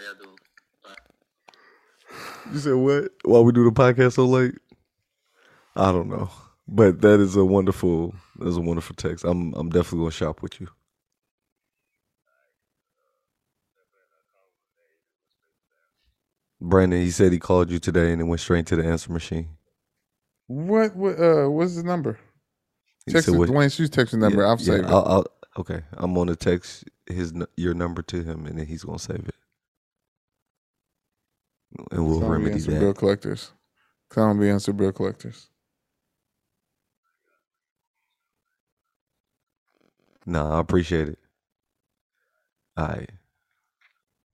y'all 0.00 0.14
doing? 0.18 0.38
You 2.54 2.58
said 2.58 2.74
what? 2.76 3.10
Why 3.22 3.40
we 3.40 3.52
do 3.52 3.64
the 3.64 3.70
podcast 3.70 4.14
so 4.14 4.24
late? 4.24 4.54
I 5.76 5.92
don't 5.92 6.08
know, 6.08 6.30
but 6.66 7.02
that 7.02 7.20
is 7.20 7.36
a 7.36 7.44
wonderful. 7.44 8.14
That 8.38 8.48
is 8.48 8.56
a 8.56 8.62
wonderful 8.62 8.96
text. 8.96 9.26
I'm 9.26 9.52
I'm 9.52 9.68
definitely 9.68 9.98
gonna 9.98 10.10
shop 10.12 10.40
with 10.40 10.58
you. 10.58 10.68
Brandon, 16.60 17.00
he 17.00 17.10
said 17.10 17.32
he 17.32 17.38
called 17.40 17.70
you 17.70 17.78
today 17.78 18.12
and 18.12 18.20
it 18.20 18.24
went 18.24 18.40
straight 18.40 18.66
to 18.68 18.76
the 18.76 18.84
answer 18.84 19.12
machine. 19.12 19.50
What? 20.48 20.96
What? 20.96 21.20
Uh, 21.20 21.50
what's 21.50 21.74
his 21.74 21.84
number? 21.84 22.18
He 23.06 23.14
Text 23.14 23.26
said 23.30 23.34
what- 23.34 23.50
Dwayne. 23.50 23.74
She's 23.74 23.90
texting 23.90 24.20
number. 24.20 24.42
Yeah, 24.42 24.48
I'll 24.48 24.58
save 24.58 24.82
yeah, 24.82 24.88
it. 24.88 24.90
I'll, 24.90 25.06
I'll, 25.06 25.26
okay, 25.58 25.82
I'm 25.94 26.14
gonna 26.14 26.36
text 26.36 26.84
his 27.06 27.32
your 27.56 27.74
number 27.74 28.02
to 28.02 28.22
him 28.22 28.46
and 28.46 28.58
then 28.58 28.66
he's 28.66 28.84
gonna 28.84 28.98
save 28.98 29.28
it, 29.28 29.36
and 31.92 32.06
we'll 32.06 32.20
So 32.20 32.26
I'm 32.26 32.36
gonna 32.36 32.50
be 32.50 32.60
remedy 32.60 32.60
that. 32.62 32.80
bill 32.80 32.94
collectors. 32.94 33.52
Cause 34.10 34.22
I'm 34.22 34.30
gonna 34.30 34.40
be 34.42 34.50
answer 34.50 34.72
bill 34.72 34.92
collectors. 34.92 35.48
Nah, 40.26 40.58
I 40.58 40.60
appreciate 40.60 41.08
it. 41.08 41.18
All 42.76 42.88
right. 42.88 43.10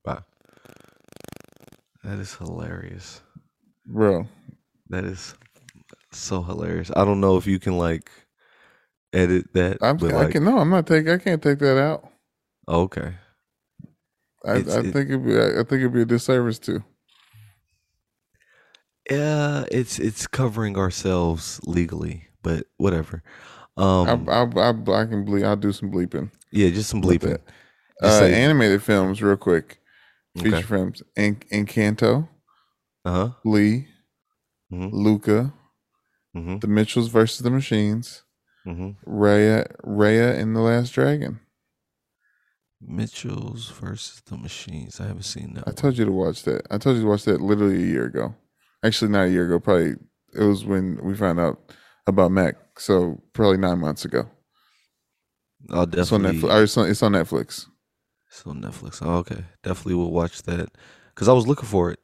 Bye. 0.05 0.23
That 2.07 2.19
is 2.21 2.35
hilarious. 2.35 3.21
Bro, 3.85 4.27
That 4.91 5.05
is 5.05 5.35
so 6.13 6.41
hilarious. 6.43 6.91
I 6.95 7.05
don't 7.05 7.21
know 7.21 7.37
if 7.37 7.47
you 7.49 7.59
can 7.59 7.77
like 7.77 8.11
edit 9.13 9.53
that. 9.55 9.79
I'm. 9.83 9.99
I 10.03 10.07
like, 10.09 10.31
can 10.33 10.45
no. 10.45 10.59
I'm 10.59 10.71
not 10.71 10.87
taking. 10.87 11.11
I 11.13 11.19
can't 11.19 11.43
take 11.43 11.59
that 11.59 11.79
out. 11.79 12.09
okay. 12.69 13.15
I, 14.45 14.53
I 14.53 14.57
it- 14.59 14.65
think 14.67 14.97
it'd 15.11 15.25
be. 15.27 15.37
I 15.37 15.57
think 15.65 15.73
it'd 15.73 15.93
be 15.93 16.03
a 16.03 16.07
disservice 16.07 16.59
too. 16.61 16.83
Yeah, 19.11 19.65
it's 19.71 19.99
it's 19.99 20.27
covering 20.27 20.77
ourselves 20.77 21.61
legally, 21.65 22.27
but 22.43 22.67
whatever. 22.77 23.23
Um, 23.77 24.29
I, 24.29 24.33
I, 24.33 24.43
I, 24.43 24.69
I 24.71 25.07
can 25.07 25.25
bleep. 25.27 25.45
I'll 25.45 25.57
do 25.57 25.73
some 25.73 25.91
bleeping. 25.93 26.31
yeah, 26.51 26.71
just 26.71 26.89
some 26.89 27.03
bleeping. 27.03 27.39
Just 27.39 27.43
Uh, 28.03 28.21
say- 28.21 28.35
animated 28.35 28.83
films, 28.83 29.23
real 29.23 29.37
quick. 29.37 29.81
Feature 30.37 30.57
Okay. 30.57 30.63
films: 30.67 31.03
En- 31.17 31.43
Encanto, 31.53 32.29
Uh 33.05 33.11
huh. 33.13 33.31
Lee, 33.45 33.89
Mhm. 34.73 34.91
Luca, 34.93 35.53
Mhm. 36.37 36.61
The 36.61 36.67
Mitchells 36.67 37.09
versus 37.09 37.39
the 37.41 37.51
Machines, 37.51 38.23
Mhm. 38.67 38.97
Raya, 39.07 39.67
Raya 39.85 40.39
and 40.39 40.55
the 40.55 40.61
Last 40.61 40.91
Dragon. 40.93 41.41
Mitchell's 42.81 43.71
versus 43.71 44.21
the 44.27 44.37
Machines. 44.37 45.01
I 45.01 45.07
haven't 45.07 45.23
seen 45.25 45.55
that. 45.55 45.65
I 45.67 45.71
one. 45.71 45.77
told 45.77 45.97
you 45.99 46.05
to 46.05 46.13
watch 46.13 46.43
that. 46.43 46.67
I 46.71 46.79
told 46.79 46.97
you 46.97 47.03
to 47.03 47.09
watch 47.09 47.25
that 47.25 47.41
literally 47.41 47.83
a 47.83 47.87
year 47.87 48.05
ago. 48.05 48.35
Actually, 48.85 49.11
not 49.13 49.27
a 49.27 49.31
year 49.31 49.47
ago. 49.47 49.59
Probably 49.61 49.95
it 50.35 50.43
was 50.43 50.65
when 50.65 51.03
we 51.03 51.15
found 51.17 51.41
out 51.41 51.73
about 52.07 52.33
Mac. 52.33 52.57
So 52.79 53.23
probably 53.33 53.57
nine 53.57 53.79
months 53.81 54.05
ago. 54.05 54.29
I'll 55.71 55.85
It's 55.85 56.13
on 56.13 56.23
definitely. 56.23 56.41
Netflix. 56.43 56.55
Or 56.55 56.63
it's 56.63 56.77
on, 56.77 56.91
it's 56.91 57.03
on 57.03 57.13
Netflix. 57.13 57.67
It's 58.37 58.47
on 58.47 58.61
Netflix. 58.61 58.99
Oh, 59.01 59.17
okay, 59.19 59.45
definitely 59.63 59.95
will 59.95 60.13
watch 60.13 60.43
that 60.43 60.69
because 61.15 61.27
I 61.27 61.33
was 61.33 61.47
looking 61.47 61.69
for 61.69 61.91
it. 61.91 61.99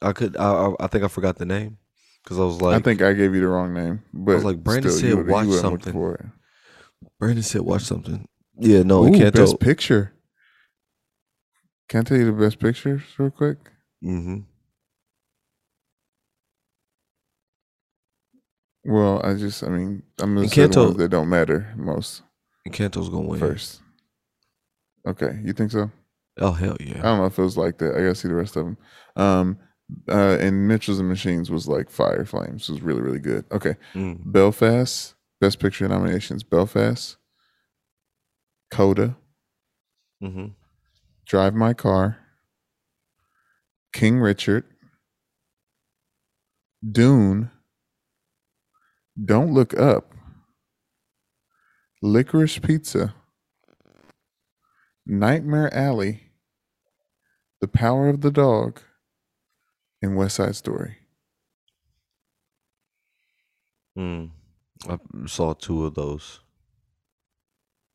I 0.00 0.12
could. 0.12 0.34
I. 0.38 0.50
I, 0.50 0.74
I 0.80 0.86
think 0.86 1.04
I 1.04 1.08
forgot 1.08 1.36
the 1.36 1.44
name 1.44 1.76
because 2.22 2.38
I 2.38 2.42
was 2.44 2.62
like. 2.62 2.76
I 2.76 2.82
think 2.82 3.02
I 3.02 3.12
gave 3.12 3.34
you 3.34 3.42
the 3.42 3.48
wrong 3.48 3.74
name, 3.74 4.02
but 4.14 4.42
like, 4.42 4.64
Brandon 4.64 4.90
still, 4.90 5.00
said 5.00 5.08
you 5.10 5.16
would've- 5.18 5.28
you 5.28 5.50
watch 5.50 5.60
something. 5.60 6.32
Brandon 7.18 7.42
said 7.42 7.60
watch 7.60 7.82
something. 7.82 8.26
Yeah, 8.58 8.82
no, 8.82 9.04
Ooh, 9.04 9.10
Encanto. 9.10 9.32
best 9.32 9.60
picture. 9.60 10.14
Can 11.90 12.00
I 12.00 12.02
tell 12.04 12.16
you 12.16 12.24
the 12.24 12.32
best 12.32 12.58
pictures 12.58 13.02
real 13.18 13.30
quick? 13.30 13.58
mm-hmm. 14.02 14.38
Well, 18.86 19.20
I 19.22 19.34
just, 19.34 19.62
I 19.62 19.68
mean, 19.68 20.02
I'm 20.18 20.34
gonna 20.34 20.48
say 20.48 20.66
the 20.66 20.80
ones 20.80 20.96
that 20.96 21.08
don't 21.10 21.28
matter 21.28 21.72
most 21.76 22.22
Encanto's 22.66 23.10
gonna 23.10 23.28
win 23.28 23.40
first. 23.40 23.80
Okay, 25.06 25.38
you 25.44 25.52
think 25.52 25.70
so? 25.70 25.90
Oh 26.40 26.52
hell 26.52 26.76
yeah! 26.80 26.98
I 26.98 27.02
don't 27.02 27.18
know 27.18 27.26
if 27.26 27.38
it 27.38 27.42
was 27.42 27.56
like 27.56 27.78
that. 27.78 27.94
I 27.94 27.98
gotta 28.00 28.14
see 28.14 28.28
the 28.28 28.34
rest 28.34 28.56
of 28.56 28.64
them. 28.64 28.76
Um, 29.16 29.58
uh, 30.08 30.38
and 30.40 30.66
Mitchell's 30.66 30.98
and 30.98 31.08
Machines 31.08 31.50
was 31.50 31.68
like 31.68 31.90
Fire 31.90 32.24
Flames. 32.24 32.68
It 32.68 32.72
was 32.72 32.82
really, 32.82 33.02
really 33.02 33.18
good. 33.20 33.44
Okay, 33.52 33.76
Mm. 33.94 34.20
Belfast, 34.24 35.14
Best 35.40 35.58
Picture 35.60 35.86
nominations: 35.86 36.42
Belfast, 36.42 37.16
Coda, 38.70 39.16
Mm-hmm. 40.22 40.46
Drive 41.26 41.54
My 41.54 41.74
Car, 41.74 42.18
King 43.92 44.18
Richard, 44.18 44.64
Dune, 46.90 47.50
Don't 49.22 49.52
Look 49.52 49.78
Up, 49.78 50.12
Licorice 52.02 52.58
Pizza, 52.62 53.14
Nightmare 55.06 55.72
Alley, 55.74 56.30
The 57.60 57.68
Power 57.68 58.08
of 58.08 58.20
the 58.20 58.30
Dog, 58.30 58.80
and 60.00 60.16
West 60.16 60.36
Side 60.36 60.56
Story. 60.56 60.96
Mm. 63.98 64.30
I 64.88 64.98
saw 65.26 65.54
two 65.54 65.84
of 65.86 65.94
those. 65.94 66.40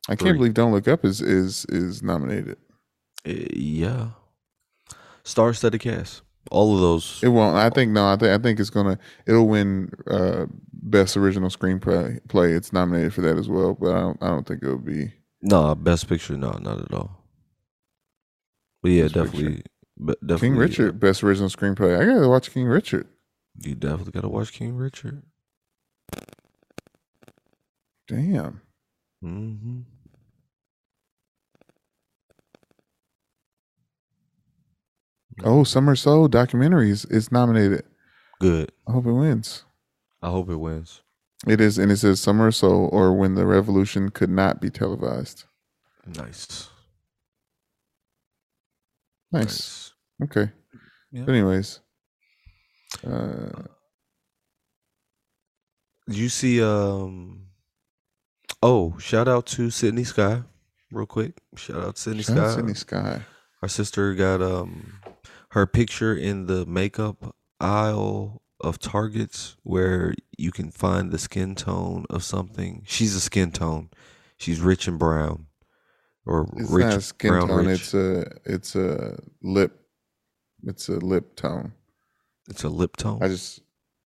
I 0.08 0.16
can't 0.16 0.38
believe 0.38 0.54
Don't 0.54 0.72
Look 0.72 0.88
Up 0.88 1.04
is 1.04 1.20
is 1.20 1.66
is 1.66 2.02
nominated. 2.02 2.56
Uh, 3.26 3.32
yeah, 3.52 4.08
star-studded 5.24 5.80
cast. 5.80 6.22
All 6.50 6.74
of 6.74 6.80
those. 6.80 7.20
It 7.22 7.28
won't. 7.28 7.56
I 7.56 7.70
think 7.70 7.92
no. 7.92 8.06
I 8.06 8.16
think 8.16 8.30
I 8.30 8.42
think 8.42 8.58
it's 8.58 8.70
gonna. 8.70 8.98
It'll 9.26 9.46
win 9.46 9.92
uh, 10.10 10.46
best 10.72 11.16
original 11.16 11.50
screenplay. 11.50 12.26
Play. 12.28 12.52
It's 12.52 12.72
nominated 12.72 13.12
for 13.14 13.20
that 13.20 13.36
as 13.36 13.48
well, 13.48 13.74
but 13.74 13.92
I 13.94 14.00
don't. 14.00 14.22
I 14.22 14.28
don't 14.28 14.46
think 14.46 14.62
it'll 14.62 14.78
be. 14.78 15.12
No, 15.42 15.74
best 15.74 16.08
picture. 16.08 16.36
No, 16.36 16.52
not 16.60 16.80
at 16.80 16.92
all. 16.92 17.24
But 18.82 18.90
yeah, 18.92 19.02
Best 19.04 19.14
definitely. 19.14 19.62
But 19.98 20.18
definitely. 20.26 20.48
King 20.48 20.56
Richard, 20.56 21.00
best 21.00 21.22
original 21.22 21.50
screenplay. 21.50 22.00
I 22.00 22.04
gotta 22.06 22.28
watch 22.28 22.50
King 22.52 22.66
Richard. 22.66 23.06
You 23.58 23.74
definitely 23.74 24.12
gotta 24.12 24.28
watch 24.28 24.52
King 24.52 24.76
Richard. 24.76 25.22
Damn. 28.08 28.62
Mm-hmm. 29.22 29.80
Oh, 35.44 35.64
Summer 35.64 35.96
Soul 35.96 36.28
documentary 36.28 36.90
is, 36.90 37.04
is 37.06 37.30
nominated. 37.32 37.84
Good. 38.40 38.72
I 38.86 38.92
hope 38.92 39.06
it 39.06 39.12
wins. 39.12 39.64
I 40.22 40.28
hope 40.28 40.50
it 40.50 40.56
wins. 40.56 41.02
It 41.46 41.60
is, 41.60 41.78
and 41.78 41.90
it 41.90 41.96
says 41.96 42.20
Summer 42.20 42.50
Soul 42.50 42.90
or 42.92 43.14
When 43.14 43.34
the 43.34 43.46
Revolution 43.46 44.10
Could 44.10 44.30
Not 44.30 44.60
Be 44.60 44.68
Televised. 44.68 45.44
Nice. 46.06 46.68
Nice. 49.32 49.92
Okay. 50.22 50.50
Yeah. 51.12 51.22
But 51.24 51.32
anyways, 51.32 51.80
uh, 53.06 53.62
you 56.08 56.28
see 56.28 56.62
um 56.62 57.46
Oh, 58.62 58.98
shout 58.98 59.26
out 59.26 59.46
to 59.46 59.70
Sydney 59.70 60.04
Sky, 60.04 60.42
real 60.92 61.06
quick. 61.06 61.32
Shout 61.56 61.78
out 61.82 61.96
to 61.96 62.02
Sydney 62.02 62.22
shout 62.22 62.38
out 62.38 62.50
Sky. 62.50 62.56
Sydney 62.56 62.74
Sky. 62.74 63.22
Our 63.62 63.68
sister 63.68 64.14
got 64.14 64.42
um 64.42 64.94
her 65.52 65.66
picture 65.66 66.14
in 66.14 66.46
the 66.46 66.66
makeup 66.66 67.34
aisle 67.60 68.39
of 68.60 68.78
Targets 68.78 69.56
where 69.62 70.14
you 70.36 70.50
can 70.52 70.70
find 70.70 71.10
the 71.10 71.18
skin 71.18 71.54
tone 71.54 72.06
of 72.10 72.22
something. 72.24 72.82
She's 72.86 73.14
a 73.14 73.20
skin 73.20 73.52
tone. 73.52 73.90
She's 74.36 74.60
rich 74.60 74.86
and 74.88 74.98
brown. 74.98 75.46
Or 76.26 76.48
It's 76.56 76.70
rich 76.70 76.84
not 76.84 76.94
a 76.94 77.00
skin 77.00 77.30
brown 77.30 77.48
tone. 77.48 77.66
rich. 77.66 77.80
It's 77.80 77.94
a 77.94 78.24
it's 78.44 78.76
a 78.76 79.18
lip. 79.42 79.80
It's 80.64 80.88
a 80.88 80.92
lip 80.96 81.36
tone. 81.36 81.72
It's 82.48 82.64
a 82.64 82.68
lip 82.68 82.96
tone. 82.96 83.22
I 83.22 83.28
just 83.28 83.60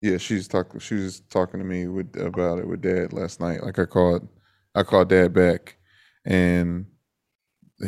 yeah, 0.01 0.17
she's 0.17 0.47
talking. 0.49 0.81
She 0.81 0.95
was 0.95 1.21
talking 1.21 1.59
to 1.61 1.67
me 1.67 1.89
with 1.89 2.17
about 2.21 2.59
it 2.59 2.69
with 2.69 2.81
dad 2.83 3.13
last 3.13 3.41
night. 3.41 3.63
Like 3.63 3.79
I 3.79 3.85
called, 3.85 4.29
I 4.75 4.83
called 4.85 5.09
dad 5.09 5.33
back, 5.35 5.77
and 6.25 6.87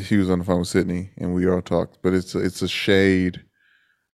he 0.01 0.17
was 0.17 0.29
on 0.29 0.41
the 0.41 0.45
phone 0.45 0.61
with 0.61 0.69
Sydney, 0.69 1.11
and 1.19 1.35
we 1.35 1.49
all 1.49 1.63
talked. 1.63 1.99
But 2.03 2.15
it's 2.15 2.35
a, 2.35 2.41
it's 2.41 2.63
a 2.63 2.69
shade 2.69 3.45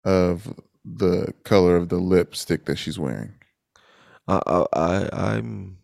of 0.05 0.53
the 0.87 1.35
color 1.45 1.77
of 1.77 1.91
the 1.91 1.99
lipstick 1.99 2.67
that 2.67 2.77
she's 2.79 2.99
wearing. 2.99 3.35
I, 4.29 4.41
I, 4.47 4.67
I 4.75 5.11
I'm 5.37 5.79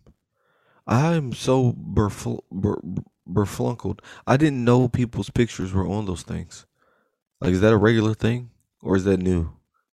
I'm 0.87 1.33
so 1.33 1.73
berfl- 1.73 2.43
ber, 2.51 2.81
berflunkled. 3.29 4.01
I 4.27 4.37
didn't 4.37 4.65
know 4.65 4.89
people's 4.89 5.31
pictures 5.31 5.73
were 5.73 5.87
on 5.89 6.07
those 6.07 6.23
things. 6.23 6.67
Like, 7.41 7.53
is 7.53 7.61
that 7.63 7.73
a 7.73 7.79
regular 7.79 8.15
thing, 8.15 8.51
or 8.83 8.97
is 8.97 9.05
that 9.05 9.19
new? 9.19 9.53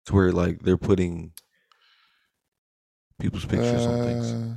To 0.08 0.14
where 0.16 0.32
like 0.32 0.62
they're 0.62 0.78
putting 0.78 1.34
people's 3.20 3.46
pictures 3.46 3.88
on 3.88 3.98
things. 4.00 4.34
Uh, 4.34 4.56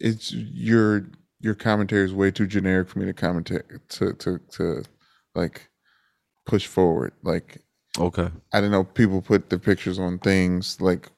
It's 0.00 0.32
your 0.32 1.08
your 1.40 1.54
commentary 1.54 2.04
is 2.04 2.14
way 2.14 2.30
too 2.30 2.46
generic 2.46 2.88
for 2.88 2.98
me 2.98 3.06
to 3.06 3.12
commentate 3.12 3.64
to 3.90 4.12
to 4.14 4.38
to 4.52 4.84
like 5.34 5.68
push 6.46 6.66
forward. 6.66 7.12
Like 7.22 7.62
Okay. 7.98 8.30
I 8.52 8.60
didn't 8.60 8.72
know 8.72 8.84
people 8.84 9.20
put 9.20 9.50
the 9.50 9.58
pictures 9.58 9.98
on 9.98 10.18
things 10.18 10.80
like 10.80 11.10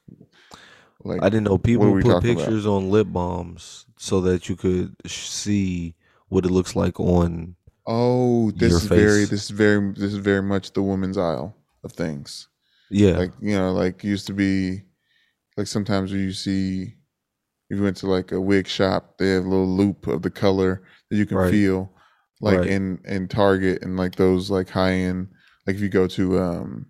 like 1.03 1.21
I 1.23 1.29
didn't 1.29 1.45
know 1.45 1.57
people 1.57 1.93
put 1.93 2.03
talking 2.03 2.31
about? 2.31 2.45
pictures 2.45 2.65
on 2.65 2.89
lip 2.89 3.07
balms 3.09 3.85
so 3.97 4.19
that 4.21 4.49
you 4.49 4.55
could 4.55 4.95
sh- 5.05 5.27
see 5.29 5.95
what 6.29 6.45
it 6.45 6.51
looks 6.51 6.75
like 6.75 6.99
on. 6.99 7.55
Oh, 7.87 8.51
this 8.51 8.73
is 8.73 8.83
very 8.85 9.25
this 9.25 9.43
is 9.45 9.49
very 9.51 9.91
this 9.93 10.11
is 10.13 10.17
very 10.17 10.41
much 10.41 10.73
the 10.73 10.81
woman's 10.81 11.17
aisle 11.17 11.55
of 11.83 11.91
things. 11.93 12.47
Yeah. 12.89 13.17
Like, 13.17 13.31
you 13.39 13.55
know, 13.57 13.71
like 13.71 14.03
used 14.03 14.27
to 14.27 14.33
be 14.33 14.81
like 15.55 15.67
sometimes 15.67 16.11
you 16.11 16.31
see 16.31 16.95
if 17.69 17.77
you 17.77 17.83
went 17.83 17.97
to 17.97 18.07
like 18.07 18.31
a 18.31 18.41
wig 18.41 18.67
shop, 18.67 19.17
they 19.17 19.29
have 19.29 19.45
a 19.45 19.49
little 19.49 19.67
loop 19.67 20.07
of 20.07 20.21
the 20.23 20.29
color 20.29 20.83
that 21.09 21.17
you 21.17 21.25
can 21.25 21.37
Right. 21.37 21.51
feel. 21.51 21.91
Like 22.41 22.59
Right. 22.59 22.67
in 22.67 22.99
in 23.05 23.27
Target 23.29 23.81
and 23.83 23.95
like 23.95 24.15
those 24.15 24.49
like 24.51 24.69
high 24.69 24.91
end 24.93 25.29
like 25.65 25.75
if 25.75 25.81
you 25.81 25.89
go 25.89 26.07
to 26.07 26.39
um 26.39 26.87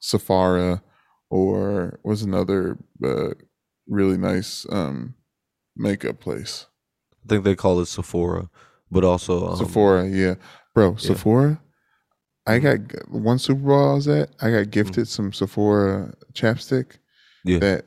Sephora 0.00 0.82
or 1.30 1.98
what's 2.02 2.22
another 2.22 2.78
uh 3.04 3.30
really 3.88 4.16
nice 4.16 4.66
um 4.70 5.14
makeup 5.76 6.20
place. 6.20 6.66
I 7.24 7.28
think 7.28 7.44
they 7.44 7.54
call 7.56 7.80
it 7.80 7.86
Sephora, 7.86 8.48
but 8.90 9.04
also 9.04 9.48
um, 9.48 9.56
Sephora, 9.56 10.06
yeah, 10.08 10.34
bro. 10.74 10.96
Sephora. 10.96 11.60
I 12.46 12.58
got 12.60 12.78
one 13.10 13.38
Super 13.38 13.60
Bowl 13.60 13.90
I 13.90 13.94
was 13.94 14.08
at. 14.08 14.30
I 14.40 14.50
got 14.50 14.70
gifted 14.70 15.06
some 15.06 15.34
Sephora 15.34 16.14
chapstick 16.32 16.92
Yeah. 17.44 17.58
that 17.58 17.84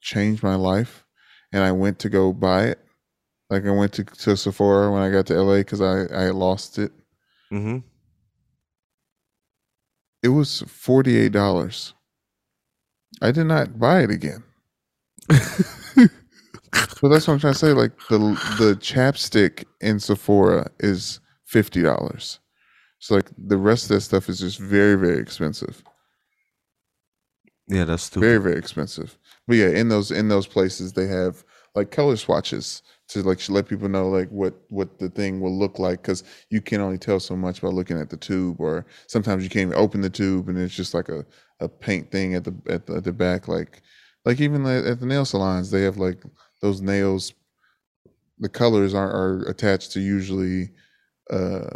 changed 0.00 0.44
my 0.44 0.54
life, 0.54 1.04
and 1.52 1.64
I 1.64 1.72
went 1.72 1.98
to 2.00 2.08
go 2.08 2.32
buy 2.32 2.66
it. 2.66 2.78
Like 3.50 3.66
I 3.66 3.72
went 3.72 3.92
to, 3.94 4.04
to 4.04 4.36
Sephora 4.36 4.92
when 4.92 5.02
I 5.02 5.10
got 5.10 5.26
to 5.26 5.34
LA 5.42 5.56
because 5.58 5.80
I 5.80 6.04
I 6.26 6.30
lost 6.30 6.78
it. 6.78 6.92
hmm 7.50 7.78
It 10.24 10.30
was 10.30 10.62
forty 10.68 11.18
eight 11.18 11.32
dollars. 11.32 11.94
I 13.22 13.30
did 13.32 13.44
not 13.46 13.78
buy 13.78 14.02
it 14.02 14.10
again. 14.10 14.44
But 17.00 17.10
that's 17.10 17.28
what 17.28 17.34
I'm 17.34 17.40
trying 17.40 17.52
to 17.52 17.58
say. 17.58 17.72
Like 17.72 17.92
the 18.08 18.18
the 18.58 18.76
chapstick 18.80 19.64
in 19.80 20.00
Sephora 20.00 20.70
is 20.80 21.20
fifty 21.44 21.82
dollars. 21.82 22.40
So 22.98 23.16
like 23.16 23.30
the 23.36 23.58
rest 23.58 23.84
of 23.84 23.88
that 23.90 24.00
stuff 24.00 24.28
is 24.28 24.40
just 24.40 24.58
very 24.58 24.96
very 24.96 25.18
expensive. 25.18 25.84
Yeah, 27.68 27.84
that's 27.84 28.04
stupid. 28.04 28.26
Very 28.26 28.38
very 28.38 28.56
expensive. 28.56 29.18
But 29.46 29.56
yeah, 29.56 29.68
in 29.68 29.88
those 29.88 30.10
in 30.10 30.28
those 30.28 30.46
places 30.46 30.94
they 30.94 31.06
have 31.06 31.44
like 31.74 31.90
color 31.90 32.16
swatches 32.16 32.82
to 33.08 33.22
like 33.22 33.46
let 33.48 33.68
people 33.68 33.88
know 33.88 34.08
like 34.08 34.28
what 34.30 34.54
what 34.68 34.98
the 34.98 35.08
thing 35.10 35.40
will 35.40 35.56
look 35.56 35.78
like 35.78 36.00
because 36.02 36.24
you 36.50 36.60
can 36.60 36.80
only 36.80 36.98
tell 36.98 37.20
so 37.20 37.36
much 37.36 37.60
by 37.60 37.68
looking 37.68 38.00
at 38.00 38.08
the 38.10 38.16
tube 38.16 38.60
or 38.60 38.86
sometimes 39.06 39.42
you 39.42 39.50
can't 39.50 39.68
even 39.68 39.78
open 39.78 40.00
the 40.00 40.10
tube 40.10 40.48
and 40.48 40.58
it's 40.58 40.74
just 40.74 40.94
like 40.94 41.08
a, 41.08 41.24
a 41.60 41.68
paint 41.68 42.10
thing 42.10 42.34
at 42.34 42.44
the 42.44 42.54
at 42.68 42.86
the, 42.86 42.94
at 42.96 43.04
the 43.04 43.12
back 43.12 43.46
like 43.46 43.82
like 44.24 44.40
even 44.40 44.64
at 44.66 45.00
the 45.00 45.06
nail 45.06 45.24
salons 45.24 45.70
they 45.70 45.82
have 45.82 45.98
like 45.98 46.22
those 46.62 46.80
nails 46.80 47.34
the 48.38 48.48
colors 48.48 48.94
are, 48.94 49.10
are 49.10 49.42
attached 49.48 49.92
to 49.92 50.00
usually 50.00 50.70
uh, 51.30 51.70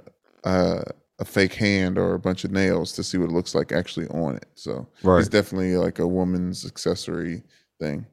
uh, 0.44 0.82
a 1.20 1.24
fake 1.24 1.54
hand 1.54 1.98
or 1.98 2.14
a 2.14 2.18
bunch 2.18 2.44
of 2.44 2.50
nails 2.50 2.92
to 2.92 3.02
see 3.02 3.18
what 3.18 3.28
it 3.28 3.32
looks 3.32 3.54
like 3.54 3.70
actually 3.70 4.06
on 4.08 4.34
it 4.36 4.46
so 4.54 4.88
Right. 5.02 5.20
it's 5.20 5.28
definitely 5.28 5.76
like 5.76 5.98
a 5.98 6.06
woman's 6.06 6.64
accessory 6.64 7.42
thing 7.80 8.06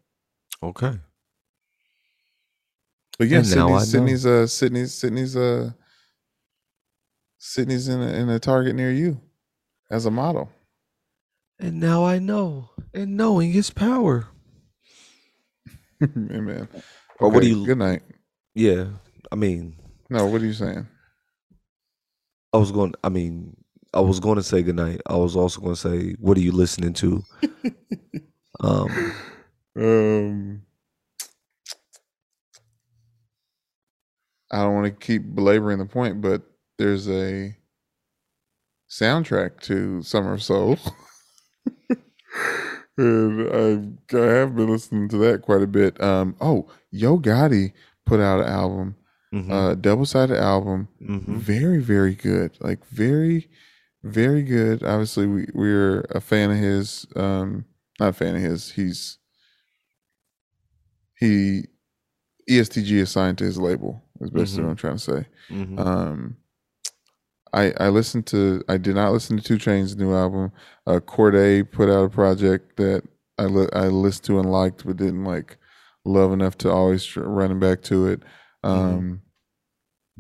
Okay. 0.62 1.00
But 3.18 3.28
yeah, 3.30 3.40
And 3.40 3.56
now 3.56 3.68
I 3.68 3.72
know. 3.72 3.80
Sydney's, 3.80 4.22
Sydney's 4.22 4.26
uh 4.26 4.48
Sydney's 4.48 4.94
Sydney's 4.94 5.36
uh 5.38 5.72
Sydney's 7.38 7.88
in 7.88 8.02
a, 8.02 8.08
in 8.08 8.30
a 8.30 8.40
target 8.40 8.76
near 8.76 8.92
you 8.92 9.22
as 9.92 10.06
a 10.06 10.12
model. 10.12 10.50
And 11.60 11.80
now 11.80 12.04
I 12.06 12.20
know. 12.20 12.70
And 12.94 13.16
knowing 13.16 13.54
is 13.54 13.70
power. 13.70 14.28
Amen. 16.04 16.68
Or 17.20 17.30
what 17.30 17.42
do 17.44 17.48
you- 17.50 17.66
Good 17.66 17.78
night. 17.78 18.02
Yeah. 18.54 18.88
I 19.32 19.36
mean, 19.36 19.76
No, 20.10 20.26
what 20.28 20.42
are 20.42 20.46
you 20.46 20.54
saying? 20.54 20.88
I 22.54 22.58
was 22.58 22.72
going. 22.72 22.94
I 23.04 23.10
mean, 23.10 23.56
I 23.94 24.00
was 24.02 24.20
going 24.20 24.38
to 24.38 24.44
say 24.44 24.62
goodnight. 24.64 25.02
I 25.08 25.16
was 25.18 25.36
also 25.36 25.60
going 25.62 25.76
to 25.76 25.80
say, 25.80 26.14
what 26.20 26.38
are 26.38 26.42
you 26.42 26.52
listening 26.54 26.94
to? 26.94 27.24
um. 28.62 29.14
Um, 29.78 30.62
I 34.56 34.64
don't 34.64 34.74
want 34.74 34.86
to 34.86 35.06
keep 35.06 35.36
belaboring 35.36 35.80
the 35.80 35.86
point, 35.86 36.22
but 36.22 36.42
there's 36.78 37.10
a 37.10 37.56
soundtrack 38.90 39.60
to 39.64 40.02
Summer 40.02 40.34
of 40.34 40.44
Soul. 40.44 40.78
and 42.98 43.50
I, 44.14 44.18
I 44.18 44.26
have 44.26 44.56
been 44.56 44.70
listening 44.70 45.10
to 45.10 45.18
that 45.18 45.42
quite 45.42 45.62
a 45.62 45.68
bit. 45.68 46.02
Um, 46.02 46.36
oh, 46.40 46.70
Yo 46.92 47.18
Gotti 47.20 47.74
put 48.06 48.20
out 48.20 48.40
an 48.40 48.48
album, 48.48 48.96
mhm, 49.34 49.52
uh, 49.52 49.76
double 49.76 50.06
sided 50.06 50.38
album. 50.38 50.88
mhm. 51.02 51.26
Very, 51.38 51.82
very 51.82 52.16
good. 52.16 52.58
Like 52.62 52.86
very, 52.88 53.50
very 54.04 54.44
good. 54.44 54.84
Obviously, 54.84 55.28
we 55.28 55.48
we're 55.54 56.06
a 56.12 56.22
fan 56.22 56.52
of 56.52 56.58
his. 56.58 57.06
Um, 57.16 57.66
not 58.00 58.10
a 58.10 58.14
fan 58.14 58.36
of 58.36 58.42
his. 58.42 58.72
He's 58.72 59.18
he 61.18 61.66
EST 62.50 62.84
Gee 62.86 63.00
assigned 63.02 63.38
to 63.40 63.44
his 63.46 63.58
label. 63.58 64.02
Is 64.22 64.30
basically 64.30 64.62
Mhm. 64.64 64.66
what 64.66 64.72
I'm 64.72 64.78
trying 64.78 64.98
to 64.98 65.04
say. 65.04 65.28
mhm. 65.50 65.80
Um, 65.80 66.38
I 67.54 67.72
I 67.80 67.90
listened 67.90 68.26
to. 68.28 68.64
I 68.70 68.78
did 68.78 68.96
not 68.96 69.12
listen 69.14 69.38
to 69.38 69.44
2 69.44 69.56
Chainz 69.58 69.96
new 69.98 70.14
album. 70.14 70.52
Uh, 70.88 71.00
Cordae 71.00 71.70
put 71.70 71.90
out 71.90 72.06
a 72.06 72.10
project 72.10 72.78
that 72.78 73.04
I 73.38 73.46
li- 73.46 73.70
I 73.74 73.88
listened 73.88 74.26
to 74.26 74.40
and 74.40 74.52
liked, 74.52 74.86
but 74.86 74.98
didn't 74.98 75.24
like 75.26 75.58
love 76.06 76.32
enough 76.34 76.58
to 76.60 76.72
always 76.72 77.04
tr- 77.06 77.22
running 77.22 77.60
back 77.60 77.82
to 77.84 78.08
it. 78.08 78.22
Um, 78.64 79.22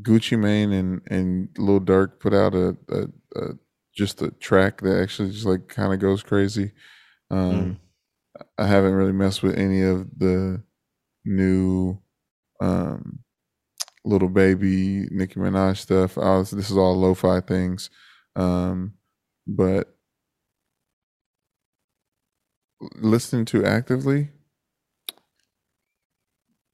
Gucci 0.01 0.37
Mane 0.37 0.71
and 0.73 1.01
and 1.07 1.49
Lil 1.57 1.79
Durk 1.79 2.19
put 2.19 2.33
out 2.33 2.53
a, 2.53 2.75
a, 2.89 3.07
a 3.39 3.53
just 3.95 4.21
a 4.21 4.31
track 4.31 4.81
that 4.81 5.01
actually 5.01 5.31
just 5.31 5.45
like 5.45 5.67
kind 5.69 5.93
of 5.93 5.99
goes 5.99 6.21
crazy. 6.23 6.71
Um, 7.31 7.79
I 8.57 8.67
haven't 8.67 8.93
really 8.93 9.13
messed 9.13 9.41
with 9.43 9.57
any 9.57 9.81
of 9.81 10.07
the 10.17 10.61
new 11.25 11.97
um, 12.65 13.19
Lil 14.03 14.29
Baby 14.29 15.07
Nicki 15.11 15.39
Minaj 15.39 15.77
stuff. 15.77 16.17
I 16.17 16.37
was, 16.37 16.51
this 16.51 16.69
is 16.69 16.77
all 16.77 16.95
lo-fi 16.95 17.41
things, 17.41 17.89
um, 18.35 18.93
but 19.47 19.95
listening 22.97 23.45
to 23.45 23.65
actively, 23.65 24.29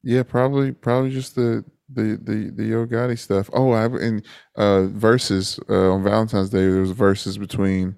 yeah, 0.04 0.24
probably 0.24 0.72
probably 0.72 1.12
just 1.12 1.36
the 1.36 1.64
the 1.94 2.20
the 2.22 2.52
the 2.56 2.66
Yo 2.66 2.86
Gotti 2.86 3.18
stuff. 3.18 3.50
Oh, 3.54 3.72
I 3.72 3.86
in 3.86 4.24
uh 4.56 4.88
Verzuz 4.90 5.60
uh, 5.70 5.94
on 5.94 6.04
Valentine's 6.04 6.50
Day 6.50 6.68
there 6.68 6.82
was 6.82 6.94
Verzuz 6.94 7.40
between 7.40 7.96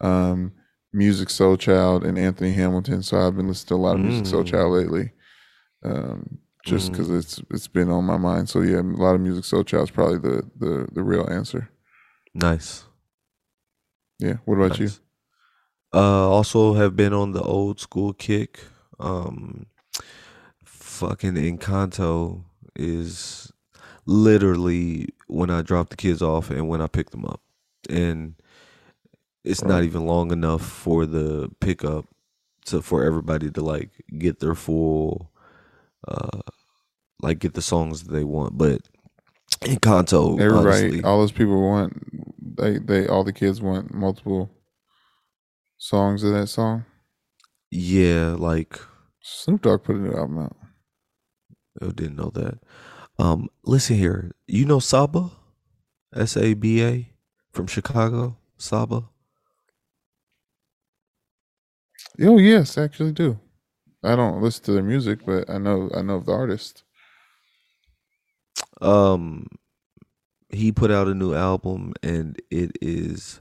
um 0.00 0.52
Musiq 0.94 1.28
Soulchild 1.28 2.04
and 2.04 2.18
Anthony 2.18 2.52
Hamilton. 2.52 3.02
So 3.02 3.18
I've 3.18 3.36
been 3.36 3.48
listening 3.48 3.68
to 3.68 3.74
a 3.74 3.84
lot 3.84 3.96
of 3.96 4.02
Musiq 4.02 4.26
Soul 4.26 4.44
Mm. 4.44 4.50
Child 4.50 4.72
lately. 4.72 5.12
Um 5.84 6.38
just 6.64 6.90
because 6.90 7.10
it's 7.10 7.40
it's 7.50 7.68
been 7.68 7.90
on 7.90 8.04
my 8.04 8.16
mind. 8.16 8.48
So 8.48 8.62
yeah, 8.62 8.80
a 8.80 8.82
lot 8.82 9.14
of 9.14 9.20
Musiq 9.20 9.44
Soulchild 9.44 9.84
is 9.84 9.90
probably 9.90 10.18
the 10.18 10.50
the 10.56 10.88
the 10.92 11.02
real 11.02 11.28
answer. 11.30 11.68
Nice. 12.34 12.84
Yeah. 14.18 14.36
What 14.44 14.56
about 14.56 14.78
you? 14.78 14.90
Uh, 15.92 16.28
also 16.28 16.74
have 16.74 16.96
been 16.96 17.12
on 17.12 17.32
the 17.32 17.42
old 17.42 17.78
school 17.78 18.12
kick. 18.12 18.60
Um, 18.98 19.66
fucking 20.64 21.34
Encanto 21.34 22.44
is 22.74 23.52
literally 24.06 25.08
when 25.28 25.50
I 25.50 25.62
drop 25.62 25.90
the 25.90 25.96
kids 25.96 26.22
off 26.22 26.50
and 26.50 26.68
when 26.68 26.80
I 26.80 26.86
pick 26.86 27.10
them 27.10 27.24
up, 27.24 27.40
and 27.88 28.34
it's 29.44 29.62
not 29.62 29.84
even 29.84 30.06
long 30.06 30.32
enough 30.32 30.62
for 30.62 31.06
the 31.06 31.50
pickup 31.60 32.06
to 32.66 32.80
for 32.80 33.04
everybody 33.04 33.50
to 33.50 33.60
like 33.62 33.90
get 34.18 34.40
their 34.40 34.54
full, 34.54 35.30
uh, 36.08 36.40
like 37.20 37.38
get 37.38 37.54
the 37.54 37.62
songs 37.62 38.04
that 38.04 38.12
they 38.12 38.24
want. 38.24 38.56
But 38.58 38.82
Encanto, 39.60 40.40
Everybody, 40.40 40.68
honestly, 40.68 41.02
all 41.02 41.20
those 41.20 41.32
people 41.32 41.60
want 41.62 41.92
they 42.58 42.78
they 42.78 43.06
all 43.06 43.24
the 43.24 43.32
kids 43.32 43.60
want 43.60 43.94
multiple 43.94 44.50
songs 45.78 46.22
of 46.22 46.32
that 46.32 46.48
song. 46.48 46.84
yeah, 47.70 48.36
like 48.38 48.78
Snoop 49.22 49.62
Dogg 49.62 49.84
put 49.84 49.96
a 49.96 49.98
new 49.98 50.12
album 50.12 50.38
out. 50.38 50.56
I 51.80 51.86
didn't 51.86 52.16
know 52.16 52.30
that. 52.34 52.58
Um, 53.18 53.48
listen 53.64 53.96
here. 53.96 54.32
You 54.46 54.64
know 54.64 54.80
Saba? 54.80 55.30
S 56.14 56.36
A 56.36 56.54
B 56.54 56.82
A 56.82 57.10
from 57.52 57.66
Chicago? 57.66 58.36
Saba? 58.58 59.04
Oh 62.20 62.38
yes, 62.38 62.78
I 62.78 62.84
actually 62.84 63.12
do. 63.12 63.38
I 64.04 64.16
don't 64.16 64.42
listen 64.42 64.64
to 64.64 64.72
their 64.72 64.82
music, 64.82 65.24
but 65.26 65.48
I 65.50 65.58
know 65.58 65.90
I 65.94 66.02
know 66.02 66.16
of 66.16 66.26
the 66.26 66.32
artist. 66.32 66.84
Um 68.80 69.46
he 70.50 70.70
put 70.72 70.90
out 70.90 71.08
a 71.08 71.14
new 71.14 71.34
album 71.34 71.94
and 72.02 72.40
it 72.50 72.76
is 72.80 73.40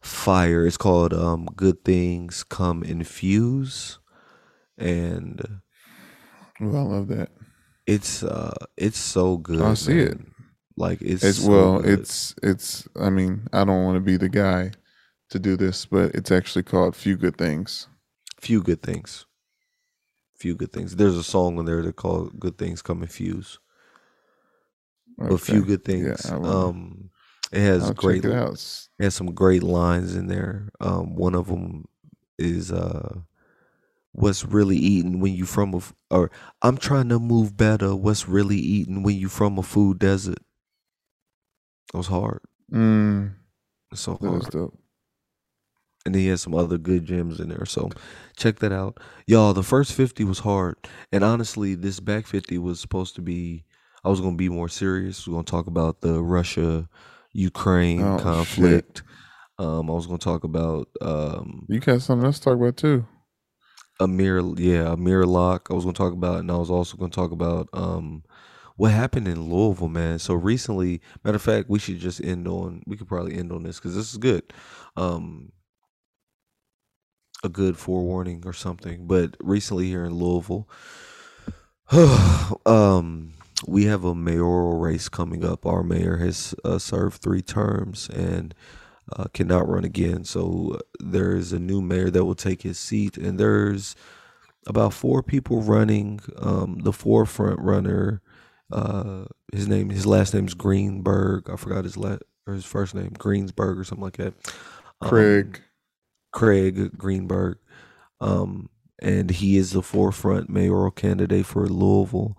fire. 0.00 0.66
It's 0.66 0.76
called 0.76 1.12
um, 1.12 1.46
"Good 1.56 1.84
Things 1.84 2.44
Come 2.44 2.82
Infuse," 2.84 3.98
and 4.78 5.60
Well, 6.60 6.76
I 6.76 6.82
love 6.82 7.08
that. 7.08 7.30
it's 7.86 8.22
uh, 8.22 8.54
it's 8.76 8.98
so 8.98 9.38
good. 9.38 9.60
I 9.62 9.74
see 9.74 9.98
it. 9.98 10.18
Like 10.76 11.00
it's, 11.02 11.24
It's 11.24 11.38
so 11.38 11.50
well, 11.50 11.80
good. 11.80 12.00
it's 12.00 12.34
it's. 12.42 12.86
I 13.00 13.10
mean, 13.10 13.48
I 13.52 13.64
don't 13.64 13.84
want 13.84 13.96
to 13.96 14.00
be 14.00 14.16
the 14.16 14.28
guy 14.28 14.72
to 15.30 15.38
do 15.38 15.56
this, 15.56 15.86
but 15.86 16.14
it's 16.14 16.30
actually 16.30 16.62
called 16.62 16.94
"Few 16.94 17.16
Good 17.16 17.36
Things." 17.36 17.88
few 18.38 18.62
good 18.62 18.82
things. 18.82 19.26
Few 20.36 20.54
good 20.54 20.72
things. 20.72 20.96
There's 20.96 21.16
a 21.16 21.22
song 21.24 21.58
on 21.58 21.64
there 21.64 21.82
that 21.82 21.96
called 21.96 22.38
"Good 22.38 22.58
Things 22.58 22.82
Come 22.82 23.02
Infuse." 23.02 23.58
A 25.18 25.38
few 25.38 25.64
good 25.64 25.84
things. 25.84 26.26
Yeah, 26.26 26.36
um, 26.36 27.10
it 27.50 27.60
has 27.60 27.84
I'll 27.84 27.94
great. 27.94 28.24
it. 28.24 28.30
It 28.98 29.04
has 29.04 29.14
some 29.14 29.28
great 29.34 29.62
lines 29.62 30.14
in 30.14 30.26
there. 30.26 30.68
Um, 30.80 31.14
one 31.14 31.34
of 31.34 31.46
them 31.46 31.86
is 32.38 32.70
uh, 32.70 33.20
"What's 34.12 34.44
really 34.44 34.76
eating 34.76 35.20
when 35.20 35.32
you 35.32 35.46
from 35.46 35.72
a 35.72 35.78
f- 35.78 35.94
or 36.10 36.30
I'm 36.60 36.76
trying 36.76 37.08
to 37.08 37.18
move 37.18 37.56
better. 37.56 37.96
What's 37.96 38.28
really 38.28 38.58
eating 38.58 39.02
when 39.02 39.16
you 39.16 39.28
from 39.30 39.58
a 39.58 39.62
food 39.62 39.98
desert?" 39.98 40.38
That 41.92 41.98
was 41.98 42.08
hard. 42.08 42.40
Mm, 42.70 43.36
It's 43.90 44.02
so 44.02 44.18
that 44.20 44.28
hard. 44.28 44.52
And 46.06 46.14
he 46.14 46.28
has 46.28 46.40
some 46.40 46.54
other 46.54 46.78
good 46.78 47.04
gems 47.04 47.40
in 47.40 47.48
there. 47.50 47.66
So 47.66 47.90
check 48.36 48.60
that 48.60 48.72
out, 48.72 48.98
y'all. 49.26 49.52
The 49.52 49.62
first 49.62 49.92
fifty 49.92 50.24
was 50.24 50.38
hard, 50.38 50.76
and 51.12 51.22
honestly, 51.22 51.74
this 51.74 52.00
back 52.00 52.26
fifty 52.26 52.56
was 52.58 52.80
supposed 52.80 53.14
to 53.16 53.22
be. 53.22 53.64
I 54.04 54.08
was 54.08 54.20
gonna 54.20 54.36
be 54.36 54.48
more 54.48 54.68
serious. 54.68 55.26
We're 55.26 55.34
gonna 55.34 55.44
talk 55.44 55.66
about 55.66 56.00
the 56.00 56.22
Russia 56.22 56.88
Ukraine 57.32 58.02
Oh, 58.02 58.18
conflict. 58.18 59.02
Um, 59.58 59.90
I 59.90 59.94
was 59.94 60.06
gonna 60.06 60.18
talk 60.18 60.44
about 60.44 60.88
um, 61.00 61.66
You 61.68 61.80
got 61.80 62.00
something 62.02 62.24
else 62.24 62.38
to 62.38 62.44
talk 62.44 62.54
about 62.56 62.76
too. 62.76 63.04
Amir, 63.98 64.40
yeah, 64.58 64.92
Amir 64.92 65.24
Locke. 65.24 65.68
I 65.70 65.74
was 65.74 65.84
gonna 65.84 65.94
talk 65.94 66.12
about, 66.12 66.40
and 66.40 66.50
I 66.50 66.56
was 66.56 66.70
also 66.70 66.96
gonna 66.96 67.10
talk 67.10 67.32
about 67.32 67.68
um, 67.72 68.22
what 68.76 68.92
happened 68.92 69.26
in 69.26 69.50
Louisville, 69.50 69.88
man. 69.88 70.18
So 70.18 70.34
recently, 70.34 71.00
matter 71.24 71.36
of 71.36 71.42
fact, 71.42 71.70
we 71.70 71.78
should 71.78 71.98
just 71.98 72.22
end 72.22 72.46
on. 72.46 72.82
We 72.86 72.96
could 72.98 73.08
probably 73.08 73.34
end 73.36 73.52
on 73.52 73.62
this 73.62 73.78
because 73.78 73.96
this 73.96 74.10
is 74.12 74.18
good. 74.18 74.52
Um, 74.96 75.50
a 77.46 77.48
good 77.48 77.78
forewarning 77.78 78.42
or 78.44 78.52
something. 78.52 79.06
But 79.06 79.36
recently 79.40 79.86
here 79.86 80.04
in 80.04 80.14
Louisville, 80.14 80.68
um, 82.66 83.32
we 83.66 83.84
have 83.86 84.04
a 84.04 84.14
mayoral 84.14 84.78
race 84.78 85.08
coming 85.08 85.44
up. 85.44 85.64
Our 85.64 85.82
mayor 85.82 86.18
has 86.18 86.54
uh, 86.64 86.78
served 86.78 87.22
three 87.22 87.42
terms 87.42 88.08
and 88.10 88.54
uh, 89.16 89.24
cannot 89.32 89.68
run 89.68 89.84
again. 89.84 90.24
So 90.24 90.74
uh, 90.74 90.78
there 91.00 91.34
is 91.34 91.52
a 91.52 91.58
new 91.58 91.80
mayor 91.80 92.10
that 92.10 92.24
will 92.24 92.34
take 92.34 92.62
his 92.62 92.78
seat, 92.78 93.16
and 93.16 93.38
there's 93.38 93.96
about 94.66 94.92
four 94.92 95.22
people 95.22 95.62
running. 95.62 96.20
Um, 96.38 96.80
the 96.82 96.92
forefront 96.92 97.60
runner, 97.60 98.20
uh, 98.72 99.26
his 99.52 99.68
name, 99.68 99.90
his 99.90 100.06
last 100.06 100.34
name's 100.34 100.54
Greenberg. 100.54 101.48
I 101.48 101.56
forgot 101.56 101.84
his 101.84 101.96
last 101.96 102.22
or 102.46 102.54
his 102.54 102.64
first 102.64 102.94
name, 102.94 103.12
Greensburg 103.18 103.78
or 103.78 103.84
something 103.84 104.04
like 104.04 104.16
that. 104.18 104.34
Um, 105.00 105.08
Craig. 105.08 105.62
Craig 106.36 106.98
Greenberg. 106.98 107.56
Um, 108.20 108.68
and 109.00 109.30
he 109.30 109.56
is 109.56 109.72
the 109.72 109.80
forefront 109.80 110.50
mayoral 110.50 110.90
candidate 110.90 111.46
for 111.46 111.66
Louisville. 111.66 112.36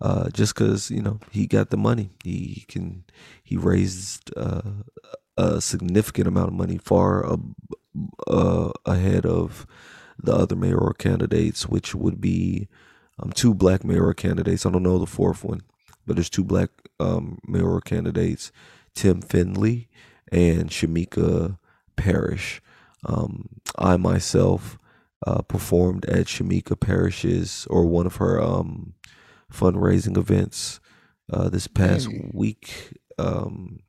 Uh, 0.00 0.30
just 0.30 0.54
because 0.54 0.88
you 0.90 1.02
know 1.02 1.18
he 1.32 1.46
got 1.48 1.70
the 1.70 1.76
money, 1.76 2.10
he 2.22 2.64
can 2.68 3.04
he 3.42 3.56
raised 3.56 4.30
uh, 4.36 4.62
a 5.36 5.60
significant 5.60 6.28
amount 6.28 6.48
of 6.48 6.54
money, 6.54 6.78
far 6.78 7.30
ab- 7.30 7.54
uh, 8.28 8.70
ahead 8.86 9.26
of 9.26 9.66
the 10.22 10.32
other 10.32 10.56
mayoral 10.56 10.94
candidates, 10.94 11.68
which 11.68 11.92
would 11.92 12.20
be 12.20 12.68
um, 13.18 13.32
two 13.32 13.52
black 13.52 13.84
mayoral 13.84 14.14
candidates. 14.14 14.64
I 14.64 14.70
don't 14.70 14.84
know 14.84 14.98
the 14.98 15.06
fourth 15.06 15.42
one, 15.42 15.62
but 16.06 16.14
there's 16.14 16.30
two 16.30 16.44
black 16.44 16.70
um, 17.00 17.40
mayoral 17.46 17.80
candidates, 17.80 18.52
Tim 18.94 19.20
Findley 19.20 19.88
and 20.30 20.70
Shameka 20.70 21.58
Parrish. 21.96 22.62
Um, 23.04 23.48
I 23.78 23.96
myself 23.96 24.78
uh, 25.26 25.42
performed 25.42 26.04
at 26.06 26.26
Shameka 26.26 26.78
Parrish's 26.78 27.66
or 27.70 27.86
one 27.86 28.06
of 28.06 28.16
her 28.16 28.40
um, 28.40 28.94
fundraising 29.52 30.16
events 30.16 30.80
uh, 31.32 31.48
this 31.48 31.66
past 31.66 32.10
Hey. 32.10 32.30
week. 32.32 32.96
Um, 33.18 33.80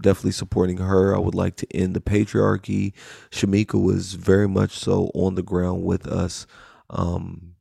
definitely 0.00 0.32
supporting 0.32 0.78
her. 0.78 1.14
I 1.14 1.18
would 1.18 1.34
like 1.34 1.56
to 1.56 1.76
end 1.76 1.94
the 1.94 2.00
patriarchy. 2.00 2.92
Shameka 3.30 3.82
was 3.82 4.14
very 4.14 4.48
much 4.48 4.78
so 4.78 5.10
on 5.14 5.34
the 5.34 5.42
ground 5.42 5.82
with 5.84 6.06
us 6.06 6.46
um, 6.90 7.54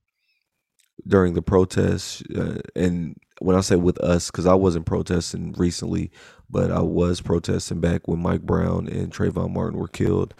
during 1.07 1.34
the 1.34 1.41
protests. 1.41 2.22
Uh, 2.36 2.60
and 2.76 3.15
when 3.40 3.56
I 3.56 3.61
say 3.61 3.76
with 3.76 3.99
us, 3.99 4.30
because 4.32 4.45
I 4.45 4.53
wasn't 4.53 4.86
protesting 4.86 5.53
recently, 5.53 6.11
but 6.49 6.72
I 6.72 6.82
was 6.82 7.22
protesting 7.22 7.80
back 7.82 8.07
when 8.07 8.19
Mike 8.19 8.44
Brown 8.44 8.88
and 8.88 9.11
Trayvon 9.11 9.52
Martin 9.52 9.80
were 9.80 9.88
killed. 9.88 10.34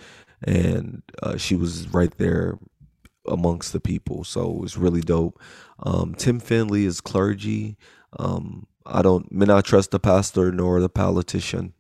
And 0.46 1.02
uh, 1.22 1.38
she 1.38 1.56
was 1.56 1.88
right 1.90 2.16
there 2.18 2.58
amongst 3.28 3.74
the 3.74 3.80
people. 3.80 4.24
So 4.24 4.52
it 4.52 4.62
was 4.62 4.78
really 4.78 5.02
dope. 5.02 5.42
Um, 5.80 6.16
Tim 6.16 6.40
Findley 6.40 6.86
is 6.86 7.02
clergy. 7.02 7.78
Um, 8.18 8.68
I 8.86 9.02
don't 9.02 9.32
may 9.32 9.46
not 9.46 9.66
trust 9.66 9.92
the 9.92 10.00
pastor 10.00 10.52
nor 10.52 10.80
the 10.80 10.90
politician. 10.90 11.74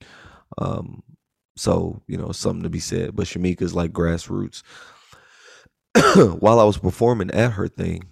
Um, 0.58 1.04
so 1.56 2.02
you 2.08 2.18
know 2.18 2.32
something 2.32 2.64
to 2.64 2.70
be 2.70 2.80
said. 2.80 3.16
But 3.16 3.28
Shameka's 3.28 3.76
like 3.76 3.94
grassroots. 3.94 4.64
While 6.40 6.60
I 6.60 6.64
was 6.64 6.78
performing 6.78 7.32
at 7.32 7.54
her 7.54 7.68
thing, 7.68 8.06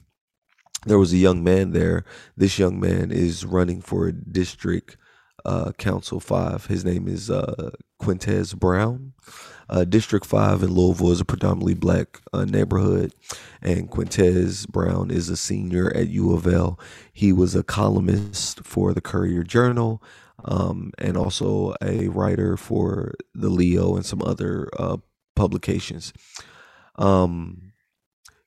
there 0.86 1.00
was 1.00 1.12
a 1.14 1.18
young 1.18 1.44
man 1.44 1.72
there. 1.72 2.06
This 2.38 2.60
young 2.60 2.80
man 2.80 3.12
is 3.12 3.46
running 3.46 3.82
for 3.82 4.12
district 4.12 4.98
uh, 5.46 5.72
council 5.74 6.20
five. 6.20 6.68
His 6.68 6.86
name 6.86 7.08
is 7.08 7.30
uh, 7.30 7.72
Quintez 8.02 8.56
Brown. 8.58 9.14
Uh, 9.70 9.84
district 9.84 10.26
five 10.26 10.62
in 10.62 10.72
Louisville 10.72 11.12
is 11.12 11.22
a 11.22 11.26
predominantly 11.26 11.74
black 11.74 12.22
uh, 12.32 12.46
neighborhood, 12.46 13.14
and 13.62 13.90
Quintez 13.90 14.68
Brown 14.68 15.10
is 15.12 15.30
a 15.30 15.38
senior 15.38 15.96
at 15.96 16.10
U 16.10 16.34
of 16.34 16.46
L. 16.48 16.80
He 17.12 17.32
was 17.32 17.56
a 17.56 17.64
columnist 17.64 18.64
for 18.66 18.94
the 18.94 19.02
Courier 19.02 19.44
Journal, 19.44 20.02
um, 20.46 20.92
and 20.98 21.18
also 21.18 21.74
a 21.82 22.08
writer 22.10 22.58
for 22.58 23.14
the 23.34 23.50
Leo 23.50 23.96
and 23.96 24.06
some 24.06 24.22
other 24.22 24.70
uh, 24.78 24.98
publications. 25.36 26.14
Um, 26.96 27.74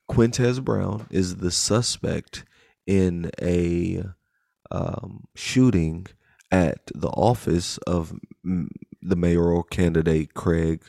Quintez 0.09 0.63
Brown 0.63 1.07
is 1.09 1.37
the 1.37 1.51
suspect 1.51 2.45
in 2.85 3.29
a 3.41 4.03
um, 4.71 5.25
shooting 5.35 6.07
at 6.51 6.79
the 6.95 7.09
office 7.09 7.77
of 7.79 8.17
the 8.43 9.15
mayoral 9.15 9.63
candidate 9.63 10.33
Craig 10.33 10.81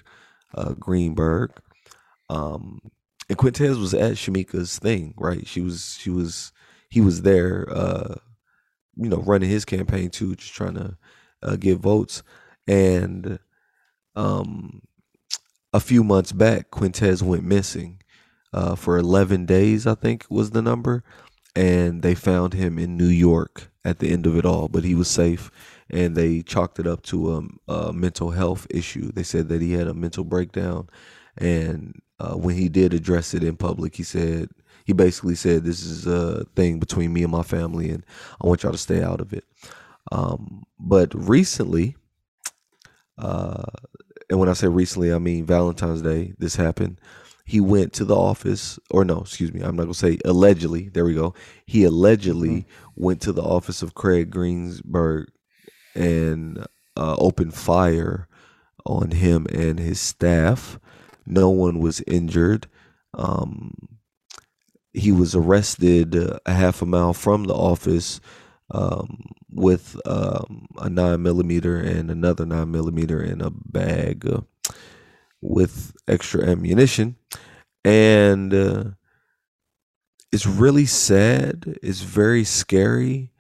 uh, 0.58 0.74
Greenberg. 0.74 1.52
Um, 2.28 2.80
and 3.28 3.38
Quintez 3.38 3.78
was 3.78 3.94
at 3.94 4.12
Shameka's 4.12 4.78
thing, 4.78 5.14
right? 5.16 5.46
She 5.46 5.60
was, 5.60 5.98
she 6.00 6.10
was, 6.10 6.52
he 6.90 7.00
was 7.00 7.22
there, 7.22 7.66
uh, 7.70 8.16
you 8.96 9.08
know, 9.08 9.18
running 9.18 9.50
his 9.50 9.64
campaign 9.64 10.10
too, 10.10 10.34
just 10.34 10.52
trying 10.52 10.74
to 10.74 10.96
uh, 11.42 11.56
get 11.56 11.78
votes. 11.78 12.22
And 12.66 13.38
um, 14.16 14.82
a 15.72 15.80
few 15.80 16.02
months 16.02 16.32
back, 16.32 16.70
Quintez 16.70 17.22
went 17.22 17.44
missing 17.44 18.00
uh, 18.52 18.74
for 18.74 18.98
11 18.98 19.46
days, 19.46 19.86
I 19.86 19.94
think 19.94 20.26
was 20.28 20.50
the 20.50 20.62
number. 20.62 21.04
And 21.54 22.02
they 22.02 22.14
found 22.14 22.54
him 22.54 22.78
in 22.78 22.96
New 22.96 23.08
York 23.08 23.70
at 23.84 23.98
the 23.98 24.10
end 24.10 24.26
of 24.26 24.36
it 24.36 24.44
all, 24.44 24.68
but 24.68 24.84
he 24.84 24.94
was 24.94 25.08
safe. 25.08 25.50
And 25.90 26.16
they 26.16 26.42
chalked 26.42 26.78
it 26.78 26.86
up 26.86 27.02
to 27.04 27.48
a, 27.68 27.72
a 27.72 27.92
mental 27.92 28.30
health 28.30 28.66
issue. 28.70 29.10
They 29.12 29.22
said 29.22 29.48
that 29.48 29.62
he 29.62 29.72
had 29.72 29.88
a 29.88 29.94
mental 29.94 30.24
breakdown. 30.24 30.88
And 31.36 32.00
uh, 32.20 32.34
when 32.34 32.56
he 32.56 32.68
did 32.68 32.92
address 32.92 33.32
it 33.34 33.42
in 33.42 33.56
public, 33.56 33.94
he 33.96 34.02
said, 34.02 34.50
he 34.88 34.94
basically 34.94 35.34
said, 35.34 35.64
This 35.64 35.84
is 35.84 36.06
a 36.06 36.44
thing 36.56 36.78
between 36.78 37.12
me 37.12 37.22
and 37.22 37.30
my 37.30 37.42
family, 37.42 37.90
and 37.90 38.04
I 38.42 38.46
want 38.46 38.62
y'all 38.62 38.72
to 38.72 38.78
stay 38.78 39.02
out 39.02 39.20
of 39.20 39.34
it. 39.34 39.44
Um, 40.10 40.64
but 40.80 41.12
recently, 41.14 41.94
uh, 43.18 43.64
and 44.30 44.38
when 44.38 44.48
I 44.48 44.54
say 44.54 44.68
recently, 44.68 45.12
I 45.12 45.18
mean 45.18 45.44
Valentine's 45.44 46.00
Day, 46.00 46.32
this 46.38 46.56
happened. 46.56 47.00
He 47.44 47.60
went 47.60 47.92
to 47.94 48.06
the 48.06 48.16
office, 48.16 48.78
or 48.90 49.04
no, 49.04 49.20
excuse 49.20 49.52
me, 49.52 49.60
I'm 49.60 49.76
not 49.76 49.84
gonna 49.84 49.94
say 49.94 50.18
allegedly. 50.24 50.88
There 50.88 51.04
we 51.04 51.14
go. 51.14 51.34
He 51.66 51.84
allegedly 51.84 52.66
went 52.96 53.20
to 53.22 53.32
the 53.32 53.42
office 53.42 53.82
of 53.82 53.94
Craig 53.94 54.30
Greensburg 54.30 55.28
and 55.94 56.66
uh, 56.96 57.16
opened 57.18 57.54
fire 57.54 58.28
on 58.84 59.10
him 59.10 59.46
and 59.52 59.78
his 59.78 60.00
staff. 60.00 60.78
No 61.26 61.50
one 61.50 61.78
was 61.78 62.00
injured. 62.06 62.66
Um, 63.14 63.74
he 64.92 65.12
was 65.12 65.34
arrested 65.34 66.14
a 66.14 66.40
half 66.52 66.82
a 66.82 66.86
mile 66.86 67.12
from 67.12 67.44
the 67.44 67.54
office 67.54 68.20
um, 68.70 69.22
with 69.50 70.00
um, 70.06 70.66
a 70.78 70.88
nine 70.90 71.22
millimeter 71.22 71.76
and 71.78 72.10
another 72.10 72.46
nine 72.46 72.70
millimeter 72.70 73.22
in 73.22 73.40
a 73.40 73.50
bag. 73.50 74.26
Uh, 74.26 74.40
with 75.40 75.94
extra 76.06 76.44
ammunition, 76.44 77.16
and 77.84 78.52
uh, 78.52 78.84
it's 80.32 80.46
really 80.46 80.86
sad. 80.86 81.78
It's 81.82 82.00
very 82.00 82.44
scary. 82.44 83.32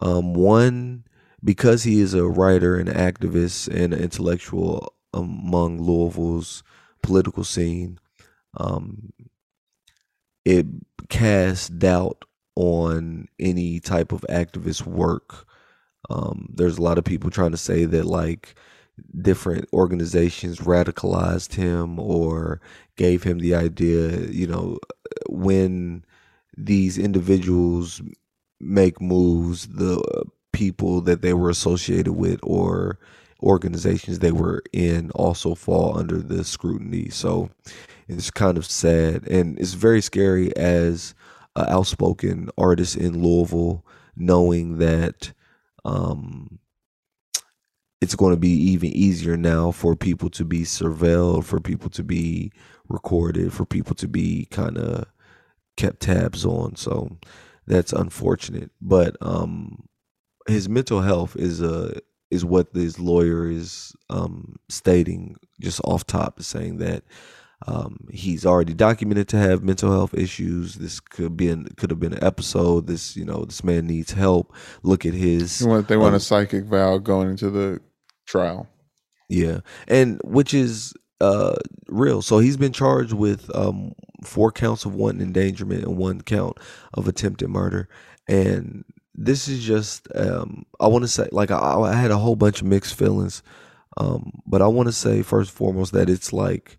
Um, 0.00 0.32
one 0.34 1.04
because 1.42 1.82
he 1.82 2.00
is 2.00 2.14
a 2.14 2.26
writer 2.26 2.76
and 2.76 2.88
activist 2.88 3.68
and 3.68 3.94
an 3.94 4.00
intellectual 4.00 4.94
among 5.12 5.80
Louisville's 5.80 6.62
political 7.02 7.44
scene. 7.44 7.98
Um, 8.56 9.12
it 10.44 10.66
casts 11.08 11.68
doubt 11.68 12.24
on 12.56 13.28
any 13.38 13.80
type 13.80 14.12
of 14.12 14.24
activist 14.28 14.86
work. 14.86 15.46
Um, 16.08 16.48
there's 16.54 16.78
a 16.78 16.82
lot 16.82 16.98
of 16.98 17.04
people 17.04 17.30
trying 17.30 17.52
to 17.52 17.56
say 17.56 17.84
that 17.84 18.04
like 18.04 18.54
different 19.22 19.66
organizations 19.72 20.58
radicalized 20.58 21.54
him 21.54 21.98
or 21.98 22.60
gave 22.96 23.22
him 23.22 23.38
the 23.38 23.54
idea, 23.54 24.26
you 24.26 24.46
know, 24.46 24.78
when 25.28 26.04
these 26.56 26.98
individuals 26.98 28.02
make 28.60 29.00
moves, 29.00 29.68
the 29.68 30.02
people 30.52 31.00
that 31.02 31.22
they 31.22 31.32
were 31.34 31.50
associated 31.50 32.12
with 32.12 32.40
or 32.42 32.98
organizations 33.42 34.18
they 34.18 34.32
were 34.32 34.62
in 34.72 35.10
also 35.12 35.54
fall 35.54 35.96
under 35.96 36.18
the 36.18 36.44
scrutiny. 36.44 37.08
So 37.08 37.50
it's 38.08 38.30
kind 38.30 38.58
of 38.58 38.66
sad 38.66 39.26
and 39.28 39.58
it's 39.58 39.74
very 39.74 40.00
scary 40.02 40.54
as 40.56 41.14
an 41.56 41.66
outspoken 41.68 42.50
artist 42.58 42.96
in 42.96 43.22
Louisville, 43.22 43.84
knowing 44.16 44.78
that 44.78 45.32
um, 45.84 46.58
it's 48.00 48.14
going 48.14 48.32
to 48.32 48.40
be 48.40 48.50
even 48.50 48.90
easier 48.90 49.36
now 49.36 49.70
for 49.70 49.96
people 49.96 50.30
to 50.30 50.44
be 50.44 50.62
surveilled, 50.62 51.44
for 51.44 51.60
people 51.60 51.90
to 51.90 52.02
be 52.02 52.52
recorded, 52.88 53.52
for 53.52 53.64
people 53.64 53.94
to 53.96 54.08
be 54.08 54.46
kind 54.50 54.78
of 54.78 55.06
kept 55.76 56.00
tabs 56.00 56.44
on. 56.44 56.76
So 56.76 57.18
that's 57.66 57.92
unfortunate. 57.92 58.70
But 58.80 59.16
um, 59.20 59.84
his 60.50 60.68
mental 60.68 61.00
health 61.00 61.36
is 61.36 61.60
a 61.60 61.96
uh, 61.96 62.00
is 62.30 62.44
what 62.44 62.72
this 62.72 62.98
lawyer 62.98 63.50
is 63.50 63.92
um, 64.08 64.56
stating 64.68 65.36
just 65.60 65.80
off 65.82 66.06
top, 66.06 66.40
saying 66.40 66.78
that 66.78 67.02
um, 67.66 68.06
he's 68.10 68.46
already 68.46 68.72
documented 68.72 69.28
to 69.28 69.36
have 69.36 69.62
mental 69.62 69.90
health 69.90 70.14
issues. 70.14 70.76
This 70.76 71.00
could 71.00 71.36
be 71.36 71.48
an, 71.48 71.66
could 71.76 71.90
have 71.90 72.00
been 72.00 72.12
an 72.12 72.24
episode. 72.24 72.86
This 72.86 73.16
you 73.16 73.24
know 73.24 73.44
this 73.44 73.64
man 73.64 73.86
needs 73.86 74.12
help. 74.12 74.54
Look 74.82 75.04
at 75.04 75.14
his. 75.14 75.58
They 75.58 75.66
want, 75.66 75.88
they 75.88 75.96
want 75.96 76.10
um, 76.10 76.16
a 76.16 76.20
psych 76.20 76.54
eval 76.54 77.00
going 77.00 77.30
into 77.30 77.50
the 77.50 77.80
trial. 78.26 78.68
Yeah, 79.28 79.60
and 79.88 80.20
which 80.24 80.54
is 80.54 80.94
uh, 81.20 81.56
real. 81.88 82.22
So 82.22 82.38
he's 82.38 82.56
been 82.56 82.72
charged 82.72 83.12
with 83.12 83.54
um, 83.54 83.92
four 84.24 84.50
counts 84.50 84.84
of 84.84 84.94
wanton 84.94 85.20
endangerment 85.20 85.84
and 85.84 85.96
one 85.96 86.22
count 86.22 86.58
of 86.94 87.06
attempted 87.06 87.48
murder. 87.48 87.88
And 88.28 88.84
this 89.22 89.48
is 89.48 89.62
just 89.62 90.08
um, 90.14 90.64
I 90.80 90.86
want 90.86 91.04
to 91.04 91.08
say 91.08 91.28
like 91.30 91.50
I, 91.50 91.58
I, 91.58 91.92
had 91.92 92.10
a 92.10 92.16
whole 92.16 92.36
bunch 92.36 92.62
of 92.62 92.66
mixed 92.66 92.94
feelings, 92.94 93.42
um, 93.98 94.40
but 94.46 94.62
I 94.62 94.66
want 94.66 94.88
to 94.88 94.92
say 94.92 95.20
first 95.22 95.50
and 95.50 95.56
foremost 95.56 95.92
that 95.92 96.08
it's 96.08 96.32
like 96.32 96.78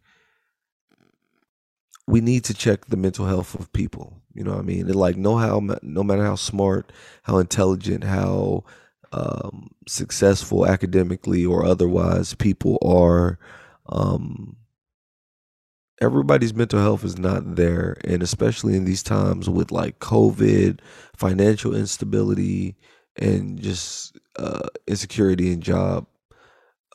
we 2.07 2.19
need 2.19 2.43
to 2.45 2.55
check 2.55 2.87
the 2.87 2.97
mental 2.97 3.27
health 3.27 3.53
of 3.53 3.71
people. 3.73 4.21
You 4.33 4.43
know 4.43 4.51
what 4.51 4.59
I 4.59 4.63
mean? 4.63 4.87
Like 4.87 5.17
know 5.17 5.37
how 5.37 5.61
no 5.83 6.03
matter 6.03 6.25
how 6.25 6.35
smart, 6.35 6.91
how 7.23 7.37
intelligent, 7.37 8.03
how 8.03 8.63
um, 9.11 9.69
successful 9.87 10.65
academically 10.65 11.45
or 11.45 11.63
otherwise 11.63 12.33
people 12.33 12.79
are. 12.83 13.37
Um, 13.87 14.57
everybody's 16.01 16.53
mental 16.55 16.81
health 16.81 17.03
is 17.05 17.17
not 17.19 17.55
there 17.55 17.97
and 18.05 18.23
especially 18.23 18.75
in 18.75 18.85
these 18.85 19.03
times 19.03 19.49
with 19.49 19.71
like 19.71 19.99
covid 19.99 20.79
financial 21.15 21.75
instability 21.75 22.75
and 23.17 23.61
just 23.61 24.17
uh, 24.37 24.67
insecurity 24.87 25.51
in 25.53 25.61
job 25.61 26.07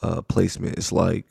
uh, 0.03 0.23
placement. 0.23 0.79
It's 0.79 0.93
like 0.93 1.27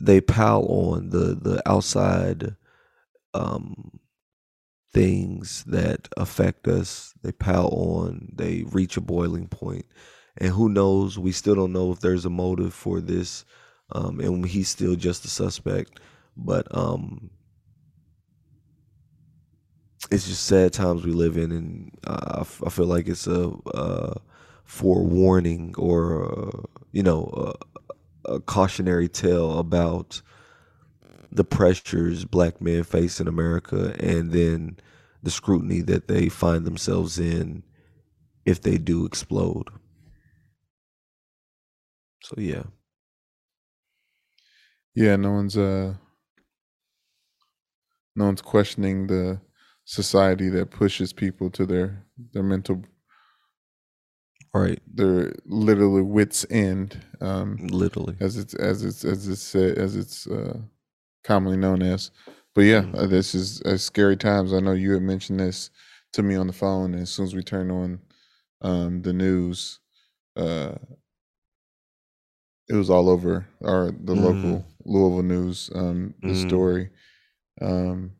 they 0.00 0.20
pile 0.20 0.64
on 0.68 1.10
the 1.10 1.34
the 1.40 1.62
outside 1.68 2.56
um, 3.34 4.00
things 4.92 5.64
that 5.66 6.08
affect 6.16 6.68
us. 6.68 7.14
They 7.22 7.32
pile 7.32 7.68
on. 7.72 8.32
They 8.34 8.64
reach 8.72 8.96
a 8.96 9.00
boiling 9.02 9.48
point. 9.48 9.86
And 10.38 10.50
who 10.52 10.68
knows? 10.68 11.18
We 11.18 11.32
still 11.32 11.54
don't 11.56 11.72
know 11.72 11.92
if 11.92 12.00
there's 12.00 12.24
a 12.24 12.30
motive 12.30 12.74
for 12.74 13.00
this 13.00 13.44
um, 13.92 14.20
and 14.20 14.46
he's 14.46 14.68
still 14.68 14.96
just 14.96 15.24
a 15.24 15.28
suspect. 15.28 16.00
But 16.36 16.66
um, 16.76 17.30
it's 20.10 20.26
just 20.28 20.44
sad 20.44 20.72
times 20.72 21.04
we 21.04 21.12
live 21.12 21.36
in, 21.36 21.52
and 21.52 21.90
I, 22.06 22.44
I 22.64 22.70
feel 22.70 22.86
like 22.86 23.08
it's 23.08 23.26
a, 23.26 23.52
a 23.74 24.16
forewarning 24.64 25.74
or 25.76 26.24
a, 26.24 26.50
you 26.92 27.02
know 27.02 27.54
a, 28.26 28.34
a 28.34 28.40
cautionary 28.40 29.08
tale 29.08 29.58
about 29.58 30.22
the 31.30 31.44
pressures 31.44 32.24
black 32.24 32.60
men 32.60 32.84
face 32.84 33.20
in 33.20 33.28
America, 33.28 33.94
and 33.98 34.32
then 34.32 34.76
the 35.22 35.30
scrutiny 35.30 35.80
that 35.82 36.08
they 36.08 36.28
find 36.28 36.64
themselves 36.64 37.18
in 37.18 37.62
if 38.46 38.60
they 38.62 38.78
do 38.78 39.04
explode. 39.04 39.68
So 42.22 42.34
yeah. 42.38 42.64
Yeah, 44.94 45.16
no 45.16 45.32
one's 45.32 45.56
uh 45.56 45.94
no 48.16 48.26
one's 48.26 48.42
questioning 48.42 49.06
the 49.06 49.40
society 49.84 50.48
that 50.50 50.70
pushes 50.70 51.12
people 51.12 51.50
to 51.50 51.64
their 51.66 52.04
their 52.32 52.42
mental 52.42 52.82
right. 54.54 54.80
their 54.94 55.32
literally 55.46 56.02
wits 56.02 56.44
end 56.50 56.98
um 57.20 57.56
literally. 57.70 58.16
as 58.20 58.36
it's 58.36 58.54
as 58.54 58.84
it's 58.84 59.04
as 59.04 59.28
it's 59.28 59.42
said 59.42 59.78
as 59.78 59.96
it's 59.96 60.26
uh 60.26 60.58
commonly 61.24 61.56
known 61.58 61.82
as. 61.82 62.10
But 62.54 62.62
yeah 62.62 62.82
mm-hmm. 62.82 62.96
uh, 62.96 63.06
this 63.06 63.34
is 63.34 63.62
uh, 63.62 63.76
scary 63.76 64.16
times. 64.16 64.52
I 64.52 64.60
know 64.60 64.72
you 64.72 64.92
had 64.92 65.02
mentioned 65.02 65.40
this 65.40 65.70
to 66.14 66.22
me 66.22 66.34
on 66.36 66.46
the 66.46 66.52
phone 66.52 66.94
and 66.94 67.02
as 67.02 67.10
soon 67.10 67.26
as 67.26 67.34
we 67.34 67.42
turned 67.42 67.70
on 67.72 68.00
um 68.62 69.02
the 69.02 69.12
news 69.12 69.80
uh 70.36 70.74
it 72.68 72.74
was 72.74 72.90
all 72.90 73.08
over 73.08 73.46
our 73.64 73.86
the 73.86 74.14
mm. 74.14 74.22
local 74.22 74.64
Louisville 74.84 75.22
news 75.22 75.70
um, 75.74 76.14
the 76.22 76.28
mm. 76.28 76.48
story, 76.48 76.90
um, 77.60 78.12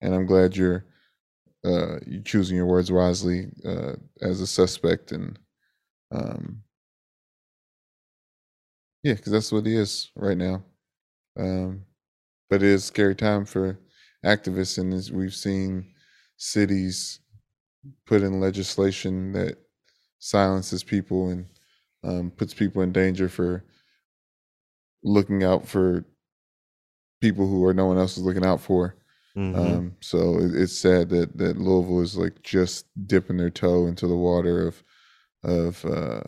and 0.00 0.14
I'm 0.14 0.26
glad 0.26 0.56
you're 0.56 0.84
uh, 1.64 1.98
you're 2.06 2.22
choosing 2.22 2.56
your 2.56 2.66
words 2.66 2.90
wisely 2.90 3.48
uh, 3.64 3.94
as 4.22 4.40
a 4.40 4.46
suspect 4.46 5.12
and 5.12 5.38
um, 6.12 6.62
yeah, 9.02 9.14
because 9.14 9.32
that's 9.32 9.52
what 9.52 9.66
he 9.66 9.76
is 9.76 10.10
right 10.16 10.36
now. 10.36 10.62
Um, 11.38 11.84
but 12.48 12.62
it 12.62 12.68
is 12.68 12.84
a 12.84 12.86
scary 12.86 13.14
time 13.14 13.44
for 13.44 13.78
activists, 14.24 14.78
and 14.78 14.92
as 14.92 15.10
we've 15.10 15.34
seen 15.34 15.86
cities 16.36 17.20
put 18.06 18.22
in 18.22 18.40
legislation 18.40 19.32
that 19.32 19.56
silences 20.18 20.84
people 20.84 21.30
and 21.30 21.46
um, 22.02 22.30
puts 22.30 22.54
people 22.54 22.82
in 22.82 22.92
danger 22.92 23.28
for 23.28 23.64
looking 25.02 25.42
out 25.42 25.66
for 25.66 26.04
people 27.20 27.46
who 27.46 27.64
are 27.64 27.74
no 27.74 27.86
one 27.86 27.98
else 27.98 28.16
is 28.16 28.22
looking 28.22 28.44
out 28.44 28.60
for. 28.60 28.96
Mm-hmm. 29.36 29.58
Um, 29.58 29.96
so 30.00 30.38
it, 30.38 30.54
it's 30.54 30.76
sad 30.76 31.08
that 31.10 31.36
that 31.38 31.58
Louisville 31.58 32.00
is 32.00 32.16
like 32.16 32.42
just 32.42 32.86
dipping 33.06 33.36
their 33.36 33.50
toe 33.50 33.86
into 33.86 34.06
the 34.06 34.16
water 34.16 34.66
of 34.66 34.82
of 35.44 35.84
uh, 35.84 36.22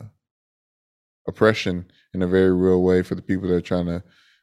oppression 1.26 1.90
in 2.14 2.22
a 2.22 2.28
very 2.28 2.54
real 2.54 2.82
way 2.82 3.02
for 3.02 3.14
the 3.14 3.22
people 3.22 3.48
that 3.48 3.54
are 3.54 3.60
trying 3.60 3.86
to 3.86 4.02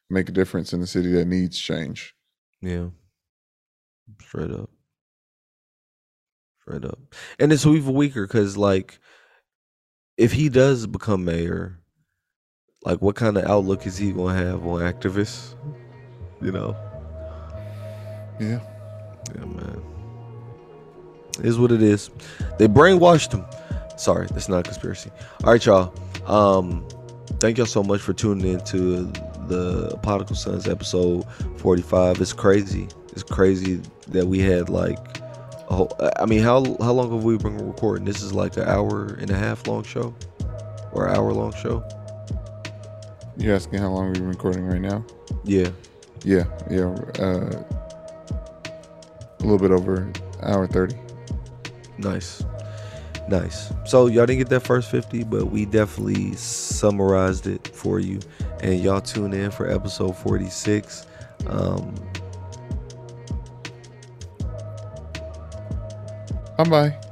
make 0.09 0.27
a 0.27 0.33
difference 0.33 0.73
in 0.73 0.81
the 0.81 0.87
city 0.87 1.11
that 1.13 1.25
needs 1.25 1.57
change. 1.57 2.13
Yeah, 2.61 2.87
straight 4.21 4.51
up, 4.51 4.69
straight 6.61 6.83
up, 6.83 6.99
and 7.39 7.53
it's 7.53 7.65
even 7.65 7.93
weaker 7.93 8.27
because 8.27 8.57
like 8.57 8.99
if 10.19 10.33
he 10.33 10.49
does 10.49 10.85
become 10.85 11.23
mayor, 11.23 11.79
like 12.83 13.01
what 13.01 13.15
kind 13.15 13.37
of 13.37 13.45
outlook 13.45 13.87
is 13.87 13.97
he 13.97 14.11
gonna 14.11 14.35
have 14.35 14.65
on 14.67 14.81
activists? 14.81 15.55
You 16.41 16.51
know? 16.51 16.75
Yeah. 18.37 18.59
Yeah, 19.33 19.45
man. 19.45 19.81
It 21.39 21.45
is 21.45 21.57
what 21.57 21.71
it 21.71 21.81
is. 21.81 22.09
They 22.57 22.67
brainwashed 22.67 23.31
him. 23.31 23.45
Sorry, 23.97 24.27
that's 24.31 24.49
not 24.49 24.59
a 24.59 24.63
conspiracy. 24.63 25.09
All 25.45 25.53
right, 25.53 25.65
y'all. 25.65 25.93
Um, 26.25 26.85
thank 27.39 27.57
y'all 27.57 27.65
so 27.65 27.81
much 27.81 28.01
for 28.01 28.11
tuning 28.11 28.53
in 28.53 28.65
to 28.65 29.05
the 29.47 29.97
Particle 30.03 30.35
Sons 30.35 30.67
episode 30.67 31.25
45. 31.57 32.19
It's 32.19 32.33
crazy. 32.33 32.89
It's 33.13 33.23
crazy 33.23 33.81
that 34.09 34.27
we 34.27 34.39
had 34.39 34.67
like 34.67 35.18
whole, 35.75 35.91
I 36.17 36.25
mean, 36.25 36.41
how 36.41 36.63
how 36.81 36.91
long 36.93 37.11
have 37.11 37.23
we 37.23 37.37
been 37.37 37.57
recording? 37.57 38.05
This 38.05 38.21
is 38.21 38.33
like 38.33 38.57
an 38.57 38.67
hour 38.67 39.17
and 39.19 39.29
a 39.29 39.35
half 39.35 39.67
long 39.67 39.83
show, 39.83 40.15
or 40.91 41.09
hour 41.09 41.31
long 41.33 41.53
show. 41.53 41.83
You're 43.37 43.55
asking 43.55 43.79
how 43.79 43.89
long 43.89 44.07
we've 44.07 44.15
been 44.15 44.27
recording 44.27 44.65
right 44.65 44.81
now? 44.81 45.05
Yeah. 45.43 45.69
Yeah, 46.25 46.43
yeah. 46.69 46.87
Uh, 47.17 47.63
a 49.39 49.41
little 49.41 49.57
bit 49.57 49.71
over 49.71 50.11
hour 50.43 50.67
thirty. 50.67 50.97
Nice. 51.97 52.43
Nice. 53.29 53.71
So 53.85 54.07
y'all 54.07 54.25
didn't 54.25 54.39
get 54.39 54.49
that 54.49 54.61
first 54.61 54.89
50, 54.89 55.23
but 55.25 55.45
we 55.51 55.65
definitely 55.65 56.33
summarized 56.35 57.45
it 57.45 57.67
for 57.67 57.99
you. 57.99 58.19
And 58.61 58.79
y'all 58.79 59.01
tune 59.01 59.33
in 59.33 59.51
for 59.51 59.69
episode 59.69 60.17
46. 60.17 61.05
Um, 61.45 61.93
Bye 66.59 66.65
bye. 66.65 67.08